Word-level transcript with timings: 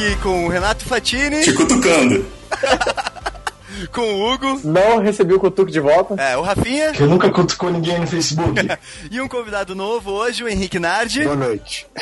aqui 0.00 0.16
com 0.22 0.46
o 0.46 0.48
Renato 0.48 0.84
Fatini. 0.84 1.42
Te 1.42 1.52
cutucando. 1.52 2.24
com 3.92 4.00
o 4.00 4.32
Hugo. 4.32 4.60
Não 4.64 4.98
recebi 4.98 5.34
o 5.34 5.40
cutuco 5.40 5.70
de 5.70 5.78
volta. 5.78 6.14
É, 6.14 6.36
o 6.36 6.42
Rafinha. 6.42 6.92
Que 6.92 7.02
nunca 7.02 7.30
cutucou 7.30 7.70
ninguém 7.70 7.98
no 7.98 8.06
Facebook. 8.06 8.54
e 9.10 9.20
um 9.20 9.28
convidado 9.28 9.74
novo 9.74 10.10
hoje, 10.10 10.42
o 10.42 10.48
Henrique 10.48 10.78
Nardi. 10.78 11.24
Boa 11.24 11.36
noite. 11.36 11.86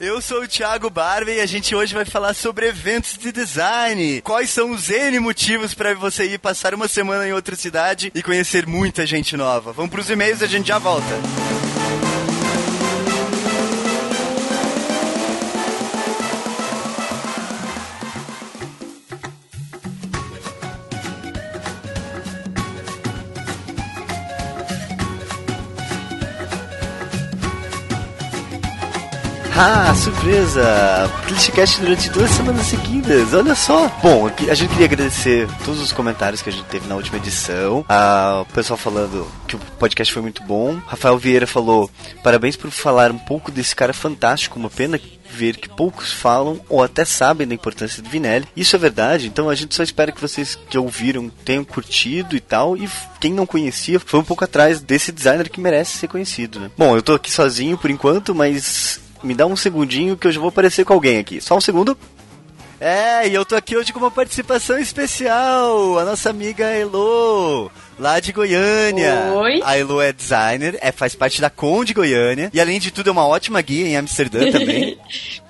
Eu 0.00 0.20
sou 0.20 0.42
o 0.42 0.48
Thiago 0.48 0.90
Barba 0.90 1.30
e 1.30 1.40
a 1.40 1.46
gente 1.46 1.74
hoje 1.74 1.94
vai 1.94 2.04
falar 2.04 2.34
sobre 2.34 2.68
eventos 2.68 3.16
de 3.16 3.32
design. 3.32 4.20
Quais 4.20 4.50
são 4.50 4.72
os 4.72 4.90
N 4.90 5.18
motivos 5.18 5.72
para 5.72 5.94
você 5.94 6.24
ir 6.24 6.38
passar 6.38 6.74
uma 6.74 6.88
semana 6.88 7.26
em 7.26 7.32
outra 7.32 7.56
cidade 7.56 8.12
e 8.14 8.22
conhecer 8.22 8.66
muita 8.66 9.06
gente 9.06 9.34
nova? 9.36 9.72
Vamos 9.72 9.90
pros 9.90 10.10
e-mails 10.10 10.42
e 10.42 10.44
a 10.44 10.48
gente 10.48 10.68
já 10.68 10.78
volta. 10.78 11.06
Ah, 29.60 29.92
surpresa! 29.92 31.10
Clichecast 31.26 31.80
durante 31.80 32.08
duas 32.10 32.30
semanas 32.30 32.64
seguidas, 32.64 33.34
olha 33.34 33.56
só! 33.56 33.88
Bom, 34.00 34.30
a 34.48 34.54
gente 34.54 34.70
queria 34.70 34.86
agradecer 34.86 35.48
todos 35.64 35.80
os 35.80 35.90
comentários 35.90 36.40
que 36.40 36.48
a 36.48 36.52
gente 36.52 36.66
teve 36.66 36.86
na 36.86 36.94
última 36.94 37.16
edição. 37.16 37.84
Ah, 37.88 38.44
o 38.48 38.52
pessoal 38.54 38.76
falando 38.76 39.26
que 39.48 39.56
o 39.56 39.58
podcast 39.76 40.14
foi 40.14 40.22
muito 40.22 40.44
bom. 40.44 40.80
Rafael 40.86 41.18
Vieira 41.18 41.44
falou: 41.44 41.90
parabéns 42.22 42.54
por 42.54 42.70
falar 42.70 43.10
um 43.10 43.18
pouco 43.18 43.50
desse 43.50 43.74
cara 43.74 43.92
fantástico, 43.92 44.60
uma 44.60 44.70
pena 44.70 45.00
ver 45.28 45.56
que 45.56 45.68
poucos 45.68 46.12
falam 46.12 46.60
ou 46.68 46.80
até 46.80 47.04
sabem 47.04 47.44
da 47.44 47.52
importância 47.52 48.00
do 48.00 48.08
Vinelli. 48.08 48.46
Isso 48.56 48.76
é 48.76 48.78
verdade, 48.78 49.26
então 49.26 49.50
a 49.50 49.56
gente 49.56 49.74
só 49.74 49.82
espera 49.82 50.12
que 50.12 50.20
vocês 50.20 50.56
que 50.70 50.78
ouviram 50.78 51.28
tenham 51.44 51.64
curtido 51.64 52.36
e 52.36 52.40
tal. 52.40 52.76
E 52.76 52.88
quem 53.18 53.32
não 53.32 53.44
conhecia 53.44 53.98
foi 53.98 54.20
um 54.20 54.24
pouco 54.24 54.44
atrás 54.44 54.80
desse 54.80 55.10
designer 55.10 55.50
que 55.50 55.60
merece 55.60 55.98
ser 55.98 56.06
conhecido, 56.06 56.60
né? 56.60 56.70
Bom, 56.78 56.94
eu 56.94 57.02
tô 57.02 57.12
aqui 57.12 57.32
sozinho 57.32 57.76
por 57.76 57.90
enquanto, 57.90 58.32
mas 58.32 59.00
me 59.22 59.34
dá 59.34 59.46
um 59.46 59.56
segundinho 59.56 60.16
que 60.16 60.26
eu 60.26 60.32
já 60.32 60.40
vou 60.40 60.48
aparecer 60.48 60.84
com 60.84 60.92
alguém 60.92 61.18
aqui. 61.18 61.40
Só 61.40 61.56
um 61.56 61.60
segundo. 61.60 61.96
É, 62.80 63.26
e 63.26 63.34
eu 63.34 63.44
tô 63.44 63.56
aqui 63.56 63.76
hoje 63.76 63.92
com 63.92 63.98
uma 63.98 64.10
participação 64.10 64.78
especial, 64.78 65.98
a 65.98 66.04
nossa 66.04 66.30
amiga 66.30 66.64
Elo, 66.66 67.72
lá 67.98 68.20
de 68.20 68.32
Goiânia. 68.32 69.32
Oi. 69.34 69.60
A 69.64 69.76
Elo 69.76 70.00
é 70.00 70.12
designer, 70.12 70.78
é, 70.80 70.92
faz 70.92 71.16
parte 71.16 71.40
da 71.40 71.50
Com 71.50 71.84
de 71.84 71.92
Goiânia, 71.92 72.50
e 72.54 72.60
além 72.60 72.78
de 72.78 72.92
tudo 72.92 73.08
é 73.08 73.12
uma 73.12 73.26
ótima 73.26 73.60
guia 73.60 73.88
em 73.88 73.96
Amsterdã 73.96 74.38
também. 74.52 74.96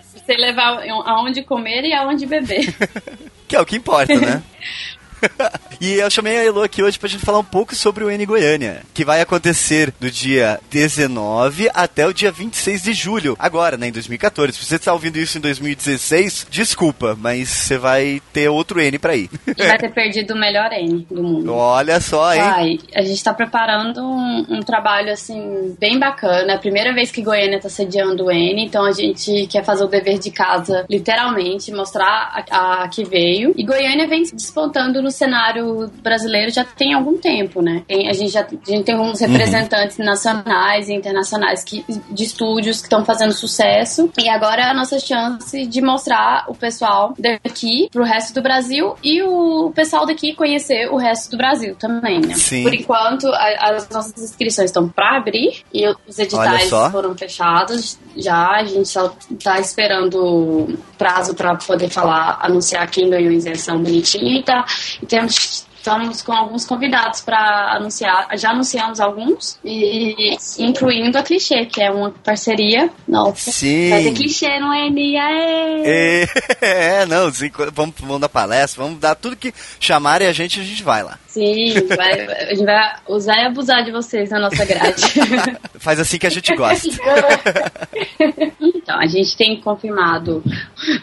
Você 0.00 0.36
levar 0.38 0.82
aonde 1.04 1.42
comer 1.42 1.84
e 1.84 1.92
aonde 1.92 2.24
beber. 2.24 2.74
que 3.46 3.54
é 3.54 3.60
o 3.60 3.66
que 3.66 3.76
importa, 3.76 4.14
né? 4.14 4.42
e 5.80 5.94
eu 5.94 6.10
chamei 6.10 6.38
a 6.38 6.44
Elo 6.44 6.62
aqui 6.62 6.82
hoje 6.82 6.98
pra 6.98 7.08
gente 7.08 7.24
falar 7.24 7.38
um 7.38 7.44
pouco 7.44 7.74
sobre 7.74 8.04
o 8.04 8.10
N 8.10 8.24
Goiânia, 8.26 8.82
que 8.94 9.04
vai 9.04 9.20
acontecer 9.20 9.92
do 10.00 10.10
dia 10.10 10.60
19 10.70 11.70
até 11.74 12.06
o 12.06 12.12
dia 12.12 12.30
26 12.30 12.82
de 12.82 12.92
julho, 12.92 13.36
agora, 13.38 13.76
né, 13.76 13.88
em 13.88 13.92
2014. 13.92 14.52
Se 14.52 14.64
você 14.64 14.76
está 14.76 14.92
ouvindo 14.92 15.18
isso 15.18 15.38
em 15.38 15.40
2016, 15.40 16.46
desculpa, 16.50 17.16
mas 17.18 17.48
você 17.48 17.78
vai 17.78 18.20
ter 18.32 18.48
outro 18.48 18.80
N 18.80 18.98
pra 18.98 19.16
ir. 19.16 19.30
E 19.46 19.66
vai 19.66 19.78
ter 19.78 19.92
perdido 19.92 20.34
o 20.34 20.38
melhor 20.38 20.72
N 20.72 21.06
do 21.10 21.22
mundo. 21.22 21.54
Olha 21.54 22.00
só, 22.00 22.34
hein? 22.34 22.40
Vai. 22.40 22.78
A 22.94 23.02
gente 23.02 23.22
tá 23.22 23.32
preparando 23.32 24.02
um, 24.02 24.46
um 24.48 24.60
trabalho, 24.60 25.12
assim, 25.12 25.76
bem 25.78 25.98
bacana. 25.98 26.52
É 26.52 26.56
a 26.56 26.58
primeira 26.58 26.92
vez 26.92 27.10
que 27.10 27.22
Goiânia 27.22 27.60
tá 27.60 27.68
sediando 27.68 28.26
o 28.26 28.30
N, 28.30 28.64
então 28.64 28.84
a 28.84 28.92
gente 28.92 29.46
quer 29.46 29.64
fazer 29.64 29.84
o 29.84 29.88
dever 29.88 30.18
de 30.18 30.30
casa, 30.30 30.84
literalmente, 30.88 31.72
mostrar 31.72 32.44
a, 32.50 32.82
a 32.82 32.88
que 32.88 33.04
veio. 33.04 33.54
E 33.56 33.64
Goiânia 33.64 34.06
vem 34.06 34.22
despontando 34.22 35.02
no 35.02 35.07
cenário 35.10 35.90
brasileiro 36.02 36.50
já 36.50 36.64
tem 36.64 36.94
algum 36.94 37.16
tempo, 37.18 37.62
né? 37.62 37.82
Tem, 37.86 38.08
a, 38.08 38.12
gente 38.12 38.30
já 38.30 38.40
a 38.40 38.70
gente 38.70 38.84
tem 38.84 38.98
uns 38.98 39.20
representantes 39.20 39.98
uhum. 39.98 40.04
nacionais 40.04 40.88
e 40.88 40.94
internacionais 40.94 41.64
que, 41.64 41.84
de 42.10 42.24
estúdios 42.24 42.78
que 42.78 42.86
estão 42.86 43.04
fazendo 43.04 43.32
sucesso. 43.32 44.10
E 44.18 44.28
agora 44.28 44.62
é 44.62 44.70
a 44.70 44.74
nossa 44.74 44.98
chance 44.98 45.66
de 45.66 45.80
mostrar 45.80 46.44
o 46.48 46.54
pessoal 46.54 47.14
daqui 47.18 47.88
pro 47.90 48.04
resto 48.04 48.34
do 48.34 48.42
Brasil 48.42 48.94
e 49.02 49.22
o 49.22 49.72
pessoal 49.74 50.06
daqui 50.06 50.34
conhecer 50.34 50.88
o 50.90 50.96
resto 50.96 51.30
do 51.32 51.36
Brasil 51.36 51.74
também, 51.76 52.20
né? 52.20 52.34
Sim. 52.34 52.62
Por 52.62 52.74
enquanto, 52.74 53.28
a, 53.28 53.76
as 53.76 53.88
nossas 53.88 54.22
inscrições 54.22 54.70
estão 54.70 54.88
para 54.88 55.16
abrir 55.16 55.62
e 55.72 55.86
os 56.06 56.18
editais 56.18 56.68
foram 56.90 57.16
fechados 57.16 57.98
já. 58.16 58.48
A 58.48 58.64
gente 58.64 58.88
só 58.88 59.14
tá 59.42 59.58
esperando 59.60 60.78
prazo 60.96 61.34
para 61.34 61.54
poder 61.54 61.88
falar, 61.88 62.38
anunciar 62.40 62.88
quem 62.90 63.08
ganhou 63.08 63.32
isenção 63.32 63.82
bonitinha 63.82 64.38
e 64.38 64.42
tá 64.42 64.64
temos 65.06 65.67
estamos 65.78 66.22
com 66.22 66.32
alguns 66.32 66.64
convidados 66.64 67.20
para 67.20 67.76
anunciar. 67.76 68.28
Já 68.36 68.50
anunciamos 68.50 69.00
alguns, 69.00 69.58
e 69.64 70.36
incluindo 70.58 71.16
a 71.16 71.22
Clichê, 71.22 71.64
que 71.64 71.80
é 71.80 71.90
uma 71.90 72.10
parceria 72.10 72.90
nossa. 73.06 73.50
Sim. 73.50 73.90
Vai 73.90 74.02
ter 74.02 74.12
Clichê 74.12 74.58
no 74.58 74.72
N, 74.74 75.16
aê! 75.16 76.26
É, 76.60 77.06
não, 77.06 77.30
sim, 77.32 77.50
vamos, 77.72 77.94
vamos 77.98 78.20
dar 78.20 78.28
palestra, 78.28 78.82
vamos 78.82 78.98
dar 78.98 79.14
tudo 79.14 79.36
que 79.36 79.54
chamarem 79.78 80.26
a 80.26 80.32
gente, 80.32 80.60
a 80.60 80.64
gente 80.64 80.82
vai 80.82 81.02
lá. 81.02 81.18
Sim, 81.26 81.72
vai, 81.96 82.26
a 82.26 82.54
gente 82.54 82.64
vai 82.64 82.96
usar 83.06 83.36
e 83.36 83.46
abusar 83.46 83.84
de 83.84 83.92
vocês 83.92 84.30
na 84.30 84.40
nossa 84.40 84.64
grade. 84.64 85.02
Faz 85.78 86.00
assim 86.00 86.18
que 86.18 86.26
a 86.26 86.30
gente 86.30 86.54
gosta. 86.56 86.88
então, 88.60 88.98
a 88.98 89.06
gente 89.06 89.36
tem 89.36 89.60
confirmado 89.60 90.42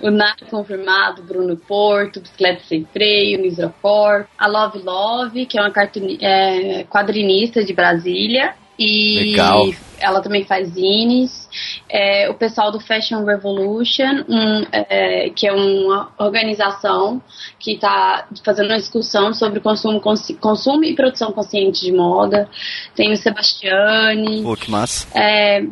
o 0.02 0.12
Nato 0.12 0.46
confirmado, 0.46 1.24
Bruno 1.24 1.56
Porto, 1.56 2.20
Bicicleta 2.20 2.64
Sem 2.68 2.86
Freio, 2.92 3.42
Nisropor, 3.42 4.26
a 4.38 4.48
Love 4.66 4.80
Love, 4.80 5.46
que 5.46 5.58
é 5.58 5.62
uma 5.62 5.74
é, 6.22 6.84
quadrinista 6.86 7.64
de 7.64 7.74
Brasília. 7.74 8.56
E 8.78 9.32
Legal. 9.32 9.70
ela 10.00 10.22
também 10.22 10.44
faz 10.44 10.70
zines. 10.70 11.48
É, 11.90 12.30
o 12.30 12.34
pessoal 12.34 12.72
do 12.72 12.80
Fashion 12.80 13.24
Revolution, 13.24 14.26
um, 14.28 14.66
é, 14.72 15.30
que 15.30 15.48
é 15.48 15.54
uma 15.54 16.12
organização 16.18 17.22
que 17.58 17.76
está 17.76 18.28
fazendo 18.44 18.68
uma 18.68 18.78
discussão 18.78 19.34
sobre 19.34 19.62
consumo, 19.62 20.02
consumo 20.02 20.84
e 20.84 20.94
produção 20.94 21.32
consciente 21.32 21.86
de 21.86 21.94
moda. 21.94 22.50
Tem 22.96 23.14
o 23.14 23.18
Sebastiane. 23.18 24.44
Pô, 24.44 24.58
que 24.58 24.70
massa. 24.70 25.08
É, 25.18 25.64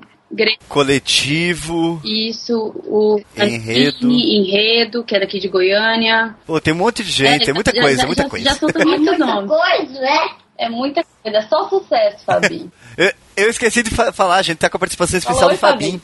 Coletivo. 0.68 2.02
Isso, 2.04 2.74
o 2.86 3.22
Enredo. 3.38 4.10
Enredo, 4.10 5.04
que 5.04 5.16
é 5.16 5.20
daqui 5.20 5.40
de 5.40 5.48
Goiânia. 5.48 6.36
Pô, 6.46 6.60
tem 6.60 6.74
um 6.74 6.78
monte 6.78 7.04
de 7.04 7.12
gente, 7.12 7.48
é, 7.48 7.52
é 7.52 7.54
muita 7.54 7.74
já, 7.74 7.82
coisa, 7.82 7.98
já, 7.98 8.04
é 8.04 8.08
muita 8.08 8.24
já, 8.24 8.30
coisa. 8.30 8.46
Já 8.46 8.56
são 8.56 8.70
muitos 8.86 9.20
nomes. 9.20 9.50
coisa, 9.50 10.00
né? 10.00 10.30
É 10.58 10.70
muita 10.70 11.04
coisa, 11.22 11.38
é 11.38 11.42
só 11.44 11.70
sucesso, 11.70 12.26
Fabinho. 12.26 12.72
eu, 12.98 13.12
eu, 13.38 13.50
esqueci 13.50 13.84
de 13.84 13.90
fa 13.90 14.12
falar, 14.12 14.38
a 14.38 14.42
gente 14.42 14.58
tá 14.58 14.70
com 14.70 14.78
a 14.78 14.80
participação 14.80 15.18
especial 15.18 15.50
Falou, 15.50 15.56
do 15.56 15.60
Fabinho. 15.60 16.02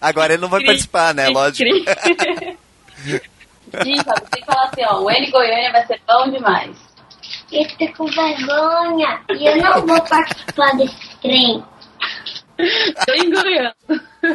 Agora 0.00 0.32
ele 0.34 0.42
não 0.42 0.48
vai 0.48 0.60
Cri, 0.60 0.66
participar, 0.68 1.14
né? 1.14 1.24
Cri, 1.24 1.34
Lógico. 1.34 1.70
Sim, 3.04 3.96
Fabinho, 3.96 4.30
tem 4.30 4.42
que 4.42 4.46
falar 4.46 4.64
assim, 4.66 4.84
ó, 4.84 5.00
o 5.00 5.10
N 5.10 5.30
Goiânia 5.30 5.72
vai 5.72 5.86
ser 5.86 6.00
bom 6.06 6.30
demais. 6.30 6.76
Eu 7.50 7.66
tô 7.78 7.92
com 7.96 8.06
vergonha 8.06 9.20
e 9.30 9.46
eu 9.46 9.56
não 9.58 9.86
vou 9.86 10.00
participar 10.02 10.76
desse 10.76 11.16
trem. 11.22 11.62
Bem 13.06 13.30
Goiânia. 13.30 13.74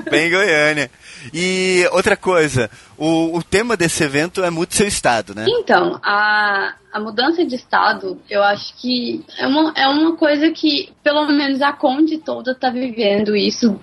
Bem 0.10 0.30
Goiânia. 0.30 0.92
E 1.34 1.86
outra 1.92 2.16
coisa, 2.16 2.70
o, 2.98 3.38
o 3.38 3.44
tema 3.44 3.76
desse 3.76 4.04
evento 4.04 4.44
é 4.44 4.50
Mude 4.50 4.76
Seu 4.76 4.88
Estado, 4.88 5.34
né? 5.34 5.46
Então, 5.48 6.00
a, 6.04 6.76
a 6.94 7.00
mudança 7.00 7.46
de 7.46 7.56
estado, 7.56 8.22
eu 8.30 8.44
acho 8.44 8.74
que 8.78 9.24
é 9.38 9.48
uma, 9.48 9.74
é 9.76 9.88
uma 9.88 10.16
coisa 10.16 10.52
que, 10.52 10.90
pelo 11.04 11.26
menos, 11.28 11.62
a 11.62 11.74
Conde 11.74 12.18
toda 12.18 12.52
está 12.52 12.70
vivendo 12.70 13.36
isso 13.36 13.80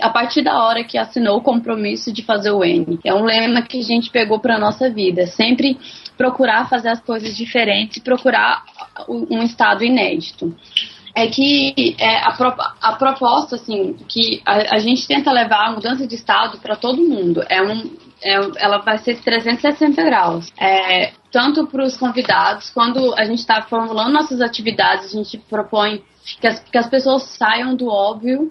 a 0.00 0.10
partir 0.10 0.42
da 0.42 0.62
hora 0.62 0.84
que 0.84 0.98
assinou 0.98 1.38
o 1.38 1.42
compromisso 1.42 2.12
de 2.12 2.22
fazer 2.22 2.50
o 2.50 2.64
N. 2.64 2.98
É 3.04 3.14
um 3.14 3.24
lema 3.24 3.62
que 3.62 3.78
a 3.78 3.82
gente 3.82 4.10
pegou 4.10 4.38
para 4.38 4.58
nossa 4.58 4.90
vida. 4.90 5.26
Sempre 5.26 5.78
procurar 6.16 6.68
fazer 6.68 6.88
as 6.88 7.00
coisas 7.00 7.36
diferentes, 7.36 8.02
procurar 8.02 8.64
um 9.08 9.42
estado 9.42 9.84
inédito 9.84 10.54
é 11.16 11.26
que 11.28 11.96
é, 11.98 12.18
a, 12.18 12.32
pro, 12.32 12.54
a 12.82 12.92
proposta, 12.92 13.56
assim, 13.56 13.94
que 14.06 14.42
a, 14.44 14.76
a, 14.76 14.78
gente 14.78 15.08
tenta 15.08 15.32
levar 15.32 15.68
a 15.68 15.72
mudança 15.72 16.06
de 16.06 16.14
estado 16.14 16.58
para 16.58 16.76
todo 16.76 17.02
mundo. 17.02 17.42
É 17.48 17.62
um, 17.62 17.90
é, 18.22 18.34
ela 18.58 18.78
vai 18.82 18.98
ser 18.98 19.18
360 19.22 20.02
graus. 20.04 20.52
É, 20.60 21.14
tanto 21.32 21.66
para 21.66 21.84
os 21.84 21.96
convidados, 21.96 22.68
quando 22.68 23.14
a 23.14 23.24
gente 23.24 23.38
está 23.38 23.62
formulando 23.62 24.12
nossas 24.12 24.42
atividades, 24.42 25.06
a 25.06 25.16
gente 25.16 25.38
propõe 25.38 26.02
que 26.40 26.46
as, 26.46 26.58
que 26.60 26.76
as 26.78 26.88
pessoas 26.88 27.22
saiam 27.38 27.74
do 27.74 27.88
óbvio, 27.88 28.48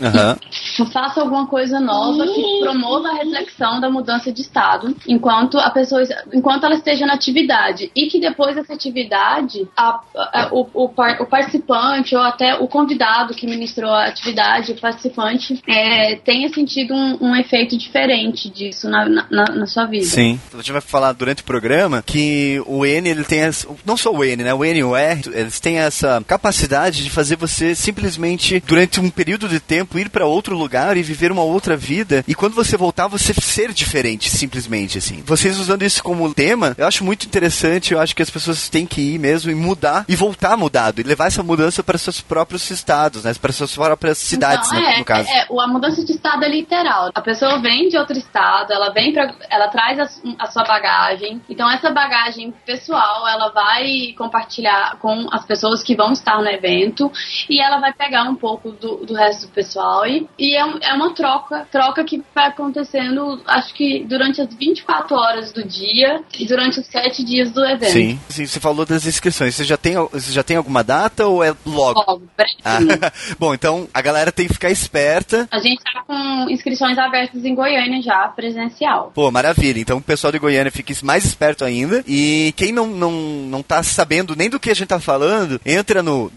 que 0.75 0.85
façam 0.91 1.23
alguma 1.23 1.45
coisa 1.47 1.79
nova, 1.79 2.25
que 2.25 2.59
promova 2.61 3.09
a 3.09 3.13
reflexão 3.15 3.79
da 3.81 3.89
mudança 3.89 4.31
de 4.31 4.41
estado, 4.41 4.95
enquanto 5.07 5.57
a 5.59 5.69
pessoa, 5.69 6.01
enquanto 6.33 6.65
ela 6.65 6.75
esteja 6.75 7.05
na 7.05 7.13
atividade, 7.13 7.91
e 7.95 8.07
que 8.07 8.19
depois 8.19 8.55
dessa 8.55 8.73
atividade, 8.73 9.67
a- 9.75 9.99
a- 10.15 10.49
o, 10.51 10.67
o 10.73 10.89
par- 10.89 11.21
o 11.21 11.25
participante 11.25 12.15
ou 12.15 12.21
até 12.21 12.55
o 12.55 12.67
convidado 12.67 13.33
que 13.33 13.45
ministrou 13.45 13.91
a 13.91 14.05
atividade, 14.05 14.71
o 14.71 14.79
participante, 14.79 15.61
é, 15.67 16.15
tenha 16.15 16.49
sentido 16.49 16.93
um, 16.93 17.17
um 17.29 17.35
efeito 17.35 17.77
diferente 17.77 18.49
disso 18.49 18.89
na, 18.89 19.05
na, 19.05 19.45
na 19.45 19.65
sua 19.67 19.85
vida. 19.85 20.05
Sim. 20.05 20.39
A 20.53 20.57
gente 20.57 20.71
vai 20.71 20.81
falar 20.81 21.11
durante 21.13 21.41
o 21.41 21.45
programa 21.45 22.01
que 22.05 22.61
o 22.65 22.85
N, 22.85 23.09
ele 23.09 23.23
tem 23.23 23.43
as, 23.43 23.67
não 23.85 23.97
só 23.97 24.11
o 24.11 24.23
N, 24.23 24.43
né? 24.43 24.53
O 24.53 24.63
N 24.63 24.79
e 24.79 24.83
o 24.83 24.95
R, 24.95 25.21
eles 25.33 25.59
têm 25.59 25.77
essa 25.77 26.23
capacidade 26.27 27.03
de 27.03 27.09
fazer 27.09 27.35
você 27.35 27.64
simplesmente, 27.73 28.59
durante 28.67 28.99
um 28.99 29.09
período 29.09 29.47
de 29.47 29.59
tempo, 29.59 29.97
ir 29.97 30.09
para 30.09 30.25
outro 30.25 30.55
lugar 30.57 30.97
e 30.97 31.01
viver 31.03 31.31
uma 31.31 31.41
outra 31.43 31.75
vida. 31.77 32.23
E 32.27 32.35
quando 32.35 32.53
você 32.53 32.75
voltar, 32.77 33.07
você 33.07 33.33
ser 33.33 33.71
diferente, 33.73 34.29
simplesmente, 34.29 34.97
assim. 34.97 35.23
Vocês 35.25 35.57
usando 35.57 35.83
isso 35.83 36.03
como 36.03 36.31
tema, 36.33 36.75
eu 36.77 36.85
acho 36.87 37.03
muito 37.03 37.25
interessante. 37.25 37.93
Eu 37.93 37.99
acho 38.01 38.15
que 38.15 38.21
as 38.21 38.29
pessoas 38.29 38.69
têm 38.69 38.85
que 38.85 39.01
ir 39.01 39.17
mesmo 39.19 39.49
e 39.51 39.55
mudar 39.55 40.05
e 40.07 40.15
voltar 40.15 40.57
mudado 40.57 40.99
e 40.99 41.03
levar 41.03 41.27
essa 41.27 41.41
mudança 41.41 41.81
para 41.83 41.97
seus 41.97 42.19
próprios 42.21 42.69
estados, 42.69 43.23
né? 43.23 43.33
Para 43.41 43.51
suas 43.53 43.73
próprias 43.73 44.17
cidades, 44.17 44.69
Então, 44.71 44.83
é, 44.89 44.97
no 44.99 45.05
caso. 45.05 45.29
é, 45.29 45.45
o- 45.49 45.61
a 45.61 45.67
mudança 45.67 46.03
de 46.03 46.11
estado 46.11 46.43
é 46.43 46.49
literal. 46.49 47.11
A 47.15 47.21
pessoa 47.21 47.59
vem 47.61 47.87
de 47.89 47.97
outro 47.97 48.17
estado, 48.17 48.71
ela 48.73 48.89
vem 48.91 49.13
para, 49.13 49.33
ela 49.49 49.67
traz 49.69 49.99
a, 49.99 50.09
a 50.39 50.47
sua 50.51 50.63
bagagem. 50.63 51.41
Então 51.49 51.69
essa 51.71 51.89
bagagem 51.91 52.53
pessoal, 52.65 53.27
ela 53.27 53.49
vai 53.51 54.13
compartilhar 54.17 54.97
com 54.99 55.27
as 55.31 55.45
pessoas 55.45 55.83
que 55.83 55.95
vão 55.95 56.11
estar 56.11 56.41
no 56.41 56.47
evento 56.49 57.11
e 57.49 57.54
ela 57.61 57.79
vai 57.79 57.93
pegar 57.93 58.23
um 58.23 58.35
pouco 58.35 58.71
do, 58.71 59.05
do 59.05 59.13
resto 59.13 59.47
do 59.47 59.53
pessoal 59.53 60.05
e, 60.05 60.27
e 60.37 60.55
é, 60.55 60.59
é 60.59 60.93
uma 60.93 61.13
troca, 61.13 61.67
troca 61.71 62.03
que 62.03 62.23
vai 62.33 62.47
acontecendo, 62.47 63.41
acho 63.45 63.73
que 63.73 64.03
durante 64.05 64.41
as 64.41 64.53
24 64.53 65.15
horas 65.15 65.51
do 65.51 65.63
dia 65.67 66.21
e 66.37 66.45
durante 66.45 66.79
os 66.79 66.87
7 66.87 67.23
dias 67.23 67.51
do 67.51 67.63
evento. 67.65 67.91
Sim. 67.91 68.19
Sim, 68.29 68.45
você 68.45 68.59
falou 68.59 68.85
das 68.85 69.05
inscrições. 69.05 69.55
Você 69.55 69.63
já 69.63 69.77
tem, 69.77 69.95
você 69.95 70.31
já 70.31 70.43
tem 70.43 70.57
alguma 70.57 70.83
data 70.83 71.25
ou 71.27 71.43
é 71.43 71.53
logo? 71.65 72.03
Logo, 72.07 72.23
Ah. 72.63 72.79
Bom, 73.39 73.53
então 73.53 73.87
a 73.93 74.01
galera 74.01 74.31
tem 74.31 74.47
que 74.47 74.53
ficar 74.53 74.69
esperta. 74.69 75.47
A 75.51 75.59
gente 75.59 75.81
tá 75.83 76.03
com 76.05 76.49
inscrições 76.49 76.97
abertas 76.97 77.43
em 77.45 77.55
Goiânia 77.55 78.01
já, 78.01 78.27
presencial. 78.27 79.11
Pô, 79.13 79.31
maravilha. 79.31 79.79
Então 79.79 79.97
o 79.97 80.01
pessoal 80.01 80.31
de 80.31 80.39
Goiânia 80.39 80.71
fique 80.71 80.93
mais 81.03 81.25
esperto 81.25 81.63
ainda. 81.63 82.03
E 82.07 82.53
quem 82.55 82.71
não, 82.71 82.87
não, 82.87 83.11
não 83.11 83.63
tá 83.63 83.81
sabendo 83.83 84.35
nem 84.35 84.49
do 84.49 84.59
que 84.59 84.69
a 84.69 84.73
gente 84.73 84.87
tá 84.87 84.99
falando, 84.99 85.59
entra 85.65 86.01
no 86.03 86.29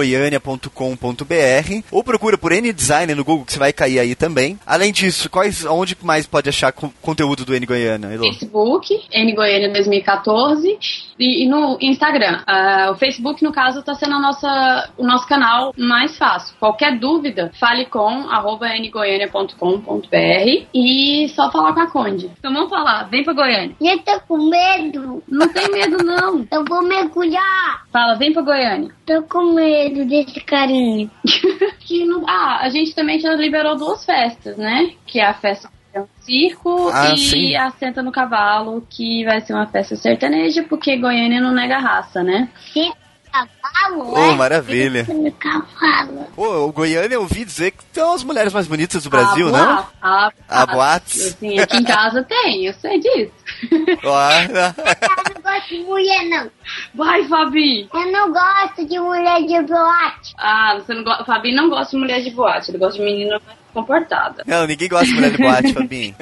www.ngoiania.com.br 0.00 1.84
ou 1.90 2.02
procura 2.04 2.38
por 2.38 2.52
N 2.52 2.72
Design 2.72 3.14
no 3.14 3.24
Google 3.24 3.44
que 3.44 3.52
você 3.52 3.58
vai 3.58 3.72
cair 3.72 3.98
aí 3.98 4.14
também. 4.14 4.58
Além 4.66 4.92
disso, 4.92 5.28
quais, 5.30 5.64
onde 5.64 5.96
mais 6.02 6.26
pode 6.26 6.48
achar 6.48 6.72
co- 6.72 6.92
conteúdo 7.02 7.44
do 7.44 7.54
N 7.54 7.66
Goiânia, 7.66 8.08
Elô? 8.12 8.24
Facebook, 8.24 8.88
N 9.12 9.34
Goiânia 9.34 9.70
2014, 9.72 10.78
e, 11.18 11.44
e 11.44 11.48
no 11.48 11.76
Instagram. 11.80 12.42
Ah, 12.46 12.90
o 12.92 12.96
Facebook, 12.96 13.42
no 13.42 13.52
caso, 13.52 13.80
está 13.80 13.94
sendo 13.94 14.14
a 14.14 14.20
nossa, 14.20 14.90
o 14.96 15.04
nosso 15.06 15.26
canal 15.28 15.72
mais 15.76 16.16
fácil. 16.16 16.54
Qualquer 16.58 16.98
dúvida, 16.98 17.50
fale 17.58 17.86
com 17.86 18.06
arroba 18.30 18.66
ngoiania.com.br 18.68 20.66
e 20.74 21.28
só 21.34 21.50
falar 21.50 21.72
com 21.74 21.80
a 21.80 21.86
Conde. 21.90 22.30
Então 22.38 22.52
vamos 22.52 22.70
falar, 22.70 23.04
vem 23.10 23.24
pra 23.24 23.32
Goiânia. 23.32 23.74
Eu 23.80 23.98
tô 24.00 24.20
com 24.20 24.48
medo. 24.48 25.22
Não 25.28 25.48
tem 25.52 25.70
medo, 25.70 25.98
não. 26.04 26.46
Eu 26.50 26.64
vou 26.64 26.82
mergulhar. 26.82 27.84
Fala, 27.92 28.14
vem 28.14 28.32
pra 28.32 28.42
Goiânia. 28.42 28.90
Tô 29.04 29.22
com 29.22 29.52
medo 29.54 29.89
desse 29.90 30.40
carinha. 30.40 31.10
Que 31.80 32.04
não- 32.04 32.24
ah, 32.28 32.58
a 32.62 32.68
gente 32.68 32.94
também 32.94 33.18
já 33.18 33.34
liberou 33.34 33.76
duas 33.76 34.04
festas, 34.04 34.56
né? 34.56 34.92
Que 35.06 35.18
é 35.18 35.26
a 35.26 35.34
festa 35.34 35.68
do 35.92 36.08
circo 36.20 36.88
Ah, 36.92 37.12
e 37.14 37.18
sim. 37.18 37.56
a 37.56 37.70
Senta 37.72 38.00
no 38.02 38.12
Cavalo, 38.12 38.86
que 38.88 39.24
vai 39.24 39.40
ser 39.40 39.54
uma 39.54 39.66
festa 39.66 39.96
sertaneja, 39.96 40.62
porque 40.68 40.96
Goiânia 40.96 41.40
não 41.40 41.52
nega 41.52 41.78
raça, 41.78 42.22
né? 42.22 42.48
Sim, 42.72 42.92
cavalo, 43.32 44.16
é? 44.16 44.34
maravilha. 44.36 45.04
Cavalo. 45.38 46.26
Pô, 46.36 46.66
o 46.66 46.72
Goiânia 46.72 47.16
eu 47.16 47.22
ouvi 47.22 47.44
dizer 47.44 47.72
que 47.72 47.82
são 47.92 48.12
as 48.14 48.22
mulheres 48.22 48.52
mais 48.52 48.68
bonitas 48.68 49.02
do 49.02 49.10
Brasil, 49.10 49.48
a 49.48 49.50
não? 49.52 49.66
boate, 49.76 49.88
A, 50.00 50.32
A 50.48 50.66
boates. 50.66 51.26
Assim, 51.34 51.58
aqui 51.58 51.76
em 51.78 51.84
casa 51.84 52.22
tem, 52.28 52.66
eu 52.66 52.74
sei 52.74 53.00
disso. 53.00 53.32
Ó, 54.04 54.30
Eu 54.30 55.34
não 55.34 55.42
gosto 55.42 55.68
de 55.68 55.82
mulher, 55.84 56.24
não. 56.28 56.50
Vai, 56.94 57.24
Fabi! 57.24 57.88
Eu 57.92 58.12
não 58.12 58.32
gosto 58.32 58.86
de 58.86 58.98
mulher 58.98 59.42
de 59.42 59.60
boate. 59.62 60.34
Ah, 60.38 60.74
você 60.78 60.94
não 60.94 61.04
gosta. 61.04 61.24
Fabi 61.24 61.54
não 61.54 61.68
gosta 61.68 61.90
de 61.96 62.02
mulher 62.02 62.22
de 62.22 62.30
boate, 62.30 62.70
ele 62.70 62.78
gosta 62.78 62.98
de 62.98 63.04
menina 63.04 63.40
mais 63.46 63.59
comportada. 63.72 64.42
Não, 64.46 64.66
ninguém 64.66 64.88
gosta 64.88 65.06
de 65.06 65.12
mulher 65.14 65.30
de 65.30 65.38
boate, 65.38 65.72
Fabinho. 65.74 66.14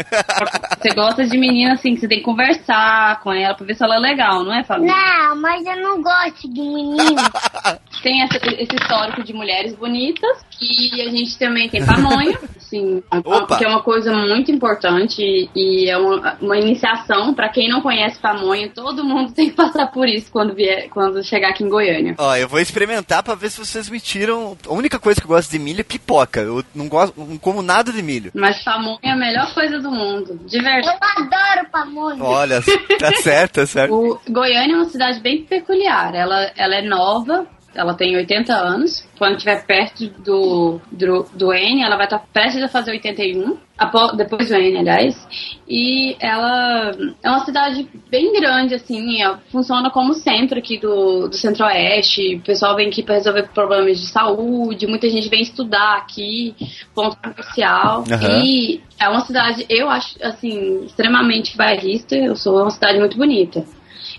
Você 0.81 0.95
gosta 0.95 1.27
de 1.27 1.37
menina 1.39 1.75
assim, 1.75 1.95
que 1.95 2.00
você 2.00 2.09
tem 2.09 2.19
que 2.19 2.25
conversar 2.25 3.21
com 3.21 3.33
ela 3.33 3.55
pra 3.55 3.67
ver 3.67 3.75
se 3.75 3.83
ela 3.83 3.97
é 3.97 3.99
legal, 3.99 4.45
não 4.45 4.55
é, 4.55 4.62
Fabi? 4.65 4.87
Não, 4.87 5.37
mas 5.41 5.65
eu 5.67 5.77
não 5.77 6.03
gosto 6.03 6.49
de 6.53 6.61
menino. 6.61 6.99
Tem 8.03 8.23
essa- 8.23 8.39
esse 8.47 8.77
histórico 8.81 9.25
de 9.25 9.33
mulheres 9.33 9.75
bonitas, 9.75 10.39
que 10.50 11.00
a 11.00 11.09
gente 11.11 11.37
também 11.37 11.69
tem 11.69 11.85
pamonha, 11.85 12.39
assim, 12.56 13.03
Opa! 13.25 13.59
que 13.59 13.65
é 13.65 13.69
uma 13.69 13.83
coisa 13.83 14.12
muito 14.15 14.53
importante 14.53 15.51
e 15.53 15.91
é 15.91 15.99
uma, 15.99 16.37
uma 16.41 16.56
iniciação 16.56 17.35
pra 17.35 17.49
quem 17.49 17.69
não 17.69 17.81
conhece 17.81 18.17
pamonha, 18.21 18.71
todo 18.73 19.03
mundo 19.05 19.33
tem 19.35 19.51
que 19.51 19.56
passar 19.56 19.89
por 19.89 20.06
isso 20.09 20.31
quando 20.31 20.55
vier, 20.55 20.89
quando 20.91 21.25
chegar 21.25 21.49
aqui 21.49 21.65
em 21.65 21.69
Goiânia. 21.69 22.15
Ó, 22.19 22.37
eu 22.37 22.47
vou 22.49 22.61
experimentar 22.61 23.21
pra 23.25 23.35
ver 23.35 23.51
se 23.51 23.59
vocês 23.59 23.91
me 23.91 23.99
tiram. 23.99 24.56
A 24.69 24.73
única 24.73 25.01
coisa 25.01 25.21
que 25.21 25.27
eu 25.27 25.31
gosto 25.35 25.51
de 25.51 25.59
milho 25.59 25.81
é 25.81 25.85
pipoca. 25.85 26.41
Eu 26.41 26.65
não 26.73 26.87
gosto, 26.89 27.15
não 27.38 27.40
como 27.40 27.62
nada 27.62 27.93
de 27.93 28.02
milho. 28.02 28.32
Mas 28.35 28.62
pamonha 28.62 28.99
é 29.02 29.11
a 29.11 29.17
melhor 29.17 29.55
coisa 29.55 29.79
do 29.79 29.90
mundo, 29.90 30.38
de 30.44 30.61
verdade. 30.61 30.99
Eu 31.00 31.25
adoro 31.25 31.70
pamonha. 31.70 32.23
Olha, 32.23 32.61
tá 32.99 33.12
certo, 33.23 33.61
tá 33.61 33.67
certo. 33.67 33.94
O 33.94 34.20
Goiânia 34.31 34.75
é 34.75 34.76
uma 34.76 34.90
cidade 34.90 35.20
bem 35.20 35.44
peculiar. 35.44 36.14
Ela, 36.14 36.52
ela 36.56 36.75
é 36.75 36.82
nova, 36.82 37.46
ela 37.79 37.95
tem 37.95 38.17
80 38.17 38.53
anos. 38.53 39.09
Quando 39.17 39.33
estiver 39.37 39.65
perto 39.67 40.07
do, 40.21 40.81
do, 40.93 41.27
do 41.35 41.53
N, 41.53 41.83
ela 41.83 41.97
vai 41.97 42.07
estar 42.07 42.19
prestes 42.33 42.63
a 42.63 42.69
fazer 42.69 42.91
81. 42.93 43.57
apo- 43.79 44.17
Depois 44.17 44.49
do 44.49 44.55
N, 44.57 44.79
aliás. 44.79 45.27
E 45.69 46.17
ela 46.21 46.91
é 47.23 47.31
uma 47.31 47.45
cidade 47.45 47.89
bem 48.11 48.33
grande, 48.33 48.75
assim. 48.75 49.19
Funciona 49.51 49.91
como 49.91 50.15
centro 50.15 50.59
aqui 50.59 50.79
do, 50.79 51.29
do 51.29 51.35
Centro-Oeste. 51.37 52.37
O 52.37 52.41
pessoal 52.43 52.75
vem 52.77 52.89
aqui 52.89 53.03
para 53.03 53.15
resolver 53.15 53.49
problemas 53.55 53.99
de 54.01 54.06
saúde. 54.06 54.87
Muita 54.87 55.08
gente 55.08 55.29
vem 55.29 55.41
estudar 55.43 55.97
aqui, 55.99 56.55
ponto 56.94 57.17
comercial. 57.17 58.05
Aham. 58.11 58.43
E 58.44 58.81
é 59.01 59.08
uma 59.08 59.20
cidade, 59.20 59.65
eu 59.69 59.89
acho, 59.89 60.17
assim, 60.23 60.85
extremamente 60.85 61.56
bairrista. 61.56 62.17
Eu 62.17 62.35
sou 62.37 62.61
uma 62.63 62.70
cidade 62.70 62.99
muito 62.99 63.17
bonita. 63.17 63.65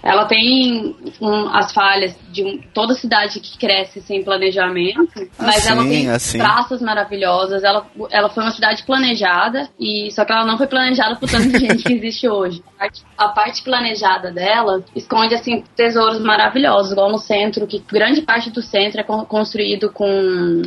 Ela 0.01 0.25
tem 0.25 0.96
um, 1.20 1.50
as 1.50 1.74
falhas 1.74 2.15
de 2.32 2.44
um- 2.44 2.60
toda 2.74 2.94
cidade 2.94 3.39
que 3.39 3.58
cresce 3.58 4.00
sem 4.01 4.24
planejamento, 4.24 5.29
mas 5.38 5.68
ela 5.68 5.82
Assim, 5.82 5.89
tem 5.89 6.10
assim. 6.10 6.38
praças 6.38 6.82
maravilhosas. 6.82 7.63
Ela, 7.63 7.86
ela 8.10 8.29
foi 8.29 8.44
uma 8.44 8.51
cidade 8.51 8.84
planejada, 8.84 9.70
e 9.79 10.10
só 10.12 10.24
que 10.24 10.32
ela 10.32 10.46
não 10.46 10.58
foi 10.58 10.68
planejada 10.68 11.15
por 11.18 11.29
tanto 11.29 11.50
gente 11.60 11.84
que 11.84 11.94
existe 11.94 12.29
hoje. 12.29 12.63
A 12.75 12.79
parte, 12.79 13.01
a 13.18 13.27
parte 13.29 13.63
planejada 13.63 14.32
dela 14.32 14.84
esconde 14.96 15.36
assim 15.36 15.63
tesouros 15.75 16.20
maravilhosos, 16.20 16.94
igual 16.94 17.12
no 17.12 17.20
centro, 17.20 17.68
que 17.68 17.79
grande 17.91 18.22
parte 18.22 18.50
do 18.51 18.62
centro 18.62 19.01
é 19.01 19.03
con- 19.03 19.25
construído 19.25 19.91
com 19.91 20.62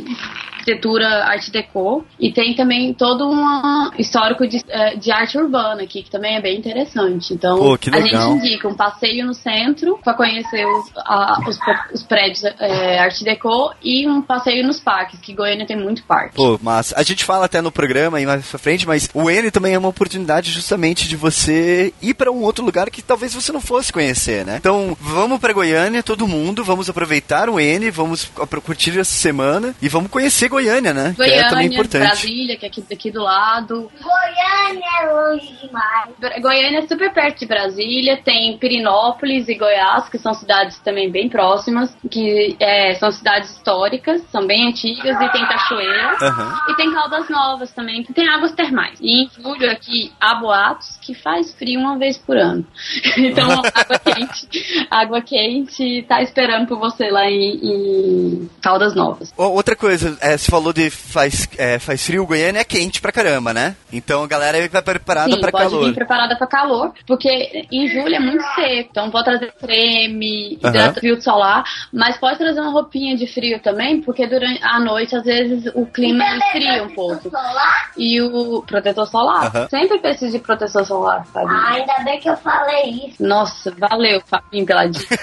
arquitetura 0.63 1.25
arte 1.25 1.51
deco. 1.51 2.05
E 2.19 2.31
tem 2.31 2.55
também 2.55 2.93
todo 2.93 3.29
um 3.29 3.91
histórico 3.97 4.47
de, 4.47 4.61
eh, 4.67 4.95
de 4.95 5.11
arte 5.11 5.37
urbana 5.37 5.83
aqui 5.83 6.01
que 6.01 6.09
também 6.09 6.35
é 6.35 6.41
bem 6.41 6.57
interessante. 6.57 7.33
Então 7.33 7.57
Pô, 7.57 7.77
a 7.91 7.99
gente 8.01 8.15
indica 8.15 8.67
um 8.67 8.75
passeio 8.75 9.25
no 9.25 9.33
centro 9.33 9.99
para 10.03 10.13
conhecer 10.13 10.65
os, 10.65 10.91
a- 10.97 11.39
os, 11.47 11.59
os 11.93 12.03
prédios 12.03 12.43
eh, 12.59 12.99
arte 12.99 13.23
deco 13.23 13.73
e 13.83 14.07
um 14.07 14.21
passeio 14.21 14.65
nos 14.65 14.79
parques 14.79 15.19
que 15.19 15.33
Goiânia 15.33 15.65
tem 15.65 15.77
muito 15.77 16.03
parque. 16.03 16.35
Pô, 16.35 16.59
mas 16.61 16.93
a 16.95 17.03
gente 17.03 17.23
fala 17.25 17.45
até 17.45 17.61
no 17.61 17.71
programa 17.71 18.17
aí 18.17 18.25
mais 18.25 18.47
pra 18.47 18.59
frente, 18.59 18.87
mas 18.87 19.09
o 19.13 19.29
N 19.29 19.51
também 19.51 19.73
é 19.73 19.77
uma 19.77 19.89
oportunidade 19.89 20.51
justamente 20.51 21.07
de 21.07 21.15
você 21.15 21.93
ir 22.01 22.13
pra 22.13 22.31
um 22.31 22.41
outro 22.43 22.63
lugar 22.63 22.89
que 22.89 23.01
talvez 23.01 23.33
você 23.33 23.51
não 23.51 23.61
fosse 23.61 23.91
conhecer, 23.91 24.45
né? 24.45 24.57
Então, 24.57 24.95
vamos 24.99 25.39
pra 25.39 25.53
Goiânia, 25.53 26.01
todo 26.03 26.27
mundo, 26.27 26.63
vamos 26.63 26.89
aproveitar 26.89 27.49
o 27.49 27.59
N, 27.59 27.89
vamos 27.91 28.31
curtir 28.63 28.97
essa 28.99 29.15
semana 29.15 29.75
e 29.81 29.89
vamos 29.89 30.09
conhecer 30.09 30.49
Goiânia, 30.53 30.93
né? 30.93 31.13
Goiânia, 31.17 31.39
que 31.39 31.45
é 31.45 31.49
também 31.49 31.67
importante. 31.67 32.03
Brasília, 32.03 32.57
que 32.57 32.65
é 32.65 32.69
aqui, 32.69 32.83
aqui 32.91 33.11
do 33.11 33.21
lado. 33.21 33.91
Goiânia 34.01 34.89
é 35.01 35.11
longe 35.11 35.53
demais. 35.61 36.41
Goiânia 36.41 36.79
é 36.79 36.87
super 36.87 37.11
perto 37.11 37.39
de 37.39 37.45
Brasília, 37.45 38.21
tem 38.23 38.57
Pirinópolis 38.57 39.49
e 39.49 39.55
Goiás, 39.55 40.07
que 40.09 40.17
são 40.17 40.33
cidades 40.33 40.79
também 40.79 41.11
bem 41.11 41.27
próximas, 41.29 41.95
que 42.09 42.55
é, 42.59 42.93
são 42.95 43.11
cidades 43.11 43.49
históricas, 43.51 44.21
são 44.31 44.45
bem 44.45 44.67
antigas, 44.67 45.19
e 45.19 45.31
tem 45.31 45.45
cachoeira. 45.45 46.17
Aham. 46.21 46.59
E 46.69 46.75
tem 46.75 46.93
Caldas 46.93 47.29
Novas 47.29 47.71
também, 47.71 48.03
que 48.03 48.13
tem 48.13 48.27
águas 48.27 48.51
termais. 48.53 48.99
E 49.01 49.23
em 49.23 49.29
julho 49.29 49.69
aqui 49.69 50.11
há 50.19 50.35
boatos 50.35 50.97
que 51.01 51.13
faz 51.13 51.53
frio 51.53 51.79
uma 51.79 51.97
vez 51.97 52.17
por 52.17 52.37
ano. 52.37 52.65
Então, 53.23 53.49
água 53.73 53.99
quente, 53.99 54.87
água 54.89 55.21
quente 55.21 56.05
tá 56.07 56.21
esperando 56.21 56.67
por 56.67 56.77
você 56.77 57.09
lá 57.09 57.29
em, 57.29 57.59
em 57.63 58.49
Caldas 58.61 58.95
Novas. 58.95 59.33
Outra 59.37 59.75
coisa, 59.75 60.17
é, 60.21 60.37
você 60.43 60.51
falou 60.51 60.73
de 60.73 60.89
faz, 60.89 61.47
é, 61.57 61.79
faz 61.79 62.05
frio, 62.05 62.25
Goiânia 62.25 62.59
é 62.59 62.63
quente 62.63 63.01
pra 63.01 63.11
caramba, 63.11 63.53
né? 63.53 63.75
Então 63.91 64.23
a 64.23 64.27
galera 64.27 64.67
vai 64.67 64.81
preparada 64.81 65.31
Sim, 65.31 65.39
pra 65.39 65.51
pode 65.51 65.63
calor. 65.69 65.85
vir 65.85 65.93
preparada 65.93 66.35
para 66.35 66.47
calor, 66.47 66.93
porque 67.07 67.65
em 67.71 67.87
julho 67.87 68.15
é 68.15 68.19
muito 68.19 68.43
seco, 68.55 68.89
então 68.91 69.09
pode 69.09 69.25
trazer 69.25 69.53
creme, 69.59 70.53
hidrato 70.53 70.99
filtro 70.99 71.23
solar, 71.23 71.63
mas 71.91 72.17
pode 72.17 72.37
trazer 72.37 72.59
uma 72.59 72.71
roupinha 72.71 73.15
de 73.15 73.27
frio 73.27 73.59
também, 73.61 74.01
porque 74.01 74.27
durante 74.27 74.61
a 74.63 74.79
noite 74.79 75.15
às 75.15 75.23
vezes 75.23 75.71
o 75.73 75.85
clima 75.85 76.23
esfria 76.37 76.83
um 76.83 76.93
pouco. 76.93 77.29
Solar? 77.29 77.91
E 77.97 78.21
o 78.21 78.61
protetor 78.63 79.07
solar, 79.07 79.45
Aham. 79.47 79.67
sempre 79.69 79.99
precisa 79.99 80.37
de 80.37 80.43
protetor 80.43 80.85
solar, 80.85 81.25
Fabinho. 81.27 81.53
Ah, 81.55 81.73
ainda 81.73 82.03
bem 82.03 82.19
que 82.19 82.29
eu 82.29 82.37
falei 82.37 83.07
isso. 83.07 83.23
Nossa, 83.23 83.71
valeu, 83.71 84.21
Fabinho, 84.25 84.65
pela 84.65 84.85
dica. 84.87 85.17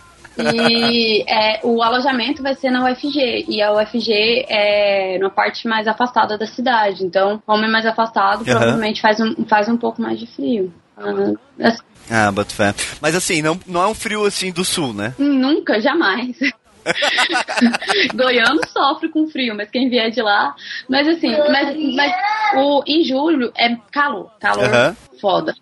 E 0.38 1.24
é, 1.28 1.60
o 1.62 1.82
alojamento 1.82 2.42
vai 2.42 2.54
ser 2.54 2.70
na 2.70 2.84
UFG. 2.84 3.46
E 3.48 3.62
a 3.62 3.72
UFG 3.72 4.46
é 4.48 5.18
na 5.18 5.30
parte 5.30 5.66
mais 5.66 5.86
afastada 5.86 6.38
da 6.38 6.46
cidade. 6.46 7.04
Então, 7.04 7.42
como 7.44 7.64
é 7.64 7.68
mais 7.68 7.86
afastado, 7.86 8.44
provavelmente 8.44 9.00
faz 9.00 9.20
um, 9.20 9.44
faz 9.46 9.68
um 9.68 9.76
pouco 9.76 10.00
mais 10.00 10.18
de 10.18 10.26
frio. 10.26 10.72
Ah, 10.96 11.68
assim, 11.68 11.82
Ah, 12.10 12.30
boto 12.30 12.54
fé. 12.54 12.74
Mas 13.00 13.14
assim, 13.14 13.42
não, 13.42 13.58
não 13.66 13.82
é 13.82 13.86
um 13.86 13.94
frio 13.94 14.24
assim 14.24 14.52
do 14.52 14.64
sul, 14.64 14.92
né? 14.92 15.14
nunca, 15.18 15.80
jamais. 15.80 16.36
Goiano 18.14 18.60
sofre 18.68 19.08
com 19.08 19.28
frio, 19.28 19.54
mas 19.54 19.70
quem 19.70 19.88
vier 19.88 20.10
de 20.10 20.22
lá. 20.22 20.54
Mas 20.88 21.06
assim, 21.08 21.30
mas, 21.50 21.76
mas 21.94 22.12
o, 22.56 22.82
em 22.86 23.04
julho 23.04 23.52
é 23.56 23.76
calor. 23.92 24.30
Calor 24.40 24.64
Aham. 24.64 24.96
foda. 25.20 25.54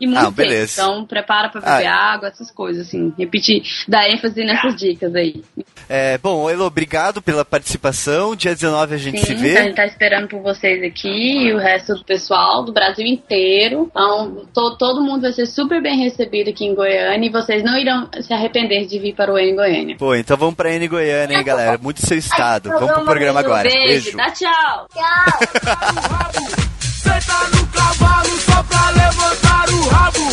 E 0.00 0.06
muito 0.06 0.18
Ah, 0.26 0.30
beleza. 0.30 0.82
Então 0.82 1.04
prepara 1.04 1.48
pra 1.48 1.60
beber 1.60 1.86
Ah. 1.86 2.12
água, 2.14 2.28
essas 2.28 2.50
coisas, 2.50 2.86
assim. 2.86 3.12
Repetir, 3.18 3.62
dar 3.88 4.08
ênfase 4.08 4.44
nessas 4.44 4.76
dicas 4.76 5.14
aí. 5.14 5.42
É, 5.88 6.16
bom, 6.18 6.48
Elo, 6.48 6.64
obrigado 6.64 7.20
pela 7.20 7.44
participação. 7.44 8.34
Dia 8.36 8.54
19 8.54 8.94
a 8.94 8.98
gente 8.98 9.20
se 9.20 9.26
Sim, 9.26 9.34
vê. 9.36 9.58
a 9.58 9.62
gente 9.64 9.74
tá 9.76 9.86
esperando 9.86 10.28
por 10.28 10.40
vocês 10.40 10.82
aqui 10.82 11.08
e 11.48 11.52
o 11.52 11.58
resto 11.58 11.94
do 11.94 12.04
pessoal 12.04 12.64
do 12.64 12.72
Brasil 12.72 13.06
inteiro. 13.06 13.88
Então, 13.90 14.46
to- 14.54 14.76
todo 14.78 15.02
mundo 15.02 15.22
vai 15.22 15.32
ser 15.32 15.46
super 15.46 15.82
bem 15.82 15.98
recebido 16.02 16.50
aqui 16.50 16.64
em 16.64 16.74
Goiânia 16.74 17.26
e 17.28 17.32
vocês 17.32 17.62
não 17.62 17.76
irão 17.78 18.08
se 18.20 18.32
arrepender 18.32 18.86
de 18.86 18.98
vir 18.98 19.14
para 19.14 19.32
o 19.32 19.38
N 19.38 19.54
Goiânia. 19.54 19.96
Pô, 19.96 20.14
então 20.14 20.36
vamos 20.36 20.54
pra 20.54 20.72
N 20.72 20.86
Goiânia, 20.88 21.36
hein, 21.36 21.44
galera? 21.44 21.78
Muito 21.78 22.04
seu 22.06 22.16
estado. 22.16 22.70
Vamos 22.70 22.90
pro 22.92 23.04
programa 23.04 23.40
agora. 23.40 23.68
Beijo, 23.68 24.12
Beijo. 24.12 24.16
dá 24.16 24.30
tchau! 24.30 24.86
Tchau. 24.92 26.32
Senta 26.80 27.56
no 27.56 27.66
cavalo 27.68 28.41
pra 28.64 28.90
levantar 28.90 29.70
o 29.70 29.88
rabo. 29.88 30.30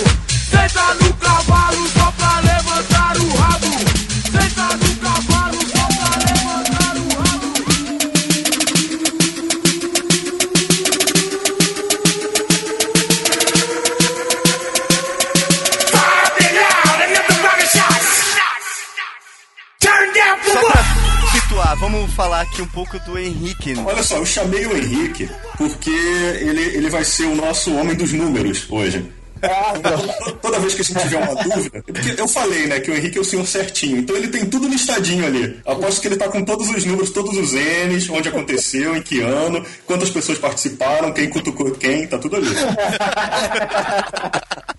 Senta 0.50 0.94
no 0.96 1.09
falar 22.20 22.42
aqui 22.42 22.62
um 22.62 22.68
pouco 22.68 23.00
do 23.00 23.18
Henrique. 23.18 23.74
Olha 23.86 24.04
só, 24.04 24.18
eu 24.18 24.26
chamei 24.26 24.66
o 24.66 24.76
Henrique 24.76 25.30
porque 25.58 25.90
ele, 25.90 26.76
ele 26.76 26.90
vai 26.90 27.06
ser 27.06 27.24
o 27.24 27.34
nosso 27.34 27.74
homem 27.74 27.96
dos 27.96 28.12
números 28.12 28.68
hoje. 28.70 29.10
Toda 30.42 30.60
vez 30.60 30.76
que 30.76 30.82
a 30.82 30.84
gente 30.84 31.00
tiver 31.00 31.16
uma 31.16 31.42
dúvida, 31.42 31.82
porque 31.82 32.22
eu 32.22 32.28
falei, 32.28 32.68
né, 32.68 32.82
que 32.82 32.92
o 32.92 32.94
Henrique 32.94 33.18
é 33.18 33.22
o 33.22 33.24
senhor 33.24 33.48
certinho, 33.48 34.00
então 34.00 34.18
ele 34.18 34.28
tem 34.28 34.46
tudo 34.46 34.68
listadinho 34.68 35.26
ali. 35.26 35.62
Aposto 35.66 36.02
que 36.02 36.10
ele 36.10 36.18
tá 36.18 36.28
com 36.28 36.44
todos 36.44 36.70
os 36.70 36.84
números, 36.84 37.12
todos 37.12 37.38
os 37.38 37.54
N's, 37.54 38.10
onde 38.10 38.28
aconteceu, 38.28 38.98
em 38.98 39.02
que 39.02 39.22
ano, 39.22 39.66
quantas 39.86 40.10
pessoas 40.10 40.38
participaram, 40.38 41.14
quem 41.14 41.30
cutucou 41.30 41.72
quem, 41.72 42.06
tá 42.06 42.18
tudo 42.18 42.36
ali. 42.36 42.50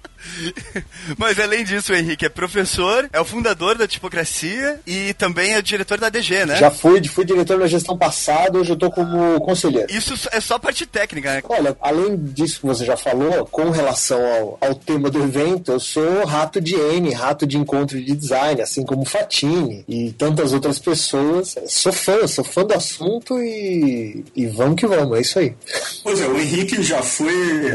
Mas 1.16 1.38
além 1.38 1.64
disso, 1.64 1.92
o 1.92 1.96
Henrique 1.96 2.26
é 2.26 2.28
professor, 2.28 3.08
é 3.12 3.20
o 3.20 3.24
fundador 3.24 3.76
da 3.76 3.86
Tipocracia 3.86 4.80
e 4.86 5.14
também 5.14 5.54
é 5.54 5.58
o 5.58 5.62
diretor 5.62 5.98
da 5.98 6.08
DG, 6.08 6.46
né? 6.46 6.56
Já 6.56 6.70
fui, 6.70 7.02
fui 7.04 7.24
diretor 7.24 7.58
na 7.58 7.66
gestão 7.66 7.96
passada, 7.96 8.58
hoje 8.58 8.70
eu 8.70 8.76
tô 8.76 8.90
como 8.90 9.40
conselheiro. 9.40 9.92
Isso 9.92 10.14
é 10.32 10.40
só 10.40 10.58
parte 10.58 10.86
técnica, 10.86 11.32
né? 11.34 11.42
Olha, 11.48 11.76
além 11.80 12.16
disso 12.16 12.60
que 12.60 12.66
você 12.66 12.84
já 12.84 12.96
falou, 12.96 13.46
com 13.46 13.70
relação 13.70 14.20
ao, 14.24 14.58
ao 14.60 14.74
tema 14.74 15.10
do 15.10 15.22
evento, 15.22 15.72
eu 15.72 15.80
sou 15.80 16.24
rato 16.24 16.60
de 16.60 16.74
N, 16.74 17.12
rato 17.12 17.46
de 17.46 17.56
encontro 17.56 18.00
de 18.00 18.14
design, 18.14 18.60
assim 18.60 18.84
como 18.84 19.04
Fatini 19.04 19.84
e 19.88 20.12
tantas 20.12 20.52
outras 20.52 20.78
pessoas. 20.78 21.54
Sou 21.66 21.92
fã, 21.92 22.26
sou 22.26 22.44
fã 22.44 22.64
do 22.64 22.74
assunto 22.74 23.38
e, 23.40 24.24
e 24.34 24.46
vamos 24.46 24.76
que 24.76 24.86
vamos, 24.86 25.18
é 25.18 25.20
isso 25.20 25.38
aí. 25.38 25.54
Pois 26.02 26.20
é, 26.20 26.26
o 26.28 26.38
Henrique 26.38 26.82
já 26.82 27.02
foi. 27.02 27.32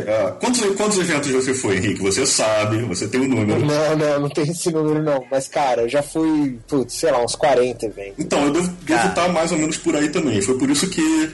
ah, 0.08 0.32
quantos, 0.40 0.62
quantos 0.76 0.98
eventos 0.98 1.32
você 1.32 1.54
foi, 1.54 1.78
Henrique? 1.78 2.02
Você 2.02 2.26
sabe, 2.36 2.82
você 2.84 3.08
tem 3.08 3.22
o 3.22 3.28
número. 3.28 3.66
Não, 3.66 3.96
não, 3.96 4.20
não 4.22 4.30
tem 4.30 4.44
esse 4.50 4.72
número 4.72 5.02
não, 5.02 5.24
mas 5.32 5.48
cara, 5.48 5.84
eu 5.84 5.90
já 5.90 6.04
fui, 6.04 6.58
putz, 6.68 6.96
sei 6.96 7.12
lá, 7.12 7.24
uns 7.24 7.36
40 7.36 7.86
eventos. 7.86 8.14
Então, 8.20 8.46
eu 8.46 8.52
devo, 8.52 8.68
devo 8.82 9.08
estar 9.08 9.30
mais 9.30 9.52
ou 9.52 9.58
menos 9.58 9.78
por 9.78 9.96
aí 9.96 10.10
também. 10.10 10.42
Foi 10.42 10.58
por 10.58 10.70
isso 10.70 10.90
que, 10.90 11.32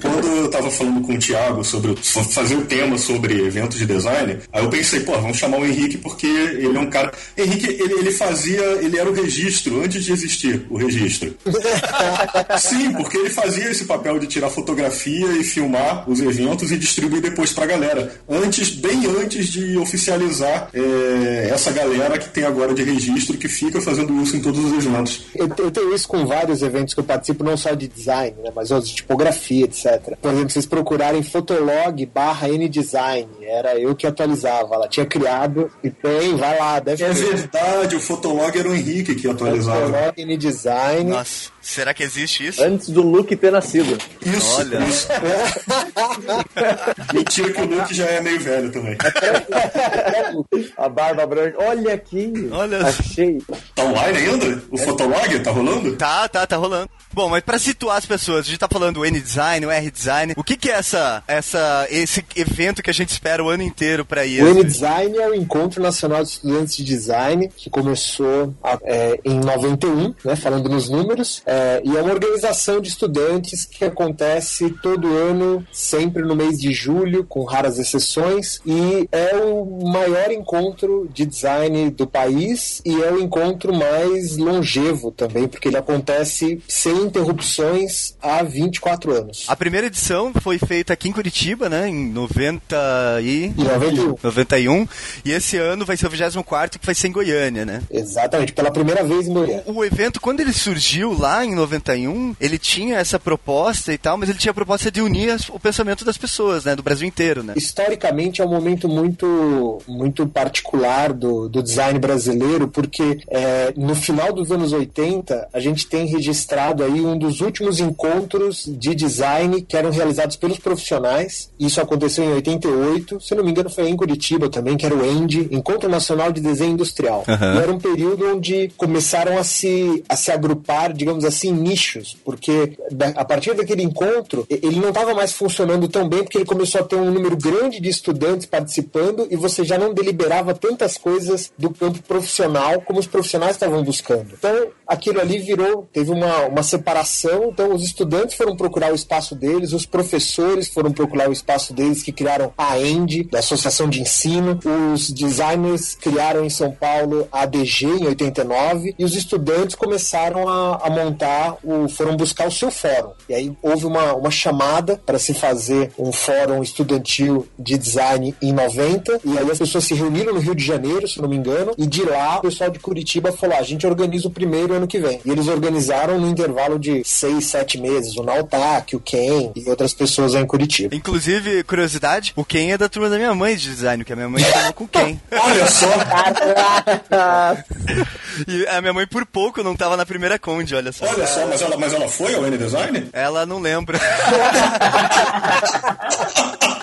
quando 0.00 0.26
eu 0.26 0.50
tava 0.50 0.70
falando 0.70 1.02
com 1.02 1.14
o 1.14 1.18
Thiago 1.18 1.64
sobre 1.64 1.96
fazer 1.96 2.56
o 2.56 2.64
tema 2.64 2.96
sobre 2.96 3.44
eventos 3.44 3.78
de 3.78 3.86
design, 3.86 4.38
aí 4.52 4.64
eu 4.64 4.70
pensei, 4.70 5.00
pô, 5.00 5.12
vamos 5.12 5.36
chamar 5.36 5.58
o 5.58 5.66
Henrique 5.66 5.98
porque 5.98 6.26
ele 6.26 6.76
é 6.76 6.80
um 6.80 6.90
cara. 6.90 7.12
Henrique, 7.36 7.66
ele, 7.66 7.94
ele 7.94 8.12
fazia. 8.12 8.62
Ele 8.80 8.98
era 8.98 9.10
o 9.10 9.14
registro 9.14 9.82
antes 9.82 10.04
de 10.04 10.12
existir 10.12 10.66
o 10.70 10.76
registro. 10.76 11.34
Sim, 12.58 12.92
porque 12.92 13.16
ele 13.16 13.30
fazia 13.30 13.70
esse 13.70 13.84
papel 13.84 14.18
de 14.18 14.26
tirar 14.26 14.50
fotografia 14.50 15.26
e 15.32 15.42
filmar 15.42 16.08
os 16.08 16.20
eventos 16.20 16.70
e 16.70 16.76
distribuir 16.76 17.22
depois 17.22 17.52
pra 17.52 17.66
galera. 17.66 18.14
Antes, 18.28 18.70
bem 18.70 19.06
antes 19.06 19.48
de 19.48 19.76
oficializar 19.76 20.43
é, 20.72 21.48
essa 21.50 21.72
galera 21.72 22.18
que 22.18 22.28
tem 22.28 22.44
agora 22.44 22.74
de 22.74 22.82
registro 22.82 23.36
que 23.36 23.48
fica 23.48 23.80
fazendo 23.80 24.12
isso 24.22 24.36
em 24.36 24.40
todos 24.42 24.64
os 24.64 24.72
eventos. 24.84 25.26
Eu, 25.34 25.48
eu 25.58 25.70
tenho 25.70 25.94
isso 25.94 26.06
com 26.08 26.26
vários 26.26 26.62
eventos 26.62 26.94
que 26.94 27.00
eu 27.00 27.04
participo, 27.04 27.42
não 27.44 27.56
só 27.56 27.72
de 27.74 27.88
design, 27.88 28.36
né, 28.42 28.50
mas 28.54 28.70
outros 28.70 28.90
de 28.90 28.96
tipografia, 28.96 29.64
etc. 29.64 30.16
Por 30.20 30.32
exemplo, 30.32 30.50
vocês 30.50 30.66
procurarem 30.66 31.22
Fotolog 31.22 32.04
barra 32.06 32.48
N-Design, 32.48 33.28
era 33.42 33.78
eu 33.78 33.94
que 33.94 34.06
atualizava, 34.06 34.74
ela 34.74 34.88
tinha 34.88 35.06
criado 35.06 35.70
e 35.82 35.90
tem, 35.90 36.36
vai 36.36 36.58
lá, 36.58 36.78
deve 36.80 37.04
É 37.04 37.08
ter. 37.08 37.14
verdade, 37.14 37.96
o 37.96 38.00
Fotolog 38.00 38.56
era 38.58 38.68
o 38.68 38.74
Henrique 38.74 39.14
que 39.14 39.28
atualizava. 39.28 39.86
Fotolog 39.86 40.12
N-Design. 40.22 41.10
Nossa, 41.10 41.50
será 41.64 41.94
que 41.94 42.02
existe 42.02 42.46
isso? 42.46 42.62
Antes 42.62 42.90
do 42.90 43.02
Luke 43.02 43.34
ter 43.34 43.50
nascido. 43.50 43.96
Isso, 44.24 44.56
Olha. 44.58 44.78
isso. 44.84 45.08
Mentira 47.14 47.52
que 47.52 47.60
o 47.60 47.64
Luke 47.66 47.94
já 47.94 48.04
é 48.06 48.20
meio 48.20 48.40
velho 48.40 48.70
também. 48.70 48.96
A 50.76 50.88
barba 50.88 51.26
branca. 51.26 51.56
Olha 51.62 51.94
aqui. 51.94 52.32
Olha. 52.52 52.86
Achei. 52.86 53.38
Tá 53.74 53.84
online 53.84 54.18
ainda? 54.18 54.62
O 54.70 54.78
Fotolog 54.78 55.40
tá 55.40 55.50
rolando? 55.50 55.96
Tá, 55.96 56.28
tá, 56.28 56.46
tá 56.46 56.56
rolando. 56.56 56.88
Bom, 57.14 57.28
mas 57.28 57.44
pra 57.44 57.60
situar 57.60 57.96
as 57.96 58.06
pessoas, 58.06 58.40
a 58.40 58.48
gente 58.48 58.58
tá 58.58 58.66
falando 58.68 58.98
o 58.98 59.06
N-Design, 59.06 59.64
o 59.66 59.70
R-Design. 59.70 60.34
O 60.36 60.42
que 60.42 60.56
que 60.56 60.68
é 60.68 60.74
essa, 60.74 61.22
essa, 61.28 61.86
esse 61.88 62.24
evento 62.34 62.82
que 62.82 62.90
a 62.90 62.92
gente 62.92 63.10
espera 63.10 63.42
o 63.42 63.48
ano 63.48 63.62
inteiro 63.62 64.04
pra 64.04 64.26
ir? 64.26 64.42
O 64.42 64.48
N-Design 64.48 65.16
é 65.16 65.28
o 65.28 65.34
Encontro 65.34 65.80
Nacional 65.80 66.24
de 66.24 66.30
Estudantes 66.30 66.76
de 66.76 66.82
Design, 66.82 67.48
que 67.56 67.70
começou 67.70 68.52
é, 68.82 69.20
em 69.24 69.38
91, 69.38 70.12
né, 70.24 70.34
falando 70.34 70.68
nos 70.68 70.88
números, 70.88 71.40
é, 71.46 71.80
e 71.84 71.96
é 71.96 72.02
uma 72.02 72.12
organização 72.12 72.80
de 72.80 72.88
estudantes 72.88 73.64
que 73.64 73.84
acontece 73.84 74.70
todo 74.82 75.06
ano, 75.06 75.64
sempre 75.72 76.22
no 76.22 76.34
mês 76.34 76.58
de 76.58 76.72
julho, 76.72 77.22
com 77.22 77.44
raras 77.44 77.78
exceções, 77.78 78.60
e 78.66 79.08
é 79.12 79.36
o 79.36 79.86
maior 79.86 80.32
encontro 80.32 81.08
de 81.14 81.24
design 81.24 81.90
do 81.90 82.08
país 82.08 82.82
e 82.84 83.00
é 83.00 83.12
o 83.12 83.20
encontro 83.20 83.72
mais 83.72 84.36
longevo 84.36 85.12
também, 85.12 85.46
porque 85.46 85.68
ele 85.68 85.76
acontece 85.76 86.60
sem 86.66 87.03
interrupções 87.04 88.14
há 88.22 88.42
24 88.42 89.12
anos. 89.12 89.44
A 89.48 89.56
primeira 89.56 89.86
edição 89.86 90.32
foi 90.40 90.58
feita 90.58 90.92
aqui 90.92 91.08
em 91.08 91.12
Curitiba, 91.12 91.68
né, 91.68 91.88
em 91.88 92.08
90 92.10 92.76
e... 93.22 93.46
Em 93.46 93.64
91. 93.64 94.14
91, 94.22 94.88
e 95.24 95.32
esse 95.32 95.56
ano 95.56 95.84
vai 95.84 95.96
ser 95.96 96.06
o 96.06 96.10
24 96.10 96.78
que 96.78 96.86
vai 96.86 96.94
ser 96.94 97.08
em 97.08 97.12
Goiânia, 97.12 97.64
né? 97.64 97.82
Exatamente, 97.90 98.52
pela 98.52 98.70
primeira 98.70 99.02
vez 99.04 99.26
em 99.28 99.32
Goiânia. 99.32 99.62
O 99.66 99.84
evento, 99.84 100.20
quando 100.20 100.40
ele 100.40 100.52
surgiu 100.52 101.12
lá 101.12 101.34
lá 101.34 101.44
em 101.44 101.54
91, 101.54 102.36
ele 102.38 102.58
tinha 102.58 102.96
essa 102.98 103.18
proposta 103.18 103.92
e 103.92 103.98
tal, 103.98 104.16
mas 104.18 104.28
ele 104.28 104.38
tinha 104.38 104.50
a 104.50 104.54
proposta 104.54 104.90
de 104.90 105.00
unir 105.00 105.30
as- 105.30 105.48
o 105.48 105.58
pensamento 105.58 106.04
das 106.04 106.18
pessoas, 106.18 106.64
né? 106.64 106.76
Do 106.76 106.82
Brasil 106.82 107.08
inteiro, 107.08 107.42
né? 107.42 107.54
historicamente 107.56 108.40
é 108.40 108.44
um 108.44 108.48
momento 108.50 108.88
muito 108.88 109.78
muito 109.88 110.26
particular 110.28 111.12
do, 111.12 111.48
do 111.48 111.62
design 111.62 111.98
brasileiro, 111.98 112.68
porque 112.68 113.18
é, 113.28 113.72
no 113.76 113.94
final 113.94 114.32
dos 114.32 114.50
anos 114.52 114.72
80 114.72 115.48
a 115.52 115.60
gente 115.60 115.86
tem 115.86 116.06
registrado 116.06 116.84
aí 116.84 116.93
um 117.00 117.16
dos 117.18 117.40
últimos 117.40 117.80
encontros 117.80 118.64
de 118.66 118.94
design 118.94 119.62
que 119.62 119.76
eram 119.76 119.90
realizados 119.90 120.36
pelos 120.36 120.58
profissionais. 120.58 121.50
Isso 121.58 121.80
aconteceu 121.80 122.24
em 122.24 122.32
88, 122.34 123.20
se 123.20 123.34
não 123.34 123.44
me 123.44 123.50
engano 123.50 123.70
foi 123.70 123.88
em 123.88 123.96
Curitiba 123.96 124.48
também, 124.48 124.76
que 124.76 124.84
era 124.86 124.94
o 124.94 125.04
ENDE, 125.04 125.48
Encontro 125.50 125.88
Nacional 125.88 126.32
de 126.32 126.40
Desenho 126.40 126.72
Industrial. 126.72 127.24
Aham. 127.26 127.54
E 127.54 127.58
era 127.58 127.72
um 127.72 127.78
período 127.78 128.26
onde 128.34 128.70
começaram 128.76 129.38
a 129.38 129.44
se, 129.44 130.02
a 130.08 130.16
se 130.16 130.30
agrupar, 130.30 130.92
digamos 130.92 131.24
assim, 131.24 131.52
nichos, 131.52 132.16
porque 132.24 132.76
da- 132.90 133.08
a 133.08 133.24
partir 133.24 133.54
daquele 133.54 133.82
encontro, 133.82 134.46
ele 134.50 134.78
não 134.80 134.88
estava 134.88 135.14
mais 135.14 135.32
funcionando 135.32 135.88
tão 135.88 136.08
bem, 136.08 136.22
porque 136.22 136.38
ele 136.38 136.44
começou 136.44 136.80
a 136.80 136.84
ter 136.84 136.96
um 136.96 137.10
número 137.10 137.36
grande 137.36 137.80
de 137.80 137.88
estudantes 137.88 138.46
participando 138.46 139.26
e 139.30 139.36
você 139.36 139.64
já 139.64 139.78
não 139.78 139.92
deliberava 139.94 140.54
tantas 140.54 140.96
coisas 140.98 141.52
do 141.58 141.70
campo 141.70 142.02
profissional 142.02 142.80
como 142.82 142.98
os 142.98 143.06
profissionais 143.06 143.52
estavam 143.56 143.82
buscando. 143.82 144.28
Então, 144.38 144.68
aquilo 144.86 145.20
ali 145.20 145.38
virou, 145.38 145.88
teve 145.92 146.10
uma, 146.10 146.46
uma 146.46 146.62
separação, 146.62 147.50
então 147.52 147.74
os 147.74 147.82
estudantes 147.82 148.36
foram 148.36 148.56
procurar 148.56 148.92
o 148.92 148.94
espaço 148.94 149.34
deles, 149.34 149.72
os 149.72 149.86
professores 149.86 150.68
foram 150.68 150.92
procurar 150.92 151.28
o 151.28 151.32
espaço 151.32 151.72
deles, 151.72 152.02
que 152.02 152.12
criaram 152.12 152.52
a 152.56 152.78
END, 152.78 153.28
da 153.30 153.38
Associação 153.38 153.88
de 153.88 154.00
Ensino, 154.00 154.58
os 154.94 155.10
designers 155.10 155.94
criaram 155.94 156.44
em 156.44 156.50
São 156.50 156.70
Paulo 156.70 157.28
a 157.32 157.42
ADG 157.42 157.86
em 157.86 158.06
89 158.06 158.94
e 158.98 159.04
os 159.04 159.14
estudantes 159.14 159.74
começaram 159.74 160.48
a, 160.48 160.76
a 160.82 160.90
montar, 160.90 161.56
o, 161.62 161.88
foram 161.88 162.16
buscar 162.16 162.46
o 162.46 162.52
seu 162.52 162.70
fórum. 162.70 163.12
E 163.28 163.34
aí 163.34 163.52
houve 163.62 163.86
uma, 163.86 164.14
uma 164.14 164.30
chamada 164.30 165.00
para 165.04 165.18
se 165.18 165.32
fazer 165.34 165.92
um 165.98 166.12
fórum 166.12 166.62
estudantil 166.62 167.46
de 167.58 167.78
design 167.78 168.34
em 168.40 168.52
90 168.52 169.20
e 169.24 169.38
aí 169.38 169.50
as 169.50 169.58
pessoas 169.58 169.84
se 169.84 169.94
reuniram 169.94 170.34
no 170.34 170.40
Rio 170.40 170.54
de 170.54 170.64
Janeiro, 170.64 171.06
se 171.08 171.20
não 171.20 171.28
me 171.28 171.36
engano, 171.36 171.72
e 171.78 171.86
de 171.86 172.02
lá 172.02 172.38
o 172.38 172.42
pessoal 172.42 172.70
de 172.70 172.78
Curitiba 172.78 173.32
falou: 173.32 173.56
"Ah, 173.56 173.60
a 173.60 173.62
gente 173.62 173.86
organiza 173.86 174.28
o 174.28 174.30
primeiro 174.30 174.73
ano 174.76 174.86
que 174.86 174.98
vem. 174.98 175.20
E 175.24 175.30
eles 175.30 175.48
organizaram 175.48 176.18
no 176.18 176.28
intervalo 176.28 176.78
de 176.78 177.02
seis, 177.04 177.46
sete 177.46 177.78
meses, 177.78 178.16
o 178.16 178.22
Nautac, 178.22 178.94
o 178.94 179.00
Ken 179.00 179.52
e 179.54 179.68
outras 179.68 179.92
pessoas 179.92 180.34
aí 180.34 180.42
em 180.42 180.46
Curitiba. 180.46 180.94
Inclusive, 180.94 181.62
curiosidade, 181.64 182.32
o 182.36 182.44
Ken 182.44 182.72
é 182.72 182.78
da 182.78 182.88
turma 182.88 183.08
da 183.08 183.16
minha 183.16 183.34
mãe 183.34 183.56
de 183.56 183.68
design, 183.68 184.02
porque 184.02 184.12
a 184.12 184.16
minha 184.16 184.28
mãe 184.28 184.42
chamou 184.42 184.72
com 184.72 184.84
o 184.84 184.88
Ken. 184.88 185.18
Olha 185.32 185.66
só, 185.66 185.86
E 188.48 188.66
a 188.66 188.80
minha 188.80 188.92
mãe, 188.92 189.06
por 189.06 189.24
pouco, 189.24 189.62
não 189.62 189.76
tava 189.76 189.96
na 189.96 190.04
primeira 190.04 190.38
Conde, 190.38 190.74
olha 190.74 190.92
só. 190.92 191.06
olha 191.06 191.26
só, 191.26 191.46
mas 191.46 191.62
ela, 191.62 191.76
mas 191.76 191.92
ela 191.92 192.08
foi 192.08 192.34
ao 192.34 192.44
N-Design? 192.46 193.08
Ela 193.12 193.46
não 193.46 193.60
lembra. 193.60 193.98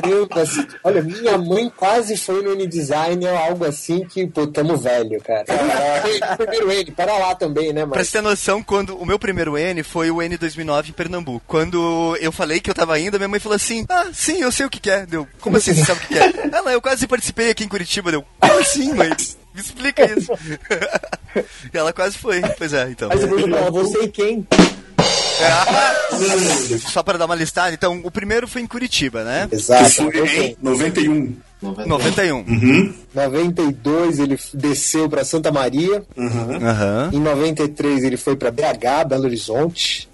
Caramba, 0.00 0.42
assim, 0.42 0.66
olha, 0.82 1.02
minha 1.02 1.38
mãe 1.38 1.70
quase 1.76 2.16
foi 2.16 2.42
no 2.42 2.52
N-Design 2.52 3.26
ou 3.26 3.36
algo 3.36 3.64
assim 3.64 4.04
que, 4.04 4.26
pô, 4.26 4.46
tamo 4.46 4.76
velho, 4.76 5.20
cara. 5.22 5.44
Foi 6.36 6.36
primeiro 6.46 6.72
N, 6.72 6.90
para 6.90 7.16
lá 7.18 7.34
também, 7.34 7.72
né, 7.72 7.86
Pra 7.86 7.98
mas... 7.98 8.08
você 8.08 8.18
ter 8.18 8.22
noção, 8.22 8.62
quando 8.62 8.96
o 8.96 9.06
meu 9.06 9.18
primeiro 9.18 9.56
N 9.56 9.82
foi 9.82 10.10
o 10.10 10.20
N 10.20 10.36
2009 10.36 10.90
em 10.90 10.92
Pernambuco. 10.92 11.44
Quando 11.46 12.16
eu 12.20 12.32
falei 12.32 12.60
que 12.60 12.70
eu 12.70 12.74
tava 12.74 12.98
indo, 12.98 13.18
minha 13.18 13.28
mãe 13.28 13.40
falou 13.40 13.56
assim: 13.56 13.84
Ah, 13.88 14.06
sim, 14.12 14.40
eu 14.40 14.50
sei 14.50 14.66
o 14.66 14.70
que 14.70 14.80
que 14.80 14.90
é. 14.90 15.06
Deu, 15.06 15.26
como 15.40 15.56
assim 15.56 15.74
você 15.74 15.84
sabe 15.84 16.00
o 16.00 16.08
que 16.08 16.14
que 16.14 16.18
é? 16.18 16.50
Ela, 16.52 16.72
eu 16.72 16.82
quase 16.82 17.06
participei 17.06 17.50
aqui 17.50 17.64
em 17.64 17.68
Curitiba. 17.68 18.10
Deu, 18.10 18.24
como 18.40 18.58
assim, 18.58 18.92
mãe? 18.94 19.10
Me 19.54 19.60
explica 19.60 20.04
isso. 20.18 20.32
e 21.72 21.76
ela 21.76 21.92
quase 21.92 22.18
foi. 22.18 22.40
Pois 22.58 22.72
é, 22.72 22.90
então. 22.90 23.08
Mas 23.08 23.22
eu 23.22 23.28
vou 23.28 23.84
você 23.84 24.04
e 24.04 24.08
quem? 24.08 24.46
Só 26.90 27.02
para 27.02 27.18
dar 27.18 27.26
uma 27.26 27.34
listada, 27.34 27.74
então, 27.74 28.00
o 28.04 28.10
primeiro 28.10 28.46
foi 28.46 28.62
em 28.62 28.66
Curitiba, 28.66 29.24
né? 29.24 29.46
Que 29.48 29.56
Exato. 29.56 29.90
foi 29.90 30.36
em 30.36 30.56
91. 30.60 31.36
91. 31.86 32.44
92 33.14 34.18
ele 34.18 34.38
desceu 34.52 35.08
para 35.08 35.24
Santa 35.24 35.50
Maria. 35.50 36.02
Aham. 36.16 37.10
Em 37.12 37.18
93 37.18 38.04
ele 38.04 38.16
foi 38.16 38.36
para 38.36 38.50
BH, 38.50 39.08
Belo 39.08 39.24
Horizonte. 39.24 40.08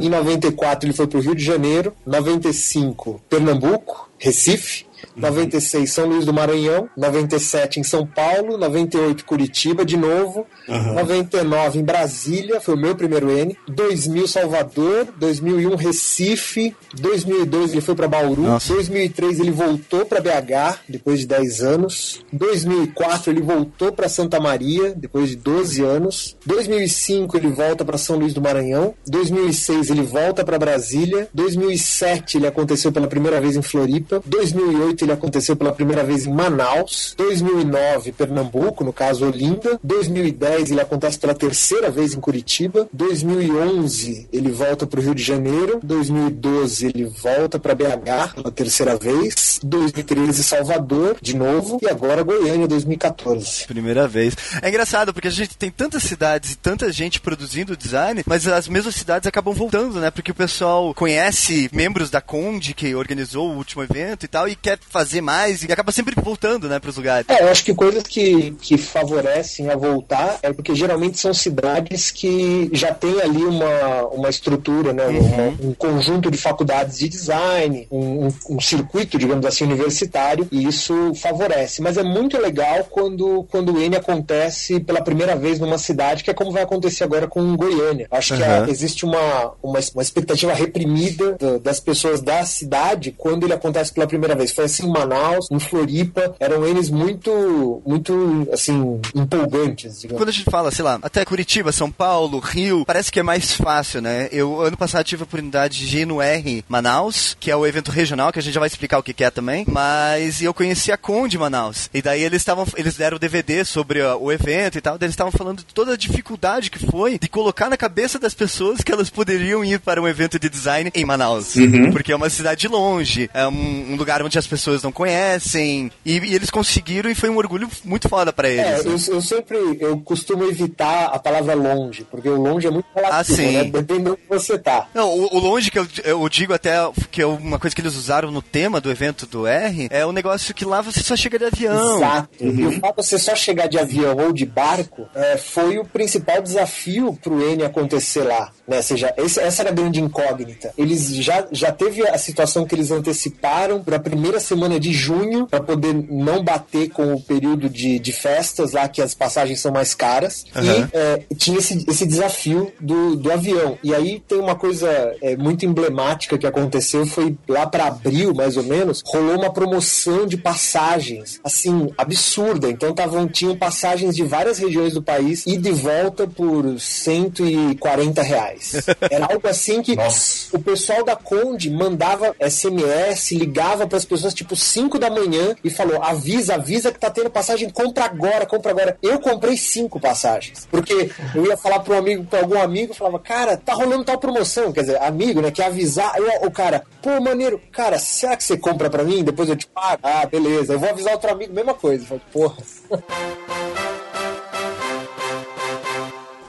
Em 0.00 0.08
94 0.08 0.86
ele 0.88 0.96
foi 0.96 1.06
para 1.06 1.18
o 1.18 1.22
Rio 1.22 1.34
de 1.34 1.44
Janeiro. 1.44 1.92
95 2.04 3.20
Pernambuco, 3.28 4.10
Recife. 4.18 4.84
96 5.16 5.90
São 5.90 6.06
Luís 6.06 6.24
do 6.24 6.32
Maranhão, 6.32 6.88
97 6.96 7.80
em 7.80 7.82
São 7.82 8.06
Paulo, 8.06 8.58
98 8.58 9.24
Curitiba 9.24 9.84
de 9.84 9.96
novo, 9.96 10.46
99 10.68 11.78
em 11.78 11.82
Brasília, 11.84 12.60
foi 12.60 12.74
o 12.74 12.78
meu 12.78 12.94
primeiro 12.94 13.30
N, 13.30 13.56
2000 13.68 14.28
Salvador, 14.28 15.06
2001 15.18 15.74
Recife, 15.76 16.74
2002 16.94 17.72
ele 17.72 17.80
foi 17.80 17.94
para 17.94 18.08
Bauru, 18.08 18.42
Nossa. 18.42 18.74
2003 18.74 19.40
ele 19.40 19.50
voltou 19.50 20.04
para 20.04 20.20
BH 20.20 20.80
depois 20.88 21.20
de 21.20 21.26
10 21.26 21.62
anos, 21.62 22.24
2004 22.32 23.32
ele 23.32 23.40
voltou 23.40 23.92
para 23.92 24.08
Santa 24.08 24.38
Maria 24.38 24.94
depois 24.94 25.30
de 25.30 25.36
12 25.36 25.82
anos, 25.82 26.36
2005 26.44 27.36
ele 27.36 27.48
volta 27.48 27.84
para 27.84 27.98
São 27.98 28.16
Luís 28.18 28.34
do 28.34 28.40
Maranhão, 28.40 28.94
2006 29.06 29.90
ele 29.90 30.02
volta 30.02 30.44
para 30.44 30.58
Brasília, 30.58 31.28
2007 31.32 32.38
ele 32.38 32.46
aconteceu 32.46 32.92
pela 32.92 33.06
primeira 33.06 33.40
vez 33.40 33.56
em 33.56 33.62
Floripa, 33.62 34.22
2008 34.26 35.05
ele 35.06 35.12
aconteceu 35.12 35.56
pela 35.56 35.72
primeira 35.72 36.04
vez 36.04 36.26
em 36.26 36.32
Manaus, 36.32 37.14
2009 37.16 38.12
Pernambuco, 38.12 38.84
no 38.84 38.92
caso 38.92 39.26
Olinda, 39.26 39.78
2010 39.82 40.72
ele 40.72 40.80
acontece 40.80 41.18
pela 41.18 41.34
terceira 41.34 41.90
vez 41.90 42.14
em 42.14 42.20
Curitiba, 42.20 42.88
2011 42.92 44.28
ele 44.32 44.50
volta 44.50 44.86
para 44.86 45.00
o 45.00 45.02
Rio 45.02 45.14
de 45.14 45.22
Janeiro, 45.22 45.80
2012 45.82 46.86
ele 46.86 47.04
volta 47.04 47.58
para 47.58 47.74
BH 47.74 48.34
pela 48.34 48.50
terceira 48.50 48.96
vez, 48.96 49.60
2013 49.62 50.42
Salvador 50.42 51.16
de 51.20 51.36
novo 51.36 51.78
e 51.82 51.88
agora 51.88 52.22
Goiânia 52.22 52.66
2014. 52.66 53.66
Primeira 53.66 54.08
vez. 54.08 54.34
É 54.60 54.68
engraçado, 54.68 55.12
porque 55.12 55.28
a 55.28 55.30
gente 55.30 55.56
tem 55.56 55.70
tantas 55.70 56.02
cidades 56.02 56.52
e 56.52 56.56
tanta 56.56 56.90
gente 56.90 57.20
produzindo 57.20 57.76
design, 57.76 58.22
mas 58.26 58.46
as 58.46 58.68
mesmas 58.68 58.94
cidades 58.94 59.26
acabam 59.26 59.54
voltando, 59.54 60.00
né? 60.00 60.10
Porque 60.10 60.30
o 60.30 60.34
pessoal 60.34 60.92
conhece 60.94 61.68
membros 61.72 62.10
da 62.10 62.20
Conde 62.20 62.74
que 62.74 62.94
organizou 62.94 63.50
o 63.50 63.56
último 63.56 63.82
evento 63.82 64.24
e 64.24 64.28
tal, 64.28 64.48
e 64.48 64.56
quer 64.56 64.78
fazer 64.96 65.20
mais, 65.20 65.62
e 65.62 65.70
acaba 65.70 65.92
sempre 65.92 66.14
voltando, 66.20 66.68
né, 66.68 66.78
pros 66.78 66.96
lugares. 66.96 67.26
É, 67.28 67.42
eu 67.42 67.48
acho 67.50 67.62
que 67.64 67.74
coisas 67.74 68.02
que, 68.04 68.52
que 68.62 68.78
favorecem 68.78 69.68
a 69.70 69.76
voltar 69.76 70.38
é 70.42 70.52
porque 70.52 70.74
geralmente 70.74 71.18
são 71.18 71.32
cidades 71.34 72.10
que 72.10 72.70
já 72.72 72.92
tem 72.94 73.20
ali 73.20 73.44
uma, 73.44 74.06
uma 74.08 74.28
estrutura, 74.30 74.92
né? 74.92 75.06
uma- 75.06 75.68
um 75.68 75.74
conjunto 75.74 76.30
de 76.30 76.38
faculdades 76.38 76.98
de 76.98 77.08
design, 77.08 77.86
um, 77.90 78.26
um- 78.26 78.56
um 78.56 78.60
circuito, 78.60 79.18
digamos 79.18 79.44
assim, 79.44 79.64
universitário, 79.64 80.48
e 80.50 80.66
isso 80.66 81.12
favorece. 81.14 81.82
Mas 81.82 81.96
é 81.96 82.02
muito 82.02 82.38
legal 82.38 82.84
quando, 82.90 83.44
quando 83.50 83.74
o 83.74 83.80
N 83.80 83.96
acontece 83.96 84.80
pela 84.80 85.00
primeira 85.02 85.36
vez 85.36 85.58
numa 85.58 85.78
cidade, 85.78 86.24
que 86.24 86.30
é 86.30 86.34
como 86.34 86.50
vai 86.52 86.62
acontecer 86.62 87.04
agora 87.04 87.26
com 87.28 87.54
Goiânia. 87.56 88.06
Acho 88.10 88.34
que 88.36 88.42
a- 88.42 88.58
Aham. 88.62 88.68
existe 88.70 89.04
uma, 89.04 89.52
uma, 89.62 89.78
uma 89.94 90.02
expectativa 90.02 90.52
reprimida 90.54 91.36
da- 91.38 91.58
das 91.58 91.80
pessoas 91.80 92.20
da 92.20 92.44
cidade 92.44 93.14
quando 93.16 93.44
ele 93.44 93.52
acontece 93.52 93.92
pela 93.92 94.06
primeira 94.06 94.34
vez. 94.34 94.52
Foi 94.52 94.64
assim 94.64 94.85
em 94.86 94.90
Manaus, 94.90 95.50
em 95.50 95.58
Floripa, 95.58 96.34
eram 96.38 96.64
eles 96.64 96.88
muito, 96.88 97.82
muito, 97.84 98.48
assim, 98.52 99.00
empolgantes, 99.14 100.00
digamos. 100.00 100.20
Quando 100.20 100.28
a 100.28 100.32
gente 100.32 100.50
fala, 100.50 100.70
sei 100.70 100.84
lá, 100.84 100.98
até 101.02 101.24
Curitiba, 101.24 101.72
São 101.72 101.90
Paulo, 101.90 102.38
Rio, 102.38 102.84
parece 102.86 103.10
que 103.10 103.20
é 103.20 103.22
mais 103.22 103.52
fácil, 103.52 104.00
né? 104.00 104.28
Eu, 104.32 104.60
ano 104.60 104.76
passado, 104.76 105.04
tive 105.04 105.22
a 105.22 105.24
oportunidade 105.24 105.86
de 105.86 105.98
ir 105.98 106.06
no 106.06 106.20
R 106.20 106.64
Manaus, 106.68 107.36
que 107.38 107.50
é 107.50 107.56
o 107.56 107.66
evento 107.66 107.90
regional, 107.90 108.32
que 108.32 108.38
a 108.38 108.42
gente 108.42 108.54
já 108.54 108.60
vai 108.60 108.68
explicar 108.68 108.98
o 108.98 109.02
que 109.02 109.12
que 109.12 109.24
é 109.24 109.30
também, 109.30 109.64
mas 109.68 110.42
eu 110.42 110.54
conheci 110.54 110.92
a 110.92 110.96
Conde 110.96 111.38
Manaus. 111.38 111.90
E 111.92 112.00
daí 112.02 112.22
eles 112.22 112.42
estavam, 112.42 112.66
eles 112.76 112.96
deram 112.96 113.16
o 113.16 113.20
DVD 113.20 113.64
sobre 113.64 114.02
ó, 114.02 114.16
o 114.16 114.32
evento 114.32 114.78
e 114.78 114.80
tal, 114.80 114.98
daí 114.98 115.06
eles 115.06 115.14
estavam 115.14 115.32
falando 115.32 115.58
de 115.58 115.74
toda 115.74 115.92
a 115.94 115.96
dificuldade 115.96 116.70
que 116.70 116.86
foi 116.86 117.18
de 117.18 117.28
colocar 117.28 117.68
na 117.68 117.76
cabeça 117.76 118.18
das 118.18 118.34
pessoas 118.34 118.80
que 118.80 118.92
elas 118.92 119.10
poderiam 119.10 119.64
ir 119.64 119.80
para 119.80 120.00
um 120.00 120.08
evento 120.08 120.38
de 120.38 120.48
design 120.48 120.90
em 120.94 121.04
Manaus. 121.04 121.54
Porque 121.92 122.12
é 122.12 122.16
uma 122.16 122.30
cidade 122.30 122.68
longe, 122.68 123.30
é 123.32 123.46
um, 123.46 123.92
um 123.92 123.96
lugar 123.96 124.22
onde 124.22 124.38
as 124.38 124.46
pessoas 124.46 124.65
não 124.82 124.92
conhecem, 124.92 125.90
e, 126.04 126.18
e 126.18 126.34
eles 126.34 126.50
conseguiram 126.50 127.10
e 127.10 127.14
foi 127.14 127.28
um 127.30 127.36
orgulho 127.36 127.68
muito 127.84 128.08
foda 128.08 128.32
pra 128.32 128.48
eles. 128.48 128.64
É, 128.64 128.82
né? 128.82 128.94
eu, 129.08 129.14
eu 129.14 129.20
sempre 129.22 129.56
eu 129.80 129.98
costumo 130.00 130.44
evitar 130.44 131.06
a 131.06 131.18
palavra 131.18 131.54
longe, 131.54 132.04
porque 132.10 132.28
o 132.28 132.40
longe 132.40 132.66
é 132.66 132.70
muito 132.70 132.86
relativo, 132.94 133.20
Ah, 133.20 133.24
sim. 133.24 133.52
né? 133.52 133.64
Depende 133.64 134.10
onde 134.10 134.20
você 134.28 134.58
tá. 134.58 134.88
Não, 134.94 135.08
o, 135.10 135.34
o 135.36 135.38
longe 135.38 135.70
que 135.70 135.78
eu, 135.78 135.86
eu 136.04 136.28
digo 136.28 136.52
até 136.54 136.76
que 137.10 137.22
é 137.22 137.26
uma 137.26 137.58
coisa 137.58 137.74
que 137.74 137.82
eles 137.82 137.94
usaram 137.96 138.30
no 138.30 138.42
tema 138.42 138.80
do 138.80 138.90
evento 138.90 139.26
do 139.26 139.46
R 139.46 139.88
é 139.90 140.04
o 140.06 140.12
negócio 140.12 140.54
que 140.54 140.64
lá 140.64 140.80
você 140.80 141.00
só 141.00 141.16
chega 141.16 141.38
de 141.38 141.44
avião. 141.46 141.96
Exato. 141.96 142.28
E 142.40 142.66
o 142.66 142.72
fato 142.80 143.00
de 143.00 143.06
você 143.06 143.18
só 143.18 143.34
chegar 143.34 143.66
de 143.68 143.78
avião 143.78 144.16
ou 144.16 144.32
de 144.32 144.44
barco 144.46 145.06
é, 145.14 145.36
foi 145.36 145.78
o 145.78 145.84
principal 145.84 146.40
desafio 146.42 147.18
para 147.22 147.32
o 147.32 147.40
N 147.42 147.64
acontecer 147.64 148.22
lá. 148.22 148.50
Né? 148.66 148.76
Ou 148.78 148.82
seja, 148.82 149.12
esse- 149.16 149.40
essa 149.40 149.62
era 149.62 149.70
a 149.70 149.72
grande 149.74 150.00
incógnita. 150.00 150.72
Eles 150.76 151.14
já, 151.16 151.46
já 151.52 151.70
teve 151.72 152.06
a 152.06 152.18
situação 152.18 152.64
que 152.66 152.74
eles 152.74 152.90
anteciparam 152.90 153.82
para 153.82 153.96
a 153.96 154.00
primeira 154.00 154.40
semana 154.40 154.55
de 154.80 154.92
junho 154.92 155.46
para 155.46 155.60
poder 155.60 155.94
não 155.94 156.42
bater 156.42 156.90
com 156.90 157.14
o 157.14 157.20
período 157.20 157.68
de, 157.68 157.98
de 157.98 158.12
festas 158.12 158.72
lá 158.72 158.88
que 158.88 159.00
as 159.00 159.14
passagens 159.14 159.60
são 159.60 159.72
mais 159.72 159.94
caras. 159.94 160.44
Aham. 160.54 160.64
E 160.64 160.96
é, 160.96 161.22
tinha 161.36 161.58
esse, 161.58 161.84
esse 161.88 162.06
desafio 162.06 162.72
do, 162.80 163.16
do 163.16 163.32
avião. 163.32 163.78
E 163.82 163.94
aí 163.94 164.22
tem 164.26 164.38
uma 164.38 164.54
coisa 164.54 164.88
é, 165.20 165.36
muito 165.36 165.64
emblemática 165.64 166.38
que 166.38 166.46
aconteceu, 166.46 167.06
foi 167.06 167.36
lá 167.48 167.66
para 167.66 167.86
abril, 167.86 168.34
mais 168.34 168.56
ou 168.56 168.62
menos, 168.62 169.02
rolou 169.06 169.36
uma 169.36 169.52
promoção 169.52 170.26
de 170.26 170.36
passagens, 170.36 171.40
assim, 171.42 171.90
absurda. 171.96 172.68
Então 172.68 172.92
tavam, 172.92 173.28
tinham 173.28 173.56
passagens 173.56 174.14
de 174.14 174.22
várias 174.22 174.58
regiões 174.58 174.94
do 174.94 175.02
país 175.02 175.44
e 175.46 175.56
de 175.56 175.72
volta 175.72 176.26
por 176.26 176.78
140 176.78 178.22
reais. 178.22 178.86
Era 179.10 179.26
algo 179.26 179.46
assim 179.48 179.82
que 179.82 179.96
Nossa. 179.96 180.56
o 180.56 180.60
pessoal 180.60 181.04
da 181.04 181.16
Conde 181.16 181.70
mandava 181.70 182.34
SMS, 182.40 183.32
ligava 183.32 183.86
para 183.86 183.98
as 183.98 184.04
pessoas 184.04 184.34
tipo 184.34 184.45
5 184.54 184.98
da 184.98 185.08
manhã 185.10 185.56
e 185.64 185.70
falou: 185.70 186.02
avisa, 186.02 186.54
avisa 186.54 186.92
que 186.92 186.98
tá 187.00 187.10
tendo 187.10 187.30
passagem, 187.30 187.70
compra 187.70 188.04
agora, 188.04 188.44
compra 188.46 188.70
agora. 188.72 188.98
Eu 189.02 189.18
comprei 189.18 189.56
cinco 189.56 189.98
passagens, 189.98 190.68
porque 190.70 191.10
eu 191.34 191.46
ia 191.46 191.56
falar 191.56 191.80
para 191.80 191.94
um 191.94 191.98
amigo, 191.98 192.24
para 192.24 192.40
algum 192.40 192.60
amigo, 192.60 192.92
eu 192.92 192.96
falava: 192.96 193.18
cara, 193.18 193.56
tá 193.56 193.72
rolando 193.72 194.04
tal 194.04 194.18
promoção, 194.18 194.72
quer 194.72 194.82
dizer, 194.82 195.02
amigo, 195.02 195.40
né, 195.40 195.50
que 195.50 195.62
avisar. 195.62 196.12
O- 196.20 196.46
o 196.46 196.50
cara, 196.50 196.84
pô, 197.02 197.18
maneiro, 197.20 197.60
cara, 197.72 197.98
será 197.98 198.36
que 198.36 198.44
você 198.44 198.56
compra 198.58 198.90
para 198.90 199.02
mim? 199.02 199.24
Depois 199.24 199.48
eu 199.48 199.56
te 199.56 199.66
pago. 199.66 200.00
Ah, 200.02 200.26
beleza, 200.26 200.74
eu 200.74 200.78
vou 200.78 200.90
avisar 200.90 201.14
outro 201.14 201.30
amigo, 201.30 201.52
mesma 201.54 201.72
coisa. 201.74 202.02
Eu 202.04 202.06
falei, 202.08 202.22
porra. 202.32 202.56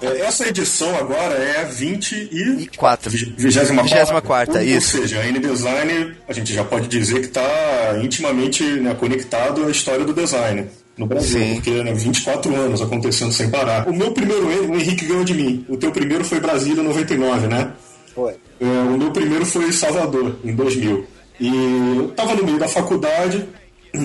É, 0.02 0.22
Essa 0.22 0.48
edição 0.48 0.96
agora 0.96 1.34
é 1.36 1.62
a 1.62 1.64
20 1.64 2.14
e... 2.32 2.70
Quatro. 2.78 3.10
24 3.10 3.74
24ª, 3.76 4.56
Ou 4.56 4.62
isso. 4.62 4.98
seja, 4.98 5.20
a 5.20 5.28
N-Design, 5.28 6.14
a 6.28 6.34
gente 6.34 6.54
já 6.54 6.64
pode 6.64 6.88
dizer 6.88 7.20
que 7.22 7.26
está 7.28 7.98
intimamente 8.04 8.64
né, 8.64 8.94
conectado 8.94 9.66
à 9.66 9.70
história 9.72 10.06
do 10.06 10.14
design 10.14 10.66
no 10.98 11.06
Brasil, 11.08 11.40
Sim. 11.40 11.56
porque 11.56 11.84
né, 11.84 11.94
24 11.94 12.56
anos 12.56 12.82
acontecendo 12.82 13.32
sem 13.32 13.50
parar. 13.50 13.88
O 13.88 13.94
meu 13.96 14.12
primeiro 14.12 14.52
N, 14.52 14.68
o 14.72 14.76
Henrique 14.80 15.06
ganhou 15.06 15.24
de 15.24 15.34
mim. 15.34 15.66
O 15.70 15.78
teu 15.78 15.92
primeiro 15.92 16.24
foi 16.24 16.40
Brasília 16.40 16.82
99, 16.84 17.48
né? 17.48 17.72
Foi. 18.14 18.34
É, 18.60 18.66
o 18.66 18.98
meu 18.98 19.12
primeiro 19.12 19.46
foi 19.46 19.72
Salvador, 19.72 20.36
em 20.44 20.54
2000. 20.56 21.06
E 21.40 21.48
eu 21.98 22.10
estava 22.10 22.34
no 22.36 22.44
meio 22.44 22.58
da 22.58 22.68
faculdade, 22.68 23.46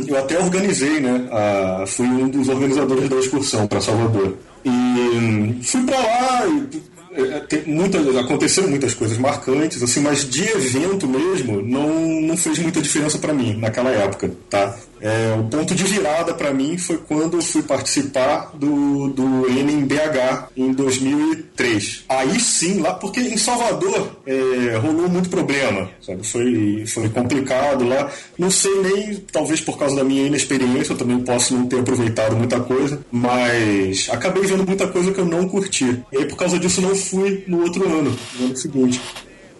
eu 0.06 0.18
até 0.18 0.38
organizei, 0.38 1.00
né? 1.00 1.28
a- 1.30 1.84
fui 1.86 2.06
um 2.06 2.28
dos 2.28 2.48
organizadores 2.48 3.08
da 3.08 3.16
excursão 3.16 3.66
para 3.66 3.80
Salvador. 3.80 4.36
E 4.64 5.62
fui 5.62 5.82
para 5.84 5.98
lá 5.98 6.46
e 6.46 6.82
é, 7.14 7.62
muitas, 7.66 8.16
aconteceram 8.16 8.68
muitas 8.68 8.94
coisas 8.94 9.18
marcantes, 9.18 9.82
assim, 9.82 10.00
mas 10.00 10.28
de 10.28 10.44
evento 10.44 11.06
mesmo 11.06 11.60
não, 11.60 12.20
não 12.22 12.36
fez 12.36 12.58
muita 12.58 12.80
diferença 12.80 13.18
para 13.18 13.34
mim 13.34 13.56
naquela 13.58 13.90
época, 13.90 14.30
tá? 14.48 14.74
É, 15.02 15.34
o 15.36 15.42
ponto 15.44 15.74
de 15.74 15.82
virada 15.82 16.32
para 16.32 16.54
mim 16.54 16.78
foi 16.78 16.96
quando 16.96 17.36
eu 17.36 17.42
fui 17.42 17.62
participar 17.62 18.52
do, 18.54 19.08
do 19.08 19.50
N 19.50 19.72
em 19.72 19.84
BH 19.84 20.48
em 20.56 20.72
2003. 20.72 22.04
Aí 22.08 22.38
sim, 22.38 22.80
lá, 22.80 22.94
porque 22.94 23.20
em 23.20 23.36
Salvador 23.36 24.20
é, 24.24 24.76
rolou 24.76 25.08
muito 25.08 25.28
problema, 25.28 25.90
sabe? 26.00 26.24
Foi, 26.24 26.84
foi 26.86 27.08
complicado 27.08 27.84
lá. 27.84 28.10
Não 28.38 28.50
sei 28.50 28.72
nem, 28.80 29.16
talvez 29.32 29.60
por 29.60 29.76
causa 29.76 29.96
da 29.96 30.04
minha 30.04 30.24
inexperiência, 30.24 30.92
eu 30.92 30.96
também 30.98 31.18
posso 31.18 31.52
não 31.52 31.66
ter 31.66 31.80
aproveitado 31.80 32.36
muita 32.36 32.60
coisa, 32.60 33.04
mas 33.10 34.08
acabei 34.08 34.44
vendo 34.44 34.64
muita 34.64 34.86
coisa 34.86 35.10
que 35.10 35.18
eu 35.18 35.26
não 35.26 35.48
curti. 35.48 36.00
E 36.12 36.18
aí 36.18 36.26
por 36.26 36.36
causa 36.36 36.60
disso 36.60 36.80
não 36.80 36.94
fui 36.94 37.42
no 37.48 37.62
outro 37.62 37.84
ano, 37.84 38.16
no 38.38 38.46
ano 38.46 38.56
seguinte. 38.56 39.00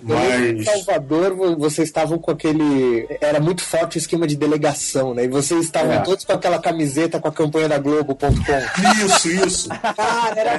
Em 0.04 0.56
Mas. 0.56 0.64
Salvador, 0.64 1.34
vo- 1.34 1.56
vocês 1.56 1.88
estavam 1.88 2.18
com 2.18 2.30
aquele. 2.30 3.06
Era 3.20 3.38
muito 3.40 3.62
forte 3.62 3.96
o 3.96 3.98
esquema 3.98 4.26
de 4.26 4.36
delegação, 4.36 5.14
né? 5.14 5.24
E 5.24 5.28
vocês 5.28 5.64
estavam 5.64 5.92
É. 5.92 5.98
todos 6.00 6.24
com 6.24 6.32
aquela 6.32 6.58
camiseta 6.58 7.20
com 7.20 7.28
a 7.28 7.32
campanha 7.32 7.68
da 7.68 7.78
Globo.com. 7.78 8.26
Isso, 9.06 9.28
isso. 9.28 9.68
Era. 10.36 10.50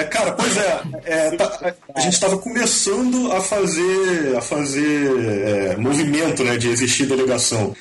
É, 0.00 0.04
cara, 0.04 0.32
pois 0.32 0.56
é, 0.56 0.80
é, 1.04 1.30
tá- 1.36 1.74
a 1.94 2.00
gente 2.00 2.12
estava 2.14 2.36
começando 2.38 3.32
a 3.32 3.40
fazer, 3.40 4.36
a 4.36 4.40
fazer 4.40 5.72
é, 5.72 5.76
movimento, 5.76 6.44
né, 6.44 6.56
de 6.56 6.68
existir 6.68 7.06
delegação. 7.06 7.74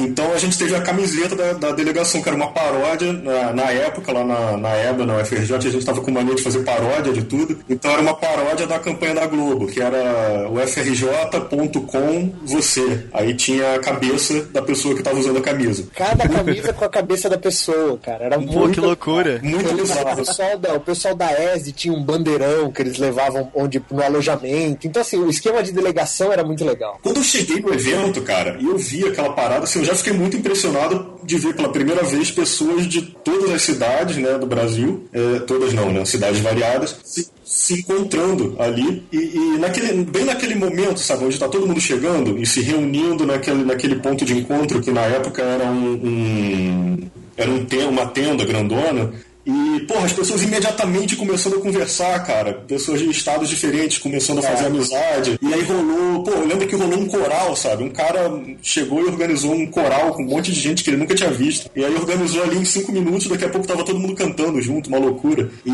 Então 0.00 0.32
a 0.32 0.38
gente 0.38 0.56
teve 0.58 0.74
a 0.74 0.80
camiseta 0.80 1.34
da, 1.34 1.52
da 1.54 1.72
delegação, 1.72 2.22
que 2.22 2.28
era 2.28 2.36
uma 2.36 2.52
paródia 2.52 3.12
na, 3.12 3.52
na 3.52 3.70
época, 3.70 4.12
lá 4.12 4.24
na, 4.24 4.56
na 4.56 4.76
EBA, 4.76 5.04
na 5.06 5.16
UFRJ, 5.18 5.56
a 5.56 5.60
gente 5.60 5.78
estava 5.78 6.00
com 6.00 6.10
mania 6.10 6.34
de 6.34 6.42
fazer 6.42 6.60
paródia 6.64 7.12
de 7.12 7.22
tudo. 7.24 7.58
Então 7.68 7.90
era 7.90 8.00
uma 8.02 8.14
paródia 8.14 8.66
da 8.66 8.78
campanha 8.78 9.14
da 9.14 9.26
Globo, 9.26 9.66
que 9.66 9.80
era 9.80 10.48
o 10.50 10.58
FRJ.com 10.66 12.32
você. 12.44 13.04
Aí 13.12 13.34
tinha 13.34 13.74
a 13.74 13.78
cabeça 13.78 14.42
da 14.52 14.62
pessoa 14.62 14.94
que 14.94 15.00
estava 15.00 15.18
usando 15.18 15.38
a 15.38 15.42
camisa. 15.42 15.86
Cada 15.94 16.28
camisa 16.28 16.72
com 16.72 16.84
a 16.84 16.88
cabeça 16.88 17.28
da 17.28 17.38
pessoa, 17.38 17.98
cara. 17.98 18.24
Era 18.24 18.38
Pô, 18.38 18.44
muito. 18.46 18.74
que 18.74 18.80
loucura. 18.80 19.40
Muito 19.42 19.68
Eles- 19.68 19.72
o, 19.72 19.76
bizarro. 19.96 20.16
pessoal 20.16 20.58
da, 20.58 20.74
o 20.74 20.80
pessoal 20.80 21.14
da 21.14 21.32
ESD 21.32 21.72
tinha 21.72 21.94
um 21.94 22.02
bandeirão 22.02 22.70
que 22.70 22.82
eles 22.82 22.98
levavam 22.98 23.50
onde, 23.54 23.82
no 23.90 24.02
alojamento. 24.02 24.86
Então, 24.86 25.02
assim, 25.02 25.16
o 25.18 25.28
esquema 25.30 25.62
de 25.62 25.72
delegação 25.72 26.32
era 26.32 26.44
muito 26.44 26.64
legal. 26.64 26.98
Quando 27.02 27.16
eu 27.18 27.22
cheguei 27.22 27.60
no 27.60 27.72
evento, 27.72 28.22
cara, 28.22 28.56
e 28.60 28.64
eu 28.66 28.76
vi 28.78 29.06
aquela 29.06 29.32
parada, 29.32 29.63
assim, 29.64 29.80
eu 29.80 29.84
já 29.84 29.94
fiquei 29.94 30.12
muito 30.12 30.36
impressionado 30.36 31.18
de 31.24 31.36
ver 31.36 31.54
pela 31.54 31.68
primeira 31.68 32.02
vez 32.02 32.30
pessoas 32.30 32.86
de 32.86 33.02
todas 33.02 33.50
as 33.50 33.62
cidades, 33.62 34.16
né, 34.16 34.38
do 34.38 34.46
Brasil, 34.46 35.08
é, 35.12 35.40
todas 35.40 35.72
não, 35.72 35.90
né, 35.90 36.04
cidades 36.04 36.40
variadas, 36.40 36.96
se, 37.04 37.28
se 37.44 37.80
encontrando 37.80 38.54
ali 38.58 39.02
e, 39.12 39.16
e 39.16 39.58
naquele, 39.58 40.04
bem 40.04 40.24
naquele 40.24 40.54
momento, 40.54 41.00
sabe, 41.00 41.24
onde 41.24 41.38
tá 41.38 41.48
todo 41.48 41.66
mundo 41.66 41.80
chegando 41.80 42.38
e 42.38 42.46
se 42.46 42.62
reunindo 42.62 43.26
naquele, 43.26 43.64
naquele 43.64 43.96
ponto 43.96 44.24
de 44.24 44.38
encontro 44.38 44.80
que 44.80 44.92
na 44.92 45.02
época 45.02 45.42
era 45.42 45.64
um, 45.64 45.92
um 45.92 47.10
era 47.36 47.50
um 47.50 47.66
uma 47.88 48.06
tenda 48.06 48.44
grandona. 48.44 49.12
E, 49.46 49.80
porra, 49.80 50.06
as 50.06 50.12
pessoas 50.12 50.42
imediatamente 50.42 51.16
começando 51.16 51.56
a 51.56 51.60
conversar, 51.60 52.18
cara. 52.24 52.54
Pessoas 52.66 53.00
de 53.00 53.10
estados 53.10 53.48
diferentes 53.48 53.98
começando 53.98 54.38
a 54.38 54.42
fazer 54.42 54.66
amizade. 54.66 55.38
E 55.40 55.52
aí 55.52 55.62
rolou, 55.62 56.22
pô, 56.22 56.30
eu 56.30 56.46
lembro 56.46 56.66
que 56.66 56.74
rolou 56.74 56.98
um 56.98 57.06
coral, 57.06 57.54
sabe? 57.54 57.84
Um 57.84 57.90
cara 57.90 58.30
chegou 58.62 59.02
e 59.02 59.04
organizou 59.04 59.52
um 59.52 59.66
coral 59.66 60.14
com 60.14 60.22
um 60.22 60.26
monte 60.26 60.52
de 60.52 60.60
gente 60.60 60.82
que 60.82 60.90
ele 60.90 60.96
nunca 60.96 61.14
tinha 61.14 61.30
visto. 61.30 61.70
E 61.76 61.84
aí 61.84 61.94
organizou 61.94 62.42
ali 62.42 62.56
em 62.56 62.64
cinco 62.64 62.92
minutos, 62.92 63.26
daqui 63.26 63.44
a 63.44 63.48
pouco 63.48 63.66
tava 63.66 63.84
todo 63.84 63.98
mundo 63.98 64.14
cantando 64.14 64.60
junto, 64.62 64.88
uma 64.88 64.98
loucura. 64.98 65.50
E, 65.64 65.70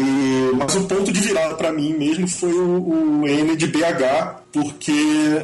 mas 0.56 0.74
o 0.74 0.84
ponto 0.84 1.12
de 1.12 1.20
virada 1.20 1.54
pra 1.54 1.72
mim 1.72 1.94
mesmo 1.96 2.26
foi 2.26 2.52
o, 2.52 3.20
o 3.20 3.28
N 3.28 3.56
de 3.56 3.66
BH, 3.66 4.40
porque 4.52 4.92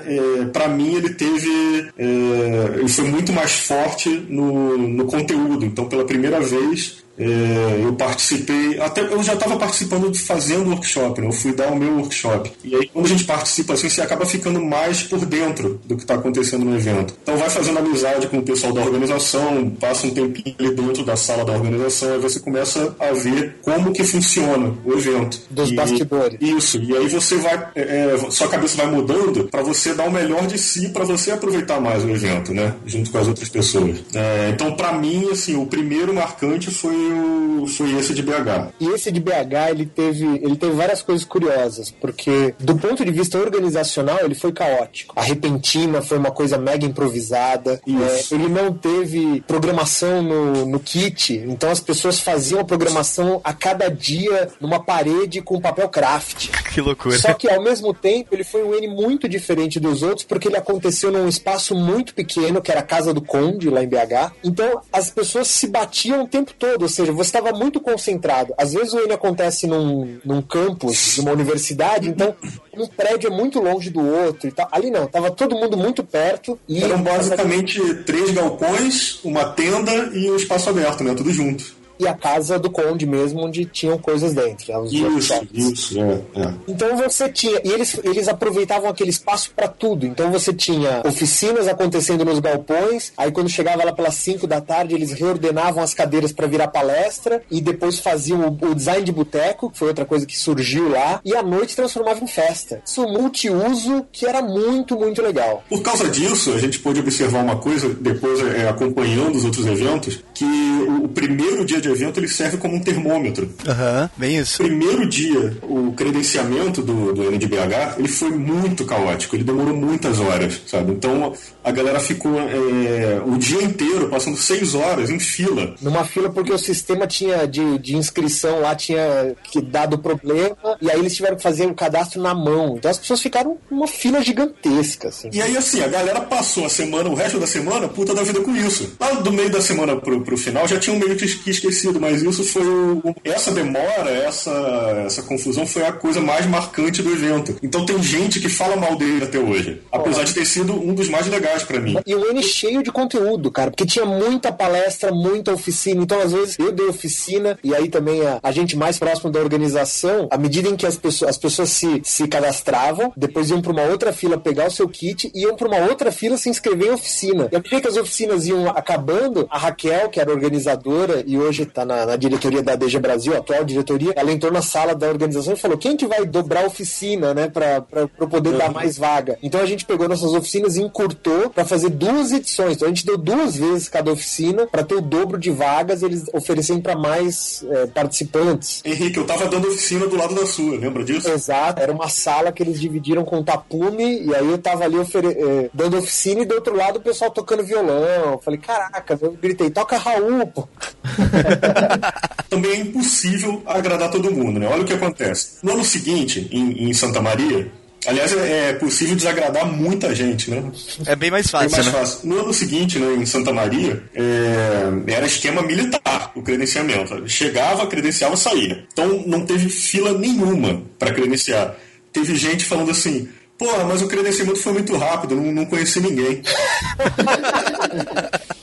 é, 0.07 0.45
para 0.47 0.69
mim 0.69 0.97
ele 0.97 1.11
teve 1.11 1.91
é, 1.97 2.79
ele 2.79 2.89
foi 2.89 3.05
muito 3.05 3.33
mais 3.33 3.53
forte 3.53 4.09
no, 4.29 4.77
no 4.77 5.05
conteúdo 5.05 5.65
então 5.65 5.89
pela 5.89 6.05
primeira 6.05 6.41
vez 6.41 7.06
é, 7.19 7.81
eu 7.83 7.93
participei 7.95 8.79
até 8.81 9.01
eu 9.01 9.23
já 9.23 9.35
estava 9.35 9.57
participando 9.57 10.11
de 10.11 10.19
fazendo 10.19 10.71
workshop 10.71 11.21
né? 11.21 11.27
eu 11.29 11.33
fui 11.33 11.53
dar 11.53 11.69
o 11.73 11.77
meu 11.77 11.93
workshop 11.99 12.53
e 12.65 12.75
aí 12.75 12.89
quando 12.93 13.07
a 13.07 13.09
gente 13.09 13.25
participa 13.25 13.75
assim 13.75 13.89
você 13.89 14.01
acaba 14.03 14.27
ficando 14.27 14.61
mais 14.61 15.03
por 15.03 15.25
dentro 15.25 15.81
do 15.85 15.97
que 15.97 16.03
está 16.03 16.15
acontecendo 16.15 16.65
no 16.65 16.77
evento 16.77 17.15
então 17.23 17.37
vai 17.37 17.49
fazendo 17.51 17.79
amizade 17.79 18.27
com 18.29 18.39
o 18.39 18.43
pessoal 18.43 18.73
da 18.73 18.83
organização 18.83 19.71
passa 19.81 20.07
um 20.07 20.11
tempinho 20.11 20.55
ali 20.59 20.71
dentro 20.75 21.05
da 21.05 21.17
sala 21.17 21.45
da 21.45 21.53
organização 21.53 22.13
aí 22.15 22.19
você 22.19 22.41
começa 22.41 22.95
a 22.99 23.13
ver 23.13 23.57
como 23.63 23.93
que 23.93 24.05
funciona 24.05 24.75
o 24.85 24.93
evento 24.93 25.41
Dos 25.51 25.71
E- 25.71 25.75
bastidores. 25.75 26.39
isso, 26.41 26.79
e 26.83 26.97
aí 26.97 27.09
você 27.09 27.37
vai. 27.37 27.69
é, 27.75 28.15
é, 28.15 28.31
sua 28.31 28.49
cabeça 28.49 28.77
vai 28.77 28.87
mudando 28.87 29.45
para 29.45 29.63
você 29.63 29.95
dar 29.95 30.05
o 30.09 30.11
melhor 30.13 30.47
de 30.47 30.59
si, 30.59 30.89
para 30.91 31.05
você 31.05 31.31
aproveitar 31.31 31.81
mais 31.81 32.05
o 32.05 32.11
evento, 32.11 32.53
né? 32.53 32.75
Junto 32.85 33.11
com 33.11 33.19
as 33.19 33.29
outras 33.29 33.49
pessoas. 33.49 33.99
É, 34.15 34.51
então, 34.53 34.75
para 34.75 34.93
mim, 34.93 35.29
assim, 35.31 35.57
o 35.57 35.67
primeiro 35.67 36.13
marcante 36.15 36.71
foi, 36.71 36.95
o, 37.13 37.67
foi 37.67 37.93
esse 37.93 38.15
de 38.15 38.23
BH. 38.23 38.73
E 38.81 38.89
esse 38.89 39.11
de 39.11 39.21
BH, 39.21 39.71
ele 39.71 39.87
teve, 39.87 40.25
ele 40.25 40.57
teve 40.57 40.73
várias 40.73 41.03
coisas 41.03 41.25
curiosas, 41.25 41.91
porque 41.91 42.55
do 42.59 42.77
ponto 42.77 43.05
de 43.05 43.11
vista 43.11 43.39
organizacional, 43.39 44.19
ele 44.23 44.35
foi 44.35 44.53
caótico. 44.53 45.15
A 45.17 45.23
repentina 45.23 46.03
foi 46.03 46.19
uma 46.19 46.31
coisa 46.31 46.59
mega 46.59 46.85
improvisada. 46.87 47.81
É, 47.87 48.35
ele 48.35 48.49
não 48.49 48.73
teve 48.73 49.43
programação 49.47 50.23
no, 50.23 50.67
no 50.67 50.81
kit, 50.81 51.35
então 51.47 51.71
as 51.71 51.81
pessoas 51.81 52.19
faziam 52.21 52.61
a 52.61 52.65
programação 52.65 53.41
a 53.43 53.53
cada 53.53 53.89
dia 53.89 54.49
numa 54.61 54.81
parede 54.81 55.41
com 55.41 55.61
papel 55.61 55.89
craft. 55.89 56.49
Que 56.73 56.81
loucura. 56.81 57.19
Só 57.19 57.33
que 57.33 57.49
ao 57.49 57.63
mesmo 57.63 57.93
tempo 57.95 58.35
ele 58.35 58.45
foi 58.45 58.63
um 58.63 58.75
N 58.75 58.89
muito 58.89 59.29
diferente 59.29 59.81
dos 59.81 60.03
outros, 60.03 60.25
porque 60.25 60.49
ele 60.49 60.57
aconteceu 60.57 61.11
num 61.11 61.29
espaço 61.29 61.75
muito 61.75 62.15
pequeno, 62.15 62.61
que 62.61 62.71
era 62.71 62.81
a 62.81 62.85
casa 62.85 63.13
do 63.13 63.21
Conde, 63.21 63.71
lá 63.71 63.83
em 63.83 63.89
BH. 63.89 64.33
Então 64.45 64.81
as 64.93 65.11
pessoas 65.11 65.49
se 65.49 65.67
batiam 65.69 66.25
o 66.25 66.29
tempo 66.29 66.53
todo, 66.59 66.89
seja, 66.97 67.13
você 67.13 67.29
estava 67.29 67.53
muito 67.53 67.81
concentrado. 67.81 68.55
Às 68.57 68.73
vezes 68.73 68.93
o 68.93 69.01
N 69.01 69.13
acontece 69.13 69.67
num, 69.67 70.19
num 70.25 70.43
campus 70.43 71.15
de 71.15 71.21
uma 71.21 71.33
universidade, 71.33 72.09
então 72.09 72.35
um 72.75 72.87
prédio 72.87 73.29
é 73.29 73.31
muito 73.31 73.61
longe 73.61 73.91
do 73.91 74.05
outro 74.05 74.49
e 74.49 74.53
tal. 74.53 74.69
Ali 74.73 74.91
não, 74.91 75.07
tava 75.07 75.31
todo 75.31 75.55
mundo 75.55 75.77
muito 75.77 76.03
perto 76.03 76.59
e 76.69 76.83
Eram 76.83 77.03
basicamente 77.03 77.81
três 78.05 78.31
galpões, 78.33 79.21
uma 79.25 79.45
tenda 79.45 80.11
e 80.15 80.31
um 80.31 80.37
espaço 80.37 80.71
aberto, 80.71 81.05
né? 81.05 81.15
Tudo 81.15 81.33
junto. 81.33 81.77
E 81.99 82.07
a 82.07 82.15
casa 82.15 82.59
do 82.59 82.71
Conde 82.71 83.07
mesmo, 83.07 83.41
onde 83.45 83.65
tinham 83.65 83.99
coisas 83.99 84.35
dentro. 84.35 84.73
né, 85.03 85.09
Isso, 85.09 85.35
isso, 85.53 86.01
é, 86.01 86.21
é. 86.37 86.55
Então 86.69 86.97
você 86.97 87.29
tinha. 87.29 87.61
E 87.65 87.71
eles, 87.71 87.99
eles 88.05 88.29
aproveitavam 88.29 88.89
aquele 88.89 89.11
espaço 89.11 89.51
para 89.55 89.69
tudo. 89.69 90.07
Então 90.07 90.31
você 90.31 90.53
tinha 90.53 91.03
oficinas 91.07 91.69
acontecendo 91.69 92.25
nos 92.25 92.39
galpões. 92.39 93.13
Aí 93.17 93.31
quando 93.31 93.49
chegava 93.49 93.85
lá 93.85 93.93
pelas 93.93 94.15
5 94.15 94.47
da 94.47 94.61
tarde, 94.61 94.95
eles 94.95 95.13
reordenavam 95.13 95.83
as 95.83 95.95
cadeiras 95.95 96.33
para 96.33 96.47
virar 96.47 96.69
palestra. 96.69 97.43
E 97.51 97.61
depois 97.61 97.99
faziam 97.99 98.41
o, 98.49 98.67
o 98.71 98.75
design 98.75 99.05
de 99.05 99.13
boteco, 99.13 99.71
que 99.71 99.79
foi 99.79 99.89
outra 99.89 100.05
coisa 100.05 100.27
que 100.27 100.37
surgiu 100.37 100.89
lá. 100.89 101.21
E 101.25 101.35
à 101.35 101.43
noite 101.43 101.75
transformava 101.77 102.23
em 102.23 102.27
festa. 102.27 102.81
Isso 102.85 103.03
multiuso 103.07 104.07
que 104.13 104.27
era 104.27 104.43
muito, 104.43 104.97
muito 104.97 105.23
legal. 105.23 105.63
Por 105.69 105.83
causa 105.83 106.09
disso, 106.09 106.53
a 106.53 106.59
gente 106.59 106.79
pôde 106.79 107.01
observar 107.01 107.43
uma 107.43 107.57
coisa, 107.57 107.89
depois 107.89 108.41
é, 108.41 108.69
acompanhando 108.69 109.37
os 109.37 109.45
outros 109.45 109.67
eventos, 109.67 110.23
que 110.35 110.45
o, 110.45 111.05
o 111.05 111.09
primeiro 111.09 111.65
dia 111.65 111.81
de 111.81 111.86
evento 111.93 112.19
ele 112.19 112.29
serve 112.29 112.57
como 112.57 112.75
um 112.75 112.81
termômetro. 112.81 113.51
Aham, 113.67 114.11
bem 114.17 114.39
isso. 114.39 114.63
Primeiro 114.63 115.09
dia, 115.09 115.57
o 115.63 115.93
credenciamento 115.93 116.83
do, 116.83 117.13
do 117.13 117.31
NDBH, 117.31 117.99
ele 117.99 118.09
foi 118.09 118.31
muito 118.31 118.85
caótico, 118.85 119.37
ele 119.37 119.45
demorou 119.45 119.75
muitas 119.75 120.19
horas, 120.19 120.61
sabe? 120.67 120.93
Então 120.93 121.33
a 121.63 121.71
galera 121.71 122.01
ficou 122.01 122.39
é, 122.39 123.21
o 123.25 123.37
dia 123.37 123.63
inteiro 123.63 124.09
passando 124.09 124.37
seis 124.37 124.75
horas 124.75 125.11
em 125.11 125.19
fila. 125.19 125.75
Numa 125.81 126.05
fila 126.05 126.31
porque 126.31 126.53
o 126.53 126.59
sistema 126.59 127.07
tinha 127.07 127.47
de, 127.47 127.79
de 127.79 127.97
inscrição 127.97 128.61
lá 128.61 128.75
tinha 128.75 129.35
que 129.45 129.61
dado 129.61 129.99
problema 129.99 130.57
e 130.81 130.91
aí 130.91 130.99
eles 130.99 131.15
tiveram 131.15 131.37
que 131.37 131.43
fazer 131.43 131.67
um 131.67 131.75
cadastro 131.75 132.21
na 132.21 132.35
mão. 132.35 132.77
Então 132.77 132.91
as 132.91 132.99
pessoas 132.99 133.21
ficaram 133.21 133.59
numa 133.71 133.87
fila 133.87 134.23
gigantesca, 134.23 135.09
assim. 135.09 135.31
E 135.33 135.41
aí, 135.41 135.57
assim, 135.57 135.83
a 135.83 135.89
galera 135.89 136.21
passou 136.21 136.65
a 136.65 136.69
semana, 136.69 137.09
o 137.09 137.15
resto 137.15 137.39
da 137.39 137.47
semana, 137.47 137.89
puta 137.89 138.15
da 138.15 138.23
vida 138.23 138.41
com 138.41 138.55
isso. 138.55 138.95
Lá 138.99 139.13
do 139.13 139.33
meio 139.33 139.51
da 139.51 139.61
semana 139.61 139.97
pro, 139.97 140.21
pro 140.23 140.37
final 140.37 140.67
já 140.67 140.79
tinham 140.79 140.99
meio 140.99 141.17
que 141.17 141.27
que 141.27 141.51
esquecido, 141.77 142.01
mas 142.01 142.23
isso 142.23 142.43
foi 142.45 142.67
o. 142.67 143.15
Essa 143.23 143.53
demora, 143.53 144.11
essa, 144.11 145.05
essa 145.07 145.23
confusão 145.23 145.67
foi 145.67 145.85
a 145.85 145.93
coisa 145.93 146.21
mais 146.21 146.47
marcante 146.47 147.03
do 147.03 147.13
evento. 147.13 147.57
Então 147.63 147.85
tem 147.85 148.03
gente 148.03 148.41
que 148.41 148.49
fala 148.49 148.77
mal 148.77 148.97
dele 148.97 149.25
até 149.25 149.39
hoje. 149.39 149.83
Apesar 149.93 150.25
de 150.25 150.35
ter 150.35 150.47
sido 150.47 150.73
um 150.73 150.95
dos 150.95 151.09
mais 151.09 151.27
legais 151.27 151.63
pra 151.63 151.79
mim. 151.79 151.97
E 152.07 152.15
o 152.15 152.31
N 152.31 152.43
cheio 152.43 152.83
de 152.83 152.91
conteúdo, 152.91 153.51
cara, 153.51 153.71
porque 153.71 153.87
tinha 153.87 154.05
muita 154.05 154.51
palestra, 154.51 155.13
muita 155.13 155.53
oficina. 155.53 156.03
Então, 156.03 156.21
às 156.21 156.33
vezes, 156.33 156.59
eu 156.59 156.73
dei 156.73 156.87
oficina, 156.87 157.59
e 157.63 157.75
aí 157.75 157.89
também 157.89 158.27
a, 158.27 158.41
a 158.43 158.53
gente 158.53 158.77
mais 158.77 158.99
próximo 158.99 159.31
da 159.31 159.41
organização, 159.41 160.29
à 160.31 160.39
medida 160.39 160.69
em 160.69 160.77
que 160.77 160.87
as 160.87 160.97
pessoas, 160.97 161.31
as 161.31 161.39
pessoas 161.39 161.71
se, 161.71 162.01
se 162.05 162.27
cadastravam, 162.29 163.13
depois 163.17 163.51
iam 163.51 163.61
para 163.61 163.73
uma 163.73 163.83
outra 163.83 164.13
fila 164.13 164.39
pegar 164.39 164.69
o 164.69 164.71
seu 164.71 164.89
kit, 164.89 165.31
e 165.35 165.43
iam 165.43 165.57
para 165.57 165.69
uma 165.69 165.89
outra 165.89 166.11
fila 166.11 166.37
se 166.37 166.49
inscrever 166.49 166.89
em 166.89 166.93
oficina. 166.93 167.49
E 167.53 167.57
à 167.57 167.59
medida 167.59 167.81
que 167.81 167.89
as 167.89 167.97
oficinas 167.97 168.47
iam 168.47 168.69
acabando, 168.71 169.47
a 169.51 169.59
Raquel, 169.59 170.09
que 170.09 170.21
era 170.21 170.31
organizadora 170.31 171.25
e 171.27 171.39
hoje 171.39 171.66
está 171.69 171.85
na, 171.85 172.07
na 172.07 172.17
diretoria 172.17 172.63
da 172.63 172.75
DG 172.75 172.99
Brasil, 172.99 173.35
a 173.35 173.39
atual 173.39 173.65
diretoria, 173.65 174.13
ela 174.17 174.33
entrou 174.33 174.53
na 174.53 174.63
sala 174.63 174.95
da 174.95 175.09
organização 175.09 175.55
e 175.55 175.57
falou: 175.57 175.79
quem 175.79 175.97
que 175.97 176.07
vai 176.07 176.25
dobrar 176.25 176.65
a 176.65 176.67
oficina, 176.67 177.35
né, 177.35 177.49
para 177.49 177.83
poder 178.29 178.57
dar 178.57 178.71
mais 178.71 178.99
vaga? 178.99 179.39
Então 179.43 179.61
a 179.61 179.67
gente 179.67 179.85
pegou 179.85 180.09
nossas 180.09 180.33
oficinas 180.33 180.77
e 180.77 180.83
encurtou 180.83 181.51
para 181.51 181.65
fazer 181.65 181.91
duas 181.91 182.33
edições. 182.33 182.77
Então 182.77 182.87
a 182.87 182.91
gente 182.91 183.07
deu 183.07 183.17
duas 183.17 183.57
vezes 183.57 183.89
cada 183.89 184.11
oficina 184.11 184.67
para 184.67 184.83
ter 184.83 184.95
o 184.95 185.01
dobro 185.01 185.39
de 185.39 185.51
vagas 185.51 186.03
e 186.03 186.07
eles 186.07 186.25
oferecendo 186.33 186.83
para 186.83 186.97
mais 186.97 187.65
eh, 187.69 187.87
participantes. 187.87 188.83
Henrique, 188.85 189.19
eu 189.19 189.27
tava 189.27 189.47
dando 189.47 189.69
oficina 189.69 190.07
do 190.07 190.17
lado 190.17 190.35
da 190.35 190.47
sua, 190.47 190.77
lembra 190.77 191.05
disso? 191.05 191.29
Exato, 191.31 191.81
era 191.81 191.93
uma 191.93 192.09
sala 192.09 192.53
que 192.53 192.63
eles 192.63 192.81
dividiram 192.81 193.25
com 193.25 193.43
tapume, 193.43 194.25
e 194.25 194.35
aí 194.35 194.49
eu 194.49 194.59
tava 194.59 194.85
ali 194.85 194.97
eh, 194.99 195.71
dando 195.73 195.99
oficina 195.99 196.43
e 196.43 196.45
do 196.45 196.55
outro 196.55 196.77
lado 196.77 196.99
o 196.99 197.03
pessoal 197.03 197.31
tocando 197.31 197.65
violão. 197.65 198.05
Eu 198.33 198.39
falei, 198.39 198.59
caraca, 198.59 199.19
eu 199.21 199.33
gritei, 199.33 199.71
toca 199.71 199.97
Raul, 199.97 200.47
pô. 200.47 200.69
Também 202.49 202.71
é 202.73 202.77
impossível 202.79 203.63
agradar 203.67 204.11
todo 204.11 204.31
mundo, 204.31 204.59
né? 204.59 204.69
Olha 204.69 204.83
o 204.83 204.85
que 204.85 204.93
acontece. 204.93 205.59
No 205.63 205.73
ano 205.73 205.85
seguinte, 205.85 206.49
em, 206.51 206.89
em 206.89 206.93
Santa 206.93 207.21
Maria, 207.21 207.71
aliás, 208.07 208.33
é 208.33 208.69
é 208.69 208.73
possível 208.75 209.17
desagradar 209.17 209.67
muita 209.67 210.15
gente, 210.15 210.51
né? 210.51 210.63
É 211.07 211.17
bem 211.17 211.31
mais 211.31 211.47
É 211.47 211.51
fácil, 211.51 211.71
mais 211.71 211.87
né? 211.87 211.93
fácil. 211.93 212.19
No 212.25 212.41
ano 212.41 212.55
seguinte, 212.55 212.99
né, 212.99 213.15
em 213.15 213.27
Santa 213.27 213.53
Maria, 213.53 214.03
é, 214.15 215.13
era 215.13 215.27
esquema 215.27 215.63
militar 215.63 216.33
o 216.35 216.43
credenciamento. 216.43 217.29
Chegava, 217.29 217.87
credenciava, 217.87 218.37
saía. 218.37 218.85
Então 218.93 219.25
não 219.27 219.45
teve 219.45 219.69
fila 219.69 220.17
nenhuma 220.17 220.83
para 220.99 221.13
credenciar. 221.13 221.75
Teve 222.13 222.37
gente 222.37 222.65
falando 222.65 222.91
assim. 222.91 223.29
Porra, 223.59 223.85
mas 223.85 224.03
o 224.03 224.09
credenciamento 224.09 224.59
foi 224.59 224.75
muito 224.75 224.95
rápido, 224.99 225.35
não, 225.35 225.51
não 225.51 225.65
conheci 225.65 225.99
ninguém. 225.99 226.43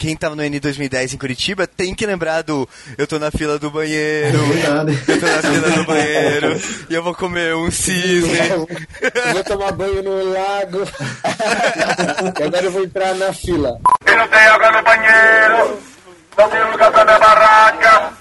Quem 0.00 0.16
tava 0.16 0.34
no 0.34 0.42
N 0.42 0.58
2010 0.58 1.12
em 1.12 1.18
Curitiba 1.18 1.66
tem 1.66 1.94
que 1.94 2.06
lembrar 2.06 2.40
do 2.40 2.66
Eu 2.96 3.06
tô 3.06 3.18
na 3.18 3.30
fila 3.30 3.58
do 3.58 3.70
banheiro. 3.70 4.38
Verdade. 4.46 4.98
Eu 5.06 5.20
tô 5.20 5.26
na 5.26 5.42
fila 5.42 5.70
do 5.72 5.84
banheiro. 5.84 6.60
E 6.88 6.94
eu 6.94 7.02
vou 7.02 7.14
comer 7.14 7.54
um 7.54 7.70
cisne. 7.70 8.48
Eu 8.48 8.66
vou 9.34 9.44
tomar 9.44 9.72
banho 9.72 10.02
no 10.02 10.32
lago. 10.32 10.88
e 12.40 12.42
agora 12.42 12.64
eu 12.64 12.72
vou 12.72 12.82
entrar 12.82 13.14
na 13.16 13.30
fila. 13.34 13.78
E 14.06 14.16
não 14.16 14.26
tem 14.26 14.40
água 14.40 14.72
no 14.72 14.82
banheiro, 14.82 15.78
não 16.38 16.48
tem 16.48 16.70
lugar 16.70 16.92
pra 16.92 17.04
minha 17.04 17.18
barraca. 17.18 18.12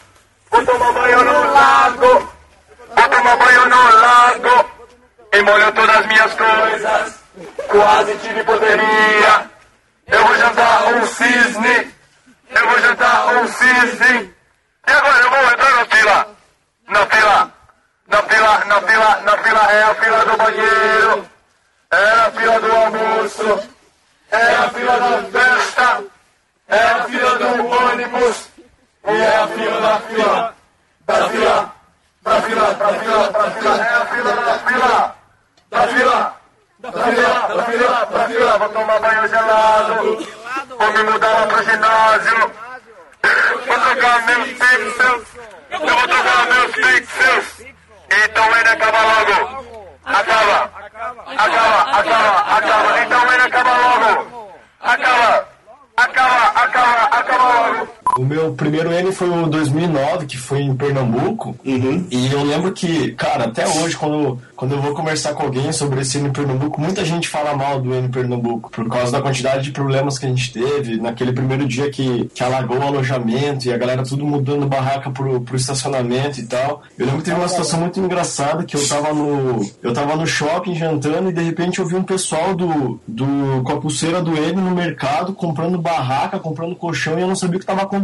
Vou 0.51 0.65
tomar 0.65 0.91
banho 0.91 1.23
no 1.23 1.53
lago, 1.53 2.29
vou 2.93 3.09
tomar 3.09 3.37
banho 3.37 3.65
no 3.69 4.01
lago. 4.01 4.69
E 5.31 5.41
molho 5.43 5.71
todas 5.71 5.95
as 5.95 6.07
minhas 6.07 6.33
coisas, 6.33 7.15
quase 7.69 8.15
tive 8.17 8.43
poderia. 8.43 9.58
Eu 10.11 10.25
vou 10.25 10.37
jantar 10.37 10.93
um 10.93 11.05
cisne, 11.05 11.93
eu 12.49 12.67
vou 12.67 12.79
jantar 12.81 13.35
um 13.37 13.47
cisne. 13.47 14.35
E 14.87 14.91
agora 14.91 15.17
eu 15.23 15.29
vou 15.29 15.51
entrar 15.51 15.75
na 15.75 15.85
fila, 15.85 16.27
na 16.87 17.05
fila, 17.05 17.51
na 18.07 18.21
fila, 18.23 18.65
na 18.65 18.81
fila, 18.81 19.21
na 19.21 19.37
fila, 19.37 19.71
é 19.71 19.83
a 19.83 19.95
fila 19.95 20.25
do 20.25 20.37
banheiro, 20.37 21.29
é 21.91 22.11
a 22.11 22.31
fila 22.31 22.59
do 22.59 22.71
almoço. 22.71 23.69
É 24.31 24.55
a 24.55 24.69
fila 24.69 24.99
da 24.99 25.23
festa, 25.23 26.03
é 26.67 26.79
a 26.79 27.03
fila 27.05 27.35
do 27.39 27.67
ônibus, 27.67 28.49
e 29.07 29.11
é 29.11 29.37
a 29.37 29.47
fila 29.47 29.81
da 29.81 29.99
fila, 30.01 30.55
da 31.07 31.29
fila, 31.29 31.75
da 32.21 32.41
fila, 32.43 32.73
da 32.75 32.87
fila, 32.93 33.31
da 33.31 33.51
fila, 33.51 33.75
é 33.75 33.93
a 33.95 34.05
fila 34.05 34.33
da 34.35 34.59
fila, 34.59 35.15
da 35.71 35.87
fila, 35.87 36.38
da 36.79 36.91
fila, 36.91 37.47
da 37.55 37.63
fila, 37.63 38.05
da 38.05 38.27
fila, 38.27 38.57
vou 38.57 38.69
tomar 38.69 38.99
banho 38.99 39.27
gelado, 39.27 40.27
vou 40.77 40.93
me 40.93 41.03
mudar 41.03 41.27
lá 41.27 41.47
pro 41.47 41.63
ginásio, 41.63 42.51
vou 43.67 43.79
trocar 43.79 44.25
meus 44.25 44.47
pixels, 44.47 45.27
eu 45.71 45.79
vou 45.79 46.07
trocar 46.07 46.47
meus 46.47 46.71
pixels, 46.71 47.65
então 48.25 48.57
ele 48.57 48.69
acaba 48.69 48.97
logo, 49.01 49.65
acaba, 50.05 50.71
acaba, 51.27 51.81
acaba, 51.99 52.57
acaba, 52.57 52.99
então 53.01 53.33
ele 53.33 53.41
acaba 53.43 53.77
logo, 53.77 54.53
acaba, 54.79 55.47
acaba, 55.97 56.45
acaba, 56.61 57.03
acaba 57.03 57.43
logo. 57.43 57.98
O 58.17 58.25
meu 58.25 58.53
primeiro 58.53 58.91
N 58.91 59.11
foi 59.11 59.29
o 59.29 59.47
2009, 59.47 60.25
que 60.25 60.37
foi 60.37 60.61
em 60.61 60.75
Pernambuco. 60.75 61.55
E 61.63 62.31
eu 62.31 62.43
lembro 62.43 62.71
que, 62.71 63.11
cara, 63.11 63.45
até 63.45 63.67
hoje, 63.67 63.95
quando, 63.95 64.39
quando 64.55 64.73
eu 64.73 64.81
vou 64.81 64.93
conversar 64.93 65.33
com 65.33 65.43
alguém 65.43 65.71
sobre 65.71 66.01
esse 66.01 66.17
N 66.17 66.29
em 66.29 66.31
Pernambuco, 66.31 66.81
muita 66.81 67.05
gente 67.05 67.27
fala 67.27 67.55
mal 67.55 67.79
do 67.79 67.93
N 67.93 68.07
em 68.07 68.11
Pernambuco, 68.11 68.71
por 68.71 68.87
causa 68.89 69.11
da 69.11 69.21
quantidade 69.21 69.63
de 69.63 69.71
problemas 69.71 70.17
que 70.17 70.25
a 70.25 70.29
gente 70.29 70.51
teve. 70.51 70.97
Naquele 70.97 71.31
primeiro 71.31 71.67
dia 71.67 71.89
que, 71.89 72.29
que 72.33 72.43
alagou 72.43 72.79
o 72.79 72.83
alojamento 72.83 73.67
e 73.67 73.73
a 73.73 73.77
galera 73.77 74.03
tudo 74.03 74.25
mudando 74.25 74.67
barraca 74.67 75.11
pro, 75.11 75.41
pro 75.41 75.55
estacionamento 75.55 76.39
e 76.39 76.45
tal. 76.45 76.81
Eu 76.97 77.05
lembro 77.05 77.21
que 77.21 77.29
teve 77.29 77.39
uma 77.39 77.47
situação 77.47 77.79
muito 77.79 77.99
engraçada 77.99 78.63
que 78.63 78.75
eu 78.75 78.87
tava 78.87 79.13
no, 79.13 79.69
eu 79.83 79.93
tava 79.93 80.15
no 80.15 80.25
shopping 80.25 80.75
jantando 80.75 81.29
e 81.29 81.33
de 81.33 81.43
repente 81.43 81.79
eu 81.79 81.85
vi 81.85 81.95
um 81.95 82.03
pessoal 82.03 82.55
do, 82.55 82.99
do, 83.07 83.61
com 83.63 83.71
a 83.71 83.79
pulseira 83.79 84.21
do 84.21 84.35
N 84.35 84.53
no 84.53 84.71
mercado 84.71 85.33
comprando 85.33 85.77
barraca, 85.77 86.39
comprando 86.39 86.75
colchão 86.75 87.17
e 87.17 87.21
eu 87.21 87.27
não 87.27 87.35
sabia 87.35 87.57
o 87.57 87.59
que 87.59 87.63
estava 87.63 87.83
acontecendo, 87.83 87.98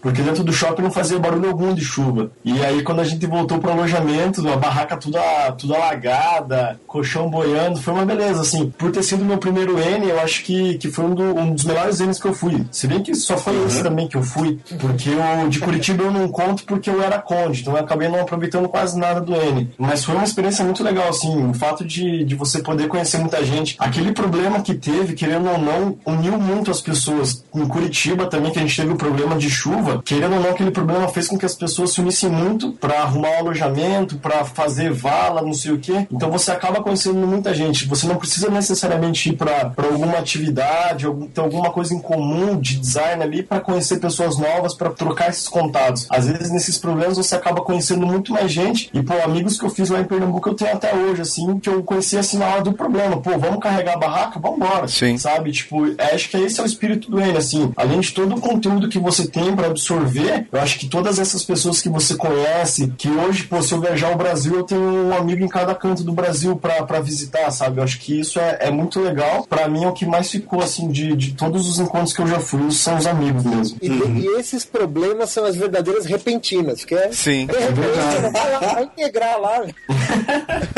porque 0.00 0.22
dentro 0.22 0.42
do 0.44 0.52
shopping 0.52 0.82
não 0.82 0.90
fazia 0.90 1.18
barulho 1.18 1.48
algum 1.48 1.72
de 1.74 1.84
chuva. 1.84 2.30
E 2.44 2.64
aí 2.64 2.82
quando 2.82 3.00
a 3.00 3.04
gente 3.04 3.24
voltou 3.26 3.58
pro 3.58 3.70
alojamento, 3.72 4.46
a 4.48 4.56
barraca 4.56 4.96
tudo, 4.96 5.18
a- 5.18 5.52
tudo 5.52 5.74
alagada, 5.74 6.80
colchão 6.86 7.28
boiando, 7.28 7.80
foi 7.80 7.92
uma 7.94 8.04
beleza, 8.04 8.40
assim. 8.42 8.70
Por 8.78 8.90
ter 8.90 9.02
sido 9.02 9.24
meu 9.24 9.38
primeiro 9.38 9.78
N, 9.78 10.08
eu 10.08 10.20
acho 10.20 10.42
que, 10.44 10.74
que 10.78 10.90
foi 10.90 11.04
um, 11.04 11.14
do- 11.14 11.38
um 11.38 11.52
dos 11.54 11.64
melhores 11.64 12.00
N's 12.00 12.18
que 12.20 12.26
eu 12.26 12.34
fui. 12.34 12.64
Se 12.70 12.86
bem 12.86 13.02
que 13.02 13.14
só 13.14 13.36
foi 13.36 13.54
esse 13.64 13.82
também 13.82 14.08
que 14.08 14.16
eu 14.16 14.22
fui, 14.22 14.58
porque 14.80 15.10
o 15.10 15.48
de 15.48 15.60
Curitiba 15.60 16.04
eu 16.04 16.10
não 16.10 16.28
conto 16.28 16.64
porque 16.64 16.88
eu 16.90 17.02
era 17.02 17.18
conde, 17.18 17.60
então 17.60 17.74
eu 17.74 17.80
acabei 17.80 18.08
não 18.08 18.20
aproveitando 18.20 18.68
quase 18.68 18.98
nada 18.98 19.20
do 19.20 19.34
N. 19.34 19.70
Mas 19.78 20.04
foi 20.04 20.14
uma 20.14 20.24
experiência 20.24 20.64
muito 20.64 20.82
legal, 20.82 21.08
assim, 21.08 21.48
o 21.50 21.54
fato 21.54 21.84
de, 21.84 22.24
de 22.24 22.34
você 22.34 22.60
poder 22.62 22.88
conhecer 22.88 23.18
muita 23.18 23.44
gente. 23.44 23.76
Aquele 23.78 24.12
problema 24.12 24.60
que 24.60 24.74
teve, 24.74 25.14
querendo 25.14 25.48
ou 25.50 25.58
não, 25.58 25.96
uniu 26.06 26.38
muito 26.38 26.70
as 26.70 26.80
pessoas. 26.80 27.44
Em 27.54 27.66
Curitiba 27.66 28.26
também, 28.26 28.50
que 28.52 28.58
a 28.58 28.62
gente 28.62 28.76
teve 28.76 28.92
o 28.92 28.96
problema 28.96 29.19
de 29.38 29.50
chuva, 29.50 30.02
querendo 30.04 30.34
ou 30.34 30.40
não, 30.40 30.50
aquele 30.50 30.70
problema 30.70 31.08
fez 31.08 31.28
com 31.28 31.38
que 31.38 31.46
as 31.46 31.54
pessoas 31.54 31.92
se 31.92 32.00
unissem 32.00 32.30
muito 32.30 32.72
para 32.72 33.02
arrumar 33.02 33.30
o 33.30 33.38
alojamento, 33.38 34.16
para 34.16 34.44
fazer 34.44 34.92
vala, 34.92 35.42
não 35.42 35.52
sei 35.52 35.72
o 35.72 35.78
quê. 35.78 36.06
Então 36.10 36.30
você 36.30 36.50
acaba 36.50 36.82
conhecendo 36.82 37.26
muita 37.26 37.54
gente. 37.54 37.86
Você 37.86 38.06
não 38.06 38.16
precisa 38.16 38.50
necessariamente 38.50 39.30
ir 39.30 39.36
para 39.36 39.72
alguma 39.76 40.18
atividade, 40.18 41.06
algum, 41.06 41.26
ter 41.26 41.40
alguma 41.40 41.70
coisa 41.70 41.94
em 41.94 42.00
comum 42.00 42.58
de 42.58 42.78
design 42.78 43.22
ali 43.22 43.42
para 43.42 43.60
conhecer 43.60 43.98
pessoas 43.98 44.38
novas, 44.38 44.74
para 44.74 44.90
trocar 44.90 45.30
esses 45.30 45.48
contatos. 45.48 46.06
Às 46.10 46.26
vezes 46.26 46.50
nesses 46.50 46.78
problemas 46.78 47.16
você 47.16 47.34
acaba 47.34 47.60
conhecendo 47.62 48.06
muito 48.06 48.32
mais 48.32 48.52
gente. 48.52 48.90
E 48.92 49.02
pô, 49.02 49.14
amigos 49.24 49.58
que 49.58 49.64
eu 49.64 49.70
fiz 49.70 49.90
lá 49.90 50.00
em 50.00 50.04
Pernambuco 50.04 50.48
eu 50.48 50.54
tenho 50.54 50.72
até 50.72 50.94
hoje, 50.94 51.22
assim, 51.22 51.58
que 51.58 51.68
eu 51.68 51.82
conheci 51.82 52.16
assim 52.16 52.38
na 52.38 52.46
hora 52.46 52.62
do 52.62 52.72
problema. 52.72 53.20
Pô, 53.20 53.38
vamos 53.38 53.60
carregar 53.60 53.94
a 53.94 53.98
barraca? 53.98 54.40
Vamos 54.40 54.58
embora. 54.58 54.88
Sim. 54.88 55.16
Sabe? 55.16 55.52
Tipo, 55.52 55.84
acho 56.12 56.28
que 56.28 56.36
esse 56.36 56.60
é 56.60 56.62
o 56.62 56.66
espírito 56.66 57.10
do 57.10 57.20
N, 57.20 57.36
assim. 57.36 57.72
Além 57.76 58.00
de 58.00 58.12
todo 58.12 58.36
o 58.36 58.40
conteúdo 58.40 58.88
que 58.88 58.98
você 58.98 59.09
tem 59.28 59.54
para 59.54 59.66
absorver, 59.68 60.46
eu 60.52 60.60
acho 60.60 60.78
que 60.78 60.88
todas 60.88 61.18
essas 61.18 61.42
pessoas 61.44 61.80
que 61.80 61.88
você 61.88 62.14
conhece, 62.16 62.92
que 62.96 63.08
hoje, 63.10 63.44
pô, 63.44 63.60
se 63.62 63.72
eu 63.72 63.80
viajar 63.80 64.08
ao 64.08 64.16
Brasil, 64.16 64.54
eu 64.54 64.62
tenho 64.64 64.80
um 64.80 65.14
amigo 65.14 65.44
em 65.44 65.48
cada 65.48 65.74
canto 65.74 66.02
do 66.02 66.12
Brasil 66.12 66.56
para 66.56 67.00
visitar, 67.00 67.50
sabe? 67.50 67.78
Eu 67.80 67.84
acho 67.84 67.98
que 67.98 68.18
isso 68.20 68.38
é, 68.38 68.58
é 68.60 68.70
muito 68.70 69.00
legal. 69.00 69.44
Para 69.48 69.68
mim 69.68 69.84
é 69.84 69.88
o 69.88 69.92
que 69.92 70.06
mais 70.06 70.30
ficou, 70.30 70.60
assim, 70.62 70.88
de, 70.88 71.14
de 71.16 71.32
todos 71.32 71.68
os 71.68 71.78
encontros 71.78 72.12
que 72.12 72.22
eu 72.22 72.26
já 72.26 72.40
fui, 72.40 72.70
são 72.70 72.96
os 72.96 73.06
amigos 73.06 73.44
mesmo. 73.44 73.78
E, 73.82 73.88
e 73.88 74.26
esses 74.38 74.64
problemas 74.64 75.30
são 75.30 75.44
as 75.44 75.56
verdadeiras 75.56 76.06
repentinas, 76.06 76.84
que 76.84 76.94
é. 76.94 77.10
Sim. 77.12 77.46
De 77.46 77.52
repente, 77.58 78.32
vai, 78.32 78.50
lá, 78.52 78.58
vai 78.74 78.84
integrar 78.84 79.40
lá. 79.40 79.62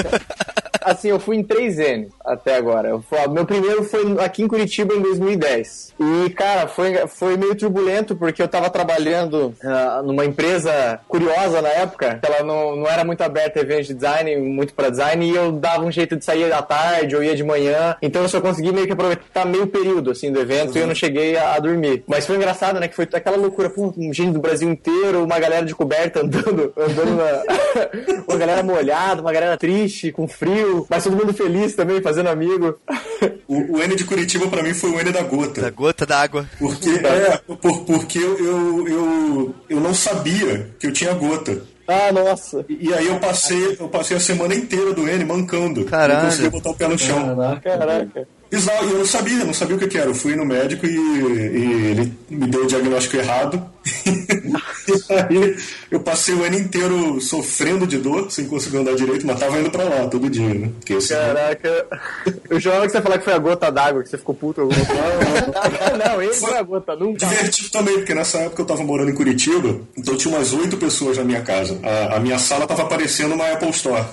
assim, 0.85 1.09
eu 1.09 1.21
fui 1.21 1.37
em 1.37 1.43
três 1.45 1.79
N 1.79 2.09
até 2.25 2.57
agora. 2.57 2.89
Eu 2.89 3.03
fui- 3.03 3.27
meu 3.29 3.47
primeiro 3.47 3.85
foi 3.85 4.19
aqui 4.21 4.43
em 4.43 4.49
Curitiba 4.49 4.95
em 4.95 5.01
2010. 5.01 5.95
E, 6.27 6.31
cara, 6.31 6.67
foi, 6.67 7.07
foi 7.07 7.37
meio 7.37 7.55
turbulento 7.55 8.17
porque 8.23 8.41
eu 8.41 8.47
tava 8.47 8.71
trabalhando 8.71 9.53
ah, 9.65 10.01
numa 10.05 10.25
empresa 10.25 11.01
curiosa 11.09 11.61
na 11.61 11.71
época. 11.71 12.21
que 12.23 12.31
Ela 12.31 12.45
não, 12.45 12.77
não 12.77 12.87
era 12.87 13.05
muito 13.05 13.21
aberta 13.21 13.59
a 13.59 13.63
eventos 13.63 13.89
de 13.89 13.95
design, 13.95 14.37
muito 14.37 14.73
pra 14.75 14.91
design, 14.91 15.29
e 15.29 15.35
eu 15.35 15.51
dava 15.51 15.83
um 15.85 15.91
jeito 15.91 16.15
de 16.15 16.25
sair 16.25 16.53
à 16.53 16.63
tarde 16.63 17.17
ou 17.17 17.25
ia 17.25 17.35
de 17.35 17.43
manhã. 17.43 17.97
Então 18.01 18.23
eu 18.23 18.29
só 18.29 18.41
consegui 18.41 18.71
meio 18.71 18.87
que 18.87 18.93
aproveitar 18.93 19.45
meio 19.45 19.67
período, 19.67 20.13
assim, 20.13 20.31
do 20.31 20.39
evento 20.41 20.79
e 20.79 20.81
eu 20.81 20.87
não 20.87 20.95
cheguei 20.95 21.37
a, 21.37 21.55
a 21.55 21.59
dormir. 21.59 22.05
Mas 22.07 22.25
foi 22.25 22.37
engraçado, 22.37 22.79
né? 22.79 22.87
Que 22.87 22.95
foi 22.95 23.09
aquela 23.13 23.37
loucura, 23.37 23.69
pô, 23.69 23.93
um 23.97 24.13
gente 24.13 24.31
do 24.31 24.39
Brasil 24.41 24.71
inteiro, 24.71 25.25
uma 25.25 25.41
galera 25.41 25.67
de 25.67 25.75
coberta 25.75 26.21
andando, 26.23 26.73
andando 26.79 27.17
na... 27.17 27.43
uma 28.29 28.37
galera 28.39 28.63
molhada, 28.63 29.21
uma 29.21 29.33
galera 29.33 29.57
triste, 29.57 30.13
com 30.13 30.29
frio, 30.29 30.87
mas 30.89 31.03
todo 31.03 31.17
mundo 31.17 31.35
feliz 31.35 31.75
também, 31.75 32.01
fazendo 32.01 32.29
amigo. 32.29 32.79
O, 33.49 33.79
o 33.79 33.83
N 33.83 33.97
de 33.97 34.05
Curitiba 34.05 34.47
pra 34.47 34.63
mim 34.63 34.75
foi 34.75 34.91
o 34.91 35.01
N 35.01 35.11
da 35.11 35.23
gota. 35.23 35.61
Da 35.61 35.71
gota 35.71 36.07
d'água. 36.07 36.47
Porque, 36.57 36.91
é, 36.91 37.39
por- 37.57 37.85
porque 37.85 38.12
eu, 38.19 38.39
eu, 38.39 38.89
eu, 38.89 39.55
eu 39.69 39.81
não 39.81 39.95
sabia 39.95 40.71
que 40.79 40.87
eu 40.87 40.93
tinha 40.93 41.15
gota. 41.15 41.63
Ah, 41.87 42.13
nossa. 42.13 42.65
E, 42.69 42.89
e 42.89 42.95
aí 42.95 43.09
eu 43.09 43.19
passei, 43.19 43.77
eu 43.79 43.89
passei 43.89 44.17
a 44.17 44.21
semana 44.21 44.55
inteira 44.55 44.93
do 44.93 45.09
N 45.09 45.25
mancando. 45.25 45.85
Caralho. 45.85 46.21
Não 46.21 46.29
conseguia 46.29 46.51
botar 46.51 46.71
o 46.71 46.75
pé 46.75 46.89
no 46.89 46.99
chão. 46.99 47.37
Caraca. 47.63 48.29
E 48.51 48.57
eu 48.57 48.99
não 48.99 49.07
sabia, 49.07 49.45
não 49.45 49.55
sabia 49.55 49.77
o 49.77 49.79
que, 49.79 49.89
que 49.89 49.99
era. 49.99 50.11
Eu 50.11 50.15
fui 50.15 50.37
no 50.37 50.45
médico 50.45 50.87
e, 50.87 50.91
e 50.91 51.91
ele 51.91 52.13
me 52.29 52.47
deu 52.47 52.65
o 52.65 52.67
diagnóstico 52.67 53.17
errado. 53.17 53.65
e 54.87 55.13
aí 55.13 55.57
eu 55.91 56.01
passei 56.01 56.35
o 56.35 56.45
ano 56.45 56.57
inteiro 56.57 57.21
sofrendo 57.21 57.87
de 57.87 57.99
dor, 57.99 58.31
sem 58.31 58.47
conseguir 58.47 58.79
andar 58.79 58.95
direito, 58.95 59.27
mas 59.27 59.39
tava 59.39 59.59
indo 59.59 59.71
pra 59.71 59.85
lá 59.85 60.07
todo 60.07 60.31
dia, 60.31 60.55
né? 60.55 60.71
Porque 60.79 60.99
Caraca. 61.09 61.87
Eu 62.49 62.61
jurava 62.61 62.87
que 62.87 62.93
você 62.93 63.03
falar 63.03 63.19
que 63.19 63.25
foi 63.25 63.33
a 63.33 63.39
gota 63.39 63.71
d'água, 63.71 64.03
que 64.03 64.09
você 64.09 64.19
ficou 64.19 64.35
puto. 64.35 64.63
alguma 64.63 64.85
coisa. 64.85 65.97
Não, 65.97 66.23
ele 66.23 66.35
foi 66.35 66.57
a 66.57 66.63
gota, 66.63 66.97
nunca. 66.97 67.27
Divertido 67.27 67.71
também, 67.71 67.95
porque 67.95 68.15
nessa 68.15 68.39
época 68.39 68.63
eu 68.63 68.67
tava 68.67 68.83
morando 68.83 69.11
em 69.11 69.15
Curitiba, 69.15 69.81
então 69.97 70.17
tinha 70.17 70.35
umas 70.35 70.53
oito 70.53 70.77
pessoas 70.77 71.19
na 71.19 71.25
minha 71.25 71.43
casa. 71.43 71.79
A, 71.83 72.17
a 72.17 72.21
minha 72.21 72.39
sala 72.39 72.67
tava 72.67 72.87
parecendo 72.87 73.35
uma 73.35 73.51
Apple 73.51 73.71
Store. 73.71 74.05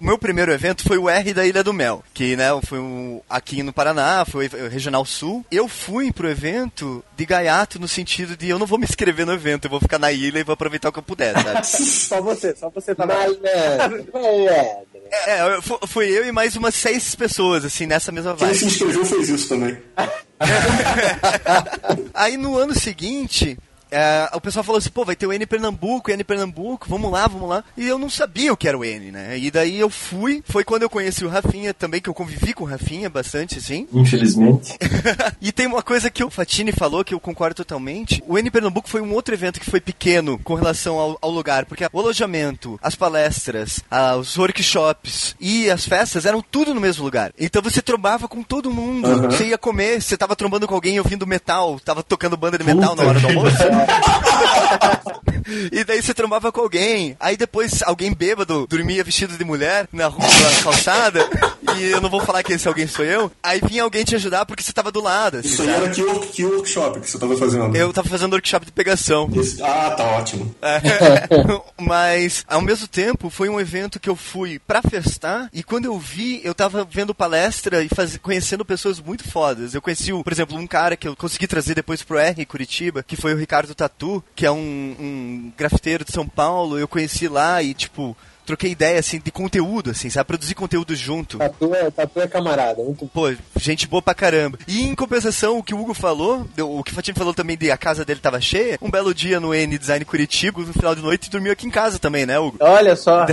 O 0.00 0.04
meu 0.04 0.18
primeiro 0.18 0.52
evento 0.52 0.84
foi 0.84 0.98
o 0.98 1.08
R 1.08 1.32
da 1.32 1.46
Ilha 1.46 1.64
do 1.64 1.72
Mel, 1.72 2.04
que 2.12 2.36
né, 2.36 2.46
foi 2.64 2.78
um, 2.78 3.20
aqui 3.28 3.62
no 3.62 3.72
Paraná, 3.72 4.24
foi 4.24 4.46
o 4.46 4.68
Regional 4.68 5.04
Sul. 5.04 5.44
Eu 5.50 5.68
fui 5.76 6.10
pro 6.12 6.28
evento 6.28 7.04
de 7.16 7.24
gaiato 7.26 7.78
no 7.78 7.86
sentido 7.86 8.36
de 8.36 8.48
eu 8.48 8.58
não 8.58 8.66
vou 8.66 8.78
me 8.78 8.84
inscrever 8.84 9.24
no 9.26 9.32
evento, 9.34 9.66
eu 9.66 9.70
vou 9.70 9.80
ficar 9.80 9.98
na 9.98 10.10
ilha 10.10 10.38
e 10.40 10.44
vou 10.44 10.54
aproveitar 10.54 10.88
o 10.88 10.92
que 10.92 10.98
eu 10.98 11.02
puder, 11.02 11.34
sabe? 11.40 11.64
Só 11.66 12.20
você, 12.22 12.56
só 12.56 12.70
você 12.70 12.94
tá 12.94 13.06
Malandro, 13.06 13.40
malandro. 14.12 14.86
é, 15.26 15.54
eu- 15.56 15.62
fu- 15.62 15.78
fui 15.86 16.06
eu 16.08 16.26
e 16.26 16.32
mais 16.32 16.56
umas 16.56 16.74
seis 16.74 17.14
pessoas, 17.14 17.64
assim, 17.64 17.86
nessa 17.86 18.10
mesma 18.10 18.34
Quem 18.34 18.46
vibe. 18.48 18.58
se 18.58 18.64
inscreveu 18.66 19.04
fez 19.04 19.28
isso 19.28 19.48
também. 19.48 19.76
Aí 22.14 22.36
no 22.36 22.56
ano 22.56 22.74
seguinte, 22.78 23.58
é, 23.96 24.28
o 24.34 24.40
pessoal 24.42 24.62
falou 24.62 24.78
assim, 24.78 24.90
pô, 24.90 25.06
vai 25.06 25.16
ter 25.16 25.26
o 25.26 25.32
N 25.32 25.46
Pernambuco, 25.46 26.10
N 26.10 26.22
Pernambuco, 26.22 26.86
vamos 26.86 27.10
lá, 27.10 27.26
vamos 27.26 27.48
lá. 27.48 27.64
E 27.78 27.86
eu 27.86 27.98
não 27.98 28.10
sabia 28.10 28.52
o 28.52 28.56
que 28.56 28.68
era 28.68 28.76
o 28.76 28.84
N, 28.84 29.10
né? 29.10 29.38
E 29.38 29.50
daí 29.50 29.80
eu 29.80 29.88
fui, 29.88 30.42
foi 30.46 30.64
quando 30.64 30.82
eu 30.82 30.90
conheci 30.90 31.24
o 31.24 31.30
Rafinha 31.30 31.72
também, 31.72 31.98
que 31.98 32.10
eu 32.10 32.12
convivi 32.12 32.52
com 32.52 32.64
o 32.64 32.66
Rafinha 32.66 33.08
bastante, 33.08 33.56
assim. 33.56 33.88
Infelizmente. 33.90 34.76
e 35.40 35.50
tem 35.50 35.66
uma 35.66 35.82
coisa 35.82 36.10
que 36.10 36.22
o 36.22 36.28
Fatini 36.28 36.72
falou 36.72 37.02
que 37.02 37.14
eu 37.14 37.20
concordo 37.20 37.54
totalmente. 37.54 38.22
O 38.26 38.36
N 38.36 38.50
Pernambuco 38.50 38.86
foi 38.86 39.00
um 39.00 39.14
outro 39.14 39.34
evento 39.34 39.58
que 39.58 39.70
foi 39.70 39.80
pequeno 39.80 40.38
com 40.44 40.54
relação 40.54 40.98
ao, 40.98 41.18
ao 41.22 41.30
lugar, 41.30 41.64
porque 41.64 41.88
o 41.90 41.98
alojamento, 41.98 42.78
as 42.82 42.94
palestras, 42.94 43.80
ah, 43.90 44.16
os 44.16 44.36
workshops 44.36 45.34
e 45.40 45.70
as 45.70 45.86
festas 45.86 46.26
eram 46.26 46.42
tudo 46.42 46.74
no 46.74 46.80
mesmo 46.82 47.02
lugar. 47.02 47.32
Então 47.38 47.62
você 47.62 47.80
trombava 47.80 48.28
com 48.28 48.42
todo 48.42 48.70
mundo. 48.70 49.22
Você 49.30 49.46
ia 49.46 49.58
comer, 49.58 50.02
você 50.02 50.18
tava 50.18 50.36
trombando 50.36 50.68
com 50.68 50.74
alguém 50.74 50.98
ouvindo 50.98 51.26
metal, 51.26 51.80
tava 51.80 52.02
tocando 52.02 52.36
banda 52.36 52.58
de 52.58 52.64
metal 52.64 52.94
na 52.94 53.02
hora 53.02 53.20
do 53.20 53.26
almoço. 53.26 53.56
E 55.72 55.84
daí 55.84 56.02
você 56.02 56.12
trombava 56.12 56.50
com 56.50 56.60
alguém. 56.60 57.16
Aí 57.20 57.36
depois 57.36 57.82
alguém 57.84 58.12
bêbado 58.12 58.66
dormia 58.68 59.04
vestido 59.04 59.36
de 59.38 59.44
mulher 59.44 59.88
na 59.92 60.08
rua, 60.08 60.26
na 60.26 60.62
calçada. 60.62 61.28
E 61.78 61.84
eu 61.84 62.00
não 62.00 62.10
vou 62.10 62.20
falar 62.20 62.42
que 62.42 62.52
esse 62.52 62.66
alguém 62.66 62.86
sou 62.86 63.04
eu. 63.04 63.30
Aí 63.42 63.60
vinha 63.60 63.82
alguém 63.84 64.04
te 64.04 64.14
ajudar 64.16 64.44
porque 64.44 64.62
você 64.62 64.72
tava 64.72 64.90
do 64.90 65.00
lado. 65.00 65.38
assim, 65.38 65.48
Isso 65.48 65.62
aí 65.62 65.68
era 65.68 65.88
que, 65.90 66.02
work- 66.02 66.26
que 66.28 66.44
workshop 66.44 67.00
que 67.00 67.10
você 67.10 67.18
tava 67.18 67.36
fazendo? 67.36 67.76
Eu 67.76 67.92
tava 67.92 68.08
fazendo 68.08 68.32
workshop 68.32 68.66
de 68.66 68.72
pegação. 68.72 69.30
Esse- 69.36 69.62
Ah, 69.62 69.90
tá 69.96 70.04
ótimo. 70.04 70.54
É. 70.62 70.80
Mas, 71.80 72.44
ao 72.48 72.60
mesmo 72.60 72.88
tempo, 72.88 73.30
foi 73.30 73.48
um 73.48 73.60
evento 73.60 74.00
que 74.00 74.08
eu 74.08 74.16
fui 74.16 74.58
pra 74.58 74.82
festar 74.82 75.48
e 75.52 75.62
quando 75.62 75.84
eu 75.84 75.98
vi, 75.98 76.40
eu 76.44 76.54
tava 76.54 76.84
vendo 76.90 77.14
palestra 77.14 77.82
e 77.84 77.88
faz... 77.88 78.16
conhecendo 78.16 78.64
pessoas 78.64 78.98
muito 79.00 79.28
fodas. 79.30 79.74
Eu 79.74 79.82
conheci, 79.82 80.10
por 80.22 80.32
exemplo, 80.32 80.56
um 80.58 80.66
cara 80.66 80.96
que 80.96 81.06
eu 81.06 81.14
consegui 81.14 81.46
trazer 81.46 81.74
depois 81.74 82.02
pro 82.02 82.18
R 82.18 82.44
Curitiba, 82.46 83.02
que 83.06 83.16
foi 83.16 83.32
o 83.34 83.38
Ricardo 83.38 83.65
Tatu, 83.74 84.22
que 84.34 84.46
é 84.46 84.50
um, 84.50 84.96
um 84.98 85.52
grafiteiro 85.56 86.04
de 86.04 86.12
São 86.12 86.26
Paulo. 86.26 86.78
Eu 86.78 86.88
conheci 86.88 87.28
lá 87.28 87.62
e, 87.62 87.74
tipo, 87.74 88.16
troquei 88.46 88.70
ideia, 88.70 88.98
assim, 88.98 89.20
de 89.22 89.30
conteúdo, 89.30 89.90
assim, 89.90 90.08
sabe? 90.08 90.26
Produzir 90.28 90.54
conteúdo 90.54 90.94
junto. 90.94 91.38
Tatu 91.38 91.74
é, 91.74 91.90
tatu 91.90 92.20
é 92.20 92.28
camarada, 92.28 92.82
muito 92.82 93.06
Pô, 93.08 93.32
gente 93.58 93.86
boa 93.86 94.00
pra 94.00 94.14
caramba. 94.14 94.58
E 94.66 94.82
em 94.82 94.94
compensação, 94.94 95.58
o 95.58 95.62
que 95.62 95.74
o 95.74 95.80
Hugo 95.80 95.94
falou, 95.94 96.46
o 96.58 96.82
que 96.82 96.92
o 96.92 96.94
Fatini 96.94 97.16
falou 97.18 97.34
também 97.34 97.56
de 97.56 97.70
a 97.70 97.76
casa 97.76 98.04
dele 98.04 98.20
tava 98.20 98.40
cheia, 98.40 98.78
um 98.80 98.90
belo 98.90 99.12
dia 99.12 99.40
no 99.40 99.54
N 99.54 99.76
Design 99.76 100.04
Curitiba, 100.04 100.60
no 100.60 100.72
final 100.72 100.94
de 100.94 101.02
noite, 101.02 101.30
dormiu 101.30 101.52
aqui 101.52 101.66
em 101.66 101.70
casa 101.70 101.98
também, 101.98 102.24
né, 102.24 102.38
Hugo? 102.38 102.56
Olha 102.60 102.94
só. 102.96 103.26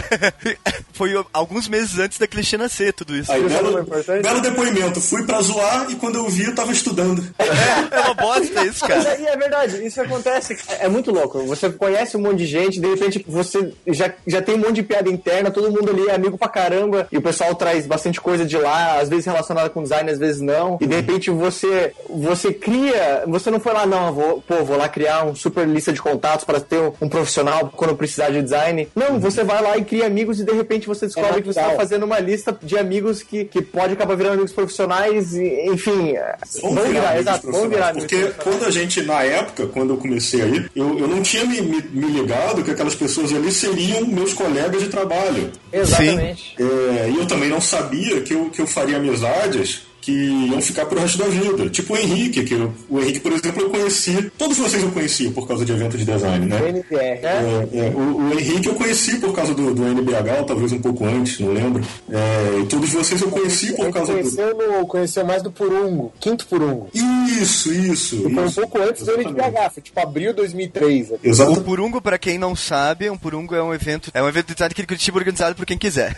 Foi 0.94 1.12
alguns 1.32 1.68
meses 1.68 2.00
antes 2.00 2.18
da 2.18 2.28
clichê 2.28 2.58
nascer, 2.58 2.94
tudo 2.94 3.16
isso. 3.16 3.32
Aí, 3.32 3.46
Isso 3.46 3.56
é 3.56 3.62
belo, 3.64 3.80
importante. 3.80 4.22
belo 4.24 4.42
depoimento. 4.42 5.02
Fui 5.02 5.26
pra 5.26 5.42
zoar 5.42 5.90
e 5.90 5.96
quando 5.96 6.16
eu 6.16 6.30
vi, 6.30 6.46
eu 6.46 6.56
tava 6.56 6.72
estudando. 6.72 7.24
É 7.40 8.00
uma 8.00 8.14
bosta 8.14 8.66
isso, 8.66 8.86
Mas 8.88 9.04
cara. 9.04 9.10
aí 9.12 9.26
é 9.26 9.38
verdade, 9.38 9.86
isso 9.86 10.02
acontece. 10.02 10.58
É, 10.70 10.86
é 10.86 10.90
muito 10.90 11.12
louco. 11.12 11.44
Você 11.46 11.70
conhece 11.72 12.16
um 12.18 12.22
monte 12.22 12.38
de 12.40 12.46
gente, 12.46 12.80
de 12.80 12.88
repente 12.88 13.24
você 13.28 13.74
já, 13.88 14.14
já 14.26 14.42
tem 14.42 14.56
um 14.56 14.60
monte 14.60 14.76
de 14.76 14.84
piada 14.84 15.03
interna, 15.10 15.52
todo 15.52 15.72
mundo 15.72 15.90
ali 15.90 16.08
é 16.08 16.16
amigo 16.16 16.38
pra 16.38 16.48
caramba, 16.48 17.08
e 17.12 17.18
o 17.18 17.22
pessoal 17.22 17.54
traz 17.56 17.86
bastante 17.86 18.20
coisa 18.20 18.46
de 18.46 18.58
lá, 18.58 19.00
às 19.00 19.10
vezes 19.10 19.26
relacionada 19.26 19.70
com 19.70 19.84
design, 19.84 20.10
às 20.10 20.20
vezes 20.20 20.42
não. 20.42 20.78
E 20.82 20.88
de 20.88 20.96
repente 20.96 21.30
você 21.30 21.94
você 22.10 22.54
cria, 22.54 23.24
você 23.28 23.50
não 23.50 23.60
foi 23.60 23.74
lá, 23.74 23.86
não, 23.86 24.14
vou, 24.14 24.42
pô, 24.42 24.64
vou 24.64 24.78
lá 24.78 24.88
criar 24.88 25.26
um 25.26 25.36
super 25.36 25.68
lista 25.68 25.92
de 25.92 26.02
contatos 26.02 26.46
para 26.46 26.60
ter 26.60 26.80
um, 26.80 26.94
um 27.02 27.10
profissional 27.10 27.72
quando 27.76 27.96
precisar 27.96 28.30
de 28.30 28.42
design. 28.42 28.88
Não, 28.96 29.20
você 29.20 29.44
vai 29.44 29.62
lá 29.62 29.78
e 29.78 29.84
cria 29.84 30.06
amigos 30.06 30.40
e 30.40 30.44
de 30.44 30.54
repente 30.54 30.88
você 30.88 31.06
descobre 31.06 31.42
que 31.42 31.48
você 31.48 31.60
tá 31.60 31.68
natural. 31.68 31.80
fazendo 31.80 32.04
uma 32.04 32.20
lista 32.20 32.58
de 32.62 32.78
amigos 32.78 33.24
que, 33.24 33.46
que 33.46 33.62
pode 33.62 33.94
acabar 33.94 34.16
virando 34.16 34.34
amigos 34.34 34.52
profissionais, 34.52 35.34
e, 35.34 35.66
enfim, 35.68 36.16
vão 36.62 36.76
virar, 36.86 37.10
amigos 37.10 37.28
exato, 37.28 37.52
vão 37.52 37.70
virar 37.70 37.90
amigos 37.90 38.10
Porque 38.10 38.34
quando 38.44 38.66
a 38.66 38.72
gente, 38.72 39.02
na 39.04 39.24
época, 39.24 39.68
quando 39.68 39.94
eu 39.94 39.98
comecei 39.98 40.42
aí, 40.42 40.66
eu, 40.76 41.00
eu 41.00 41.08
não 41.08 41.22
tinha 41.22 41.46
me, 41.46 41.62
me, 41.62 41.82
me 41.82 42.08
ligado 42.08 42.64
que 42.64 42.72
aquelas 42.72 42.96
pessoas 42.96 43.34
ali 43.34 43.52
seriam 43.52 44.06
meus 44.06 44.34
colegas 44.34 44.82
de 44.82 44.90
trabalho. 44.94 45.52
Exatamente. 45.72 46.56
É, 46.60 47.10
e 47.10 47.18
eu 47.18 47.26
também 47.26 47.50
não 47.50 47.60
sabia 47.60 48.22
que 48.22 48.34
eu, 48.34 48.50
que 48.50 48.62
eu 48.62 48.68
faria 48.68 48.98
amizades 48.98 49.84
que 50.04 50.12
iam 50.12 50.62
ficar 50.62 50.86
pro 50.86 51.00
resto 51.00 51.18
da 51.18 51.26
vida. 51.26 51.70
Tipo 51.70 51.94
o 51.94 51.98
Henrique, 51.98 52.44
que 52.44 52.54
eu- 52.56 52.74
o 52.90 53.00
Henrique, 53.00 53.22
por 53.22 53.32
exemplo, 53.32 53.62
eu 53.64 53.70
conheci. 53.70 54.30
Todos 54.38 54.58
vocês 54.58 54.84
eu 54.84 54.92
conheci 54.92 55.30
por 55.30 55.48
causa 55.48 55.64
de 55.64 55.72
evento 55.72 55.98
de 55.98 56.04
design, 56.04 56.46
né? 56.46 56.70
NPR. 56.70 57.00
É, 57.26 57.68
é, 57.74 57.90
o, 57.96 58.18
o 58.30 58.34
Henrique 58.38 58.68
eu 58.68 58.76
conheci 58.76 59.18
por 59.18 59.34
causa 59.34 59.54
do, 59.54 59.74
do 59.74 59.82
NBH, 59.88 60.40
ou 60.40 60.44
talvez 60.46 60.74
um 60.74 60.82
pouco 60.82 61.06
antes, 61.06 61.40
não 61.40 61.54
lembro. 61.54 61.82
É, 62.12 62.60
e 62.60 62.66
todos 62.66 62.90
vocês 62.90 63.22
eu 63.22 63.30
conheci 63.30 63.72
por 63.78 63.90
causa 63.94 64.12
do. 64.12 64.20
conheceu, 64.20 64.58
no, 64.58 64.86
conheceu 64.88 65.26
mais 65.26 65.42
do 65.42 65.50
Purungo, 65.50 66.12
quinto 66.20 66.46
Purungo. 66.48 66.90
Isso, 66.94 67.74
isso. 67.74 68.30
Foi 68.30 68.44
um 68.46 68.52
pouco 68.52 68.78
antes 68.82 69.06
do 69.06 69.12
NPH, 69.14 69.70
foi 69.74 69.84
tipo 69.84 70.00
abril 70.02 70.32
de 70.32 70.38
2003. 70.38 71.12
O 71.12 71.20
Exato. 71.24 71.62
Purungo, 71.62 72.02
pra 72.02 72.18
quem 72.18 72.38
não 72.38 72.58
sabe, 72.58 73.10
um 73.10 73.18
Purungo 73.18 73.56
é 73.56 73.64
um 73.64 73.74
evento, 73.74 74.12
é 74.14 74.22
um 74.22 74.28
evento 74.28 74.48
de 74.48 74.54
design 74.56 74.72
aqui 74.74 74.82
em 74.82 74.86
Curitiba 74.86 75.18
organizado 75.18 75.56
por 75.56 75.66
quem 75.66 75.78
quiser. 75.78 76.14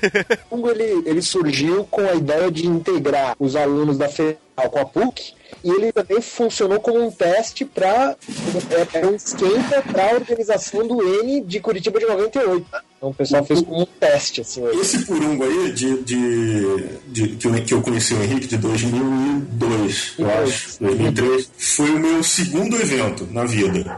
O 0.49 0.57
Purungo 0.57 0.69
ele, 0.71 1.03
ele 1.07 1.21
surgiu 1.21 1.83
com 1.91 2.01
a 2.01 2.15
ideia 2.15 2.49
de 2.49 2.65
integrar 2.65 3.35
os 3.39 3.55
alunos 3.55 3.74
da 3.97 4.07
Federal 4.07 4.39
com 4.71 4.79
a 4.79 4.85
PUC 4.85 5.33
e 5.63 5.69
ele 5.69 5.91
também 5.91 6.21
funcionou 6.21 6.79
como 6.79 7.03
um 7.05 7.11
teste 7.11 7.65
para 7.65 8.15
era 8.93 9.07
um 9.07 9.15
esquenta 9.15 9.81
para 9.81 10.11
a 10.11 10.13
organização 10.13 10.87
do 10.87 11.01
N 11.21 11.41
de 11.41 11.59
Curitiba 11.59 11.99
de 11.99 12.05
98. 12.05 12.65
Então 12.97 13.09
o 13.09 13.13
pessoal 13.13 13.43
fez 13.43 13.61
como 13.61 13.81
um 13.81 13.85
teste 13.85 14.41
assim. 14.41 14.63
Esse 14.79 15.05
Purungo 15.05 15.43
aí, 15.43 15.71
de, 15.73 16.01
de, 16.03 16.87
de- 17.07 17.27
que, 17.35 17.47
eu, 17.47 17.53
que 17.63 17.73
eu 17.73 17.81
conheci 17.81 18.13
o 18.13 18.23
Henrique 18.23 18.47
de 18.47 18.57
2002, 18.57 20.13
eu 20.19 20.29
acho, 20.29 20.79
2003, 20.79 21.49
foi 21.57 21.89
o 21.91 21.99
meu 21.99 22.23
segundo 22.23 22.75
evento 22.77 23.27
na 23.31 23.43
vida. 23.45 23.97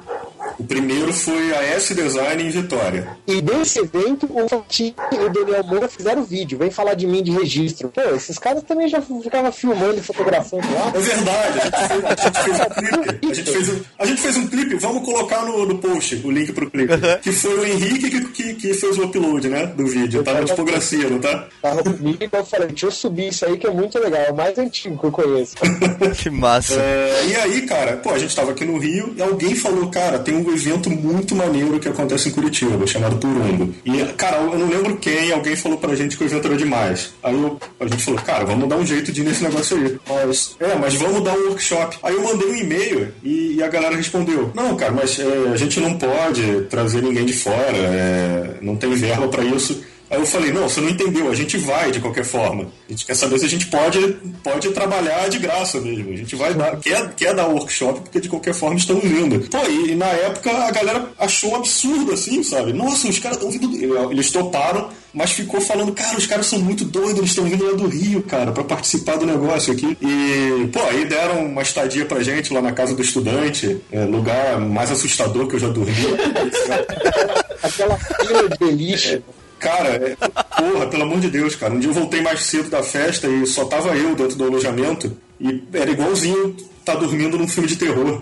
O 0.60 0.64
primeiro 0.64 1.14
foi 1.14 1.53
a 1.55 1.64
S 1.64 1.93
Design 1.93 2.43
em 2.43 2.49
Vitória. 2.49 3.08
E 3.28 3.41
desse 3.41 3.80
evento, 3.80 4.28
o 4.32 4.49
Fatih 4.49 4.95
e 5.12 5.16
o 5.16 5.30
Daniel 5.30 5.64
Moura 5.64 5.88
fizeram 5.88 6.24
vídeo. 6.24 6.58
Vem 6.58 6.72
falar 6.72 6.95
de 6.95 7.05
mim 7.05 7.22
de 7.22 7.32
registro. 7.32 7.89
Pô, 7.89 8.01
esses 8.16 8.39
caras 8.39 8.64
também 8.64 8.88
já 8.88 8.99
ficavam 9.01 9.51
filmando 9.51 9.99
e 9.99 10.01
fotografando 10.01 10.66
lá. 10.74 10.91
É 10.95 10.99
verdade, 10.99 11.60
a 11.60 11.64
gente 11.64 11.88
fez, 11.88 12.05
a 12.05 12.16
gente 12.16 12.43
fez 12.43 12.60
um 12.60 13.03
clipe. 13.03 13.28
A 13.28 13.34
gente 13.34 13.51
fez 13.51 13.70
um, 13.70 13.82
a 13.99 14.05
gente 14.05 14.22
fez 14.22 14.38
um 14.38 14.47
clipe, 14.47 14.76
vamos 14.76 15.05
colocar 15.05 15.45
no, 15.45 15.66
no 15.66 15.78
post 15.78 16.16
o 16.24 16.32
link 16.32 16.51
pro 16.53 16.70
clipe. 16.70 16.93
Que 17.22 17.32
foi 17.32 17.60
o 17.60 17.66
Henrique 17.66 18.10
que, 18.10 18.26
que, 18.30 18.53
que 18.55 18.74
fez 18.74 18.97
o 18.97 19.03
upload, 19.03 19.47
né? 19.49 19.68
Do 19.68 19.86
vídeo. 19.86 20.24
Tá 20.24 20.34
na 20.34 20.43
tipografia, 20.43 21.10
não 21.10 21.20
tá? 21.20 21.47
Tava 21.62 21.84
comigo 21.84 22.18
e 22.20 22.30
eu 22.32 22.45
falei, 22.45 22.68
deixa 22.70 22.88
eu 22.88 22.91
subir 22.91 23.28
isso 23.28 23.45
aí 23.45 23.58
que 23.58 23.68
é 23.68 23.72
muito 23.72 23.99
legal. 23.99 24.22
É 24.22 24.32
o 24.32 24.36
mais 24.36 24.58
antigo 24.58 24.97
que 24.97 25.05
eu 25.05 25.12
conheço. 25.12 25.55
que 26.18 26.30
massa. 26.30 26.80
É, 26.80 27.26
e 27.28 27.36
aí, 27.36 27.62
cara, 27.64 27.97
pô, 27.97 28.12
a 28.12 28.18
gente 28.18 28.36
tava 28.36 28.51
aqui 28.51 28.66
no 28.66 28.78
Rio 28.78 29.14
e 29.16 29.22
alguém 29.22 29.55
falou, 29.55 29.89
cara, 29.89 30.20
tem 30.20 30.36
um 30.36 30.47
evento 30.54 30.89
muito 30.89 31.36
maneiro 31.36 31.80
que 31.80 31.88
acontece 31.88 32.30
em 32.30 32.32
Curitiba, 32.32 32.86
chamado 32.88 33.18
Purungo. 33.18 33.74
E, 33.86 34.04
cara, 34.18 34.38
eu 34.38 34.58
não 34.58 34.70
lembro 34.70 34.98
quem, 34.98 35.32
alguém 35.32 35.56
falou 35.56 35.78
pra 35.78 35.95
gente 35.95 36.18
que 36.18 36.24
o 36.24 36.28
evento 36.28 36.48
era 36.48 36.58
demais. 36.58 37.14
Aí 37.24 37.34
eu- 37.34 37.60
a 37.80 37.88
gente 37.88 38.04
falou, 38.04 38.20
cara, 38.22 38.45
vamos 38.45 38.68
dar 38.70 38.78
um 38.78 38.86
jeito 38.86 39.12
de 39.12 39.22
ir 39.22 39.24
nesse 39.26 39.43
negócio 39.43 39.78
aí. 39.78 39.98
Mas, 40.08 40.56
é, 40.60 40.76
mas 40.76 40.93
vamos 40.95 41.24
dar 41.24 41.34
um 41.38 41.48
workshop. 41.50 41.98
Aí 42.04 42.14
eu 42.14 42.24
mandei 42.24 42.48
um 42.50 42.56
e-mail 42.56 43.14
e, 43.24 43.56
e 43.58 43.64
a 43.64 43.68
galera 43.68 43.95
respondeu, 43.95 44.52
não, 44.54 44.76
cara, 44.76 44.91
mas 44.91 45.20
é, 45.20 45.50
a 45.54 45.58
gente 45.58 45.80
não 45.80 45.98
pode 45.98 46.62
trazer 46.70 47.02
ninguém 47.02 47.26
de 47.26 47.34
fora, 47.34 47.78
é, 47.78 48.56
não 48.62 48.76
tem 48.76 48.93
verba 48.93 49.28
pra 49.28 49.43
isso. 49.43 49.82
Aí 50.10 50.20
eu 50.20 50.26
falei, 50.26 50.53
não, 50.53 50.70
você 50.70 50.80
não 50.80 50.89
entendeu, 50.89 51.30
a 51.30 51.36
gente 51.36 51.58
vai 51.58 51.91
de 51.91 51.99
qualquer 51.99 52.24
forma. 52.24 52.72
A 52.88 52.91
gente 52.91 53.05
quer 53.05 53.16
saber 53.16 53.39
se 53.39 53.45
a 53.45 53.49
gente 53.49 53.68
pode, 53.68 53.99
pode 54.41 54.70
trabalhar 54.70 55.30
de 55.30 55.38
graça 55.38 55.82
mesmo. 55.82 56.14
A 56.14 56.16
gente 56.16 56.36
vai 56.36 56.53
dar, 56.53 56.78
quer, 56.78 57.14
quer 57.14 57.36
dar 57.36 57.47
workshop, 57.47 58.01
porque 58.01 58.22
de 58.22 58.30
qualquer 58.30 58.53
forma 58.53 58.78
estamos 58.78 59.03
vindo. 59.03 59.39
Pô, 59.49 59.58
e, 59.68 59.91
e 59.91 59.95
na 59.95 60.08
época 60.08 60.49
a 60.49 60.72
galera 60.72 61.10
achou 61.20 61.51
um 61.51 61.55
absurdo 61.58 62.14
assim, 62.14 62.41
sabe? 62.41 62.72
Nossa, 62.72 63.10
os 63.10 63.20
caras 63.20 63.38
estão 63.38 63.51
vindo. 63.51 64.12
Eles 64.12 64.32
toparam, 64.32 64.89
mas 65.14 65.32
ficou 65.32 65.60
falando, 65.60 65.91
cara, 65.91 66.18
os 66.18 66.26
caras 66.26 66.45
são 66.45 66.60
muito 66.60 66.86
doidos, 66.86 67.18
eles 67.18 67.32
estão 67.32 67.43
vindo 67.43 67.66
lá 67.66 67.74
do 67.74 67.88
Rio, 67.88 68.24
cara, 68.24 68.53
pra 68.53 68.64
participar 68.64 69.18
do 69.18 69.26
negócio 69.26 69.74
aqui. 69.74 69.97
E, 70.01 70.68
pô, 70.72 70.80
aí 70.84 71.03
deram 71.03 71.45
uma 71.47 71.62
estadia 71.62 72.05
pra 72.05 72.24
gente 72.24 72.53
lá 72.53 72.62
na 72.62 72.72
casa 72.72 72.95
do 72.95 73.01
estudante, 73.01 73.82
é, 73.91 74.05
lugar 74.05 74.58
mais 74.58 74.89
assustador 74.89 75.47
que 75.47 75.55
eu 75.55 75.60
já 75.60 75.68
dormi. 75.68 75.91
Aquela 77.62 77.97
fila 77.97 78.47
de 78.47 78.58
beliche. 78.58 79.22
Cara, 79.60 79.89
é- 79.89 80.16
porra, 80.16 80.88
pelo 80.88 81.03
amor 81.03 81.20
de 81.20 81.30
Deus, 81.30 81.55
cara. 81.55 81.74
Um 81.74 81.80
dia 81.80 81.89
eu 81.89 81.93
voltei 81.93 82.22
mais 82.22 82.43
cedo 82.43 82.70
da 82.70 82.84
festa 82.84 83.28
e 83.28 83.45
só 83.47 83.66
tava 83.66 83.95
eu 83.95 84.16
dentro 84.16 84.36
do 84.36 84.45
alojamento 84.45 85.16
e 85.39 85.64
era 85.74 85.91
igualzinho 85.91 86.55
tá 86.86 86.95
dormindo 86.95 87.38
num 87.38 87.47
filme 87.47 87.68
de 87.68 87.76
terror. 87.76 88.22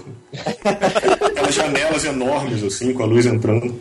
Aquelas 1.23 1.53
janelas 1.53 2.03
enormes, 2.03 2.63
assim, 2.63 2.91
com 2.93 3.03
a 3.03 3.05
luz 3.05 3.27
entrando. 3.27 3.79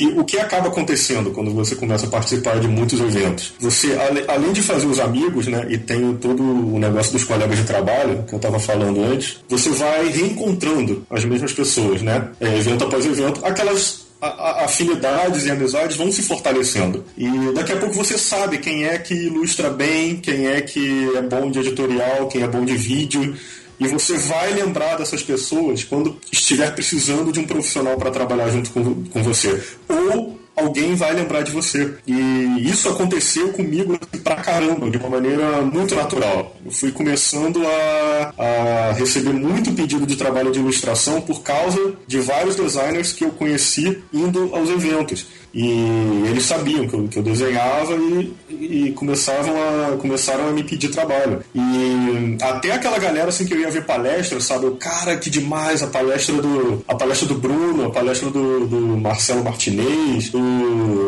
Que, 0.00 0.06
o 0.06 0.24
que 0.24 0.38
acaba 0.38 0.68
acontecendo 0.68 1.30
quando 1.30 1.50
você 1.50 1.76
começa 1.76 2.06
a 2.06 2.08
participar 2.08 2.58
de 2.58 2.66
muitos 2.66 2.98
eventos? 2.98 3.52
Você, 3.60 3.94
além 4.28 4.50
de 4.50 4.62
fazer 4.62 4.86
os 4.86 4.98
amigos, 4.98 5.46
né, 5.46 5.66
e 5.68 5.76
tem 5.76 6.16
todo 6.16 6.42
o 6.42 6.78
negócio 6.78 7.12
dos 7.12 7.22
colegas 7.22 7.58
de 7.58 7.64
trabalho, 7.64 8.24
que 8.26 8.32
eu 8.32 8.38
estava 8.38 8.58
falando 8.58 9.04
antes, 9.04 9.44
você 9.46 9.68
vai 9.68 10.08
reencontrando 10.08 11.06
as 11.10 11.22
mesmas 11.26 11.52
pessoas, 11.52 12.00
né? 12.00 12.30
É, 12.40 12.46
evento 12.56 12.84
após 12.84 13.04
evento, 13.04 13.44
aquelas 13.44 14.06
afinidades 14.22 15.44
e 15.44 15.50
amizades 15.50 15.96
vão 15.96 16.10
se 16.10 16.22
fortalecendo. 16.22 17.04
E 17.16 17.28
daqui 17.54 17.72
a 17.72 17.76
pouco 17.76 17.94
você 17.94 18.16
sabe 18.16 18.56
quem 18.56 18.84
é 18.84 18.96
que 18.96 19.12
ilustra 19.12 19.68
bem, 19.68 20.16
quem 20.16 20.46
é 20.46 20.62
que 20.62 21.10
é 21.14 21.20
bom 21.20 21.50
de 21.50 21.58
editorial, 21.58 22.26
quem 22.28 22.42
é 22.42 22.48
bom 22.48 22.64
de 22.64 22.76
vídeo. 22.76 23.36
E 23.80 23.88
você 23.88 24.16
vai 24.18 24.52
lembrar 24.52 24.96
dessas 24.96 25.22
pessoas 25.22 25.82
quando 25.82 26.18
estiver 26.30 26.72
precisando 26.74 27.32
de 27.32 27.40
um 27.40 27.46
profissional 27.46 27.96
para 27.96 28.10
trabalhar 28.10 28.50
junto 28.50 28.70
com, 28.70 29.04
com 29.04 29.22
você. 29.22 29.62
Ou 29.88 30.38
alguém 30.54 30.94
vai 30.94 31.14
lembrar 31.14 31.42
de 31.42 31.50
você. 31.50 31.94
E 32.06 32.68
isso 32.68 32.88
aconteceu 32.88 33.52
comigo 33.52 33.98
pra 34.22 34.36
caramba, 34.36 34.90
de 34.90 34.98
uma 34.98 35.08
maneira 35.08 35.62
muito 35.62 35.94
natural. 35.94 36.56
Eu 36.64 36.70
fui 36.70 36.92
começando 36.92 37.62
a, 37.66 38.34
a 38.38 38.92
receber 38.92 39.32
muito 39.32 39.72
pedido 39.72 40.06
de 40.06 40.16
trabalho 40.16 40.52
de 40.52 40.58
ilustração 40.58 41.20
por 41.20 41.42
causa 41.42 41.94
de 42.06 42.20
vários 42.20 42.56
designers 42.56 43.12
que 43.12 43.24
eu 43.24 43.30
conheci 43.30 44.02
indo 44.12 44.54
aos 44.54 44.68
eventos. 44.68 45.26
E 45.52 46.26
eles 46.28 46.44
sabiam 46.44 46.86
que 46.86 46.94
eu, 46.94 47.08
que 47.08 47.18
eu 47.18 47.22
desenhava 47.22 47.94
e, 47.94 48.34
e 48.48 48.92
começavam 48.92 49.54
a, 49.56 49.96
começaram 49.96 50.48
a 50.48 50.52
me 50.52 50.62
pedir 50.62 50.90
trabalho. 50.90 51.42
E 51.54 52.38
até 52.40 52.70
aquela 52.72 52.98
galera 52.98 53.28
assim 53.28 53.44
que 53.44 53.54
eu 53.54 53.60
ia 53.60 53.70
ver 53.70 53.84
palestra, 53.84 54.40
sabe? 54.40 54.66
Eu, 54.66 54.76
cara, 54.76 55.16
que 55.16 55.28
demais 55.28 55.82
a 55.82 55.88
palestra 55.88 56.36
do 56.36 56.84
a 56.86 56.94
palestra 56.94 57.26
do 57.26 57.34
Bruno, 57.34 57.86
a 57.86 57.90
palestra 57.90 58.30
do, 58.30 58.66
do 58.66 58.80
Marcelo 58.96 59.42
Martinez, 59.42 60.30
do, 60.30 60.38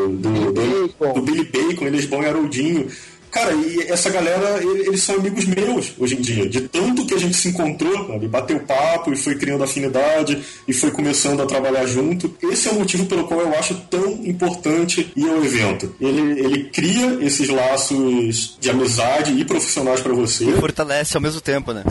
do, 0.08 0.52
do, 0.52 1.12
do 1.14 1.22
Billy 1.22 1.44
Bacon, 1.44 1.86
eles 1.86 2.06
bom 2.06 2.22
e 2.22 2.26
Haroldinho. 2.26 2.88
Cara, 3.32 3.52
e 3.54 3.80
essa 3.88 4.10
galera, 4.10 4.62
ele- 4.62 4.88
eles 4.88 5.02
são 5.02 5.14
amigos 5.16 5.46
meus 5.46 5.92
hoje 5.98 6.16
em 6.16 6.20
dia. 6.20 6.46
De 6.48 6.60
tanto 6.60 7.06
que 7.06 7.14
a 7.14 7.18
gente 7.18 7.34
se 7.34 7.48
encontrou, 7.48 8.06
sabe? 8.06 8.28
bateu 8.28 8.60
papo 8.60 9.10
e 9.12 9.16
foi 9.16 9.34
criando 9.36 9.64
afinidade 9.64 10.38
e 10.68 10.72
foi 10.74 10.90
começando 10.90 11.40
a 11.42 11.46
trabalhar 11.46 11.86
junto. 11.86 12.34
Esse 12.42 12.68
é 12.68 12.72
o 12.72 12.74
motivo 12.74 13.06
pelo 13.06 13.24
qual 13.24 13.40
eu 13.40 13.58
acho 13.58 13.74
tão 13.90 14.20
importante 14.24 15.10
ir 15.16 15.28
ao 15.30 15.42
evento. 15.42 15.94
Ele, 16.00 16.20
ele 16.40 16.64
cria 16.64 17.18
esses 17.22 17.48
laços 17.48 18.56
de 18.60 18.68
amizade 18.70 19.32
e 19.32 19.44
profissionais 19.46 20.00
para 20.00 20.12
você 20.12 20.44
Fortalece 20.60 21.16
ao 21.16 21.20
mesmo 21.22 21.40
tempo, 21.40 21.72
né? 21.72 21.82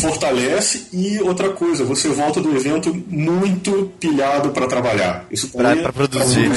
fortalece 0.00 0.86
e 0.92 1.18
outra 1.20 1.50
coisa, 1.50 1.84
você 1.84 2.08
volta 2.08 2.40
do 2.40 2.54
evento 2.56 2.92
muito 3.08 3.92
pilhado 4.00 4.50
para 4.50 4.66
trabalhar. 4.66 5.26
Isso 5.30 5.48
põe- 5.48 5.62
pra 5.82 5.92
produzir. 5.92 6.48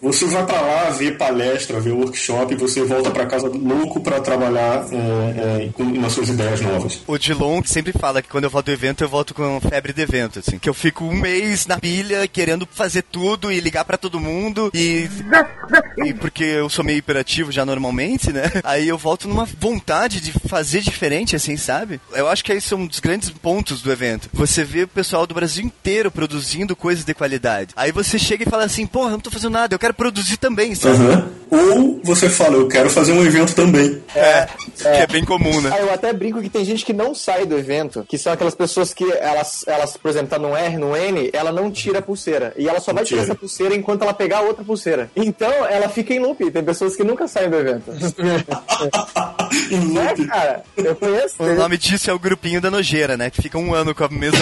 Você 0.00 0.26
vai 0.26 0.44
para 0.44 0.60
lá 0.60 0.90
ver 0.90 1.16
palestra, 1.16 1.80
ver 1.80 1.92
workshop, 1.92 2.54
você 2.54 2.84
volta 2.84 3.10
para 3.10 3.26
casa 3.26 3.48
louco 3.48 4.00
para 4.00 4.20
trabalhar 4.20 4.86
é, 4.92 5.64
é, 5.64 5.68
com, 5.72 5.84
nas 5.84 6.12
suas 6.12 6.28
ideias 6.28 6.60
novas. 6.60 7.00
O 7.06 7.16
Dilon 7.16 7.62
sempre 7.64 7.92
fala 7.92 8.20
que 8.20 8.28
quando 8.28 8.44
eu 8.44 8.50
volto 8.50 8.66
do 8.66 8.72
evento, 8.72 9.02
eu 9.02 9.08
volto 9.08 9.32
com 9.32 9.60
febre 9.60 9.92
de 9.94 10.02
evento, 10.02 10.38
assim. 10.40 10.58
Que 10.58 10.68
eu 10.68 10.74
fico 10.74 11.04
um 11.04 11.14
mês 11.14 11.66
na 11.66 11.78
pilha, 11.78 12.28
querendo 12.28 12.68
fazer 12.70 13.02
tudo 13.02 13.50
e 13.50 13.58
ligar 13.58 13.84
pra 13.84 13.96
todo 13.96 14.20
mundo. 14.20 14.70
E, 14.74 15.08
e 16.04 16.12
porque 16.12 16.44
eu 16.44 16.68
sou 16.68 16.84
meio 16.84 16.98
hiperativo 16.98 17.50
já 17.50 17.64
normalmente, 17.64 18.32
né? 18.32 18.44
Aí 18.64 18.86
eu 18.86 18.98
volto 18.98 19.26
numa 19.26 19.46
vontade 19.46 20.20
de 20.20 20.32
fazer 20.32 20.82
diferente, 20.82 21.34
assim, 21.34 21.56
sabe? 21.56 22.00
Eu 22.12 22.28
acho 22.28 22.44
que 22.44 22.52
esse 22.52 22.72
é 22.72 22.76
um 22.76 22.86
dos 22.86 23.00
grandes 23.00 23.30
pontos 23.30 23.80
do 23.80 23.90
evento. 23.90 24.28
Você 24.32 24.62
vê 24.62 24.82
o 24.82 24.88
pessoal 24.88 25.26
do 25.26 25.34
Brasil 25.34 25.64
inteiro 25.64 26.10
produzindo 26.10 26.76
coisas 26.76 27.04
de 27.04 27.14
qualidade. 27.14 27.72
Aí 27.74 27.90
você 27.90 28.18
chega 28.18 28.44
e 28.44 28.50
fala 28.50 28.64
assim, 28.64 28.86
porra, 28.86 29.12
não 29.12 29.20
tô 29.20 29.30
fazendo 29.30 29.52
nada, 29.52 29.74
eu 29.74 29.78
quero 29.78 29.85
produzir 29.94 30.36
também, 30.36 30.74
sabe? 30.74 30.96
Ou 31.48 32.00
você 32.02 32.28
fala, 32.28 32.54
eu 32.56 32.66
quero 32.66 32.90
fazer 32.90 33.12
um 33.12 33.24
evento 33.24 33.54
também. 33.54 34.02
É, 34.16 34.46
que 34.76 34.86
é 34.88 35.06
bem 35.06 35.24
comum, 35.24 35.60
né? 35.60 35.70
Ah, 35.72 35.80
eu 35.80 35.92
até 35.92 36.12
brinco 36.12 36.40
que 36.42 36.48
tem 36.48 36.64
gente 36.64 36.84
que 36.84 36.92
não 36.92 37.14
sai 37.14 37.46
do 37.46 37.56
evento, 37.56 38.04
que 38.08 38.18
são 38.18 38.32
aquelas 38.32 38.54
pessoas 38.54 38.92
que 38.92 39.04
elas, 39.12 39.62
elas 39.68 39.96
por 39.96 40.08
exemplo, 40.10 40.28
tá 40.28 40.38
no 40.40 40.56
R, 40.56 40.76
no 40.76 40.96
N, 40.96 41.30
ela 41.32 41.52
não 41.52 41.70
tira 41.70 42.00
a 42.00 42.02
pulseira. 42.02 42.52
E 42.56 42.68
ela 42.68 42.80
só 42.80 42.92
vai 42.92 43.04
tirar 43.04 43.20
Tira. 43.20 43.32
essa 43.32 43.38
pulseira 43.38 43.76
enquanto 43.76 44.02
ela 44.02 44.12
pegar 44.12 44.40
outra 44.40 44.64
pulseira. 44.64 45.08
Então, 45.14 45.50
ela 45.66 45.88
fica 45.88 46.12
em 46.12 46.18
loop. 46.18 46.50
Tem 46.50 46.64
pessoas 46.64 46.96
que 46.96 47.04
nunca 47.04 47.28
saem 47.28 47.48
do 47.48 47.56
evento. 47.56 47.92
Em 49.70 49.96
É, 49.96 50.08
loop. 50.10 50.26
cara, 50.26 50.62
eu 50.76 50.94
conheço. 50.96 51.34
O 51.42 51.54
nome 51.54 51.78
disso 51.78 52.10
é 52.10 52.12
o 52.14 52.18
grupinho 52.18 52.60
da 52.60 52.70
nojeira, 52.70 53.16
né? 53.16 53.30
Que 53.30 53.42
fica 53.42 53.58
um 53.58 53.72
ano 53.74 53.94
com 53.94 54.04
a 54.04 54.08
mesma 54.08 54.38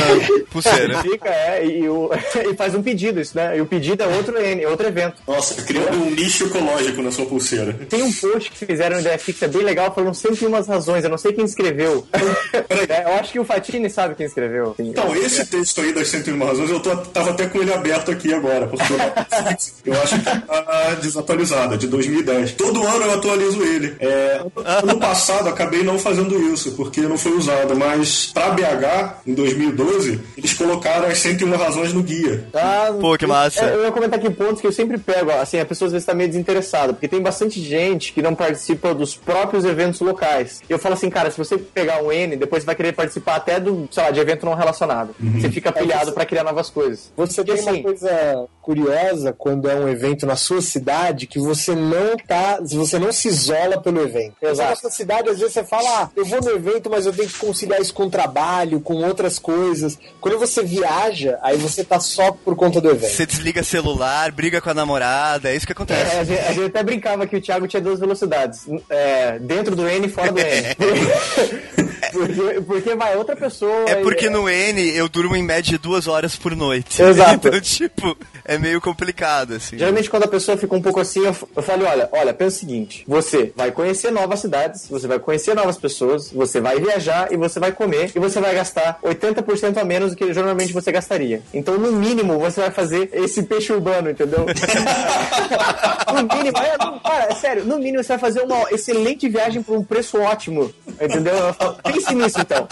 pulseira. 0.51 0.99
Fica, 1.05 1.29
é, 1.29 1.65
e, 1.67 1.89
o- 1.89 2.11
e 2.51 2.55
faz 2.57 2.75
um 2.75 2.83
pedido, 2.83 3.21
isso, 3.21 3.37
né? 3.37 3.57
E 3.57 3.61
o 3.61 3.67
pedido 3.67 4.03
é 4.03 4.07
outro 4.07 4.39
N, 4.41 4.63
é 4.63 4.69
outro 4.69 4.87
evento. 4.87 5.17
Nossa, 5.35 5.63
criando 5.63 5.97
um 5.97 6.11
nicho 6.11 6.45
ecológico 6.47 7.03
na 7.03 7.11
sua 7.11 7.27
pulseira. 7.27 7.73
Tem 7.89 8.03
um 8.03 8.13
post 8.13 8.51
que 8.53 8.65
fizeram 8.65 8.97
no 8.97 9.01
Ideia 9.01 9.19
Fixa 9.19 9.49
bem 9.49 9.63
legal, 9.63 9.93
falando 9.93 10.15
101 10.15 10.51
razões. 10.63 11.03
Eu 11.05 11.11
não 11.11 11.19
sei 11.19 11.33
quem 11.33 11.45
escreveu. 11.45 12.07
É, 12.89 13.05
eu 13.05 13.15
acho 13.15 13.33
que 13.33 13.41
o 13.41 13.45
Fatini 13.45 13.89
sabe 13.89 14.15
quem 14.15 14.27
escreveu. 14.27 14.75
Sim. 14.77 14.91
Então, 14.91 15.15
esse 15.17 15.45
texto 15.47 15.81
aí 15.81 15.93
das 15.93 16.09
101 16.09 16.45
razões, 16.45 16.71
eu 16.71 16.81
tô, 16.81 16.95
tava 16.97 17.31
até 17.31 17.47
com 17.47 17.61
ele 17.61 17.73
aberto 17.73 18.11
aqui 18.11 18.33
agora, 18.33 18.67
porque 18.67 18.93
eu, 18.93 19.95
eu 19.95 20.03
acho 20.03 20.19
que 20.19 20.25
tá 20.25 20.95
desatualizado, 21.01 21.75
é 21.75 21.77
de 21.77 21.87
2010. 21.87 22.53
Todo 22.53 22.87
ano 22.87 23.05
eu 23.07 23.15
atualizo 23.15 23.63
ele. 23.63 23.97
É, 24.01 24.45
ano 24.83 24.99
passado 24.99 25.49
acabei 25.49 25.83
não 25.83 25.99
fazendo 25.99 26.39
isso, 26.53 26.73
porque 26.73 27.01
não 27.03 27.17
foi 27.17 27.33
usado, 27.33 27.75
mas 27.77 28.31
pra 28.33 28.51
BH, 28.51 29.21
em 29.27 29.35
2012, 29.35 30.21
eles 30.37 30.53
colocaram 30.53 31.07
as 31.07 31.19
101 31.19 31.57
razões 31.57 31.93
no 31.93 32.03
guia. 32.03 32.47
Ah, 32.55 32.93
Pô, 33.01 33.17
que 33.17 33.27
massa. 33.27 33.65
é, 33.65 33.75
Eu 33.75 33.85
ia 33.85 33.93
comentar 33.93 34.19
aqui 34.19 34.31
pontos 34.31 34.61
que 34.61 34.67
eu 34.67 34.73
sempre 34.73 34.99
pego, 34.99 35.24
ó, 35.33 35.41
assim, 35.41 35.59
a 35.59 35.65
pessoa 35.65 35.87
às 35.87 35.93
vezes 35.93 36.07
tá 36.07 36.15
meio 36.15 36.29
desinteressada, 36.29 36.93
porque 36.93 37.09
tem 37.09 37.21
bastante 37.21 37.61
gente 37.61 38.13
que 38.13 38.23
não 38.23 38.35
participa 38.35 38.95
dos 38.95 39.17
próprios 39.17 39.65
eventos 39.65 40.01
locais. 40.01 40.63
E 40.69 40.73
eu 40.73 40.79
falo 40.79 40.95
assim, 40.95 41.11
cara, 41.11 41.31
se 41.31 41.39
você 41.39 41.57
pegar 41.59 42.03
um 42.03 42.13
N, 42.13 42.37
depois 42.37 42.63
você 42.63 42.67
vai 42.67 42.75
querer 42.75 42.93
participar 42.93 43.37
até 43.37 43.59
do, 43.61 43.89
sei 43.91 44.03
lá, 44.03 44.11
de 44.11 44.21
evento 44.21 44.47
não 44.47 44.55
relacionado. 44.55 45.15
Você 45.21 45.51
fica 45.51 45.73
pilhado 45.73 46.13
pra 46.13 46.27
criar 46.27 46.45
novas 46.45 46.71
coisas. 46.71 47.13
Você 47.17 47.43
Porque, 47.43 47.53
tem 47.53 47.63
uma 47.63 47.71
assim, 47.73 47.83
coisa 47.83 48.47
curiosa 48.63 49.33
quando 49.37 49.69
é 49.69 49.75
um 49.75 49.89
evento 49.89 50.27
na 50.27 50.37
sua 50.37 50.63
cidade 50.63 51.27
que 51.27 51.39
você 51.39 51.75
não 51.75 52.17
tá, 52.17 52.59
você 52.63 52.99
não 52.99 53.13
se 53.13 53.29
isola 53.29 53.81
pelo 53.81 54.01
evento. 54.01 54.37
Exato. 54.41 54.71
Na 54.71 54.77
sua 54.77 54.91
cidade, 54.91 55.29
às 55.29 55.39
vezes 55.39 55.53
você 55.53 55.65
fala, 55.65 56.03
ah, 56.03 56.11
eu 56.17 56.25
vou 56.25 56.41
no 56.41 56.51
evento, 56.51 56.89
mas 56.91 57.07
eu 57.07 57.13
tenho 57.13 57.29
que 57.29 57.39
conciliar 57.39 57.81
isso 57.81 57.93
com 57.93 58.05
o 58.05 58.11
trabalho, 58.11 58.81
com 58.81 58.95
outras 59.05 59.39
coisas. 59.39 59.99
Quando 60.21 60.39
você 60.39 60.63
viaja, 60.63 61.39
aí 61.43 61.57
você 61.57 61.85
tá 61.85 62.01
só 62.01 62.33
por 62.33 62.57
conta 62.57 62.81
do 62.81 62.91
evento. 62.91 63.13
Você 63.13 63.27
desliga 63.27 63.63
celular, 63.63 64.33
briga 64.33 64.61
com 64.61 64.71
a 64.71 64.75
namorada, 64.75 65.14
é 65.43 65.57
isso 65.57 65.67
que 65.67 65.73
acontece. 65.73 66.15
É, 66.15 66.21
a, 66.21 66.25
gente, 66.25 66.41
a 66.41 66.53
gente 66.53 66.67
até 66.67 66.83
brincava 66.83 67.27
que 67.27 67.37
o 67.37 67.41
Thiago 67.41 67.67
tinha 67.67 67.81
duas 67.81 68.01
velocidades. 68.01 68.67
É, 68.89 69.39
dentro 69.39 69.75
do 69.77 69.89
N 69.89 70.07
e 70.07 70.11
fora 70.11 70.33
do 70.33 70.41
N. 70.41 70.67
porque, 72.13 72.61
porque 72.61 72.95
vai 72.95 73.17
outra 73.17 73.37
pessoa. 73.37 73.85
É 73.89 73.93
e- 74.01 74.03
porque 74.03 74.29
no 74.31 74.49
N 74.49 74.97
eu 74.97 75.09
durmo 75.09 75.35
em 75.37 75.43
média 75.43 75.79
duas 75.79 76.07
horas 76.07 76.37
por 76.37 76.55
noite. 76.57 77.03
Exato. 77.03 77.35
Então, 77.45 77.61
tipo, 77.61 78.17
é 78.45 78.57
meio 78.57 78.81
complicado, 78.81 79.55
assim. 79.55 79.77
Geralmente 79.77 80.09
quando 80.09 80.25
a 80.25 80.29
pessoa 80.29 80.57
fica 80.57 80.75
um 80.75 80.81
pouco 80.81 81.01
assim, 81.01 81.25
eu, 81.25 81.35
falo, 81.35 81.85
olha, 81.85 82.09
olha, 82.13 82.33
pensa 82.33 82.57
o 82.57 82.61
seguinte, 82.61 83.05
você 83.07 83.53
vai 83.57 83.71
conhecer 83.71 84.11
novas 84.11 84.41
cidades, 84.41 84.89
você 84.89 85.07
vai 85.07 85.19
conhecer 85.19 85.55
novas 85.55 85.77
pessoas, 85.77 86.31
você 86.31 86.61
vai 86.61 86.79
viajar 86.81 87.33
e 87.33 87.37
você 87.37 87.59
vai 87.61 87.73
comer 87.73 88.13
e 88.15 88.19
você 88.19 88.41
vai 88.41 88.55
gastar 88.55 88.99
80% 89.03 89.77
a 89.77 89.85
menos 89.85 90.11
do 90.11 90.17
que 90.17 90.25
normalmente 90.27 90.73
você 90.73 90.91
gastaria. 90.93 91.43
Então, 91.53 91.77
no 91.79 91.93
mínimo, 91.93 92.39
você 92.39 92.61
vai 92.61 92.71
fazer 92.71 93.11
esse 93.13 93.43
peixe 93.43 93.73
urbano, 93.73 94.11
entendeu? 94.11 94.47
no 96.15 96.37
mínimo, 96.37 96.59
é, 96.59 96.79
não, 96.79 96.99
cara, 96.99 97.27
é 97.31 97.35
sério, 97.35 97.65
no 97.65 97.79
mínimo 97.79 98.03
você 98.03 98.09
vai 98.09 98.19
fazer 98.19 98.43
uma 98.43 98.71
excelente 98.71 99.29
viagem 99.29 99.63
por 99.63 99.77
um 99.77 99.85
preço 99.85 100.19
ótimo, 100.19 100.73
entendeu? 101.01 101.35
Pense 101.95 102.15
nisso 102.15 102.41
então. 102.41 102.67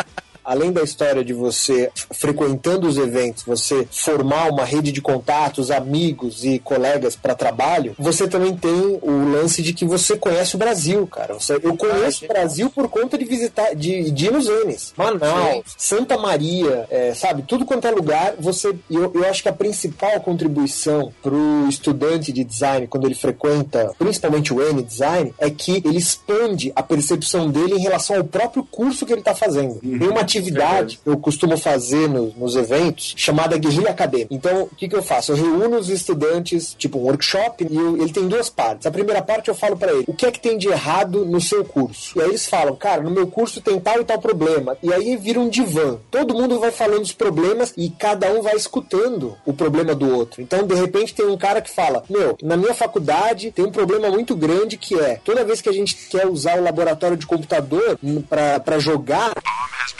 Além 0.45 0.72
da 0.72 0.82
história 0.82 1.24
de 1.24 1.32
você 1.32 1.90
frequentando 2.12 2.86
os 2.86 2.97
eventos, 2.99 3.43
você 3.45 3.86
formar 3.90 4.51
uma 4.51 4.64
rede 4.64 4.93
de 4.93 5.01
contatos, 5.01 5.70
amigos 5.70 6.45
e 6.45 6.59
colegas 6.59 7.16
para 7.16 7.34
trabalho, 7.34 7.95
você 7.99 8.26
também 8.28 8.55
tem 8.57 8.99
o 9.03 9.32
lance 9.32 9.62
de 9.62 9.72
que 9.72 9.84
você 9.84 10.16
conhece 10.16 10.55
o 10.57 10.59
Brasil, 10.59 11.07
cara. 11.07 11.34
Você- 11.34 11.59
eu 11.62 11.76
conheço 11.76 12.24
o 12.24 12.28
Brasil 12.28 12.70
por 12.70 12.88
conta 12.88 13.16
de 13.18 13.24
visitar, 13.24 13.74
de, 13.74 14.11
de 14.11 14.26
ir 14.26 14.32
nos 14.32 14.49
Enes. 14.49 14.93
Manaus, 14.97 15.64
Santa 15.76 16.16
Maria, 16.18 16.86
é, 16.90 17.14
sabe? 17.14 17.43
Tudo 17.43 17.64
quanto 17.64 17.86
é 17.86 17.90
lugar, 17.90 18.34
você. 18.38 18.74
Eu, 18.90 19.11
eu 19.14 19.24
acho 19.28 19.43
que 19.43 19.49
a 19.49 19.53
principal 19.53 20.20
contribuição 20.20 21.12
pro 21.22 21.66
estudante 21.68 22.32
de 22.32 22.45
design, 22.45 22.86
quando 22.86 23.07
ele 23.07 23.14
frequenta, 23.14 23.93
principalmente 23.99 24.53
o 24.53 24.61
N 24.62 24.82
design, 24.82 25.32
é 25.38 25.51
que 25.51 25.82
ele 25.84 25.99
expande 25.99 26.72
a 26.74 26.82
percepção 26.82 27.51
dele 27.51 27.74
em 27.74 27.80
relação 27.80 28.16
ao 28.16 28.24
próprio 28.24 28.64
curso 28.64 29.07
que 29.07 29.12
ele 29.12 29.20
está 29.20 29.34
fazendo. 29.34 29.78
Tem 29.80 30.09
uma 30.09 30.24
atividade 30.38 30.98
que 31.02 31.08
eu 31.08 31.16
costumo 31.18 31.56
fazer 31.56 32.08
no- 32.08 32.32
nos 32.36 32.56
eventos 32.56 33.14
chamada 33.16 33.56
guerrilha 33.56 33.90
acadêmica. 33.90 34.34
Então, 34.34 34.62
o 34.64 34.74
que, 34.76 34.88
que 34.88 34.96
eu 34.96 35.02
faço? 35.02 35.32
Eu 35.32 35.36
reúno 35.36 35.76
os 35.78 35.88
estudantes, 35.88 36.74
tipo 36.78 36.98
um 36.98 37.02
workshop, 37.02 37.66
e 37.68 37.76
eu- 37.76 37.96
ele 38.00 38.12
tem 38.12 38.26
duas 38.28 38.48
partes. 38.48 38.86
A 38.86 38.90
primeira 38.90 39.22
parte 39.22 39.48
eu 39.48 39.54
falo 39.54 39.76
para 39.76 39.92
ele 39.92 40.04
o 40.06 40.14
que 40.14 40.26
é 40.26 40.30
que 40.30 40.40
tem 40.40 40.56
de 40.58 40.68
errado 40.68 41.24
no 41.24 41.40
seu 41.40 41.64
curso. 41.64 42.18
E 42.18 42.22
aí 42.22 42.28
eles 42.28 42.46
falam, 42.46 42.74
cara, 42.76 43.02
no 43.02 43.10
meu 43.10 43.26
curso 43.26 43.60
tem 43.60 43.78
tal 43.80 44.00
e 44.00 44.04
tal 44.04 44.18
problema. 44.18 44.76
E 44.82 44.92
aí 44.92 45.16
vira 45.16 45.38
um 45.40 45.48
divã. 45.48 45.98
Todo 46.10 46.34
mundo 46.34 46.58
vai 46.58 46.70
falando 46.70 47.02
os 47.02 47.12
problemas 47.12 47.72
e 47.76 47.90
cada 47.90 48.30
um 48.32 48.42
vai 48.42 48.54
escutando 48.56 49.36
o 49.46 49.52
problema 49.52 49.94
do 49.94 50.08
outro. 50.14 50.40
Então, 50.42 50.66
de 50.66 50.74
repente, 50.74 51.14
tem 51.14 51.26
um 51.26 51.36
cara 51.36 51.60
que 51.60 51.70
fala: 51.70 52.04
Meu, 52.08 52.36
na 52.42 52.56
minha 52.56 52.74
faculdade 52.74 53.50
tem 53.52 53.64
um 53.64 53.70
problema 53.70 54.08
muito 54.10 54.34
grande 54.36 54.76
que 54.76 54.98
é 54.98 55.20
toda 55.24 55.44
vez 55.44 55.60
que 55.60 55.68
a 55.68 55.72
gente 55.72 55.94
quer 56.10 56.26
usar 56.26 56.58
o 56.58 56.62
laboratório 56.62 57.16
de 57.16 57.26
computador 57.26 57.98
para 58.28 58.78
jogar, 58.78 59.32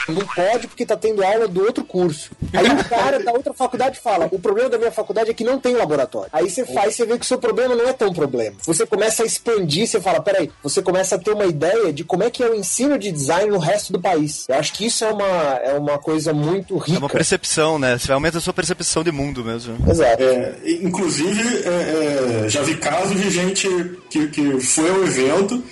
não 0.09 0.22
pode 0.25 0.67
porque 0.67 0.85
tá 0.85 0.95
tendo 0.95 1.23
aula 1.23 1.47
do 1.47 1.63
outro 1.63 1.83
curso. 1.83 2.31
Aí 2.53 2.67
o 2.67 2.83
cara 2.89 3.19
da 3.23 3.31
outra 3.31 3.53
faculdade 3.53 3.99
fala: 3.99 4.27
o 4.31 4.39
problema 4.39 4.69
da 4.69 4.77
minha 4.77 4.91
faculdade 4.91 5.31
é 5.31 5.33
que 5.33 5.43
não 5.43 5.59
tem 5.59 5.75
laboratório. 5.75 6.29
Aí 6.33 6.49
você 6.49 6.65
faz, 6.65 6.95
você 6.95 7.05
vê 7.05 7.17
que 7.17 7.25
o 7.25 7.27
seu 7.27 7.37
problema 7.37 7.75
não 7.75 7.87
é 7.87 7.93
tão 7.93 8.13
problema. 8.13 8.55
Você 8.65 8.85
começa 8.85 9.23
a 9.23 9.25
expandir, 9.25 9.87
você 9.87 9.99
fala: 10.01 10.21
peraí, 10.21 10.49
você 10.61 10.81
começa 10.81 11.15
a 11.15 11.19
ter 11.19 11.31
uma 11.31 11.45
ideia 11.45 11.91
de 11.91 12.03
como 12.03 12.23
é 12.23 12.29
que 12.29 12.43
é 12.43 12.49
o 12.49 12.55
ensino 12.55 12.97
de 12.97 13.11
design 13.11 13.49
no 13.51 13.57
resto 13.59 13.91
do 13.93 13.99
país. 13.99 14.45
Eu 14.47 14.55
acho 14.55 14.73
que 14.73 14.85
isso 14.85 15.03
é 15.03 15.11
uma, 15.11 15.25
é 15.63 15.73
uma 15.73 15.97
coisa 15.97 16.33
muito 16.33 16.73
É 16.75 16.77
uma 16.77 16.85
rica. 16.85 17.09
percepção, 17.09 17.77
né? 17.79 17.97
Você 17.97 18.11
aumenta 18.11 18.37
a 18.37 18.41
sua 18.41 18.53
percepção 18.53 19.03
de 19.03 19.11
mundo 19.11 19.43
mesmo. 19.43 19.77
Exato. 19.89 20.21
É, 20.23 20.55
inclusive, 20.81 21.63
é, 21.65 22.43
é, 22.45 22.49
já 22.49 22.61
vi 22.61 22.75
casos 22.77 23.19
de 23.19 23.29
gente 23.29 23.67
que, 24.09 24.27
que 24.27 24.59
foi 24.59 24.89
ao 24.89 25.03
evento 25.03 25.63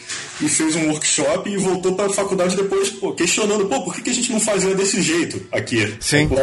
e 0.42 0.50
fez 0.50 0.76
um 0.76 0.90
workshop 0.90 1.50
e 1.50 1.58
voltou 1.58 1.96
para 1.96 2.06
a 2.08 2.10
faculdade 2.10 2.56
depois 2.56 2.90
pô, 2.90 3.14
questionando, 3.14 3.66
pô, 3.68 3.84
por 3.84 3.94
que, 3.96 4.02
que 4.02 4.10
a 4.10 4.14
gente 4.14 4.32
não 4.32 4.40
fazia 4.40 4.74
desse 4.76 5.02
jeito 5.02 5.46
aqui? 5.52 5.96
Sim. 6.00 6.28
Porque 6.28 6.42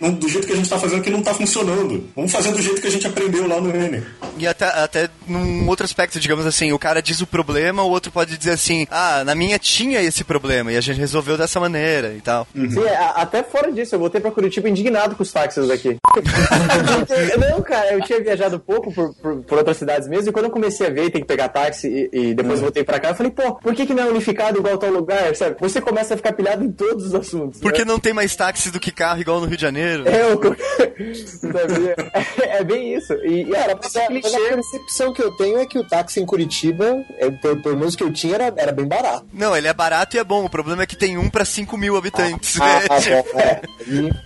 não- 0.00 0.12
do 0.12 0.28
jeito 0.28 0.46
que 0.46 0.52
a 0.52 0.56
gente 0.56 0.64
está 0.64 0.78
fazendo 0.78 1.00
aqui 1.00 1.10
não 1.10 1.20
está 1.20 1.34
funcionando. 1.34 2.08
Vamos 2.14 2.32
fazer 2.32 2.50
do 2.52 2.60
jeito 2.62 2.80
que 2.80 2.86
a 2.86 2.90
gente 2.90 3.06
aprendeu 3.06 3.46
lá 3.46 3.60
no 3.60 3.70
N. 3.74 4.02
E 4.38 4.46
até, 4.46 4.66
até 4.66 5.08
num 5.26 5.68
outro 5.68 5.84
aspecto, 5.84 6.18
digamos 6.20 6.44
assim, 6.46 6.72
o 6.72 6.78
cara 6.78 7.00
diz 7.02 7.20
o 7.20 7.26
problema, 7.26 7.82
o 7.82 7.90
outro 7.90 8.10
pode 8.12 8.36
dizer 8.36 8.52
assim, 8.52 8.86
ah, 8.90 9.22
na 9.24 9.34
minha 9.34 9.58
tinha 9.58 10.00
esse 10.02 10.24
problema 10.24 10.72
e 10.72 10.76
a 10.76 10.80
gente 10.80 10.98
resolveu 10.98 11.36
dessa 11.38 11.58
maneira 11.60 12.14
e 12.16 12.20
tal. 12.20 12.46
Sim, 12.54 12.78
a- 12.88 13.22
até 13.22 13.42
fora 13.42 13.70
disso, 13.72 13.94
eu 13.94 13.98
voltei 13.98 14.20
pra 14.20 14.30
Curitiba 14.30 14.68
indignado 14.68 15.14
com 15.16 15.22
os 15.22 15.32
táxis 15.32 15.66
daqui. 15.68 15.96
Não, 17.50 17.62
cara, 17.62 17.92
eu 17.92 18.00
tinha 18.02 18.20
viajado 18.22 18.58
pouco 18.58 18.92
por, 18.92 19.14
por, 19.14 19.36
por 19.42 19.58
outras 19.58 19.76
cidades 19.76 20.08
mesmo, 20.08 20.28
e 20.30 20.32
quando 20.32 20.46
eu 20.46 20.50
comecei 20.50 20.86
a 20.86 20.90
ver 20.90 21.04
e 21.06 21.10
ter 21.10 21.20
que 21.20 21.26
pegar 21.26 21.48
táxi 21.48 22.08
e, 22.12 22.30
e 22.30 22.34
depois 22.34 22.60
voltei 22.60 22.84
pra 22.84 22.98
cá, 23.00 23.10
eu 23.10 23.14
falei, 23.14 23.32
pô, 23.36 23.54
por 23.54 23.74
que, 23.74 23.86
que 23.86 23.94
não 23.94 24.04
é 24.04 24.06
unificado 24.06 24.58
igual 24.58 24.78
tal 24.78 24.90
lugar, 24.90 25.36
sabe? 25.36 25.56
Você 25.60 25.80
começa 25.80 26.14
a 26.14 26.16
ficar 26.16 26.32
pilhado 26.32 26.64
em 26.64 26.72
todos 26.72 27.06
os 27.06 27.14
assuntos. 27.14 27.60
Porque 27.60 27.80
né? 27.80 27.84
não 27.84 28.00
tem 28.00 28.12
mais 28.12 28.34
táxi 28.34 28.70
do 28.70 28.80
que 28.80 28.90
carro 28.90 29.20
igual 29.20 29.40
no 29.40 29.46
Rio 29.46 29.56
de 29.56 29.62
Janeiro? 29.62 30.04
É, 30.08 30.22
sabe? 31.14 31.94
É, 32.42 32.56
é 32.58 32.64
bem 32.64 32.94
isso. 32.94 33.12
E, 33.24 33.42
e 33.42 33.50
Cara, 33.50 33.64
era 33.64 33.78
mas 33.80 33.96
a, 33.96 34.10
mas 34.10 34.34
a 34.34 34.38
percepção 34.38 35.12
que 35.12 35.22
eu 35.22 35.30
tenho 35.32 35.58
é 35.58 35.66
que 35.66 35.78
o 35.78 35.84
táxi 35.84 36.20
em 36.20 36.26
Curitiba, 36.26 37.04
é, 37.18 37.30
pelo, 37.30 37.62
pelo 37.62 37.76
menos 37.76 37.94
que 37.94 38.02
eu 38.02 38.12
tinha, 38.12 38.34
era, 38.34 38.54
era 38.56 38.72
bem 38.72 38.86
barato. 38.86 39.26
Não, 39.32 39.54
ele 39.54 39.68
é 39.68 39.74
barato 39.74 40.16
e 40.16 40.18
é 40.18 40.24
bom. 40.24 40.44
O 40.44 40.50
problema 40.50 40.82
é 40.82 40.86
que 40.86 40.96
tem 40.96 41.18
um 41.18 41.28
pra 41.28 41.44
5 41.44 41.76
mil 41.76 41.96
habitantes. 41.96 42.58
Ah, 42.60 42.80
né? 42.80 42.86
ah, 42.90 42.96
Tipo, 43.06 43.32
bom, 43.32 43.40
é. 43.40 44.25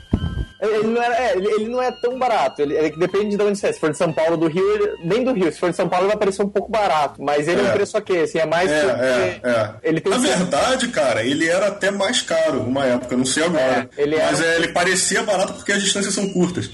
Ele 0.63 0.87
não, 0.89 1.03
era, 1.03 1.15
é, 1.17 1.37
ele, 1.37 1.69
não 1.69 1.83
é 1.83 1.91
tão 1.91 2.19
barato. 2.19 2.61
Ele, 2.63 2.77
ele 2.77 2.91
depende 2.97 3.37
de 3.37 3.43
onde 3.43 3.59
você 3.59 3.69
é. 3.69 3.73
Se 3.73 3.81
for 3.81 3.91
de 3.91 3.97
São 3.97 4.13
Paulo, 4.13 4.37
do 4.37 4.47
Rio, 4.47 4.65
ele, 4.75 4.93
nem 5.05 5.25
do 5.25 5.33
Rio. 5.33 5.51
Se 5.53 5.59
for 5.59 5.71
de 5.71 5.77
São 5.77 5.89
Paulo, 5.89 6.07
vai 6.09 6.17
parecer 6.17 6.43
um 6.43 6.49
pouco 6.49 6.71
barato. 6.71 7.23
Mas 7.23 7.49
ele 7.49 7.61
é, 7.61 7.65
um 7.65 7.69
É. 7.69 7.73
preço 7.73 7.97
ok, 7.97 8.23
assim, 8.23 8.39
é 8.39 8.47
mais 8.47 8.71
É, 8.71 9.41
é, 9.43 9.49
é. 9.49 9.71
ele 9.83 10.01
tem 10.01 10.13
Na 10.13 10.19
verdade, 10.19 10.89
cara, 10.89 11.25
ele 11.25 11.49
era 11.49 11.69
até 11.69 11.91
mais 11.91 12.21
caro 12.23 12.61
uma 12.61 12.85
época, 12.85 13.17
não 13.17 13.25
sei 13.25 13.45
agora. 13.45 13.89
É, 13.97 14.03
ele 14.03 14.17
Mas 14.17 14.41
era- 14.41 14.53
é, 14.53 14.57
ele 14.57 14.69
parecia 14.69 15.23
barato 15.23 15.55
porque 15.55 15.73
as 15.73 15.83
distâncias 15.83 16.15
são 16.15 16.29
curtas. 16.31 16.71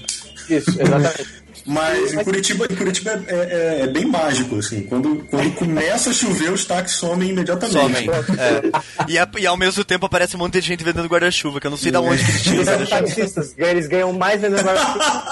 Isso, 0.49 0.69
exatamente. 0.81 1.46
Mas 1.67 2.13
em 2.13 2.23
Curitiba, 2.23 2.65
em 2.69 2.75
Curitiba 2.75 3.21
é, 3.27 3.35
é- 3.35 3.81
é 3.83 3.87
bem 3.87 4.05
mágico, 4.05 4.57
assim. 4.57 4.81
Quando, 4.83 5.25
quando 5.29 5.53
começa 5.55 6.09
a 6.09 6.13
chover, 6.13 6.51
os 6.51 6.63
táxis 6.65 6.97
somem 6.97 7.29
imediatamente. 7.31 7.73
Somem. 7.77 8.09
É. 8.09 8.61
E, 9.07 9.19
a- 9.19 9.29
e 9.37 9.45
ao 9.45 9.57
mesmo 9.57 9.83
tempo 9.83 10.05
aparece 10.05 10.35
um 10.35 10.39
monte 10.39 10.53
de 10.53 10.61
gente 10.61 10.83
vendendo 10.83 11.07
guarda-chuva, 11.07 11.59
que 11.59 11.67
eu 11.67 11.71
não 11.71 11.77
sei 11.77 11.91
de 11.91 11.97
onde 11.97 12.23
que 12.23 12.31
eles 12.31 12.41
tiram 12.41 12.63
guarda-chuva. 12.63 13.01
taxistas, 13.01 13.53
eles 13.57 13.87
ganham 13.87 14.13
mais 14.13 14.39
vendendo 14.41 14.63
guarda-chuva 14.63 15.23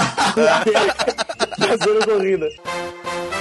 fazendo 1.57 2.05
corrida. 2.05 2.49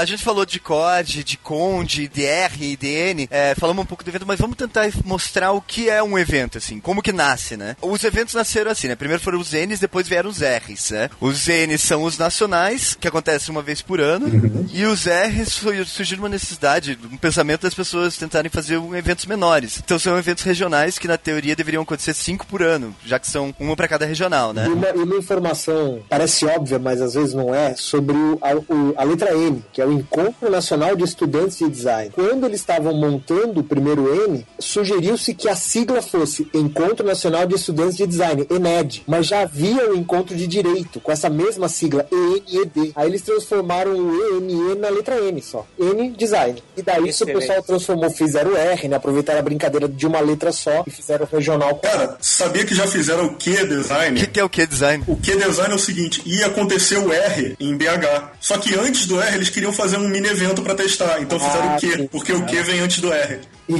a 0.00 0.04
gente 0.04 0.22
falou 0.24 0.44
de 0.46 0.58
COD, 0.60 1.22
de 1.24 1.36
COND, 1.36 2.08
de 2.08 2.24
R 2.24 2.72
e 2.72 2.76
de 2.76 2.86
N, 2.88 3.28
é, 3.30 3.54
falamos 3.54 3.82
um 3.82 3.86
pouco 3.86 4.02
do 4.04 4.10
evento, 4.10 4.26
mas 4.26 4.38
vamos 4.40 4.56
tentar 4.56 4.88
mostrar 5.04 5.52
o 5.52 5.60
que 5.60 5.88
é 5.88 6.02
um 6.02 6.18
evento, 6.18 6.58
assim, 6.58 6.80
como 6.80 7.02
que 7.02 7.12
nasce, 7.12 7.56
né? 7.56 7.76
Os 7.82 8.02
eventos 8.04 8.34
nasceram 8.34 8.70
assim, 8.70 8.88
né? 8.88 8.96
Primeiro 8.96 9.22
foram 9.22 9.38
os 9.38 9.52
N's, 9.52 9.78
depois 9.80 10.08
vieram 10.08 10.30
os 10.30 10.40
R's, 10.40 10.90
né? 10.90 11.10
Os 11.20 11.46
N's 11.46 11.82
são 11.82 12.02
os 12.02 12.18
nacionais, 12.18 12.96
que 12.98 13.06
acontecem 13.08 13.50
uma 13.50 13.62
vez 13.62 13.82
por 13.82 14.00
ano, 14.00 14.28
e 14.72 14.84
os 14.84 15.06
R's 15.06 15.52
surgiu 15.86 16.18
uma 16.18 16.28
necessidade, 16.28 16.98
um 17.10 17.16
pensamento 17.16 17.62
das 17.62 17.74
pessoas 17.74 18.16
tentarem 18.16 18.50
fazer 18.50 18.78
um 18.78 18.94
eventos 18.94 19.26
menores. 19.26 19.80
Então 19.84 19.98
são 19.98 20.16
eventos 20.18 20.44
regionais 20.44 20.98
que 20.98 21.08
na 21.08 21.18
teoria 21.18 21.54
deveriam 21.56 21.82
acontecer 21.82 22.14
cinco 22.14 22.46
por 22.46 22.62
ano, 22.62 22.94
já 23.04 23.18
que 23.18 23.26
são 23.28 23.54
uma 23.58 23.76
para 23.76 23.88
cada 23.88 24.06
regional, 24.06 24.52
né? 24.52 24.66
E 24.66 24.70
uma, 24.70 24.88
e 24.88 25.02
uma 25.02 25.16
informação 25.16 26.02
parece 26.08 26.44
óbvia, 26.46 26.78
mas 26.78 27.00
às 27.00 27.14
vezes 27.14 27.34
não 27.34 27.54
é, 27.54 27.74
sobre 27.76 28.16
o- 28.16 28.38
a, 28.40 28.54
o- 28.54 28.94
a 28.96 29.04
letra 29.04 29.34
N, 29.36 29.62
que 29.72 29.80
é 29.80 29.86
o 29.86 29.89
Encontro 29.90 30.50
Nacional 30.50 30.96
de 30.96 31.04
Estudantes 31.04 31.58
de 31.58 31.68
Design. 31.68 32.10
Quando 32.14 32.46
eles 32.46 32.60
estavam 32.60 32.94
montando 32.94 33.60
o 33.60 33.64
primeiro 33.64 34.12
N, 34.28 34.46
sugeriu-se 34.58 35.34
que 35.34 35.48
a 35.48 35.56
sigla 35.56 36.00
fosse 36.02 36.48
Encontro 36.54 37.06
Nacional 37.06 37.46
de 37.46 37.54
Estudantes 37.54 37.96
de 37.96 38.06
Design, 38.06 38.46
ENED, 38.50 39.02
mas 39.06 39.26
já 39.26 39.40
havia 39.42 39.90
o 39.90 39.96
Encontro 39.96 40.36
de 40.36 40.46
Direito, 40.46 41.00
com 41.00 41.10
essa 41.12 41.28
mesma 41.28 41.68
sigla, 41.68 42.06
ENED. 42.10 42.92
Aí 42.94 43.08
eles 43.08 43.22
transformaram 43.22 43.92
o 43.92 44.36
ENE 44.38 44.76
na 44.76 44.88
letra 44.88 45.16
N 45.20 45.40
só, 45.42 45.66
N 45.78 46.10
Design. 46.10 46.62
E 46.76 46.82
daí 46.82 47.08
isso 47.08 47.24
o 47.24 47.26
pessoal 47.26 47.62
transformou, 47.62 48.10
fizeram 48.10 48.52
o 48.52 48.56
R, 48.56 48.88
né? 48.88 48.96
Aproveitaram 48.96 49.40
a 49.40 49.42
brincadeira 49.42 49.88
de 49.88 50.06
uma 50.06 50.20
letra 50.20 50.52
só 50.52 50.84
e 50.86 50.90
fizeram 50.90 51.26
o 51.30 51.34
regional. 51.36 51.76
Cara, 51.76 52.16
sabia 52.20 52.64
que 52.64 52.74
já 52.74 52.86
fizeram 52.86 53.26
o 53.26 53.34
Q 53.36 53.50
O 53.62 53.66
design? 53.68 54.20
que, 54.20 54.26
que 54.26 54.40
é 54.40 54.44
o 54.44 54.48
que 54.48 54.66
design? 54.66 55.04
O 55.06 55.16
Q 55.16 55.36
design 55.36 55.72
é 55.72 55.76
o 55.76 55.78
seguinte, 55.78 56.22
ia 56.26 56.46
acontecer 56.46 56.98
o 56.98 57.12
R 57.12 57.56
em 57.60 57.76
BH. 57.76 58.30
Só 58.40 58.58
que 58.58 58.74
antes 58.74 59.06
do 59.06 59.20
R 59.20 59.34
eles 59.34 59.50
queriam 59.50 59.72
fazer 59.80 59.96
um 59.96 60.08
mini 60.08 60.28
evento 60.28 60.62
pra 60.62 60.74
testar. 60.74 61.20
Então 61.20 61.38
fizeram 61.40 61.70
Ah, 61.70 61.76
o 61.76 61.80
Q, 61.80 62.08
porque 62.10 62.32
o 62.32 62.44
Q 62.46 62.62
vem 62.62 62.80
antes 62.80 63.00
do 63.00 63.12
R. 63.12 63.40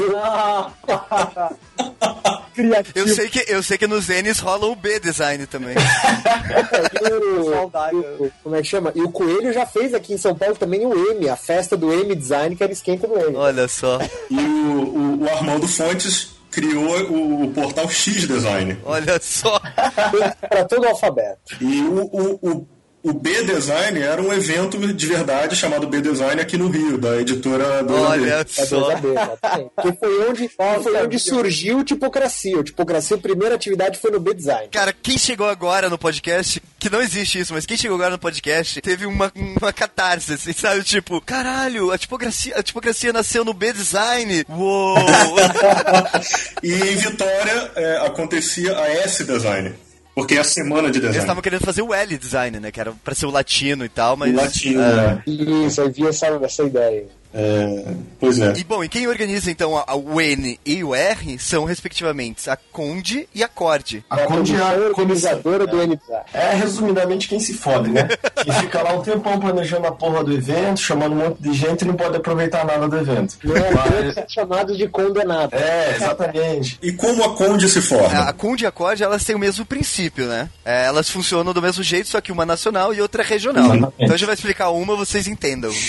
Criativo. 2.55 2.99
Eu 2.99 3.09
sei 3.09 3.29
que, 3.29 3.45
eu 3.53 3.63
sei 3.63 3.79
que 3.79 3.87
nos 3.87 4.09
N's 4.09 4.39
rola 4.41 4.67
o 4.67 4.75
B 4.75 4.99
design 5.01 5.47
também. 5.47 5.75
O- 5.77 7.51
Saudade. 7.51 7.97
o- 7.97 8.31
como 8.43 8.57
é 8.57 8.63
que 8.63 8.69
chama? 8.69 8.93
E 8.95 9.01
o 9.03 9.11
Coelho 9.11 9.53
já 9.53 9.65
fez 9.67 9.95
aqui 9.95 10.15
em 10.15 10.19
São 10.19 10.35
Paulo 10.35 10.57
também 10.57 10.85
o 10.87 11.11
M, 11.13 11.29
a 11.29 11.37
festa 11.37 11.77
do 11.77 11.93
M 11.93 12.15
Design, 12.15 12.57
que 12.57 12.63
era 12.63 12.73
esquenta 12.73 13.07
do 13.07 13.19
M. 13.19 13.37
Olha 13.37 13.69
só, 13.69 13.99
E 14.31 14.37
o, 14.37 14.41
o- 15.21 15.23
o 15.25 15.29
Armando 15.29 15.67
Fontes 15.69 16.31
criou 16.51 16.99
o, 17.11 17.45
o 17.45 17.51
portal 17.53 17.89
X 17.89 18.27
Design. 18.27 18.77
olha 18.85 19.19
só. 19.23 19.61
Para 20.49 20.65
todo 20.65 20.83
o 20.85 20.89
alfabeto. 20.89 21.57
E 21.61 21.81
o, 21.83 22.01
o, 22.05 22.39
o, 22.51 22.69
o 23.03 23.13
B 23.13 23.45
Design 23.45 24.01
era 24.01 24.21
um 24.21 24.33
evento 24.33 24.79
de 24.93 25.07
verdade 25.07 25.57
chamado 25.57 25.87
B 25.87 26.01
Design 26.01 26.41
aqui 26.41 26.57
no 26.57 26.69
Rio, 26.69 26.99
da 26.99 27.21
editora 27.21 27.83
do 27.83 27.95
Olha 27.95 28.35
É 28.35 28.45
só. 28.45 28.91
2AB, 28.95 29.05
exatamente. 29.11 29.71
Que 29.81 29.93
foi 29.99 30.29
onde, 30.29 30.49
foi 30.49 31.03
onde 31.03 31.19
surgiu 31.19 31.79
o 31.79 31.85
Tipocracia. 31.85 32.59
O 32.59 32.65
Tipocracia, 32.65 33.17
a 33.17 33.21
primeira 33.21 33.55
atividade 33.55 33.99
foi 33.99 34.11
no 34.11 34.21
B 34.21 34.35
Design. 34.35 34.69
Cara, 34.69 34.93
quem 34.93 35.17
chegou 35.17 35.49
agora 35.49 35.89
no 35.89 35.97
podcast, 35.97 36.63
que 36.79 36.91
não 36.91 37.01
existe 37.01 37.41
isso, 37.41 37.55
mas 37.55 37.65
quem 37.65 37.77
chegou 37.77 37.97
agora 37.97 38.11
no 38.11 38.19
podcast, 38.19 38.81
teve 38.81 39.07
uma, 39.07 39.33
uma 39.35 39.73
catarse, 39.73 40.35
assim, 40.35 40.53
sabe? 40.53 40.83
Tipo, 40.83 41.21
caralho, 41.21 41.91
a 41.91 41.99
tipografia, 41.99 42.57
a 42.57 42.63
tipografia 42.63 43.13
nasceu 43.13 43.45
no 43.45 43.55
B-Design. 43.55 44.45
Uou! 44.49 44.97
E 46.63 46.73
em 46.73 46.97
Vitória 46.97 47.71
é, 47.75 47.97
acontecia 48.07 48.77
a 48.77 48.89
S 48.89 49.25
Design, 49.25 49.75
porque 50.21 50.35
é 50.35 50.41
a 50.41 50.45
semana 50.45 50.91
de 50.91 50.99
Eles 50.99 51.01
design. 51.01 51.19
estavam 51.19 51.43
querendo 51.43 51.65
fazer 51.65 51.83
o 51.83 51.93
L-Design, 51.93 52.61
né? 52.61 52.71
Que 52.71 52.81
era 52.81 52.93
pra 53.05 53.15
ser 53.15 53.27
o 53.27 53.31
latino 53.31 53.85
e 53.85 53.89
tal, 53.89 54.17
mas... 54.17 54.33
O 54.33 54.37
latino, 54.37 54.81
é. 54.81 54.97
né? 54.97 55.23
Isso, 55.27 55.81
aí 55.83 55.91
vi 55.91 56.07
essa, 56.07 56.27
essa 56.27 56.63
ideia. 56.63 57.07
É, 57.33 57.85
pois 58.19 58.39
é. 58.41 58.53
E 58.57 58.65
bom, 58.65 58.83
e 58.83 58.89
quem 58.89 59.07
organiza 59.07 59.51
então 59.51 59.77
a, 59.77 59.85
a- 59.87 59.95
o 59.97 60.21
N 60.21 60.59
e 60.67 60.83
o 60.83 60.95
R 60.95 61.39
são 61.39 61.65
respectivamente 61.65 62.51
a 62.51 62.57
Conde 62.57 63.29
e 63.35 63.43
a 63.45 63.49
Cord. 63.49 64.05
A 64.11 64.21
É 64.21 64.27
Conde 64.27 64.55
é 64.57 64.59
a 64.61 64.73
organizadora 64.73 65.67
do 65.67 65.71
Design. 65.77 66.01
É, 66.35 66.55
resumidamente, 66.55 67.29
quem 67.29 67.39
se 67.39 67.55
fode, 67.55 67.91
né? 67.91 68.09
Quem 68.43 68.53
fica 68.55 68.83
lá 68.83 68.95
um 68.95 69.03
tempão 69.03 69.39
planejando 69.39 69.87
a 69.87 69.93
porra 69.93 70.25
do 70.25 70.33
evento, 70.33 70.81
chamando 70.81 71.13
um 71.13 71.17
monte 71.17 71.43
de 71.43 71.53
gente 71.53 71.83
e 71.83 71.85
não 71.85 71.95
pode 71.95 72.17
aproveitar 72.17 72.65
nada 72.65 72.89
do 72.89 72.97
evento. 72.97 73.37
Não 73.45 73.55
é 73.55 73.71
Mas- 73.71 74.15
são 74.15 74.25
chamados 74.29 74.77
de 74.79 74.89
condenado. 74.89 75.55
É, 75.55 75.95
exatamente. 75.95 76.79
E 76.83 76.93
como 76.93 77.23
a 77.23 77.37
Conde 77.37 77.69
se 77.69 77.81
forma? 77.83 78.21
A 78.25 78.33
Conde 78.33 78.65
e 78.65 78.67
a 78.67 78.73
Cord, 78.73 79.03
elas 79.03 79.23
têm 79.25 79.37
o 79.37 79.39
mesmo 79.39 79.65
princípio, 79.67 80.27
né? 80.27 80.49
É, 80.65 80.87
elas 80.87 81.11
funcionam 81.11 81.53
do 81.53 81.61
mesmo 81.63 81.83
jeito, 81.83 82.09
só 82.09 82.21
que 82.21 82.33
uma 82.33 82.47
nacional 82.47 82.95
e 82.95 83.01
outra 83.03 83.23
regional. 83.23 83.65
Exatamente. 83.67 83.95
Então 83.99 84.15
a 84.15 84.17
gente 84.17 84.27
vai 84.27 84.35
explicar 84.35 84.71
uma, 84.71 84.97
vocês 84.97 85.29
entendam. 85.29 85.71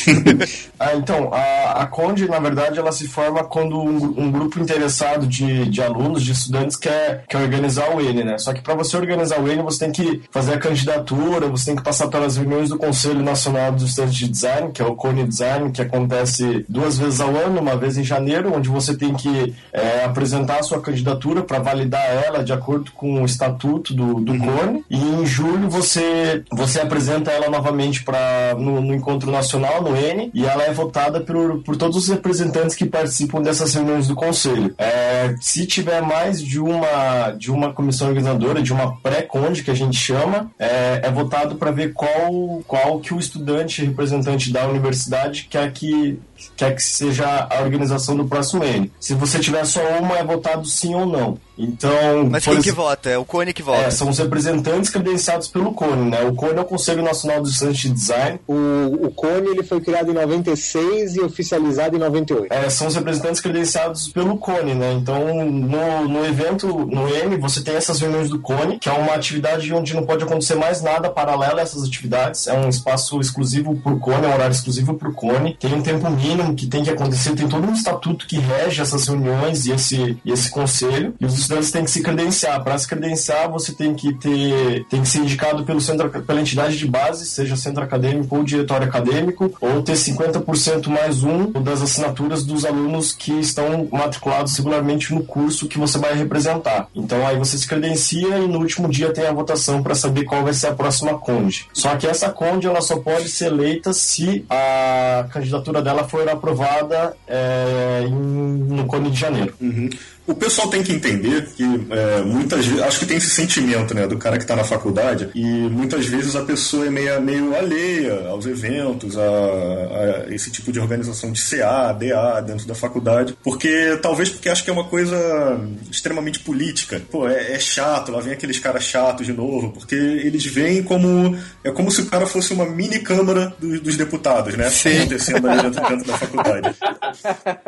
Ah, 0.79 0.95
então, 0.95 1.30
a, 1.31 1.83
a 1.83 1.85
Conde, 1.85 2.27
na 2.27 2.39
verdade, 2.39 2.79
ela 2.79 2.91
se 2.91 3.07
forma 3.07 3.43
quando 3.43 3.79
um, 3.79 4.13
um 4.17 4.31
grupo 4.31 4.59
interessado 4.59 5.25
de, 5.25 5.65
de 5.69 5.81
alunos, 5.81 6.23
de 6.23 6.31
estudantes, 6.31 6.75
quer, 6.75 7.23
quer 7.27 7.37
organizar 7.37 7.95
o 7.95 8.01
N, 8.01 8.23
né? 8.23 8.37
Só 8.37 8.53
que 8.53 8.61
para 8.61 8.75
você 8.75 8.97
organizar 8.97 9.39
o 9.39 9.47
N, 9.47 9.61
você 9.63 9.79
tem 9.79 9.91
que 9.91 10.21
fazer 10.31 10.53
a 10.53 10.59
candidatura, 10.59 11.47
você 11.47 11.65
tem 11.65 11.75
que 11.75 11.83
passar 11.83 12.07
pelas 12.07 12.37
reuniões 12.37 12.69
do 12.69 12.77
Conselho 12.77 13.23
Nacional 13.23 13.71
dos 13.71 13.89
Estudantes 13.89 14.15
de 14.15 14.27
Design, 14.27 14.71
que 14.71 14.81
é 14.81 14.85
o 14.85 14.95
Cone 14.95 15.25
Design, 15.25 15.71
que 15.71 15.81
acontece 15.81 16.65
duas 16.67 16.97
vezes 16.97 17.21
ao 17.21 17.35
ano, 17.35 17.61
uma 17.61 17.75
vez 17.75 17.97
em 17.97 18.03
janeiro, 18.03 18.53
onde 18.53 18.69
você 18.69 18.95
tem 18.95 19.13
que 19.13 19.55
é, 19.71 20.03
apresentar 20.03 20.59
a 20.59 20.63
sua 20.63 20.81
candidatura 20.81 21.41
para 21.43 21.59
validar 21.59 22.03
ela 22.03 22.43
de 22.43 22.51
acordo 22.51 22.91
com 22.91 23.21
o 23.21 23.25
estatuto 23.25 23.93
do, 23.93 24.15
do 24.15 24.37
Cone. 24.37 24.83
E 24.89 24.97
em 24.97 25.25
julho 25.25 25.69
você, 25.69 26.43
você 26.51 26.81
apresenta 26.81 27.31
ela 27.31 27.49
novamente 27.49 28.03
para 28.03 28.55
no, 28.57 28.81
no 28.81 28.93
encontro 28.93 29.31
nacional, 29.31 29.81
no 29.81 29.95
N, 29.95 30.31
e 30.33 30.45
ela 30.45 30.63
é 30.63 30.73
votada 30.73 31.20
por, 31.21 31.61
por 31.63 31.77
todos 31.77 31.97
os 31.97 32.07
representantes 32.07 32.75
que 32.75 32.85
participam 32.85 33.41
dessas 33.41 33.73
reuniões 33.73 34.07
do 34.07 34.15
conselho. 34.15 34.73
É, 34.77 35.35
se 35.39 35.65
tiver 35.65 36.01
mais 36.01 36.43
de 36.43 36.59
uma, 36.59 37.31
de 37.31 37.51
uma 37.51 37.73
comissão 37.73 38.07
organizadora, 38.07 38.61
de 38.61 38.73
uma 38.73 38.97
pré-conde 38.97 39.63
que 39.63 39.71
a 39.71 39.75
gente 39.75 39.97
chama, 39.97 40.51
é, 40.59 41.01
é 41.03 41.11
votado 41.11 41.55
para 41.55 41.71
ver 41.71 41.93
qual, 41.93 42.63
qual 42.67 42.99
que 42.99 43.13
o 43.13 43.19
estudante 43.19 43.83
representante 43.83 44.51
da 44.51 44.67
universidade 44.67 45.47
quer 45.49 45.71
que 45.71 46.19
quer 46.55 46.75
que 46.75 46.81
seja 46.83 47.47
a 47.49 47.61
organização 47.61 48.15
do 48.15 48.25
próximo 48.25 48.63
N. 48.63 48.91
Se 48.99 49.13
você 49.13 49.39
tiver 49.39 49.65
só 49.65 49.81
uma, 49.99 50.17
é 50.17 50.23
votado 50.23 50.65
sim 50.65 50.93
ou 50.95 51.05
não. 51.05 51.37
Então, 51.57 52.27
Mas 52.29 52.43
quem 52.43 52.59
que 52.61 52.71
vota? 52.71 53.09
É 53.09 53.17
o 53.17 53.25
Cone 53.25 53.53
que 53.53 53.61
vota. 53.61 53.83
é, 53.83 53.91
são 53.91 54.09
os 54.09 54.17
representantes 54.17 54.89
credenciados 54.89 55.47
pelo 55.47 55.73
CONE, 55.73 56.09
né? 56.09 56.23
O 56.23 56.33
CONE 56.33 56.57
é 56.57 56.61
o 56.61 56.65
Conselho 56.65 57.03
Nacional 57.03 57.39
dos 57.41 57.51
Estudantes 57.51 57.81
de 57.81 57.89
Design. 57.89 58.39
O, 58.47 59.05
o 59.05 59.11
Cone 59.11 59.47
ele 59.47 59.61
foi 59.61 59.79
criado 59.79 60.09
em 60.09 60.13
96 60.13 61.17
e 61.17 61.19
oficializado 61.21 61.95
em 61.95 61.99
98. 61.99 62.51
É, 62.51 62.67
são 62.69 62.87
os 62.87 62.95
representantes 62.95 63.39
credenciados 63.39 64.07
pelo 64.07 64.37
CONE, 64.37 64.73
né? 64.73 64.93
Então, 64.93 65.43
no, 65.45 66.07
no 66.07 66.25
evento, 66.25 66.67
no 66.67 67.07
M, 67.07 67.37
você 67.37 67.61
tem 67.61 67.75
essas 67.75 67.99
reuniões 67.99 68.29
do 68.29 68.39
CONE, 68.39 68.79
que 68.79 68.89
é 68.89 68.93
uma 68.93 69.13
atividade 69.13 69.71
onde 69.71 69.93
não 69.93 70.03
pode 70.03 70.23
acontecer 70.23 70.55
mais 70.55 70.81
nada 70.81 71.09
paralelo 71.11 71.59
a 71.59 71.61
essas 71.61 71.83
atividades. 71.83 72.47
É 72.47 72.53
um 72.57 72.69
espaço 72.69 73.19
exclusivo 73.19 73.75
pro 73.75 73.99
CONE, 73.99 74.25
é 74.25 74.29
um 74.29 74.33
horário 74.33 74.53
exclusivo 74.53 74.95
pro 74.95 75.13
CONE. 75.13 75.55
Tem 75.59 75.73
um 75.75 75.81
tempo 75.83 76.09
mínimo 76.09 76.30
que 76.55 76.67
tem 76.67 76.83
que 76.83 76.89
acontecer, 76.89 77.35
tem 77.35 77.47
todo 77.47 77.67
um 77.67 77.73
estatuto 77.73 78.25
que 78.25 78.37
rege 78.37 78.81
essas 78.81 79.07
reuniões 79.07 79.65
e 79.65 79.71
esse, 79.71 80.17
e 80.23 80.31
esse 80.31 80.49
conselho. 80.49 81.13
E 81.19 81.25
os 81.25 81.37
estudantes 81.37 81.71
têm 81.71 81.83
que 81.83 81.91
se 81.91 82.01
credenciar. 82.01 82.63
Para 82.63 82.77
se 82.77 82.87
credenciar, 82.87 83.49
você 83.49 83.73
tem 83.73 83.93
que 83.93 84.13
ter, 84.13 84.85
tem 84.89 85.01
que 85.01 85.07
ser 85.07 85.19
indicado 85.19 85.63
pelo 85.63 85.81
centro, 85.81 86.09
pela 86.09 86.41
entidade 86.41 86.77
de 86.77 86.87
base, 86.87 87.25
seja 87.25 87.55
centro 87.55 87.83
acadêmico 87.83 88.35
ou 88.35 88.43
diretório 88.43 88.87
acadêmico, 88.87 89.53
ou 89.59 89.81
ter 89.81 89.93
50% 89.93 90.87
mais 90.87 91.23
um 91.23 91.51
das 91.51 91.81
assinaturas 91.81 92.43
dos 92.43 92.65
alunos 92.65 93.11
que 93.11 93.31
estão 93.39 93.87
matriculados 93.91 94.55
regularmente 94.57 95.13
no 95.13 95.23
curso 95.23 95.67
que 95.67 95.77
você 95.77 95.97
vai 95.97 96.13
representar. 96.13 96.87
Então 96.95 97.25
aí 97.25 97.37
você 97.37 97.57
se 97.57 97.67
credencia 97.67 98.37
e 98.37 98.47
no 98.47 98.59
último 98.59 98.89
dia 98.89 99.11
tem 99.11 99.25
a 99.25 99.33
votação 99.33 99.81
para 99.81 99.95
saber 99.95 100.23
qual 100.23 100.43
vai 100.43 100.53
ser 100.53 100.67
a 100.67 100.73
próxima 100.73 101.17
conde. 101.17 101.67
Só 101.73 101.95
que 101.95 102.07
essa 102.07 102.29
conde 102.29 102.67
ela 102.67 102.81
só 102.81 102.97
pode 102.97 103.29
ser 103.29 103.45
eleita 103.45 103.93
se 103.93 104.45
a 104.49 105.25
candidatura 105.31 105.81
dela 105.81 106.07
for 106.07 106.20
aprovada 106.29 107.15
é, 107.27 108.03
em, 108.05 108.11
no 108.11 108.85
Cone 108.85 109.09
de 109.09 109.19
Janeiro. 109.19 109.53
Uhum. 109.61 109.89
O 110.31 110.35
pessoal 110.35 110.69
tem 110.69 110.81
que 110.81 110.91
entender 110.93 111.47
que 111.55 111.63
é, 111.89 112.21
muitas 112.21 112.65
vezes, 112.65 112.81
acho 112.81 112.99
que 112.99 113.05
tem 113.05 113.17
esse 113.17 113.29
sentimento, 113.29 113.93
né, 113.93 114.07
do 114.07 114.17
cara 114.17 114.37
que 114.37 114.43
está 114.43 114.55
na 114.55 114.63
faculdade, 114.63 115.29
e 115.35 115.43
muitas 115.45 116.05
vezes 116.05 116.35
a 116.35 116.41
pessoa 116.43 116.85
é 116.87 116.89
meio, 116.89 117.21
meio 117.21 117.55
alheia 117.55 118.27
aos 118.29 118.45
eventos, 118.45 119.17
a, 119.17 119.21
a 119.21 120.33
esse 120.33 120.49
tipo 120.49 120.71
de 120.71 120.79
organização 120.79 121.31
de 121.31 121.41
CA, 121.41 121.91
DA 121.93 122.41
dentro 122.41 122.65
da 122.65 122.73
faculdade, 122.73 123.35
porque 123.43 123.97
talvez 124.01 124.29
porque 124.29 124.49
acha 124.49 124.63
que 124.63 124.69
é 124.69 124.73
uma 124.73 124.85
coisa 124.85 125.59
extremamente 125.91 126.39
política. 126.39 127.01
Pô, 127.11 127.27
é, 127.27 127.53
é 127.53 127.59
chato, 127.59 128.11
lá 128.11 128.19
vem 128.21 128.33
aqueles 128.33 128.57
caras 128.59 128.83
chatos 128.83 129.25
de 129.25 129.33
novo, 129.33 129.71
porque 129.71 129.95
eles 129.95 130.45
veem 130.45 130.81
como 130.81 131.37
é 131.63 131.71
como 131.71 131.91
se 131.91 132.01
o 132.01 132.05
cara 132.05 132.25
fosse 132.25 132.53
uma 132.53 132.65
mini 132.65 132.99
câmara 132.99 133.53
do- 133.59 133.79
dos 133.81 133.97
deputados, 133.97 134.55
né, 134.55 134.69
Sim. 134.69 134.97
acontecendo 134.99 135.47
ali 135.49 135.61
dentro, 135.63 135.87
dentro 135.89 136.07
da 136.07 136.17
faculdade. 136.17 136.75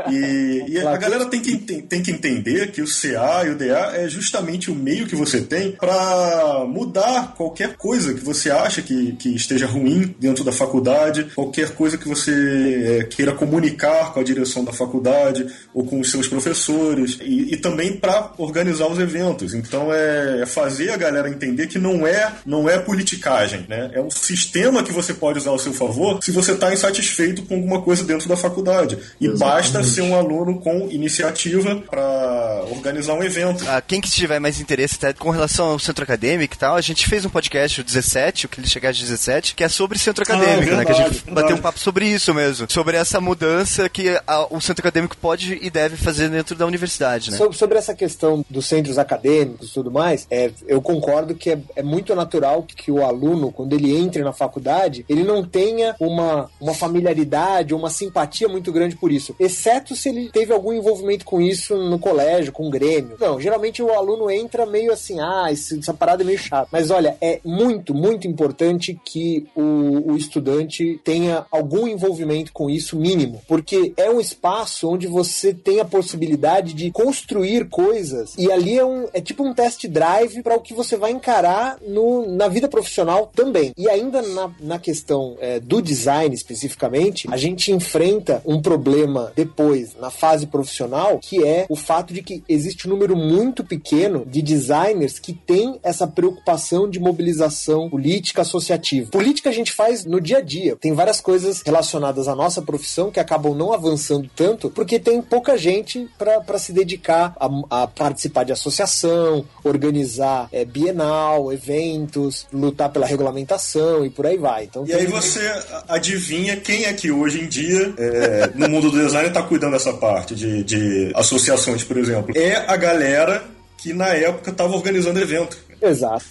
E, 0.09 0.66
e 0.70 0.80
a 0.80 0.95
galera 0.97 1.26
tem 1.26 1.41
que, 1.41 1.57
tem, 1.57 1.82
tem 1.82 2.01
que 2.01 2.11
entender 2.11 2.53
entender 2.54 2.72
que 2.72 2.82
o 2.82 2.86
CA 2.86 3.43
e 3.45 3.49
o 3.49 3.56
DA 3.56 3.93
é 3.95 4.08
justamente 4.08 4.70
o 4.70 4.76
meio 4.76 5.08
que 5.08 5.16
você 5.16 5.41
tem 5.41 5.72
para 5.72 6.66
mudar 6.68 7.34
qualquer 7.36 7.76
coisa 7.76 8.14
que 8.14 8.24
você 8.24 8.51
acha 8.51 8.82
que, 8.82 9.14
que 9.14 9.36
esteja 9.36 9.66
ruim 9.66 10.16
dentro 10.20 10.43
da 10.43 10.51
faculdade, 10.51 11.26
qualquer 11.36 11.72
coisa 11.72 11.97
que 11.97 12.08
você 12.08 13.01
é, 13.01 13.04
queira 13.06 13.34
comunicar 13.34 14.14
com 14.14 14.20
a 14.20 14.24
direção 14.24 14.64
da 14.64 14.72
faculdade 14.72 15.47
ou 15.74 15.86
com 15.86 15.99
os 15.99 16.12
seus 16.12 16.28
professores 16.28 17.18
e, 17.22 17.54
e 17.54 17.58
também 17.58 17.97
para 17.97 18.32
organizar 18.38 18.88
os 18.88 18.99
eventos. 18.99 19.54
Então 19.54 19.93
é, 19.93 20.41
é 20.41 20.45
fazer 20.45 20.91
a 20.91 20.97
galera 20.97 21.30
entender 21.30 21.68
que 21.68 21.80
não 21.80 22.06
é 22.06 22.34
não 22.45 22.70
é 22.70 22.78
politicagem, 22.78 23.66
né? 23.68 23.91
É 23.93 24.01
um 24.01 24.10
sistema 24.10 24.84
que 24.84 24.91
você 24.91 25.14
pode 25.14 25.39
usar 25.39 25.51
ao 25.51 25.60
seu 25.60 25.74
favor 25.74 26.22
se 26.22 26.32
você 26.32 26.51
está 26.51 26.72
insatisfeito 26.72 27.43
com 27.43 27.56
alguma 27.56 27.82
coisa 27.82 28.04
dentro 28.04 28.28
da 28.28 28.38
faculdade. 28.38 28.97
E 29.20 29.26
Exatamente. 29.26 29.39
basta 29.39 29.84
ser 29.84 30.01
um 30.01 30.16
aluno 30.16 30.60
com 30.60 30.89
iniciativa 30.89 31.76
para 31.89 32.33
organizar 32.72 33.14
um 33.14 33.24
evento. 33.24 33.64
Ah, 33.68 33.82
quem 33.82 34.02
que 34.02 34.10
tiver 34.10 34.40
mais 34.40 34.60
interesse 34.60 34.96
até 34.96 35.14
com 35.14 35.30
relação 35.30 35.68
ao 35.68 35.80
centro 35.80 36.04
acadêmico 36.04 36.56
e 36.56 36.58
tal, 36.58 36.76
a 36.76 36.82
gente 36.82 37.08
fez 37.08 37.26
um 37.26 37.30
podcast, 37.30 37.82
o 37.82 37.84
17, 37.84 38.46
o 38.46 38.50
que 38.50 38.60
ele 38.60 38.68
chegar 38.68 38.92
de 38.92 39.02
17, 39.02 39.56
que 39.56 39.64
é 39.64 39.70
sobre 39.70 39.98
centro 40.00 40.24
acadêmico, 40.24 40.76
né? 40.76 40.86
Que 40.86 40.92
a 40.92 40.96
gente 40.96 41.10
verdade, 41.10 41.24
bateu 41.28 41.34
um 41.34 41.36
verdade. 41.48 41.62
papo 41.62 41.80
sobre 41.80 42.06
isso 42.08 42.34
mesmo. 42.34 42.66
Sobre 42.70 42.98
essa 42.98 43.20
mudança 43.22 43.88
que 43.90 44.10
a- 44.28 44.48
o 44.50 44.60
centro 44.62 44.82
acadêmico 44.82 45.16
pode 45.18 45.60
e 45.62 45.70
deve 45.70 45.96
fazer 45.98 46.30
dentro 46.30 46.56
da 46.56 46.66
universidade, 46.66 47.32
né? 47.32 47.38
Sobre, 47.38 47.58
sobre 47.58 47.78
essa 47.78 47.94
questão 47.94 48.44
dos 48.50 48.66
centros 48.66 48.98
acadêmicos 48.98 49.70
e 49.70 49.74
tudo 49.74 49.92
mais, 49.92 50.28
é, 50.30 50.52
eu 50.68 50.82
concordo 50.82 51.36
que 51.36 51.52
é, 51.52 51.58
é 51.76 51.84
muito 51.84 52.16
natural 52.16 52.64
que 52.64 52.92
o 52.92 53.04
aluno, 53.06 53.52
quando 53.52 53.74
ele 53.74 53.96
entre 53.96 54.24
na 54.24 54.34
faculdade, 54.34 55.06
ele 55.10 55.24
não 55.24 55.44
tenha 55.44 55.96
uma, 56.00 56.50
uma 56.60 56.74
familiaridade 56.74 57.74
ou 57.74 57.80
uma 57.80 57.90
simpatia 57.90 58.48
muito 58.48 58.72
grande 58.72 58.96
por 58.96 59.12
isso, 59.12 59.36
exceto 59.40 59.96
se 59.96 60.10
ele 60.10 60.30
teve 60.32 60.52
algum 60.54 60.74
envolvimento 60.74 61.26
com 61.26 61.42
isso 61.42 61.76
no 61.76 62.00
colégio, 62.00 62.23
com 62.52 62.68
o 62.68 62.70
Grêmio. 62.70 63.18
Não, 63.20 63.40
geralmente 63.40 63.82
o 63.82 63.92
aluno 63.92 64.30
entra 64.30 64.66
meio 64.66 64.92
assim, 64.92 65.20
ah, 65.20 65.48
essa 65.50 65.94
parada 65.94 66.24
é 66.24 66.26
meio 66.26 66.38
chata. 66.38 66.68
Mas 66.72 66.90
olha, 66.90 67.18
é 67.22 67.40
muito, 67.44 67.94
muito 67.94 68.28
importante 68.28 69.00
que 69.06 69.48
o, 69.56 70.12
o 70.12 70.18
estudante 70.18 71.00
tenha 71.04 71.46
algum 71.52 71.88
envolvimento 71.88 72.52
com 72.52 72.70
isso 72.70 72.98
mínimo, 72.98 73.42
porque 73.48 73.94
é 73.98 74.10
um 74.10 74.20
espaço 74.20 74.90
onde 74.90 75.08
você 75.08 75.54
tem 75.54 75.80
a 75.80 75.86
possibilidade 75.86 76.74
de 76.74 76.92
construir 76.92 77.70
coisas 77.70 78.34
e 78.38 78.52
ali 78.52 78.78
é, 78.78 78.86
um, 78.86 79.08
é 79.14 79.22
tipo 79.22 79.44
um 79.44 79.54
test 79.54 79.88
drive 79.88 80.42
para 80.42 80.56
o 80.56 80.62
que 80.62 80.74
você 80.74 80.96
vai 80.96 81.12
encarar 81.12 81.78
no, 81.86 82.36
na 82.36 82.48
vida 82.48 82.68
profissional 82.68 83.32
também. 83.34 83.74
E 83.78 83.90
ainda 83.90 84.22
na, 84.22 84.52
na 84.60 84.80
questão 84.80 85.36
é, 85.40 85.60
do 85.60 85.82
design 85.82 86.34
especificamente, 86.34 87.28
a 87.32 87.38
gente 87.38 87.72
enfrenta 87.72 88.42
um 88.46 88.62
problema 88.62 89.32
depois, 89.36 89.96
na 90.00 90.10
fase 90.10 90.48
profissional, 90.48 91.20
que 91.20 91.44
é 91.44 91.66
o 91.70 91.76
fato 91.76 92.12
de 92.14 92.22
que 92.22 92.43
existe 92.47 92.88
um 92.88 92.91
número 92.91 93.16
muito 93.16 93.64
pequeno 93.64 94.26
de 94.26 94.41
designers 94.41 95.20
que 95.20 95.34
tem 95.34 95.80
essa 95.84 96.07
preocupação 96.07 96.89
de 96.89 96.99
mobilização 96.99 97.89
política 97.89 98.41
associativa. 98.41 99.09
Política 99.11 99.49
a 99.49 99.53
gente 99.53 99.72
faz 99.72 100.05
no 100.05 100.22
dia 100.22 100.38
a 100.38 100.41
dia. 100.41 100.76
Tem 100.76 100.93
várias 100.93 101.20
coisas 101.20 101.61
relacionadas 101.66 102.28
à 102.28 102.36
nossa 102.36 102.61
profissão 102.61 103.11
que 103.11 103.20
acabam 103.20 103.55
não 103.55 103.74
avançando 103.74 104.30
tanto 104.36 104.70
porque 104.70 104.99
tem 104.99 105.22
pouca 105.22 105.57
gente 105.57 106.07
para 106.18 106.57
se 106.59 106.72
dedicar 106.72 107.36
a, 107.39 107.84
a 107.84 107.88
participar 107.88 108.43
de 108.43 108.51
associação, 108.51 109.45
organizar 109.64 110.47
é, 110.51 110.64
bienal, 110.66 111.51
eventos, 111.51 112.45
lutar 112.51 112.89
pela 112.89 113.05
regulamentação 113.05 114.05
e 114.05 114.09
por 114.09 114.26
aí 114.26 114.38
vai. 114.38 114.66
Então, 114.66 114.86
E 114.86 114.93
aí 114.93 115.05
você 115.07 115.41
adivinha 115.88 116.57
quem 116.57 116.86
é 116.86 116.93
que 116.93 117.11
hoje 117.11 117.41
em 117.41 117.47
dia, 117.47 117.93
é, 117.97 118.49
no 118.55 118.70
mundo 118.70 118.91
do 118.91 118.99
design, 118.99 119.28
está 119.28 119.41
cuidando 119.41 119.74
dessa 119.74 119.93
parte 119.93 120.36
de, 120.36 120.64
de 120.64 121.11
associações, 121.16 121.84
por 121.84 121.97
exemplo. 121.97 122.03
É 122.36 122.56
a 122.68 122.76
galera 122.76 123.43
que 123.78 123.93
na 123.93 124.10
época 124.10 124.51
estava 124.51 124.74
organizando 124.76 125.20
evento. 125.20 125.58
Exato. 125.82 126.26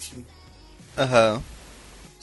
Aham. 0.97 1.41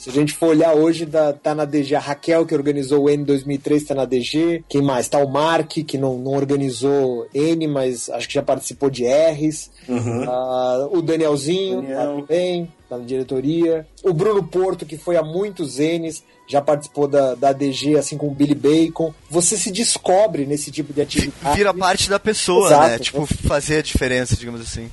Se 0.01 0.09
a 0.09 0.13
gente 0.13 0.33
for 0.33 0.47
olhar 0.49 0.73
hoje, 0.73 1.05
da- 1.05 1.31
tá 1.31 1.53
na 1.53 1.63
DG 1.63 1.93
a 1.93 1.99
Raquel, 1.99 2.43
que 2.43 2.55
organizou 2.55 3.03
o 3.03 3.09
N 3.09 3.23
2003, 3.23 3.83
tá 3.83 3.93
na 3.93 4.03
DG. 4.03 4.63
Quem 4.67 4.81
mais? 4.81 5.07
Tá 5.07 5.19
o 5.19 5.29
Mark, 5.29 5.69
que 5.73 5.95
não, 5.95 6.17
não 6.17 6.31
organizou 6.31 7.27
N, 7.31 7.67
mas 7.67 8.09
acho 8.09 8.27
que 8.27 8.33
já 8.33 8.41
participou 8.41 8.89
de 8.89 9.03
R's. 9.05 9.69
Ah, 10.27 10.87
o 10.91 11.03
Danielzinho, 11.03 11.83
tá 11.83 11.87
Daniel. 11.87 12.21
também, 12.27 12.71
tá 12.89 12.97
na 12.97 13.05
diretoria. 13.05 13.85
O 14.03 14.11
Bruno 14.11 14.41
Porto, 14.41 14.87
que 14.87 14.97
foi 14.97 15.17
há 15.17 15.21
muitos 15.23 15.77
N's, 15.77 16.23
já 16.47 16.61
participou 16.61 17.07
da, 17.07 17.35
da 17.35 17.53
DG, 17.53 17.95
assim 17.95 18.17
como 18.17 18.31
o 18.31 18.35
Billy 18.35 18.55
Bacon. 18.55 19.13
Você 19.29 19.55
se 19.55 19.71
descobre 19.71 20.45
nesse 20.47 20.71
tipo 20.71 20.91
de 20.91 21.01
atividade. 21.01 21.55
Vira 21.55 21.73
parte 21.73 22.09
da 22.09 22.19
pessoa, 22.19 22.67
Exato. 22.67 22.89
né? 22.89 22.99
Tipo, 22.99 23.25
fazer 23.47 23.77
a 23.77 23.81
diferença, 23.83 24.35
digamos 24.35 24.59
assim. 24.61 24.89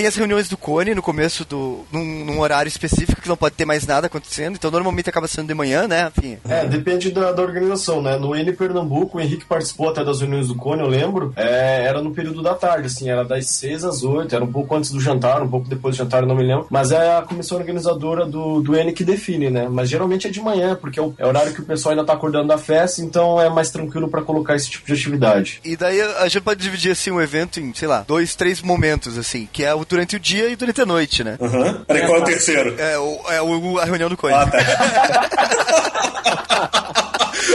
Tem 0.00 0.06
as 0.06 0.16
reuniões 0.16 0.48
do 0.48 0.56
Cone 0.56 0.94
no 0.94 1.02
começo 1.02 1.44
do. 1.44 1.84
Num, 1.92 2.24
num 2.24 2.40
horário 2.40 2.70
específico 2.70 3.20
que 3.20 3.28
não 3.28 3.36
pode 3.36 3.54
ter 3.54 3.66
mais 3.66 3.86
nada 3.86 4.06
acontecendo, 4.06 4.54
então 4.54 4.70
normalmente 4.70 5.10
acaba 5.10 5.28
sendo 5.28 5.48
de 5.48 5.52
manhã, 5.52 5.86
né? 5.86 6.10
Enfim. 6.16 6.38
É, 6.48 6.64
depende 6.64 7.10
da, 7.10 7.32
da 7.32 7.42
organização, 7.42 8.00
né? 8.00 8.16
No 8.16 8.34
N 8.34 8.50
Pernambuco, 8.54 9.18
o 9.18 9.20
Henrique 9.20 9.44
participou 9.44 9.90
até 9.90 10.02
das 10.02 10.22
reuniões 10.22 10.48
do 10.48 10.54
Cone, 10.54 10.80
eu 10.80 10.88
lembro. 10.88 11.34
É, 11.36 11.84
era 11.84 12.00
no 12.00 12.12
período 12.12 12.42
da 12.42 12.54
tarde, 12.54 12.86
assim, 12.86 13.10
era 13.10 13.22
das 13.26 13.46
6 13.48 13.84
às 13.84 14.02
8, 14.02 14.34
era 14.34 14.42
um 14.42 14.50
pouco 14.50 14.74
antes 14.74 14.90
do 14.90 14.98
jantar, 14.98 15.42
um 15.42 15.48
pouco 15.50 15.68
depois 15.68 15.94
do 15.94 15.98
jantar, 15.98 16.22
eu 16.22 16.28
não 16.28 16.34
me 16.34 16.44
lembro. 16.44 16.66
Mas 16.70 16.92
é 16.92 17.18
a 17.18 17.20
comissão 17.20 17.58
organizadora 17.58 18.24
do, 18.24 18.62
do 18.62 18.74
N 18.74 18.94
que 18.94 19.04
define, 19.04 19.50
né? 19.50 19.68
Mas 19.68 19.90
geralmente 19.90 20.26
é 20.26 20.30
de 20.30 20.40
manhã, 20.40 20.74
porque 20.80 20.98
é 20.98 21.02
o, 21.02 21.12
é 21.18 21.26
o 21.26 21.28
horário 21.28 21.52
que 21.52 21.60
o 21.60 21.64
pessoal 21.66 21.90
ainda 21.90 22.06
tá 22.06 22.14
acordando 22.14 22.48
da 22.48 22.56
festa, 22.56 23.02
então 23.02 23.38
é 23.38 23.50
mais 23.50 23.70
tranquilo 23.70 24.08
pra 24.08 24.22
colocar 24.22 24.56
esse 24.56 24.70
tipo 24.70 24.86
de 24.86 24.94
atividade. 24.94 25.60
E 25.62 25.76
daí 25.76 26.00
a 26.00 26.26
gente 26.26 26.40
pode 26.40 26.62
dividir 26.62 26.92
assim 26.92 27.10
o 27.10 27.20
evento 27.20 27.60
em, 27.60 27.74
sei 27.74 27.86
lá, 27.86 28.02
dois, 28.08 28.34
três 28.34 28.62
momentos, 28.62 29.18
assim, 29.18 29.46
que 29.52 29.62
é 29.62 29.74
o 29.74 29.89
durante 29.90 30.16
o 30.16 30.20
dia 30.20 30.48
e 30.48 30.56
durante 30.56 30.80
a 30.80 30.86
noite, 30.86 31.22
né? 31.24 31.36
Aham. 31.40 31.84
Peraí, 31.86 32.06
qual 32.06 32.18
é 32.18 32.20
o 32.20 32.24
terceiro? 32.24 32.80
É, 32.80 32.96
o, 32.98 33.20
é 33.28 33.42
o- 33.42 33.78
a 33.78 33.84
reunião 33.84 34.08
do 34.08 34.16
Cone. 34.16 34.32
Ah, 34.34 34.46
tá. 34.46 34.58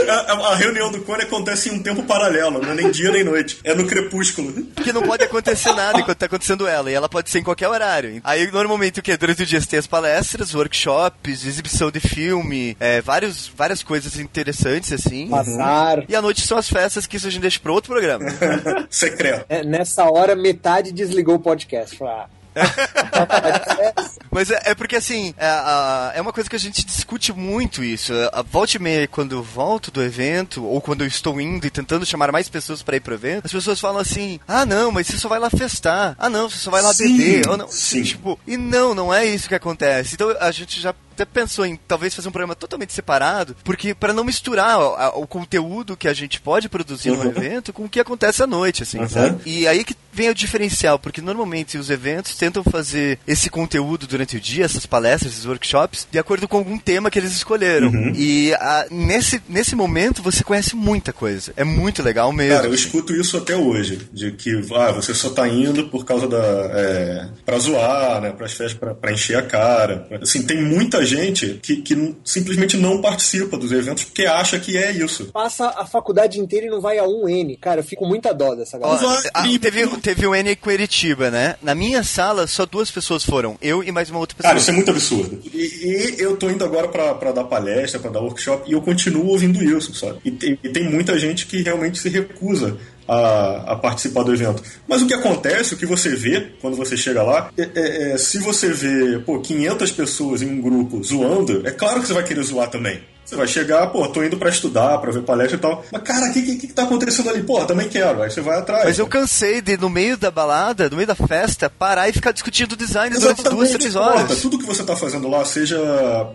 A, 0.08 0.32
a 0.52 0.54
reunião 0.54 0.90
do 0.90 1.00
Cone 1.02 1.22
acontece 1.22 1.68
em 1.68 1.72
um 1.72 1.82
tempo 1.82 2.02
paralelo, 2.04 2.60
não 2.60 2.72
é 2.72 2.74
nem 2.74 2.90
dia 2.90 3.10
nem 3.10 3.24
noite. 3.24 3.58
É 3.64 3.74
no 3.74 3.86
crepúsculo. 3.86 4.52
Porque 4.74 4.92
não 4.92 5.02
pode 5.02 5.24
acontecer 5.24 5.72
nada 5.72 6.00
enquanto 6.00 6.18
tá 6.18 6.26
acontecendo 6.26 6.66
ela, 6.66 6.90
e 6.90 6.94
ela 6.94 7.08
pode 7.08 7.30
ser 7.30 7.40
em 7.40 7.42
qualquer 7.42 7.68
horário. 7.68 8.20
Aí, 8.24 8.50
normalmente, 8.50 9.00
o 9.00 9.02
que? 9.02 9.16
Durante 9.16 9.42
o 9.42 9.46
dia 9.46 9.60
você 9.60 9.66
tem 9.66 9.78
as 9.78 9.86
palestras, 9.86 10.54
workshops, 10.54 11.46
exibição 11.46 11.90
de 11.90 12.00
filme, 12.00 12.76
é, 12.80 13.00
vários, 13.00 13.50
várias 13.54 13.82
coisas 13.82 14.18
interessantes, 14.18 14.92
assim. 14.92 15.28
Bazar. 15.28 16.04
E 16.08 16.14
à 16.14 16.22
noite 16.22 16.46
são 16.46 16.58
as 16.58 16.68
festas, 16.68 17.06
que 17.06 17.16
isso 17.16 17.26
a 17.26 17.30
gente 17.30 17.42
deixa 17.42 17.60
pra 17.60 17.72
outro 17.72 17.92
programa. 17.92 18.24
Secreto. 18.90 19.44
É, 19.48 19.64
nessa 19.64 20.04
hora, 20.04 20.34
metade 20.34 20.92
desligou 20.92 21.36
o 21.36 21.40
podcast. 21.40 21.96
Falei, 21.96 22.14
ah, 22.14 22.26
Mas 24.30 24.50
é, 24.50 24.60
é 24.66 24.74
porque, 24.74 24.96
assim, 24.96 25.34
é, 25.38 26.18
é 26.18 26.20
uma 26.20 26.32
coisa 26.32 26.48
que 26.48 26.56
a 26.56 26.58
gente 26.58 26.84
discute 26.84 27.32
muito 27.32 27.82
isso. 27.82 28.12
A 28.32 28.42
volta 28.42 28.76
e 28.76 28.80
meia, 28.80 29.08
quando 29.08 29.34
eu 29.34 29.42
volto 29.42 29.90
do 29.90 30.02
evento, 30.02 30.64
ou 30.64 30.80
quando 30.80 31.02
eu 31.02 31.06
estou 31.06 31.40
indo 31.40 31.66
e 31.66 31.70
tentando 31.70 32.04
chamar 32.04 32.30
mais 32.30 32.48
pessoas 32.48 32.82
pra 32.82 32.96
ir 32.96 33.00
pro 33.00 33.14
evento, 33.14 33.46
as 33.46 33.52
pessoas 33.52 33.80
falam 33.80 34.00
assim, 34.00 34.38
ah, 34.46 34.66
não, 34.66 34.92
mas 34.92 35.06
você 35.06 35.18
só 35.18 35.28
vai 35.28 35.38
lá 35.38 35.48
festar. 35.48 36.14
Ah, 36.18 36.28
não, 36.28 36.50
você 36.50 36.58
só 36.58 36.70
vai 36.70 36.82
lá 36.82 36.92
Sim, 36.92 37.16
beber. 37.16 37.48
Ou 37.48 37.56
não, 37.56 37.68
sim. 37.68 38.02
Tipo, 38.02 38.38
e 38.46 38.56
não, 38.56 38.94
não 38.94 39.12
é 39.12 39.24
isso 39.24 39.48
que 39.48 39.54
acontece. 39.54 40.14
Então 40.14 40.34
a 40.38 40.50
gente 40.50 40.80
já 40.80 40.94
até 41.16 41.24
pensou 41.24 41.64
em 41.66 41.76
talvez 41.88 42.14
fazer 42.14 42.28
um 42.28 42.32
programa 42.32 42.54
totalmente 42.54 42.92
separado, 42.92 43.56
porque 43.64 43.94
para 43.94 44.12
não 44.12 44.22
misturar 44.24 44.78
o, 44.78 44.94
a- 44.94 45.16
o 45.16 45.26
conteúdo 45.26 45.96
que 45.96 46.08
a 46.08 46.12
gente 46.14 46.40
pode 46.40 46.68
produzir 46.68 47.10
no 47.10 47.16
Uhum. 47.22 47.26
evento 47.28 47.72
com 47.72 47.84
o 47.84 47.88
que 47.88 47.98
acontece 48.00 48.42
à 48.42 48.46
noite, 48.46 48.82
assim, 48.82 48.98
Uhum. 49.00 49.08
sabe? 49.08 49.40
E 49.46 49.66
aí 49.66 49.82
que 49.84 49.94
vem 50.12 50.28
o 50.30 50.34
diferencial, 50.34 50.98
porque 50.98 51.20
normalmente 51.20 51.76
os 51.78 51.90
eventos 51.90 52.34
tentam 52.36 52.62
fazer 52.64 53.18
esse 53.26 53.48
conteúdo 53.50 54.06
durante 54.06 54.36
o 54.36 54.40
dia, 54.40 54.64
essas 54.64 54.86
palestras, 54.86 55.32
esses 55.32 55.44
workshops, 55.46 56.06
de 56.10 56.18
acordo 56.18 56.46
com 56.48 56.56
algum 56.58 56.78
tema 56.78 57.10
que 57.10 57.18
eles 57.18 57.32
escolheram. 57.32 57.88
Uhum. 57.88 58.12
E 58.14 58.52
a- 58.54 58.86
nesse, 58.90 59.42
nesse 59.48 59.74
momento 59.76 60.22
você 60.22 60.42
conhece 60.44 60.74
muita 60.76 61.12
coisa. 61.12 61.52
É 61.56 61.64
muito 61.64 62.02
legal 62.02 62.32
mesmo. 62.32 62.54
Cara, 62.56 62.66
eu 62.68 62.74
escuto 62.74 63.14
isso 63.14 63.36
até 63.36 63.56
hoje, 63.56 64.08
de 64.12 64.32
que 64.32 64.50
ah, 64.74 64.92
você 64.92 65.14
só 65.14 65.30
tá 65.30 65.46
indo 65.48 65.88
por 65.88 66.04
causa 66.04 66.26
da. 66.28 66.36
É, 66.72 67.28
pra 67.44 67.58
zoar, 67.58 68.20
né? 68.20 68.30
Pras 68.32 68.52
festas, 68.52 68.74
pra, 68.78 68.94
pra 68.94 69.12
encher 69.12 69.36
a 69.38 69.42
cara. 69.42 70.06
Assim, 70.20 70.42
tem 70.42 70.62
muita 70.62 71.04
gente 71.06 71.58
que, 71.62 71.76
que 71.76 72.14
simplesmente 72.24 72.76
não 72.76 73.00
participa 73.00 73.56
dos 73.56 73.72
eventos 73.72 74.04
porque 74.04 74.26
acha 74.26 74.58
que 74.58 74.76
é 74.76 74.92
isso. 74.92 75.26
Passa 75.26 75.68
a 75.68 75.86
faculdade 75.86 76.38
inteira 76.38 76.66
e 76.66 76.70
não 76.70 76.80
vai 76.80 76.98
a 76.98 77.04
um 77.04 77.28
N. 77.28 77.56
Cara, 77.56 77.80
eu 77.80 77.84
fico 77.84 78.02
com 78.02 78.08
muita 78.08 78.32
dó 78.32 78.54
dessa 78.54 78.78
galera. 78.78 79.22
Ah, 79.32 79.42
teve, 79.60 79.86
teve 79.98 80.26
o 80.26 80.34
N 80.34 80.56
com 80.56 80.70
Eritiba, 80.70 81.30
né? 81.30 81.56
Na 81.62 81.74
minha 81.74 82.02
sala, 82.02 82.46
só 82.46 82.66
duas 82.66 82.90
pessoas 82.90 83.24
foram. 83.24 83.56
Eu 83.60 83.82
e 83.82 83.90
mais 83.90 84.10
uma 84.10 84.18
outra 84.18 84.36
pessoa. 84.36 84.50
Cara, 84.50 84.58
isso 84.58 84.70
é 84.70 84.74
muito 84.74 84.90
absurdo. 84.90 85.40
E, 85.52 86.16
e 86.18 86.20
eu 86.20 86.36
tô 86.36 86.50
indo 86.50 86.64
agora 86.64 86.88
pra, 86.88 87.14
pra 87.14 87.32
dar 87.32 87.44
palestra, 87.44 87.98
pra 87.98 88.10
dar 88.10 88.20
workshop, 88.20 88.68
e 88.68 88.72
eu 88.72 88.82
continuo 88.82 89.26
ouvindo 89.26 89.62
isso, 89.62 89.94
sabe? 89.94 90.18
E 90.24 90.30
tem, 90.30 90.58
e 90.62 90.68
tem 90.68 90.84
muita 90.84 91.18
gente 91.18 91.46
que 91.46 91.62
realmente 91.62 91.98
se 91.98 92.08
recusa 92.08 92.76
a, 93.08 93.72
a 93.72 93.76
participar 93.76 94.22
do 94.22 94.32
evento. 94.34 94.62
Mas 94.88 95.02
o 95.02 95.06
que 95.06 95.14
acontece, 95.14 95.74
o 95.74 95.76
que 95.76 95.86
você 95.86 96.14
vê 96.14 96.52
quando 96.60 96.76
você 96.76 96.96
chega 96.96 97.22
lá, 97.22 97.50
é, 97.56 97.62
é- 97.74 98.12
é, 98.12 98.18
se 98.18 98.38
você 98.38 98.70
vê, 98.72 99.18
pô, 99.20 99.40
500 99.40 99.92
pessoas 99.92 100.42
em 100.42 100.50
um 100.50 100.60
grupo 100.60 101.02
zoando, 101.02 101.66
é 101.66 101.70
claro 101.70 102.00
que 102.00 102.06
você 102.06 102.14
vai 102.14 102.24
querer 102.24 102.42
zoar 102.42 102.68
também. 102.70 103.00
Você 103.24 103.34
vai 103.34 103.48
chegar, 103.48 103.88
pô, 103.88 104.06
tô 104.06 104.22
indo 104.22 104.36
pra 104.36 104.48
estudar, 104.50 104.98
pra 104.98 105.10
ver 105.10 105.22
palestra 105.22 105.56
e 105.56 105.60
tal. 105.60 105.84
Mas, 105.90 106.02
cara, 106.02 106.30
o 106.30 106.32
que, 106.32 106.42
que, 106.42 106.56
que 106.68 106.72
tá 106.72 106.84
acontecendo 106.84 107.28
ali? 107.28 107.42
Pô, 107.42 107.64
também 107.64 107.88
quero. 107.88 108.22
Aí 108.22 108.30
você 108.30 108.40
vai 108.40 108.56
atrás. 108.56 108.84
Mas 108.84 109.00
eu 109.00 109.06
cansei 109.08 109.60
de, 109.60 109.76
no 109.76 109.90
meio 109.90 110.16
da 110.16 110.30
balada, 110.30 110.88
no 110.88 110.94
meio 110.94 111.08
da 111.08 111.16
festa, 111.16 111.68
parar 111.68 112.08
e 112.08 112.12
ficar 112.12 112.30
discutindo 112.30 112.76
design 112.76 113.18
durante 113.18 113.42
duas, 113.42 113.70
três 113.70 113.86
Exatamente, 113.86 114.22
horas. 114.26 114.40
Tudo 114.42 114.58
que 114.58 114.64
você 114.64 114.84
tá 114.84 114.94
fazendo 114.94 115.26
lá, 115.26 115.44
seja 115.44 115.76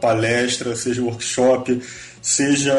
palestra, 0.02 0.76
seja 0.76 1.02
workshop, 1.02 1.82
seja 2.22 2.74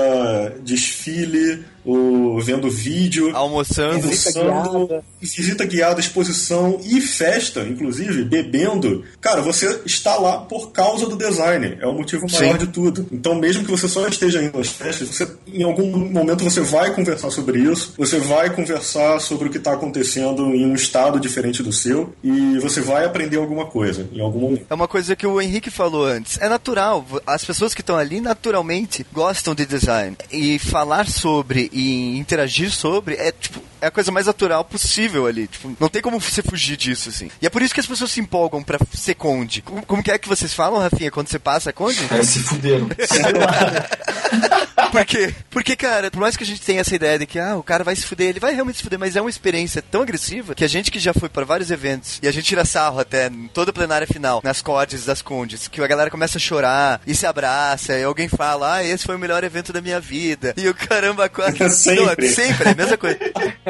desfile, 0.63 1.65
ou 1.85 2.41
vendo 2.41 2.71
vídeo, 2.71 3.35
Almoçando. 3.35 4.09
Visita 4.09 4.41
almoçando, 4.41 4.87
guiada. 4.87 5.05
visita 5.21 5.65
guiada, 5.65 6.01
exposição 6.01 6.81
e 6.85 7.01
festa, 7.01 7.61
inclusive, 7.63 8.25
bebendo. 8.25 9.05
Cara, 9.21 9.43
você 9.43 9.81
está 9.85 10.17
lá 10.17 10.39
por 10.39 10.71
causa 10.71 11.07
do 11.07 11.17
design. 11.17 11.77
É 11.81 11.87
o 11.87 11.93
motivo 11.93 12.27
maior 12.31 12.53
Sim. 12.53 12.67
de 12.67 12.73
tudo. 12.73 13.07
Então, 13.11 13.35
mesmo 13.35 13.65
que 13.65 13.71
você 13.71 13.89
só 13.89 14.07
esteja 14.07 14.43
indo 14.43 14.59
às 14.59 14.69
festas, 14.69 15.09
você, 15.09 15.29
em 15.47 15.63
algum 15.63 16.09
momento 16.11 16.45
você 16.45 16.61
vai 16.61 16.95
conversar 16.95 17.31
sobre 17.31 17.59
isso, 17.59 17.95
você 17.99 18.19
vai 18.19 18.51
conversar 18.51 19.21
sobre 19.21 19.49
o 19.49 19.51
que 19.51 19.59
está 19.59 19.73
acontecendo 19.73 20.55
em 20.55 20.65
um 20.65 20.75
estado 20.75 21.19
diferente 21.19 21.63
do 21.63 21.73
seu 21.73 22.15
e 22.23 22.59
você 22.59 22.81
vai 22.81 23.05
aprender 23.05 23.39
alguma 23.39 23.67
coisa 23.67 24.09
em 24.13 24.21
algum 24.21 24.41
momento. 24.41 24.67
É 24.71 24.75
uma 24.75 24.89
coisa 24.89 25.17
que 25.17 25.27
o 25.27 25.41
Henrique 25.41 25.71
falou 25.71 26.05
antes. 26.05 26.39
É 26.41 26.49
natural. 26.49 27.05
As 27.27 27.45
pessoas 27.45 27.75
que 27.75 27.81
estão 27.81 27.97
ali 27.97 28.21
naturalmente 28.21 29.05
gostam 29.13 29.32
de 29.55 29.67
design. 29.67 30.17
E 30.31 30.59
falar 30.59 31.09
sobre 31.09 31.71
e 31.73 32.19
interagir 32.19 32.71
sobre 32.71 33.15
é 33.15 33.33
tipo. 33.33 33.61
É 33.81 33.87
a 33.87 33.91
coisa 33.91 34.13
mais 34.13 34.27
natural 34.27 34.65
possível 34.65 35.27
ali. 35.27 35.49
Tipo, 35.49 35.77
não 35.81 35.89
tem 35.89 36.01
como 36.01 36.21
você 36.21 36.41
fugir 36.41 36.77
disso, 36.77 37.09
assim. 37.09 37.29
E 37.41 37.47
é 37.47 37.51
por 37.51 37.63
isso 37.63 37.75
que 37.75 37.81
as 37.81 37.87
pessoas 37.87 38.13
se 38.13 38.21
empolgam 38.21 38.63
pra 38.63 38.79
ser 38.95 39.15
conde. 39.15 39.61
Como, 39.61 39.85
como 39.85 40.03
que 40.03 40.11
é 40.13 40.19
que 40.19 40.29
vocês 40.29 40.55
falam, 40.55 40.81
Rafinha, 40.81 41.11
quando 41.11 41.27
você 41.27 41.39
passa 41.39 41.71
a 41.71 41.73
conde? 41.73 41.99
É, 42.11 42.23
se 42.23 42.39
fuderam. 42.41 42.89
Por 44.93 45.07
quê? 45.07 45.35
Porque, 45.49 45.75
cara, 45.75 46.11
por 46.11 46.21
mais 46.21 46.37
que 46.37 46.45
a 46.45 46.47
gente 46.47 46.61
tenha 46.61 46.83
essa 46.83 46.95
ideia 46.95 47.19
de 47.19 47.25
que, 47.25 47.39
ah, 47.39 47.57
o 47.57 47.63
cara 47.63 47.83
vai 47.83 47.97
se 47.97 48.05
fuder, 48.05 48.29
ele 48.29 48.39
vai 48.39 48.55
realmente 48.55 48.77
se 48.77 48.83
fuder, 48.83 48.99
mas 48.99 49.17
é 49.17 49.23
uma 49.23 49.31
experiência 49.31 49.81
tão 49.81 50.03
agressiva 50.03 50.55
que 50.55 50.65
a 50.65 50.69
gente 50.69 50.91
que 50.91 50.99
já 50.99 51.15
foi 51.15 51.31
pra 51.31 51.47
vários 51.47 51.71
eventos, 51.71 52.21
e 52.23 52.29
a 52.29 52.31
gente 52.31 52.45
tira 52.45 52.63
sarro 52.65 53.01
até 53.01 53.29
em 53.29 53.49
toda 53.49 53.71
a 53.71 53.75
plenária 53.75 54.07
final, 54.07 54.43
nas 54.45 54.61
cortes 54.61 55.07
das 55.07 55.23
condes, 55.23 55.67
que 55.67 55.81
a 55.81 55.87
galera 55.87 56.11
começa 56.11 56.37
a 56.37 56.41
chorar 56.41 57.01
e 57.07 57.15
se 57.15 57.25
abraça, 57.27 57.99
e 57.99 58.05
alguém 58.05 58.29
fala, 58.29 58.77
ah, 58.77 58.85
esse 58.85 59.05
foi 59.05 59.17
o 59.17 59.19
melhor 59.19 59.43
evento 59.43 59.73
da 59.73 59.81
minha 59.81 59.99
vida. 59.99 60.53
E 60.59 60.69
o 60.69 60.75
caramba, 60.75 61.27
quase. 61.29 61.59
Sempre. 61.73 62.27
Não, 62.27 62.35
sempre, 62.35 62.69
é 62.69 62.73
a 62.73 62.75
mesma 62.75 62.97
coisa. 62.99 63.19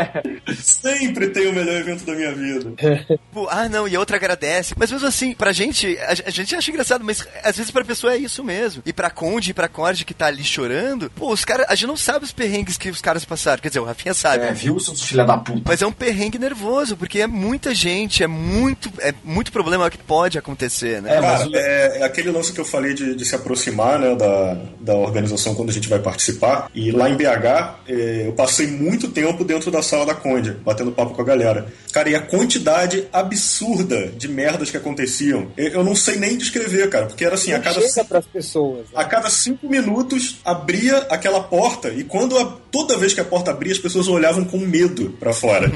Sempre 0.61 1.29
tem 1.29 1.47
o 1.47 1.53
melhor 1.53 1.77
evento 1.77 2.05
da 2.05 2.15
minha 2.15 2.35
vida. 2.35 2.73
Tipo, 3.33 3.49
ah, 3.49 3.69
não, 3.69 3.89
e 3.89 3.97
a 3.97 3.99
outra 3.99 4.17
agradece. 4.17 4.75
Mas 4.77 4.91
mesmo 4.91 5.07
assim, 5.07 5.35
pra 5.35 5.53
gente, 5.53 5.97
a, 5.99 6.13
a 6.27 6.31
gente 6.31 6.55
acha 6.55 6.71
engraçado, 6.71 7.05
mas 7.05 7.27
às 7.43 7.57
vezes 7.57 7.71
pra 7.71 7.85
pessoa 7.85 8.13
é 8.13 8.19
isso 8.19 8.45
mesmo. 8.45 8.83
E 8.85 8.93
pra 8.93 9.11
Conde 9.11 9.51
e 9.51 9.55
pra 9.55 9.69
Cord 9.69 10.05
que 10.05 10.13
tá 10.13 10.27
ali 10.27 10.45
chorando, 10.45 11.12
pô, 11.15 11.33
os 11.33 11.45
caras, 11.45 11.67
a 11.69 11.75
gente 11.75 11.87
não 11.87 11.97
sabe 11.97 12.25
os 12.25 12.33
perrengues 12.33 12.77
que 12.77 12.91
os 12.91 13.01
caras 13.01 13.25
passaram. 13.25 13.61
Quer 13.63 13.69
dizer, 13.69 13.81
o 13.81 13.85
Rafinha 13.85 14.15
sabe. 14.15 14.45
É, 14.45 14.53
viu, 14.53 14.79
seus 14.81 15.03
filha 15.03 15.25
da 15.25 15.37
puta? 15.39 15.63
Mas 15.67 15.83
é 15.83 15.87
um 15.87 15.93
perrengue 15.93 16.39
nervoso, 16.39 16.97
porque 16.97 17.21
é 17.21 17.27
muita 17.27 17.75
gente, 17.75 18.23
é 18.23 18.27
muito, 18.27 18.91
é 19.01 19.15
muito 19.25 19.53
problema 19.53 19.89
que 19.91 19.99
pode 19.99 20.39
acontecer, 20.39 21.01
né? 21.03 21.17
É, 21.17 21.21
mas 21.21 21.39
Cara, 21.39 21.51
o- 21.51 21.57
é, 21.57 21.99
é 21.99 22.03
aquele 22.05 22.31
lance 22.31 22.53
que 22.53 22.61
eu 22.61 22.65
falei 22.65 22.95
de, 22.95 23.15
de 23.15 23.25
se 23.25 23.35
aproximar 23.35 23.99
né, 23.99 24.15
da, 24.15 24.57
da 24.81 24.95
organização 24.95 25.55
quando 25.55 25.71
a 25.71 25.73
gente 25.73 25.89
vai 25.89 25.99
participar. 25.99 26.69
E 26.75 26.91
lá 26.91 27.09
em 27.09 27.17
BH, 27.17 27.81
é, 27.89 28.25
eu 28.27 28.33
passei 28.33 28.67
muito 28.67 29.09
tempo 29.09 29.45
dentro 29.45 29.71
da 29.71 29.83
sala 29.83 30.07
da 30.07 30.15
Conde, 30.15 30.53
batendo 30.53 30.93
papo 30.93 31.15
com 31.15 31.23
a 31.23 31.25
galera. 31.25 31.67
Cara, 31.93 32.09
e 32.11 32.15
a 32.15 32.21
quantidade 32.21 33.07
absurda 33.13 34.07
de 34.17 34.29
merdas 34.29 34.71
que 34.71 34.77
aconteciam, 34.77 35.49
eu, 35.57 35.69
eu 35.69 35.85
não 35.85 35.95
sei 35.95 36.17
nem 36.17 36.37
descrever, 36.39 36.89
cara, 36.89 37.07
porque 37.07 37.25
era 37.25 37.35
assim, 37.35 37.53
a 37.53 37.59
Não 37.59 37.65
cada, 37.65 37.81
chega 37.81 38.05
pras 38.05 38.25
pessoas. 38.27 38.81
né? 38.81 38.85
a 38.95 39.05
cada 39.05 39.29
cinco 39.29 39.69
minutos 39.69 40.39
abria 40.45 41.02
aquela 41.11 41.41
porta 41.43 41.89
e 41.91 42.05
quando 42.05 42.39
a- 42.39 42.57
toda 42.71 42.97
vez 42.97 43.13
que 43.15 43.21
a 43.21 43.25
porta 43.25 43.51
abria, 43.51 43.73
as 43.73 43.79
pessoas 43.79 44.09
olhavam 44.09 44.45
com 44.45 44.59
medo 44.59 45.11
pra 45.21 45.33
fora. 45.33 45.71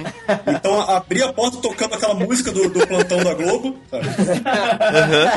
Então 0.46 0.80
abria 0.80 1.26
a 1.26 1.32
porta 1.32 1.58
tocando 1.58 1.94
aquela 1.94 2.14
música 2.14 2.50
do, 2.52 2.68
do 2.70 2.86
plantão 2.86 3.22
da 3.22 3.34
Globo, 3.34 3.76
sabe? 3.90 4.06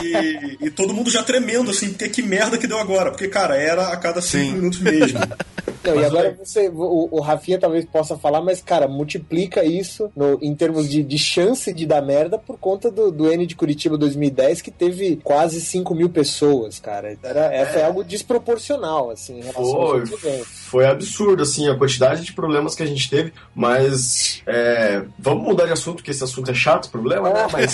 E, 0.04 0.68
e 0.68 0.72
todo 0.72 0.94
mundo 0.94 1.10
já 1.10 1.24
tremendo, 1.24 1.72
assim, 1.72 1.90
porque 1.90 2.10
que 2.10 2.22
merda 2.22 2.58
que 2.58 2.68
deu 2.68 2.80
agora? 2.80 3.12
Porque, 3.12 3.28
cara, 3.28 3.56
era 3.56 3.90
a 3.90 3.98
cada 3.98 4.22
cinco 4.22 4.46
Sim. 4.46 4.54
minutos 4.54 4.80
mesmo. 4.80 5.20
Não, 5.82 5.96
e 5.96 6.04
agora 6.04 6.38
você, 6.38 6.68
o, 6.68 7.08
o 7.10 7.22
Rafinha 7.22 7.58
talvez 7.58 7.86
possa 7.86 8.18
falar, 8.18 8.42
mas, 8.42 8.62
cara, 8.62 8.86
multiplica 8.88 9.64
isso 9.64 10.12
no- 10.14 10.38
em 10.42 10.54
termos 10.54 10.90
de, 10.90 11.02
de 11.02 11.18
chance 11.18 11.72
de 11.74 11.86
dar 11.86 12.02
merda 12.02 12.38
por 12.38 12.58
conta 12.60 12.92
do, 12.92 13.10
do 13.12 13.32
N 13.32 13.46
de 13.46 13.56
Curitiba 13.56 13.98
2010, 13.98 14.62
que 14.62 14.72
teve 14.72 15.16
quase 15.24 15.62
5 15.62 15.96
mil 15.96 16.10
pessoas, 16.10 16.80
cara. 16.80 17.18
Era, 17.24 17.46
é, 17.54 17.86
algo 17.86 18.04
desproporcional, 18.04 19.10
assim, 19.10 19.38
em 19.40 19.42
relação 19.42 19.79
Foi, 19.88 20.44
foi 20.44 20.86
absurdo, 20.86 21.44
assim, 21.44 21.70
a 21.70 21.76
quantidade 21.76 22.24
de 22.24 22.34
problemas 22.34 22.76
que 22.76 22.84
a 22.84 22.86
gente 22.86 23.10
teve, 23.10 23.34
mas 23.56 24.42
é, 24.46 25.04
vamos 25.18 25.44
mudar 25.44 25.66
de 25.66 25.74
assunto, 25.74 26.04
que 26.04 26.12
esse 26.12 26.24
assunto 26.24 26.52
é 26.52 26.54
chato, 26.54 26.90
problema, 26.90 27.30
né? 27.30 27.48
Mas 27.52 27.74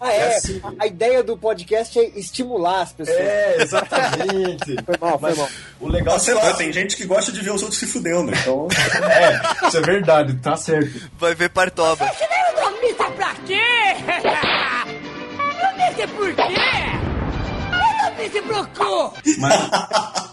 Ah, 0.00 0.12
é. 0.12 0.16
É 0.18 0.36
assim. 0.36 0.60
A 0.78 0.86
ideia 0.86 1.22
do 1.22 1.36
podcast 1.36 1.98
é 1.98 2.04
estimular 2.18 2.82
as 2.82 2.92
pessoas. 2.92 3.18
é, 3.18 3.56
exatamente. 3.62 4.76
Foi 4.84 4.96
mal, 5.00 5.18
foi 5.18 5.34
mal. 5.34 5.48
O 5.80 5.88
legal 5.88 6.16
Ah, 6.16 6.18
sei 6.18 6.34
lá, 6.34 6.52
tem 6.54 6.72
gente 6.72 6.96
que 6.96 7.04
gosta 7.04 7.30
de 7.32 7.40
ver 7.40 7.52
os 7.52 7.62
outros 7.62 7.78
se 7.78 7.86
fudendo, 7.86 8.30
então... 8.32 8.68
é, 9.10 9.66
isso 9.68 9.76
é 9.76 9.80
verdade, 9.80 10.34
tá 10.36 10.56
certo. 10.56 11.10
Vai 11.18 11.34
ver 11.34 11.50
Partoba. 11.50 12.04
Economista 12.04 13.04
pra 13.10 13.34
quê? 13.46 13.60
Economista 15.58 16.08
por 16.16 16.34
quê? 16.34 16.54
Economista 18.00 18.42
pro 18.42 18.66
cu! 18.68 19.14
Mas, 19.38 20.23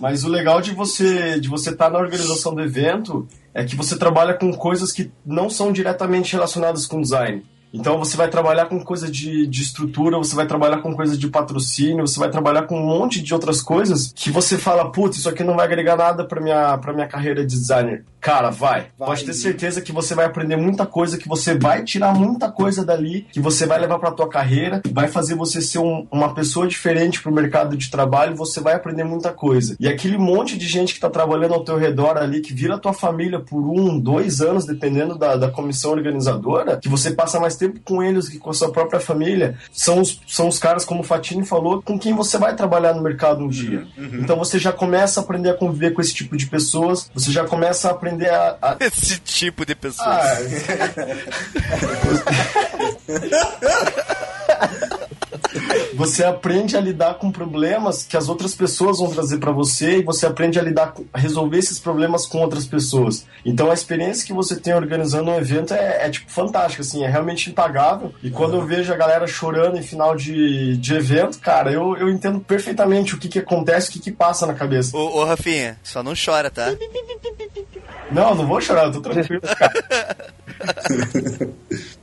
mas 0.00 0.24
o 0.24 0.28
legal 0.28 0.60
de 0.60 0.72
você 0.72 1.38
de 1.38 1.48
você 1.48 1.70
estar 1.70 1.90
na 1.90 1.98
organização 1.98 2.54
do 2.54 2.62
evento 2.62 3.26
é 3.52 3.64
que 3.64 3.76
você 3.76 3.96
trabalha 3.96 4.34
com 4.34 4.52
coisas 4.52 4.92
que 4.92 5.10
não 5.24 5.48
são 5.48 5.72
diretamente 5.72 6.32
relacionadas 6.32 6.86
com 6.86 7.00
design. 7.00 7.44
Então 7.74 7.98
você 7.98 8.16
vai 8.16 8.28
trabalhar 8.28 8.66
com 8.66 8.78
coisa 8.84 9.10
de, 9.10 9.48
de 9.48 9.62
estrutura, 9.62 10.16
você 10.16 10.36
vai 10.36 10.46
trabalhar 10.46 10.78
com 10.78 10.94
coisa 10.94 11.18
de 11.18 11.26
patrocínio, 11.26 12.06
você 12.06 12.20
vai 12.20 12.30
trabalhar 12.30 12.62
com 12.62 12.78
um 12.78 12.86
monte 12.86 13.20
de 13.20 13.34
outras 13.34 13.60
coisas 13.60 14.12
que 14.14 14.30
você 14.30 14.56
fala, 14.56 14.92
putz, 14.92 15.18
isso 15.18 15.28
aqui 15.28 15.42
não 15.42 15.56
vai 15.56 15.66
agregar 15.66 15.96
nada 15.96 16.24
para 16.24 16.40
minha 16.40 16.78
para 16.78 16.92
minha 16.92 17.08
carreira 17.08 17.44
de 17.44 17.56
designer. 17.56 18.04
Cara, 18.24 18.48
vai. 18.48 18.86
Vai. 18.98 19.08
Pode 19.08 19.24
ter 19.26 19.34
certeza 19.34 19.82
que 19.82 19.92
você 19.92 20.14
vai 20.14 20.24
aprender 20.24 20.56
muita 20.56 20.86
coisa, 20.86 21.18
que 21.18 21.28
você 21.28 21.58
vai 21.58 21.82
tirar 21.84 22.14
muita 22.14 22.50
coisa 22.50 22.82
dali, 22.82 23.26
que 23.30 23.38
você 23.38 23.66
vai 23.66 23.78
levar 23.78 23.98
para 23.98 24.10
tua 24.12 24.30
carreira, 24.30 24.80
vai 24.90 25.08
fazer 25.08 25.34
você 25.34 25.60
ser 25.60 25.78
um- 25.78 26.06
uma 26.10 26.32
pessoa 26.32 26.66
diferente 26.66 27.20
pro 27.22 27.30
mercado 27.30 27.76
de 27.76 27.90
trabalho, 27.90 28.34
você 28.34 28.62
vai 28.62 28.72
aprender 28.74 29.04
muita 29.04 29.30
coisa. 29.30 29.76
E 29.78 29.86
aquele 29.86 30.16
monte 30.16 30.56
de 30.56 30.66
gente 30.66 30.94
que 30.94 31.00
tá 31.00 31.10
trabalhando 31.10 31.52
ao 31.52 31.62
teu 31.64 31.76
redor 31.76 32.16
ali, 32.16 32.40
que 32.40 32.54
vira 32.54 32.78
tua 32.78 32.94
família 32.94 33.38
por 33.40 33.60
um, 33.60 34.00
dois 34.00 34.40
anos, 34.40 34.64
dependendo 34.64 35.18
da, 35.18 35.36
da 35.36 35.50
comissão 35.50 35.90
organizadora, 35.90 36.78
que 36.78 36.88
você 36.88 37.10
passa 37.10 37.38
mais 37.38 37.56
tempo 37.56 37.78
com 37.84 38.02
eles 38.02 38.26
que 38.30 38.38
com 38.38 38.48
a 38.48 38.54
sua 38.54 38.72
própria 38.72 39.00
família, 39.00 39.58
são 39.70 40.00
os, 40.00 40.18
são 40.26 40.48
os 40.48 40.58
caras, 40.58 40.86
como 40.86 41.00
o 41.00 41.04
Fatini 41.04 41.44
falou, 41.44 41.82
com 41.82 41.98
quem 41.98 42.14
você 42.14 42.38
vai 42.38 42.56
trabalhar 42.56 42.94
no 42.94 43.02
mercado 43.02 43.44
um 43.44 43.48
dia. 43.48 43.86
Então 43.98 44.38
você 44.38 44.58
já 44.58 44.72
começa 44.72 45.20
a 45.20 45.22
aprender 45.22 45.50
a 45.50 45.54
conviver 45.54 45.90
com 45.92 46.00
esse 46.00 46.14
tipo 46.14 46.34
de 46.38 46.46
pessoas, 46.46 47.10
você 47.12 47.30
já 47.30 47.44
começa 47.44 47.88
a 47.88 47.90
aprender 47.90 48.13
a- 48.28 48.56
a, 48.62 48.76
Esse 48.80 49.18
tipo 49.18 49.64
de 49.66 49.74
pessoa. 49.74 50.06
ah, 50.08 50.36
você 55.94 56.24
aprende 56.24 56.76
a 56.76 56.80
lidar 56.80 57.14
com 57.14 57.30
problemas 57.30 58.02
que 58.04 58.16
as 58.16 58.28
outras 58.28 58.54
pessoas 58.54 58.98
vão 58.98 59.10
trazer 59.10 59.38
pra 59.38 59.52
você 59.52 59.98
e 59.98 60.02
você 60.02 60.26
aprende 60.26 60.58
a 60.58 60.62
lidar 60.62 60.92
com, 60.92 61.04
a 61.12 61.18
resolver 61.18 61.58
esses 61.58 61.78
problemas 61.78 62.26
com 62.26 62.38
outras 62.38 62.66
pessoas. 62.66 63.24
Então 63.44 63.70
a 63.70 63.74
experiência 63.74 64.26
que 64.26 64.32
você 64.32 64.56
tem 64.56 64.74
organizando 64.74 65.30
um 65.30 65.36
evento 65.36 65.72
é, 65.74 66.06
é, 66.06 66.10
tipo 66.10 66.30
fantástica, 66.30 66.82
assim, 66.82 67.04
é 67.04 67.08
realmente 67.08 67.50
impagável. 67.50 68.12
E 68.22 68.30
quando 68.30 68.56
eu 68.56 68.66
vejo 68.66 68.92
a 68.92 68.96
galera 68.96 69.26
chorando 69.26 69.76
em 69.78 69.82
final 69.82 70.16
de, 70.16 70.76
de 70.76 70.94
evento, 70.94 71.38
cara, 71.38 71.70
eu, 71.72 71.96
eu 71.96 72.08
entendo 72.10 72.40
perfeitamente 72.40 73.14
o 73.14 73.18
que 73.18 73.28
que 73.28 73.38
acontece, 73.38 73.88
o 73.88 73.92
que 73.92 74.00
que 74.00 74.12
passa 74.12 74.46
na 74.46 74.54
cabeça. 74.54 74.96
Ô, 74.96 75.20
ô, 75.20 75.24
Rafinha, 75.24 75.78
só 75.82 76.02
não 76.02 76.12
chora, 76.14 76.50
tá? 76.50 76.74
Não, 78.10 78.34
não 78.34 78.46
vou 78.46 78.60
chorar, 78.60 78.84
eu 78.84 78.92
tô 78.92 79.00
tranquilo, 79.00 79.40
cara. 79.40 80.34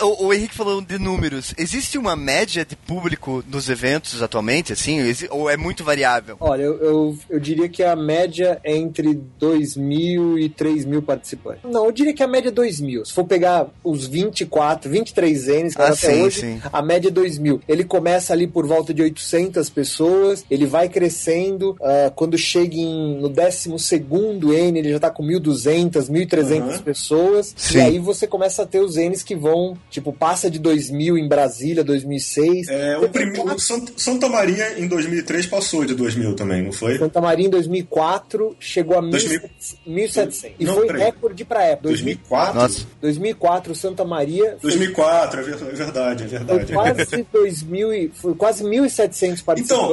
O, 0.00 0.26
o 0.26 0.32
Henrique 0.34 0.54
falou 0.54 0.80
de 0.80 0.98
números. 0.98 1.54
Existe 1.58 1.98
uma 1.98 2.14
média 2.16 2.64
de 2.64 2.76
público 2.76 3.42
nos 3.50 3.68
eventos 3.68 4.22
atualmente, 4.22 4.72
assim? 4.72 4.98
Ou 5.30 5.48
é 5.50 5.56
muito 5.56 5.82
variável? 5.84 6.36
Olha, 6.40 6.62
eu, 6.62 6.78
eu, 6.78 7.18
eu 7.30 7.40
diria 7.40 7.68
que 7.68 7.82
a 7.82 7.94
média 7.96 8.60
é 8.64 8.76
entre 8.76 9.14
2 9.38 9.76
mil 9.76 10.38
e 10.38 10.48
3 10.48 10.84
mil 10.84 11.02
participantes. 11.02 11.62
Não, 11.64 11.84
eu 11.86 11.92
diria 11.92 12.14
que 12.14 12.22
a 12.22 12.28
média 12.28 12.48
é 12.48 12.52
2 12.52 12.80
mil. 12.80 13.04
Se 13.04 13.12
for 13.12 13.24
pegar 13.24 13.66
os 13.82 14.06
24, 14.06 14.90
23 14.90 15.46
N's 15.64 15.74
que 15.74 15.82
Ah, 15.82 15.86
até 15.88 15.94
sim, 16.14 16.22
hoje, 16.22 16.40
sim. 16.40 16.60
a 16.72 16.82
média 16.82 17.08
é 17.08 17.10
2 17.10 17.38
mil. 17.38 17.60
Ele 17.68 17.84
começa 17.84 18.32
ali 18.32 18.46
por 18.46 18.66
volta 18.66 18.92
de 18.94 19.02
800 19.02 19.68
pessoas, 19.70 20.44
ele 20.50 20.66
vai 20.66 20.88
crescendo. 20.88 21.76
ah, 21.82 22.12
quando 22.14 22.36
chega 22.38 22.76
em, 22.76 23.18
no 23.20 23.28
12 23.28 23.68
N, 23.70 24.78
ele 24.78 24.90
já 24.90 24.98
tá 25.00 25.10
com 25.10 25.22
1.200, 25.24 26.08
1.300 26.10 26.82
pessoas. 26.82 27.54
Sim. 27.56 27.78
E 27.78 27.80
aí 27.80 27.98
você 27.98 28.26
começa 28.26 28.62
a 28.62 28.66
ter 28.66 28.80
os 28.80 28.96
N's 28.96 29.22
que 29.22 29.34
vão, 29.34 29.76
tipo, 29.90 30.12
passa 30.12 30.50
de 30.50 30.58
2000 30.58 31.16
em 31.18 31.26
Brasília, 31.28 31.82
2006. 31.84 32.68
É, 32.68 32.98
o 32.98 33.08
primeiro, 33.08 33.54
o 33.54 33.58
Sant- 33.58 33.90
Santa 33.96 34.28
Maria 34.28 34.78
em 34.78 34.86
2003 34.86 35.46
passou 35.46 35.84
de 35.84 35.94
2000 35.94 36.34
também, 36.34 36.62
não 36.62 36.72
foi? 36.72 36.98
Santa 36.98 37.20
Maria 37.20 37.46
em 37.46 37.50
2004 37.50 38.56
chegou 38.60 38.98
a 38.98 39.00
2000. 39.00 39.40
1.700. 39.86 40.52
E 40.58 40.64
Não, 40.64 40.74
foi 40.74 40.86
peraí. 40.86 41.02
recorde 41.04 41.44
pra 41.44 41.62
época. 41.64 41.88
2004? 41.88 42.60
Nossa. 42.60 42.86
2004, 43.00 43.74
Santa 43.74 44.04
Maria. 44.04 44.56
foi- 44.60 44.70
2004, 44.70 45.40
é 45.40 45.42
ver- 45.42 45.54
é 45.54 45.56
verdade, 45.74 46.24
é 46.24 46.28
Foi 46.28 46.38
verdade. 46.58 46.72
quase 46.72 47.26
2000 47.32 47.92
e, 47.94 48.10
foi 48.14 48.34
quase 48.34 48.64
1.700 48.64 49.40
Então, 49.40 49.44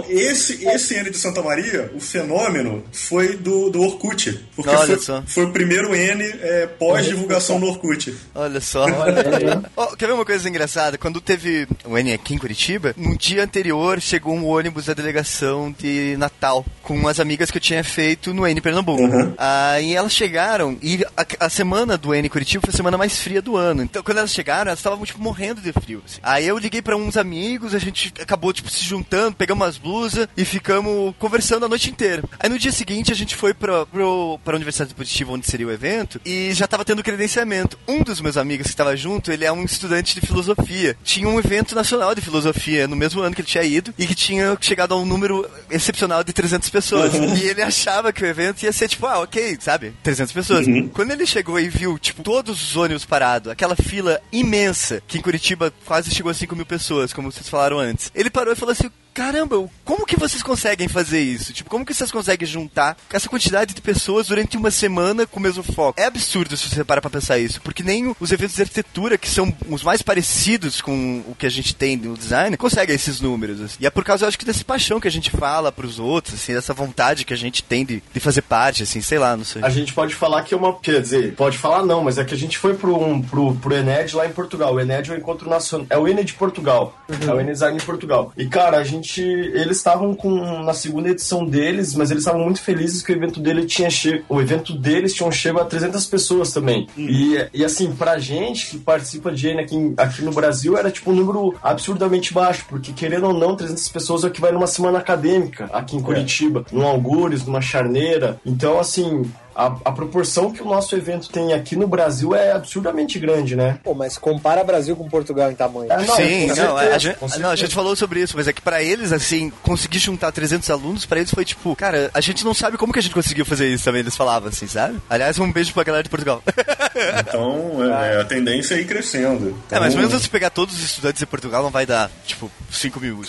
participantes. 0.01 0.09
esse, 0.09 0.65
esse 0.67 0.95
N 0.95 1.09
de 1.09 1.17
Santa 1.17 1.41
Maria, 1.41 1.91
o 1.95 1.99
fenômeno 1.99 2.83
foi 2.91 3.37
do, 3.37 3.69
do 3.69 3.81
Orkut. 3.81 4.39
Porque 4.55 4.69
Olha 4.69 4.85
foi, 4.87 4.99
só. 4.99 5.23
foi 5.25 5.45
o 5.45 5.51
primeiro 5.51 5.95
N 5.95 6.23
é, 6.41 6.67
pós-divulgação 6.67 7.59
no 7.59 7.67
Orkut. 7.67 8.15
Olha 8.33 8.59
só. 8.61 8.85
Ó, 9.85 9.95
quer 9.95 10.07
ver 10.07 10.13
uma 10.13 10.25
coisa 10.25 10.49
engraçada? 10.49 10.97
Quando 10.97 11.21
teve 11.21 11.67
o 11.85 11.97
N 11.97 12.13
aqui 12.13 12.33
em 12.33 12.39
Curitiba, 12.39 12.95
no 12.97 13.15
dia 13.15 13.43
anterior 13.43 14.01
chegou 14.01 14.33
um 14.33 14.45
ônibus 14.45 14.85
da 14.85 14.93
delegação 14.93 15.73
de 15.77 16.15
Natal 16.17 16.34
com 16.81 16.95
umas 16.95 17.19
amigas 17.19 17.49
que 17.49 17.57
eu 17.57 17.61
tinha 17.61 17.83
feito 17.83 18.33
no 18.33 18.47
N 18.47 18.61
Pernambuco. 18.61 19.01
Aí 19.37 19.95
elas 19.95 20.13
chegaram 20.13 20.77
e 20.81 21.03
a, 21.17 21.45
a 21.45 21.49
semana 21.49 21.97
do 21.97 22.13
N 22.13 22.29
Curitiba 22.29 22.61
foi 22.65 22.73
a 22.73 22.77
semana 22.77 22.97
mais 22.97 23.19
fria 23.19 23.41
do 23.41 23.57
ano. 23.57 23.83
Então 23.83 24.03
quando 24.03 24.19
elas 24.19 24.33
chegaram, 24.33 24.69
elas 24.69 24.79
estavam 24.79 25.03
tipo 25.05 25.21
morrendo 25.21 25.61
de 25.61 25.71
frio. 25.71 26.01
assim. 26.05 26.19
Aí 26.21 26.47
eu 26.47 26.57
liguei 26.57 26.81
pra 26.81 26.95
uns 26.95 27.17
amigos, 27.17 27.73
a 27.73 27.79
gente 27.79 28.13
acabou 28.21 28.53
tipo 28.53 28.69
se 28.69 28.83
juntando, 28.83 29.35
pegamos 29.35 29.65
umas 29.65 29.77
blusas 29.77 30.27
e 30.35 30.45
ficamos 30.45 31.13
conversando 31.17 31.65
a 31.65 31.69
noite 31.69 31.89
inteira. 31.89 32.23
Aí 32.39 32.49
no 32.49 32.59
dia 32.59 32.71
seguinte 32.71 33.11
a 33.11 33.15
gente 33.15 33.35
foi 33.35 33.53
pra, 33.53 33.85
pro, 33.85 34.39
pra 34.43 34.55
Universidade 34.55 34.93
de 34.93 35.25
onde 35.25 35.45
seria 35.45 35.67
o 35.67 35.71
evento, 35.71 36.19
e 36.25 36.53
já 36.53 36.67
tava 36.67 36.83
tendo 36.83 37.03
credenciamento. 37.03 37.77
Um 37.87 38.03
dos 38.03 38.19
meus 38.19 38.37
amigos 38.37 38.67
que 38.67 38.73
estava 38.73 38.95
junto, 38.95 39.31
ele 39.31 39.45
é 39.45 39.51
um 39.51 39.63
estudante 39.63 40.19
de 40.19 40.25
filosofia. 40.25 40.97
Tinha 41.03 41.27
um 41.27 41.39
evento 41.39 41.75
nacional 41.75 42.13
de 42.13 42.21
filosofia 42.21 42.87
no 42.87 42.95
mesmo 42.95 43.21
ano 43.21 43.35
que 43.35 43.41
ele 43.41 43.47
tinha 43.47 43.63
ido 43.63 43.93
e 43.97 44.05
que 44.05 44.15
tinha 44.15 44.57
chegado 44.59 44.93
a 44.93 44.97
um 44.97 45.05
número 45.05 45.47
excepcional 45.69 46.23
de 46.25 46.33
300 46.33 46.69
pessoas. 46.69 47.13
E 47.13 47.45
ele 47.45 47.61
achava 47.61 48.11
que 48.11 48.23
o 48.23 48.27
evento 48.27 48.63
ia 48.63 48.71
ser 48.71 48.87
tipo, 48.87 49.05
ah, 49.05 49.19
ok, 49.19 49.57
sabe? 49.59 49.93
300 50.03 50.33
pessoas. 50.33 50.65
Quando 50.93 51.11
ele 51.11 51.25
chegou 51.25 51.59
e 51.59 51.69
viu, 51.69 51.97
tipo, 51.99 52.23
todos 52.23 52.61
os 52.61 52.75
ônibus 52.75 53.05
parados, 53.05 53.51
aquela 53.51 53.75
fila 53.75 54.19
imensa, 54.31 55.01
que 55.07 55.17
em 55.17 55.21
Curitiba 55.21 55.71
quase 55.85 56.09
chegou 56.11 56.29
a 56.29 56.33
5 56.33 56.55
mil 56.55 56.65
pessoas, 56.65 57.13
como 57.13 57.31
vocês 57.31 57.47
falaram 57.47 57.79
antes, 57.79 58.11
ele 58.15 58.29
parou 58.29 58.53
e 58.53 58.55
falou 58.55 58.71
assim. 58.71 58.89
Caramba, 59.15 59.65
como 59.85 60.05
que 60.05 60.19
vocês 60.19 60.43
conseguem 60.43 60.89
fazer 60.89 61.21
isso? 61.21 61.53
Tipo, 61.53 61.69
como 61.69 61.85
que 61.85 61.93
vocês 61.93 62.11
conseguem 62.11 62.45
juntar 62.45 62.97
essa 63.13 63.29
quantidade 63.29 63.73
de 63.73 63.81
pessoas 63.81 64.27
durante 64.27 64.57
uma 64.57 64.69
semana 64.69 65.25
com 65.25 65.39
o 65.39 65.41
mesmo 65.41 65.63
foco? 65.63 65.97
É 65.97 66.03
absurdo 66.03 66.57
se 66.57 66.67
você 66.67 66.83
parar 66.83 66.99
pra 66.99 67.09
pensar 67.09 67.39
isso, 67.39 67.61
porque 67.61 67.81
nem 67.81 68.13
os 68.19 68.31
eventos 68.33 68.57
de 68.57 68.63
arquitetura, 68.63 69.17
que 69.17 69.29
são 69.29 69.55
os 69.69 69.83
mais 69.83 70.01
parecidos 70.01 70.81
com 70.81 71.23
o 71.29 71.33
que 71.33 71.45
a 71.45 71.49
gente 71.49 71.73
tem 71.73 71.95
no 71.95 72.17
design, 72.17 72.57
conseguem 72.57 72.93
esses 72.93 73.21
números. 73.21 73.61
assim. 73.61 73.77
E 73.79 73.85
é 73.85 73.89
por 73.89 74.03
causa, 74.03 74.25
eu 74.25 74.27
acho 74.27 74.37
que, 74.37 74.43
desse 74.43 74.65
paixão 74.65 74.99
que 74.99 75.07
a 75.07 75.11
gente 75.11 75.31
fala 75.31 75.71
pros 75.71 75.97
outros, 75.97 76.35
assim, 76.35 76.53
dessa 76.53 76.73
vontade 76.73 77.23
que 77.23 77.33
a 77.33 77.37
gente 77.37 77.63
tem 77.63 77.85
de, 77.85 78.03
de 78.13 78.19
fazer 78.19 78.41
parte, 78.41 78.83
assim, 78.83 78.99
sei 78.99 79.17
lá, 79.17 79.37
não 79.37 79.45
sei. 79.45 79.63
A 79.63 79.69
gente 79.69 79.93
pode 79.93 80.13
falar 80.13 80.43
que 80.43 80.53
é 80.53 80.57
uma. 80.57 80.77
Quer 80.77 81.01
dizer, 81.01 81.35
pode 81.35 81.57
falar 81.57 81.85
não, 81.85 82.03
mas 82.03 82.17
é 82.17 82.25
que 82.25 82.33
a 82.33 82.37
gente 82.37 82.57
foi 82.57 82.73
pro, 82.73 83.01
um, 83.01 83.21
pro, 83.21 83.55
pro 83.55 83.73
Ened 83.73 84.13
lá 84.13 84.25
em 84.25 84.33
Portugal. 84.33 84.73
O 84.73 84.81
Ened 84.81 85.09
é 85.09 85.13
o 85.13 85.17
encontro 85.17 85.49
nacional. 85.49 85.87
É 85.89 85.97
o 85.97 86.05
Ened 86.05 86.25
de 86.25 86.33
Portugal. 86.33 86.97
É 87.25 87.31
o 87.31 87.39
Ened 87.39 87.53
Design 87.53 87.77
em 87.77 87.85
Portugal. 87.85 88.33
E, 88.35 88.45
cara, 88.45 88.77
a 88.77 88.83
gente. 88.83 89.04
Eles 89.17 89.77
estavam 89.77 90.13
com. 90.13 90.63
Na 90.63 90.73
segunda 90.73 91.09
edição 91.09 91.45
deles, 91.45 91.93
mas 91.95 92.11
eles 92.11 92.23
estavam 92.23 92.43
muito 92.43 92.61
felizes 92.61 93.01
que 93.01 93.11
o 93.11 93.15
evento 93.15 93.39
dele 93.39 93.65
tinha 93.65 93.89
chego. 93.89 94.23
O 94.29 94.41
evento 94.41 94.73
deles 94.73 95.13
tinha 95.13 95.29
chego 95.31 95.59
a 95.59 95.65
300 95.65 96.05
pessoas 96.05 96.51
também. 96.51 96.87
E, 96.97 97.37
e 97.53 97.63
assim, 97.63 97.91
pra 97.93 98.17
gente 98.19 98.69
que 98.71 98.77
participa 98.77 99.31
de 99.31 99.47
N 99.47 99.61
aqui, 99.61 99.93
aqui 99.97 100.21
no 100.23 100.31
Brasil, 100.31 100.77
era 100.77 100.89
tipo 100.89 101.11
um 101.11 101.15
número 101.15 101.55
absurdamente 101.61 102.33
baixo, 102.33 102.65
porque 102.69 102.93
querendo 102.93 103.27
ou 103.27 103.33
não, 103.33 103.55
300 103.55 103.87
pessoas 103.89 104.23
é 104.23 104.27
o 104.27 104.31
que 104.31 104.41
vai 104.41 104.51
numa 104.51 104.67
semana 104.67 104.99
acadêmica 104.99 105.69
aqui 105.71 105.95
em 105.95 106.01
Curitiba, 106.01 106.65
num 106.71 106.85
Algures, 106.85 107.45
numa 107.45 107.61
charneira. 107.61 108.39
Então, 108.45 108.79
assim, 108.79 109.23
a, 109.55 109.67
a 109.85 109.91
proporção 109.91 110.51
que 110.51 110.61
o 110.61 110.65
nosso 110.65 110.95
evento 110.95 111.29
tem 111.29 111.53
aqui 111.53 111.75
no 111.75 111.87
Brasil 111.87 112.35
é 112.35 112.51
absurdamente 112.51 113.17
grande, 113.17 113.55
né? 113.55 113.79
Pô, 113.83 113.93
mas 113.93 114.17
compara 114.17 114.63
Brasil 114.63 114.95
com 114.95 115.07
Portugal 115.07 115.49
em 115.49 115.55
tamanho. 115.55 115.91
É, 115.91 115.97
não, 116.05 116.15
Sim, 116.15 116.49
com 116.49 116.55
não, 116.55 116.77
a, 116.77 116.79
certeza, 116.81 116.99
gente, 116.99 117.17
com 117.17 117.39
não, 117.39 117.49
a 117.49 117.55
gente 117.55 117.73
falou 117.73 117.95
sobre 117.95 118.21
isso, 118.21 118.35
mas 118.35 118.47
é 118.47 118.53
que 118.53 118.61
pra 118.61 118.83
eles, 118.83 119.13
assim, 119.13 119.51
conseguir 119.63 119.99
juntar 119.99 120.31
300 120.31 120.69
alunos, 120.69 121.05
pra 121.05 121.19
eles 121.19 121.31
foi 121.31 121.45
tipo, 121.45 121.75
cara, 121.75 122.09
a 122.13 122.19
gente 122.19 122.43
não 122.43 122.53
sabe 122.53 122.77
como 122.77 122.91
que 122.91 122.99
a 122.99 123.01
gente 123.01 123.13
conseguiu 123.13 123.45
fazer 123.45 123.67
isso 123.73 123.85
também, 123.85 124.01
eles 124.01 124.15
falavam 124.15 124.49
assim, 124.49 124.67
sabe? 124.67 124.97
Aliás, 125.09 125.39
um 125.39 125.51
beijo 125.51 125.73
pra 125.73 125.83
galera 125.83 126.03
de 126.03 126.09
Portugal. 126.09 126.43
Então, 127.19 127.83
é, 127.83 128.21
a 128.21 128.25
tendência 128.25 128.75
é 128.75 128.79
ir 128.79 128.85
crescendo. 128.85 129.49
Então, 129.65 129.77
é, 129.77 129.81
mas 129.81 129.93
mesmo 129.93 130.17
se 130.17 130.29
pegar 130.29 130.49
todos 130.49 130.75
os 130.75 130.81
estudantes 130.81 131.19
de 131.19 131.25
Portugal, 131.25 131.61
não 131.61 131.69
vai 131.69 131.85
dar, 131.85 132.09
tipo, 132.25 132.49
5 132.71 132.99
mil. 133.01 133.21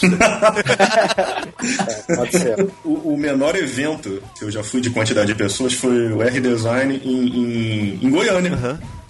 Pode 2.15 2.39
ser. 2.39 2.69
O, 2.85 3.15
o 3.15 3.17
menor 3.19 3.57
evento 3.57 4.23
que 4.39 4.45
eu 4.45 4.51
já 4.53 4.63
fui 4.63 4.81
de 4.81 4.91
quantidade 4.91 5.27
de 5.27 5.35
pessoas 5.35 5.75
foi 5.75 6.16
o 6.17 6.23
R-Design 6.23 7.01
em, 7.05 7.29
em, 7.29 7.99
em 8.03 8.11
Goiânia. 8.11 8.51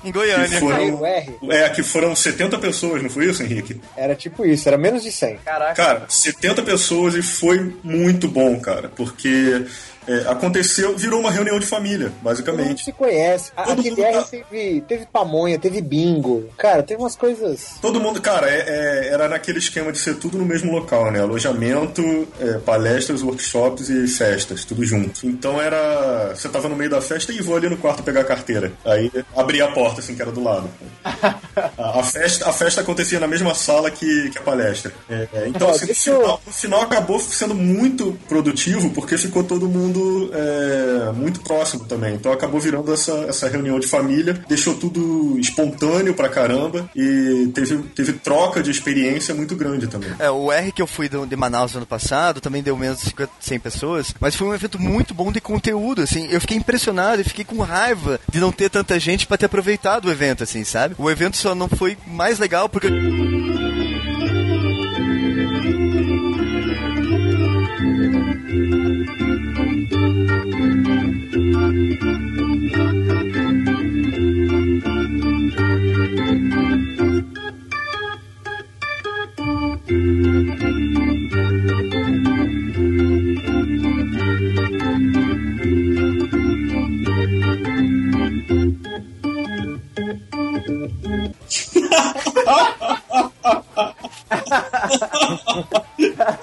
em 0.04 0.06
Que 0.06 0.12
Goiânia. 0.12 0.60
Foram, 0.60 0.94
o 1.00 1.06
R 1.06 1.38
é, 1.50 1.68
que 1.70 1.82
foram 1.82 2.14
70 2.14 2.58
pessoas, 2.58 3.02
não 3.02 3.10
foi 3.10 3.26
isso, 3.26 3.42
Henrique? 3.42 3.80
era 3.96 4.14
tipo 4.14 4.44
isso, 4.44 4.68
era 4.68 4.78
menos 4.78 5.02
de 5.02 5.10
100. 5.10 5.38
Caraca. 5.44 5.74
Cara, 5.74 6.04
70 6.08 6.62
pessoas 6.62 7.14
e 7.14 7.22
foi 7.22 7.74
muito 7.82 8.28
bom, 8.28 8.58
cara, 8.60 8.88
porque 8.94 9.64
é, 10.06 10.28
aconteceu, 10.28 10.96
virou 10.96 11.20
uma 11.20 11.30
reunião 11.30 11.58
de 11.58 11.66
família, 11.66 12.06
Todo 12.06 12.12
mundo 12.14 12.22
basicamente. 12.22 12.84
se 12.84 12.92
conhece. 12.92 13.50
A- 13.56 13.64
Todo 13.64 13.80
Aquele 13.80 13.96
mundo 13.96 14.12
tá- 14.12 14.22
teve, 14.24 14.80
teve 14.82 15.06
pamonha, 15.06 15.58
teve 15.58 15.80
bingo. 15.80 16.48
Cara, 16.58 16.82
teve 16.82 17.00
umas 17.02 17.16
coisas. 17.16 17.74
Todo 17.80 18.00
mundo, 18.00 18.20
cara, 18.20 18.48
é- 18.48 18.64
é- 18.68 19.08
era 19.08 19.28
naquele 19.28 19.58
esquema 19.58 19.90
de 19.92 19.98
ser 19.98 20.16
tudo 20.16 20.38
no 20.38 20.44
mesmo 20.44 20.70
local, 20.72 21.10
né? 21.10 21.20
Alojamento, 21.20 22.02
é, 22.40 22.58
palestras, 22.58 23.22
workshops 23.22 23.88
e 23.88 24.06
festas, 24.06 24.64
tudo 24.64 24.84
junto. 24.84 25.26
Então 25.26 25.60
era. 25.60 26.34
Você 26.34 26.48
tava 26.48 26.68
no 26.68 26.76
meio 26.76 26.90
da 26.90 27.00
festa 27.00 27.32
e 27.32 27.40
vou 27.42 27.56
ali 27.56 27.68
no 27.68 27.76
quarto 27.76 28.02
pegar 28.02 28.20
a 28.20 28.24
carteira. 28.24 28.72
Aí 28.84 29.10
abri 29.36 29.60
a 29.62 29.68
porta, 29.68 30.00
assim, 30.00 30.14
que 30.14 30.22
era 30.22 30.30
do 30.32 30.42
lado. 30.42 30.68
A, 31.98 32.02
festa, 32.02 32.48
a 32.48 32.52
festa 32.52 32.80
acontecia 32.80 33.20
na 33.20 33.26
mesma 33.26 33.54
sala 33.54 33.90
que, 33.90 34.30
que 34.30 34.38
a 34.38 34.42
palestra. 34.42 34.92
É, 35.08 35.28
é, 35.32 35.48
então, 35.48 35.68
assim, 35.70 35.86
no, 35.86 35.94
final, 35.94 36.42
no 36.46 36.52
final 36.52 36.82
acabou 36.82 37.18
sendo 37.20 37.54
muito 37.54 38.18
produtivo, 38.28 38.90
porque 38.90 39.16
ficou 39.16 39.44
todo 39.44 39.68
mundo 39.68 40.30
é, 40.32 41.12
muito 41.12 41.40
próximo 41.40 41.84
também. 41.84 42.14
Então 42.14 42.32
acabou 42.32 42.60
virando 42.60 42.92
essa, 42.92 43.12
essa 43.28 43.48
reunião 43.48 43.78
de 43.78 43.86
família, 43.86 44.34
deixou 44.48 44.74
tudo 44.74 45.38
espontâneo 45.38 46.14
pra 46.14 46.28
caramba 46.28 46.88
e 46.94 47.50
teve, 47.54 47.78
teve 47.94 48.12
troca 48.14 48.62
de 48.62 48.70
experiência 48.70 49.34
muito 49.34 49.54
grande 49.56 49.86
também. 49.86 50.10
É, 50.18 50.30
o 50.30 50.50
R 50.52 50.72
que 50.72 50.82
eu 50.82 50.86
fui 50.86 51.08
de 51.08 51.36
Manaus 51.36 51.74
ano 51.74 51.86
passado 51.86 52.40
também 52.40 52.62
deu 52.62 52.76
menos 52.76 52.98
de 52.98 53.06
50, 53.06 53.32
100 53.40 53.60
pessoas, 53.60 54.14
mas 54.20 54.34
foi 54.34 54.48
um 54.48 54.54
evento 54.54 54.78
muito 54.80 55.14
bom 55.14 55.30
de 55.30 55.40
conteúdo, 55.40 56.02
assim. 56.02 56.28
Eu 56.30 56.40
fiquei 56.40 56.56
impressionado 56.56 57.20
e 57.20 57.24
fiquei 57.24 57.44
com 57.44 57.60
raiva 57.62 58.20
de 58.30 58.40
não 58.40 58.52
ter 58.52 58.70
tanta 58.70 58.98
gente 58.98 59.26
pra 59.26 59.36
ter 59.36 59.46
aproveitado 59.46 60.06
o 60.06 60.10
evento, 60.10 60.42
assim, 60.42 60.64
sabe? 60.64 60.94
O 60.98 61.10
evento 61.10 61.36
só 61.36 61.54
não 61.54 61.68
foi 61.68 61.85
mais 62.06 62.38
legal 62.38 62.68
porque. 62.68 62.88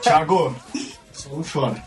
Thiago, 0.02 0.56
só 1.14 1.30
não 1.30 1.44
chora. 1.44 1.84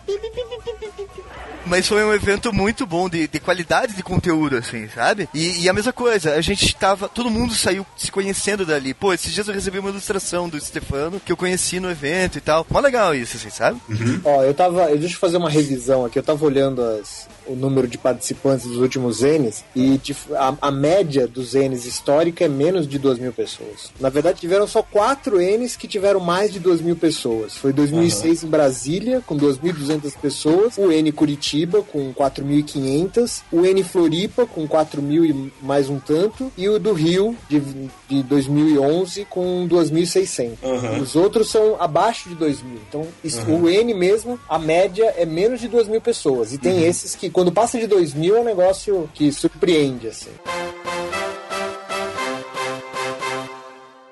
Mas 1.65 1.89
foi 1.89 2.05
um 2.05 2.15
evento 2.15 2.53
muito 2.53 2.87
bom, 2.87 3.09
de, 3.09 3.27
de 3.27 3.41
qualidade 3.41 3.93
de 3.95 4.03
conteúdo, 4.03 4.57
assim, 4.57 4.89
sabe? 4.89 5.29
E, 5.35 5.63
e 5.65 5.69
a 5.69 5.73
mesma 5.73 5.93
coisa, 5.93 6.35
a 6.35 6.41
gente 6.41 6.73
tava. 6.77 7.09
Todo 7.09 7.29
mundo 7.29 7.55
saiu 7.55 7.85
se 7.97 8.11
conhecendo 8.13 8.65
dali. 8.65 8.95
Pô, 8.95 9.13
esses 9.13 9.33
dias 9.33 9.49
eu 9.49 9.55
recebi 9.55 9.81
uma 9.81 9.91
ilustração 9.91 10.49
do 10.49 10.61
Stefano 10.61 11.19
que 11.19 11.33
eu 11.33 11.37
conheci 11.37 11.81
no 11.81 11.91
evento 11.91 12.39
e 12.39 12.41
tal. 12.41 12.65
Mó 12.71 12.79
legal 12.79 13.13
isso, 13.17 13.37
assim, 13.37 13.51
sabe? 13.51 13.81
Ó, 14.25 14.45
eu 14.45 14.55
tava. 14.55 14.91
eu- 14.91 14.99
Deixa 14.99 15.17
eu 15.17 15.21
fazer 15.21 15.39
uma 15.39 15.51
revisão 15.51 16.05
aqui. 16.05 16.19
Eu 16.19 16.23
tava 16.23 16.45
olhando 16.45 16.81
as, 16.83 17.29
o 17.47 17.55
número 17.55 17.87
de 17.87 17.99
participantes 17.99 18.67
dos 18.67 18.79
últimos 18.79 19.21
N's 19.23 19.65
e 19.75 19.99
de- 19.99 20.17
a, 20.35 20.55
a 20.63 20.71
média 20.71 21.27
dos 21.27 21.55
N's 21.55 21.85
histórica 21.85 22.45
é 22.45 22.49
menos 22.49 22.87
de 22.89 22.99
2 22.99 23.19
mil 23.19 23.33
pessoas. 23.33 23.91
Na 24.01 24.09
verdade, 24.09 24.41
tiveram 24.41 24.67
só 24.67 24.83
quatro 24.83 25.39
N's 25.41 25.77
que 25.77 25.87
tiveram 25.89 26.21
mais 26.21 26.53
de 26.53 26.59
2 26.61 26.81
mil 26.81 26.97
pessoas. 26.97 27.57
Foi 27.57 27.73
2006 27.73 28.43
em 28.45 28.49
Brasília, 28.49 29.23
com 29.27 29.37
2.200 29.37 30.13
pessoas, 30.21 30.77
o 30.79 30.91
N 30.91 31.11
Curitiba, 31.13 31.83
com 31.83 32.13
4.500, 32.13 33.43
o 33.53 33.65
N 33.65 33.83
Floripa, 33.83 34.47
com 34.47 34.67
4.000 34.67 35.25
e 35.25 35.53
mais 35.65 35.89
um 35.89 35.99
tanto, 35.99 36.51
e 36.57 36.69
o 36.69 36.79
do 36.79 36.93
Rio, 36.93 37.37
de, 37.49 37.61
de 38.09 38.23
2011, 38.23 39.25
com 39.27 39.67
2.600. 39.69 40.53
Aham. 40.63 41.01
Os 41.01 41.15
outros 41.17 41.51
são 41.51 41.77
abaixo 41.81 42.29
de 42.29 42.35
2 42.35 42.63
mil. 42.63 42.79
Então, 42.89 43.07
isso- 43.23 43.41
o 43.47 43.69
N 43.69 43.95
mesmo, 43.95 44.39
a 44.49 44.59
média 44.59 45.13
é 45.17 45.25
menos 45.25 45.61
de 45.61 45.69
2 45.69 45.89
mil 45.89 46.01
pessoas. 46.01 46.53
E 46.53 46.59
tem 46.59 46.85
esses 46.85 47.15
que, 47.15 47.29
quando 47.37 47.53
passa 47.53 47.79
de 47.79 47.87
2 47.87 48.15
mil, 48.15 48.35
é 48.35 48.41
um 48.41 48.45
negócio 48.45 49.11
que 49.13 49.31
surpreende, 49.31 50.09
assim. 50.09 50.31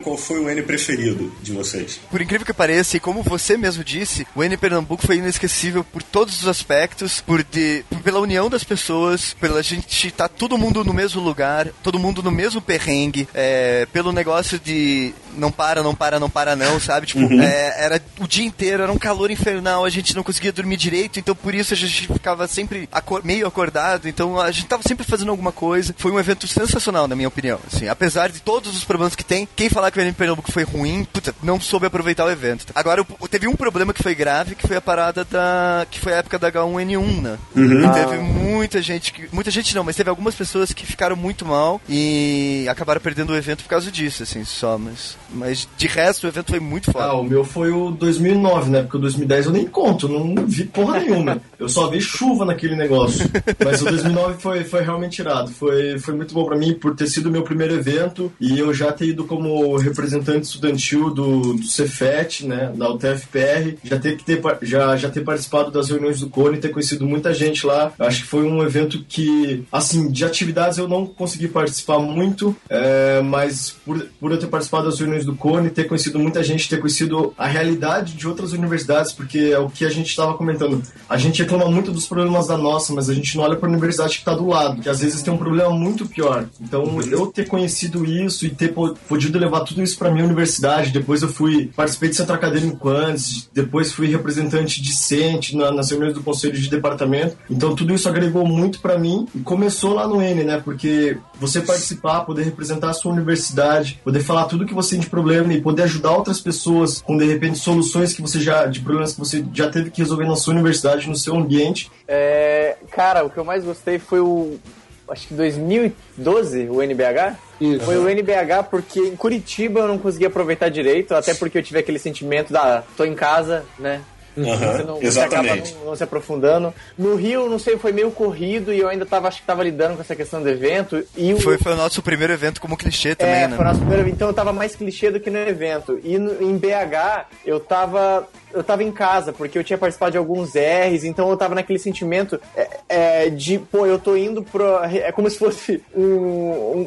Qual 0.02 0.18
foi 0.18 0.40
o 0.40 0.50
N 0.50 0.62
preferido 0.62 1.32
de 1.40 1.50
vocês? 1.52 1.98
Por 2.10 2.20
incrível 2.20 2.44
que 2.44 2.52
pareça, 2.52 2.98
e 2.98 3.00
como 3.00 3.22
você 3.22 3.56
mesmo 3.56 3.82
disse, 3.82 4.26
o 4.36 4.44
N 4.44 4.54
Pernambuco 4.58 5.06
foi 5.06 5.16
inesquecível 5.16 5.82
por 5.82 6.02
todos 6.02 6.42
os 6.42 6.46
aspectos, 6.46 7.22
por 7.22 7.42
de, 7.42 7.82
pela 8.04 8.20
união 8.20 8.50
das 8.50 8.62
pessoas, 8.62 9.32
pela 9.40 9.62
gente 9.62 10.06
estar 10.06 10.28
todo 10.28 10.58
mundo 10.58 10.84
no 10.84 10.92
mesmo 10.92 11.22
lugar, 11.22 11.68
todo 11.82 11.98
mundo 11.98 12.22
no 12.22 12.30
mesmo 12.30 12.60
perrengue, 12.60 13.26
é, 13.32 13.86
pelo 13.90 14.12
negócio 14.12 14.58
de 14.58 15.14
não 15.36 15.50
para, 15.50 15.82
não 15.82 15.94
para, 15.94 16.18
não 16.20 16.30
para 16.30 16.56
não, 16.56 16.78
sabe? 16.80 17.06
Tipo, 17.06 17.32
é, 17.40 17.84
era 17.84 18.02
o 18.20 18.26
dia 18.26 18.44
inteiro, 18.44 18.82
era 18.82 18.92
um 18.92 18.98
calor 18.98 19.30
infernal, 19.30 19.84
a 19.84 19.90
gente 19.90 20.14
não 20.14 20.22
conseguia 20.22 20.52
dormir 20.52 20.76
direito, 20.76 21.18
então 21.18 21.34
por 21.34 21.54
isso 21.54 21.74
a 21.74 21.76
gente 21.76 22.06
ficava 22.08 22.46
sempre 22.48 22.88
acor- 22.92 23.22
meio 23.24 23.46
acordado, 23.46 24.08
então 24.08 24.40
a 24.40 24.50
gente 24.50 24.66
tava 24.66 24.82
sempre 24.82 25.04
fazendo 25.04 25.30
alguma 25.30 25.52
coisa. 25.52 25.94
Foi 25.98 26.10
um 26.10 26.18
evento 26.18 26.46
sensacional, 26.46 27.06
na 27.08 27.16
minha 27.16 27.28
opinião. 27.28 27.58
Assim, 27.72 27.88
apesar 27.88 28.30
de 28.30 28.40
todos 28.40 28.76
os 28.76 28.84
problemas 28.84 29.14
que 29.14 29.24
tem, 29.24 29.48
quem 29.56 29.68
falar 29.68 29.90
que 29.90 29.98
o 29.98 30.02
N 30.02 30.12
Pernambuco 30.12 30.50
foi 30.52 30.62
ruim, 30.64 31.04
puta, 31.12 31.34
não 31.42 31.60
soube 31.60 31.86
aproveitar 31.86 32.24
o 32.24 32.30
evento. 32.30 32.66
Agora, 32.74 33.04
teve 33.30 33.46
um 33.48 33.56
problema 33.56 33.92
que 33.92 34.02
foi 34.02 34.14
grave, 34.14 34.54
que 34.54 34.66
foi 34.66 34.76
a 34.76 34.80
parada 34.80 35.24
da. 35.24 35.86
que 35.90 36.00
foi 36.00 36.12
a 36.14 36.18
época 36.18 36.38
da 36.38 36.50
H1N1, 36.50 37.20
né? 37.22 37.38
E 37.84 37.94
teve 37.94 38.18
muita 38.18 38.80
gente 38.82 39.12
que. 39.12 39.28
Muita 39.32 39.50
gente 39.50 39.74
não, 39.74 39.84
mas 39.84 39.96
teve 39.96 40.10
algumas 40.10 40.34
pessoas 40.34 40.72
que 40.72 40.86
ficaram 40.86 41.16
muito 41.16 41.44
mal 41.44 41.80
e 41.88 42.66
acabaram 42.68 43.00
perdendo 43.00 43.32
o 43.32 43.36
evento 43.36 43.62
por 43.64 43.68
causa 43.70 43.90
disso, 43.90 44.22
assim, 44.22 44.44
só. 44.44 44.76
Mas, 44.78 45.16
mas 45.34 45.68
de 45.76 45.86
resto, 45.86 46.24
o 46.24 46.28
evento 46.28 46.50
foi 46.50 46.60
muito 46.60 46.92
foda. 46.92 47.04
Ah, 47.04 47.14
o 47.14 47.24
meu 47.24 47.44
foi 47.44 47.70
o 47.70 47.90
2009, 47.90 48.70
né? 48.70 48.82
Porque 48.82 48.96
o 48.96 49.00
2010 49.00 49.46
eu 49.46 49.52
nem 49.52 49.66
conto, 49.66 50.08
não 50.08 50.46
vi 50.46 50.64
porra 50.64 51.00
nenhuma. 51.00 51.40
Eu 51.58 51.68
só 51.68 51.88
vi 51.88 52.00
chuva 52.00 52.44
naquele 52.44 52.76
negócio. 52.76 53.28
Mas 53.64 53.82
o 53.82 53.84
2009 53.84 54.34
foi, 54.38 54.64
foi 54.64 54.82
realmente 54.82 55.18
irado. 55.20 55.50
Foi, 55.50 55.98
foi 55.98 56.14
muito 56.14 56.34
bom 56.34 56.44
pra 56.44 56.56
mim 56.56 56.74
por 56.74 56.94
ter 56.94 57.06
sido 57.06 57.26
o 57.26 57.32
meu 57.32 57.42
primeiro 57.42 57.74
evento 57.74 58.32
e 58.40 58.58
eu 58.58 58.72
já 58.72 58.92
ter 58.92 59.06
ido 59.06 59.24
como 59.24 59.76
representante 59.76 60.46
estudantil 60.46 61.10
do, 61.10 61.54
do 61.54 61.66
Cefet, 61.66 62.46
né? 62.46 62.72
Da 62.74 62.90
UTFPR, 62.90 63.76
já 63.82 63.98
ter, 63.98 64.16
que 64.16 64.24
ter, 64.24 64.40
já, 64.62 64.96
já 64.96 65.10
ter 65.10 65.22
participado 65.22 65.70
das 65.70 65.88
reuniões 65.88 66.20
do 66.20 66.28
Cone, 66.28 66.58
ter 66.58 66.68
conhecido 66.68 67.06
muita 67.06 67.32
gente 67.32 67.66
lá. 67.66 67.92
Acho 67.98 68.22
que 68.22 68.28
foi 68.28 68.44
um 68.44 68.62
evento 68.62 69.04
que, 69.08 69.64
assim, 69.72 70.10
de 70.10 70.24
atividades 70.24 70.78
eu 70.78 70.88
não 70.88 71.06
consegui 71.06 71.48
participar 71.48 71.98
muito, 71.98 72.56
é, 72.68 73.20
mas 73.22 73.76
por, 73.84 74.06
por 74.20 74.32
eu 74.32 74.38
ter 74.38 74.46
participado 74.46 74.86
das 74.86 74.98
reuniões 74.98 75.23
do 75.24 75.34
Cone, 75.34 75.70
ter 75.70 75.84
conhecido 75.84 76.18
muita 76.18 76.42
gente, 76.42 76.68
ter 76.68 76.78
conhecido 76.78 77.32
a 77.38 77.46
realidade 77.46 78.14
de 78.14 78.26
outras 78.28 78.52
universidades, 78.52 79.12
porque 79.12 79.38
é 79.52 79.58
o 79.58 79.68
que 79.68 79.84
a 79.84 79.90
gente 79.90 80.08
estava 80.08 80.34
comentando. 80.34 80.82
A 81.08 81.16
gente 81.16 81.42
reclama 81.42 81.66
muito 81.70 81.90
dos 81.92 82.06
problemas 82.06 82.46
da 82.46 82.56
nossa, 82.56 82.92
mas 82.92 83.08
a 83.08 83.14
gente 83.14 83.36
não 83.36 83.44
olha 83.44 83.56
para 83.56 83.68
a 83.68 83.72
universidade 83.72 84.14
que 84.14 84.20
está 84.20 84.34
do 84.34 84.46
lado, 84.46 84.80
que 84.82 84.88
às 84.88 85.00
vezes 85.00 85.22
tem 85.22 85.32
um 85.32 85.38
problema 85.38 85.70
muito 85.70 86.06
pior. 86.06 86.46
Então, 86.60 87.00
eu 87.02 87.26
ter 87.26 87.46
conhecido 87.46 88.04
isso 88.04 88.46
e 88.46 88.50
ter 88.50 88.68
po- 88.72 88.94
podido 89.08 89.38
levar 89.38 89.60
tudo 89.60 89.82
isso 89.82 89.98
para 89.98 90.10
minha 90.10 90.24
universidade, 90.24 90.90
depois 90.90 91.22
eu 91.22 91.28
fui 91.28 91.70
participei 91.74 92.08
de 92.10 92.16
centro 92.16 92.34
acadêmico 92.34 92.88
antes, 92.88 93.48
depois 93.52 93.92
fui 93.92 94.06
representante 94.08 94.82
discente 94.82 95.56
na, 95.56 95.70
nas 95.70 95.90
reuniões 95.90 96.14
do 96.14 96.22
conselho 96.22 96.54
de 96.58 96.68
departamento. 96.68 97.36
Então, 97.50 97.74
tudo 97.74 97.94
isso 97.94 98.08
agregou 98.08 98.46
muito 98.46 98.80
para 98.80 98.98
mim 98.98 99.26
e 99.34 99.40
começou 99.40 99.94
lá 99.94 100.06
no 100.06 100.20
N, 100.20 100.44
né? 100.44 100.60
Porque 100.64 101.16
você 101.38 101.60
participar, 101.60 102.20
poder 102.20 102.44
representar 102.44 102.90
a 102.90 102.92
sua 102.92 103.12
universidade, 103.12 104.00
poder 104.04 104.20
falar 104.20 104.44
tudo 104.44 104.66
que 104.66 104.74
você 104.74 104.90
tem 104.90 105.00
de 105.00 105.10
problema 105.10 105.52
e 105.52 105.60
poder 105.60 105.82
ajudar 105.82 106.12
outras 106.12 106.40
pessoas 106.40 107.00
com 107.00 107.16
de 107.16 107.24
repente 107.24 107.58
soluções 107.58 108.12
que 108.12 108.22
você 108.22 108.40
já 108.40 108.66
de 108.66 108.80
problemas 108.80 109.12
que 109.12 109.18
você 109.18 109.44
já 109.52 109.70
teve 109.70 109.90
que 109.90 110.00
resolver 110.00 110.26
na 110.26 110.36
sua 110.36 110.54
universidade, 110.54 111.08
no 111.08 111.16
seu 111.16 111.36
ambiente. 111.36 111.90
É, 112.06 112.76
cara, 112.90 113.24
o 113.24 113.30
que 113.30 113.38
eu 113.38 113.44
mais 113.44 113.64
gostei 113.64 113.98
foi 113.98 114.20
o. 114.20 114.58
Acho 115.06 115.28
que 115.28 115.34
2012, 115.34 116.68
o 116.70 116.82
NBH. 116.82 117.36
Isso. 117.60 117.84
Foi 117.84 117.98
o 117.98 118.08
NBH 118.08 118.64
porque 118.70 119.00
em 119.00 119.14
Curitiba 119.14 119.80
eu 119.80 119.88
não 119.88 119.98
consegui 119.98 120.24
aproveitar 120.24 120.70
direito, 120.70 121.14
até 121.14 121.34
porque 121.34 121.58
eu 121.58 121.62
tive 121.62 121.78
aquele 121.78 121.98
sentimento 121.98 122.52
da 122.52 122.82
tô 122.96 123.04
em 123.04 123.14
casa, 123.14 123.64
né? 123.78 124.00
Aham, 124.36 124.56
Você, 124.72 124.82
não, 124.82 125.00
você 125.00 125.20
acaba 125.20 125.44
exatamente. 125.46 125.74
não, 125.74 125.84
não 125.86 125.96
se 125.96 126.02
aprofundando. 126.04 126.74
No 126.98 127.14
Rio, 127.14 127.48
não 127.48 127.58
sei, 127.58 127.76
foi 127.78 127.92
meio 127.92 128.10
corrido 128.10 128.72
e 128.72 128.78
eu 128.80 128.88
ainda 128.88 129.06
tava, 129.06 129.28
acho 129.28 129.40
que 129.40 129.46
tava 129.46 129.62
lidando 129.62 129.94
com 129.94 130.00
essa 130.00 130.16
questão 130.16 130.42
do 130.42 130.48
evento. 130.48 131.04
E 131.16 131.32
o, 131.34 131.40
Foi, 131.40 131.56
foi 131.58 131.72
o 131.72 131.76
nosso 131.76 132.02
primeiro 132.02 132.32
evento 132.32 132.60
como 132.60 132.76
clichê 132.76 133.14
também, 133.14 133.34
é, 133.42 133.48
né? 133.48 133.56
foi 133.56 133.64
o 133.64 133.68
nosso 133.68 133.80
primeiro, 133.80 134.08
então 134.08 134.28
eu 134.28 134.34
tava 134.34 134.52
mais 134.52 134.74
clichê 134.74 135.10
do 135.10 135.20
que 135.20 135.30
no 135.30 135.38
evento. 135.38 136.00
E 136.02 136.18
no- 136.18 136.42
em 136.42 136.56
BH, 136.58 137.26
eu 137.46 137.60
tava. 137.60 138.28
Eu 138.54 138.62
tava 138.64 138.82
em 138.84 138.92
casa, 138.92 139.32
porque 139.32 139.58
eu 139.58 139.64
tinha 139.64 139.76
participado 139.78 140.12
de 140.12 140.18
alguns 140.18 140.52
R's, 140.54 141.04
então 141.04 141.28
eu 141.30 141.36
tava 141.36 141.54
naquele 141.54 141.78
sentimento 141.78 142.40
é, 142.56 142.68
é, 142.88 143.28
de, 143.30 143.58
pô, 143.58 143.84
eu 143.86 143.98
tô 143.98 144.16
indo 144.16 144.42
pro. 144.42 144.64
É 144.84 145.10
como 145.12 145.28
se 145.28 145.38
fosse 145.38 145.82
um, 145.94 146.02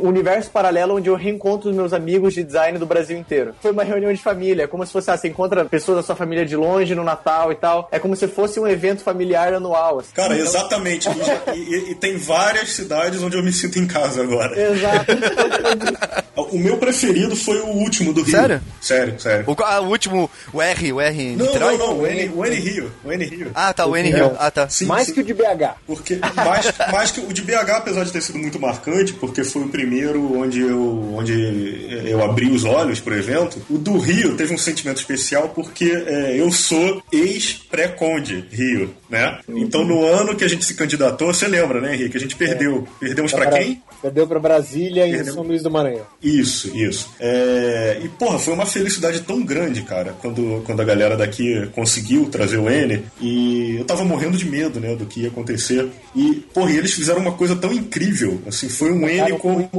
um 0.02 0.08
universo 0.08 0.50
paralelo 0.50 0.96
onde 0.96 1.10
eu 1.10 1.16
reencontro 1.16 1.70
os 1.70 1.76
meus 1.76 1.94
amigos 1.94 2.34
de 2.34 2.44
design 2.44 2.78
do 2.78 2.86
Brasil 2.86 3.18
inteiro. 3.18 3.54
Foi 3.62 3.72
uma 3.72 3.84
reunião 3.84 4.12
de 4.14 4.22
família, 4.22 4.64
é 4.64 4.68
como 4.68 4.86
se 4.86 4.92
fosse, 4.92 5.10
ah, 5.12 5.18
você 5.18 5.28
encontra 5.28 5.66
pessoas 5.66 5.98
da 5.98 6.04
sua 6.04 6.16
família 6.16 6.46
de 6.46 6.56
longe 6.56 6.96
no 6.96 7.04
Natal 7.04 7.52
e 7.52 7.56
tal. 7.56 7.88
É 7.92 8.00
como 8.00 8.16
se 8.16 8.28
fosse 8.28 8.60
um 8.60 8.68
evento 8.68 9.02
familiar 9.04 9.54
anual. 9.54 10.00
assim. 10.00 10.10
Cara, 10.14 10.34
Então- 10.36 10.46
exatamente. 10.46 11.10
E, 11.10 11.52
e- 11.52 11.60
e- 11.88 11.92
e 11.92 11.96
tem 11.96 12.18
várias 12.18 12.72
cidades 12.74 13.22
onde 13.22 13.36
eu 13.38 13.44
me 13.44 13.52
sinto 13.52 13.78
em 13.80 13.88
casa 13.88 14.22
agora. 14.22 14.60
Exato. 14.60 15.06
O 16.50 16.58
meu 16.60 16.78
preferido 16.78 17.36
foi 17.36 17.60
o 17.60 17.66
último 17.68 18.14
do 18.14 18.22
Rio. 18.22 18.32
Sério? 18.32 18.62
Sério, 18.80 19.20
sério. 19.20 19.44
O, 19.48 19.56
ah, 19.64 19.82
o 19.82 19.88
último, 19.90 20.30
o 20.54 20.62
R, 20.62 20.94
o 20.94 21.02
R 21.02 21.36
Não, 21.36 21.46
Niterói? 21.60 21.78
não, 21.78 21.88
não, 21.88 22.00
o 22.00 22.08
N, 22.08 22.32
o 22.36 22.46
N 22.46 22.56
Rio. 22.56 22.92
O 23.04 23.12
N 23.12 23.26
Rio. 23.26 23.52
Ah, 23.54 23.74
tá, 23.74 23.86
o 23.86 23.96
N. 23.96 24.10
Rio. 24.10 24.36
Ah, 24.40 24.52
tá. 24.52 24.70
Sim, 24.70 24.86
Mais 24.86 25.08
sim. 25.08 25.14
que 25.14 25.20
o 25.22 25.24
de 25.24 25.34
BH. 25.34 25.76
Porque 25.86 26.20
mais, 26.36 26.74
mais 26.92 27.12
que 27.12 27.20
o 27.20 27.34
de 27.34 27.42
BH, 27.42 27.70
apesar 27.78 28.04
de 28.04 28.12
ter 28.12 28.22
sido 28.22 28.38
muito 28.38 28.60
marcante, 28.60 29.14
porque 29.14 29.44
foi 29.44 29.64
o 29.64 29.70
primeiro 29.70 30.38
onde 30.40 30.62
eu, 30.62 31.14
onde 31.16 32.04
eu 32.06 32.24
abri 32.24 32.50
os 32.52 32.64
olhos 32.64 33.00
pro 33.00 33.16
evento, 33.16 33.62
o 33.70 33.78
do 33.78 33.98
Rio 33.98 34.36
teve 34.36 34.54
um 34.54 34.58
sentimento 34.58 34.98
especial 34.98 35.50
porque 35.50 35.92
é, 36.08 36.40
eu 36.40 36.52
sou 36.52 37.02
ex-pré-conde 37.12 38.46
Rio, 38.52 38.94
né? 39.10 39.40
Então 39.50 39.84
no 39.84 40.06
ano 40.06 40.36
que 40.36 40.44
a 40.44 40.48
gente 40.48 40.66
se 40.66 40.74
candidatou, 40.76 41.34
você 41.34 41.48
lembra, 41.48 41.82
né, 41.82 41.96
Henrique? 41.96 42.18
A 42.18 42.20
gente 42.20 42.36
perdeu. 42.36 42.88
Perdemos 43.00 43.32
pra 43.32 43.48
quem? 43.48 43.82
Perdeu 44.02 44.28
pra 44.28 44.40
Brasília 44.40 45.08
e. 45.08 45.26
São 45.26 45.44
Luís 45.44 45.64
do 45.64 45.72
Maranhão. 45.72 46.06
Isso, 46.22 46.76
isso. 46.76 47.10
É, 47.20 48.00
E, 48.04 48.10
porra, 48.10 48.40
foi 48.40 48.54
uma 48.54 48.66
felicidade 48.66 49.22
tão 49.22 49.44
grande, 49.44 49.82
cara, 49.82 50.16
quando, 50.22 50.62
quando 50.66 50.82
a 50.82 50.86
galera 50.86 51.18
daqui 51.18 51.47
conseguiu 51.74 52.26
trazer 52.30 52.58
o 52.58 52.70
N. 52.70 53.04
E 53.22 53.76
eu 53.78 53.86
tava 53.86 54.04
morrendo 54.04 54.38
de 54.38 54.46
medo, 54.46 54.80
né, 54.80 54.96
do 54.96 55.06
que 55.06 55.22
ia 55.22 55.28
acontecer. 55.30 55.88
E, 56.16 56.36
porra, 56.54 56.72
e 56.72 56.78
eles 56.78 56.94
fizeram 56.94 57.22
uma 57.22 57.32
coisa 57.34 57.56
tão 57.56 57.72
incrível. 57.74 58.42
Assim, 58.48 58.70
foi 58.70 58.92
um 58.92 59.08
N 59.08 59.38
como. 59.38 59.70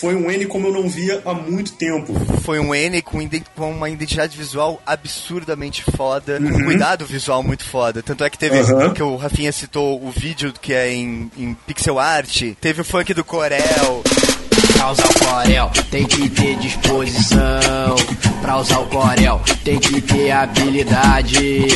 Foi 0.00 0.14
um 0.14 0.30
N 0.30 0.46
como 0.46 0.68
eu 0.68 0.72
não 0.72 0.88
via 0.88 1.20
há 1.24 1.34
muito 1.34 1.72
tempo. 1.72 2.14
Foi 2.42 2.58
um 2.58 2.74
N 2.74 3.00
com, 3.02 3.18
com 3.56 3.70
uma 3.70 3.88
identidade 3.90 4.36
visual 4.36 4.80
absurdamente 4.86 5.82
foda, 5.96 6.38
Uhum. 6.40 6.48
um 6.56 6.64
cuidado 6.64 7.04
visual 7.04 7.42
muito 7.42 7.64
foda. 7.64 8.02
Tanto 8.02 8.24
é 8.24 8.30
que 8.30 8.38
teve, 8.38 8.58
Aham. 8.58 8.92
que 8.94 9.02
o 9.02 9.16
Rafinha 9.16 9.52
citou 9.52 10.02
o 10.04 10.10
vídeo 10.10 10.52
que 10.60 10.72
é 10.72 10.92
em, 10.92 11.30
em 11.36 11.54
pixel 11.66 11.98
art, 11.98 12.42
teve 12.60 12.80
o 12.80 12.84
funk 12.84 13.12
do 13.14 13.24
Corel. 13.24 14.02
Pra 14.72 14.90
usar 14.90 15.08
o 15.08 15.18
Corel 15.18 15.70
tem 15.90 16.04
que 16.04 16.28
ter 16.28 16.56
disposição. 16.56 17.96
Pra 18.40 18.58
usar 18.58 18.78
o 18.78 18.86
Corel 18.86 19.40
tem 19.64 19.78
que 19.78 20.00
ter 20.00 20.30
habilidade. 20.30 21.66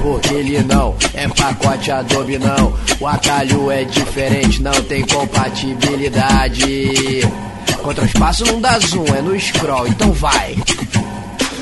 Porque 0.00 0.34
ele 0.34 0.62
não 0.62 0.94
é 1.14 1.26
pacote 1.28 1.90
Adobe, 1.90 2.38
não. 2.38 2.74
O 3.00 3.06
atalho 3.06 3.70
é 3.70 3.84
diferente, 3.84 4.62
não 4.62 4.72
tem 4.82 5.06
compatibilidade. 5.06 7.22
Contra 7.82 8.04
espaço 8.04 8.44
não 8.46 8.60
dá 8.60 8.78
zoom, 8.78 9.04
é 9.14 9.20
no 9.20 9.38
scroll, 9.38 9.86
então 9.86 10.12
vai. 10.12 10.56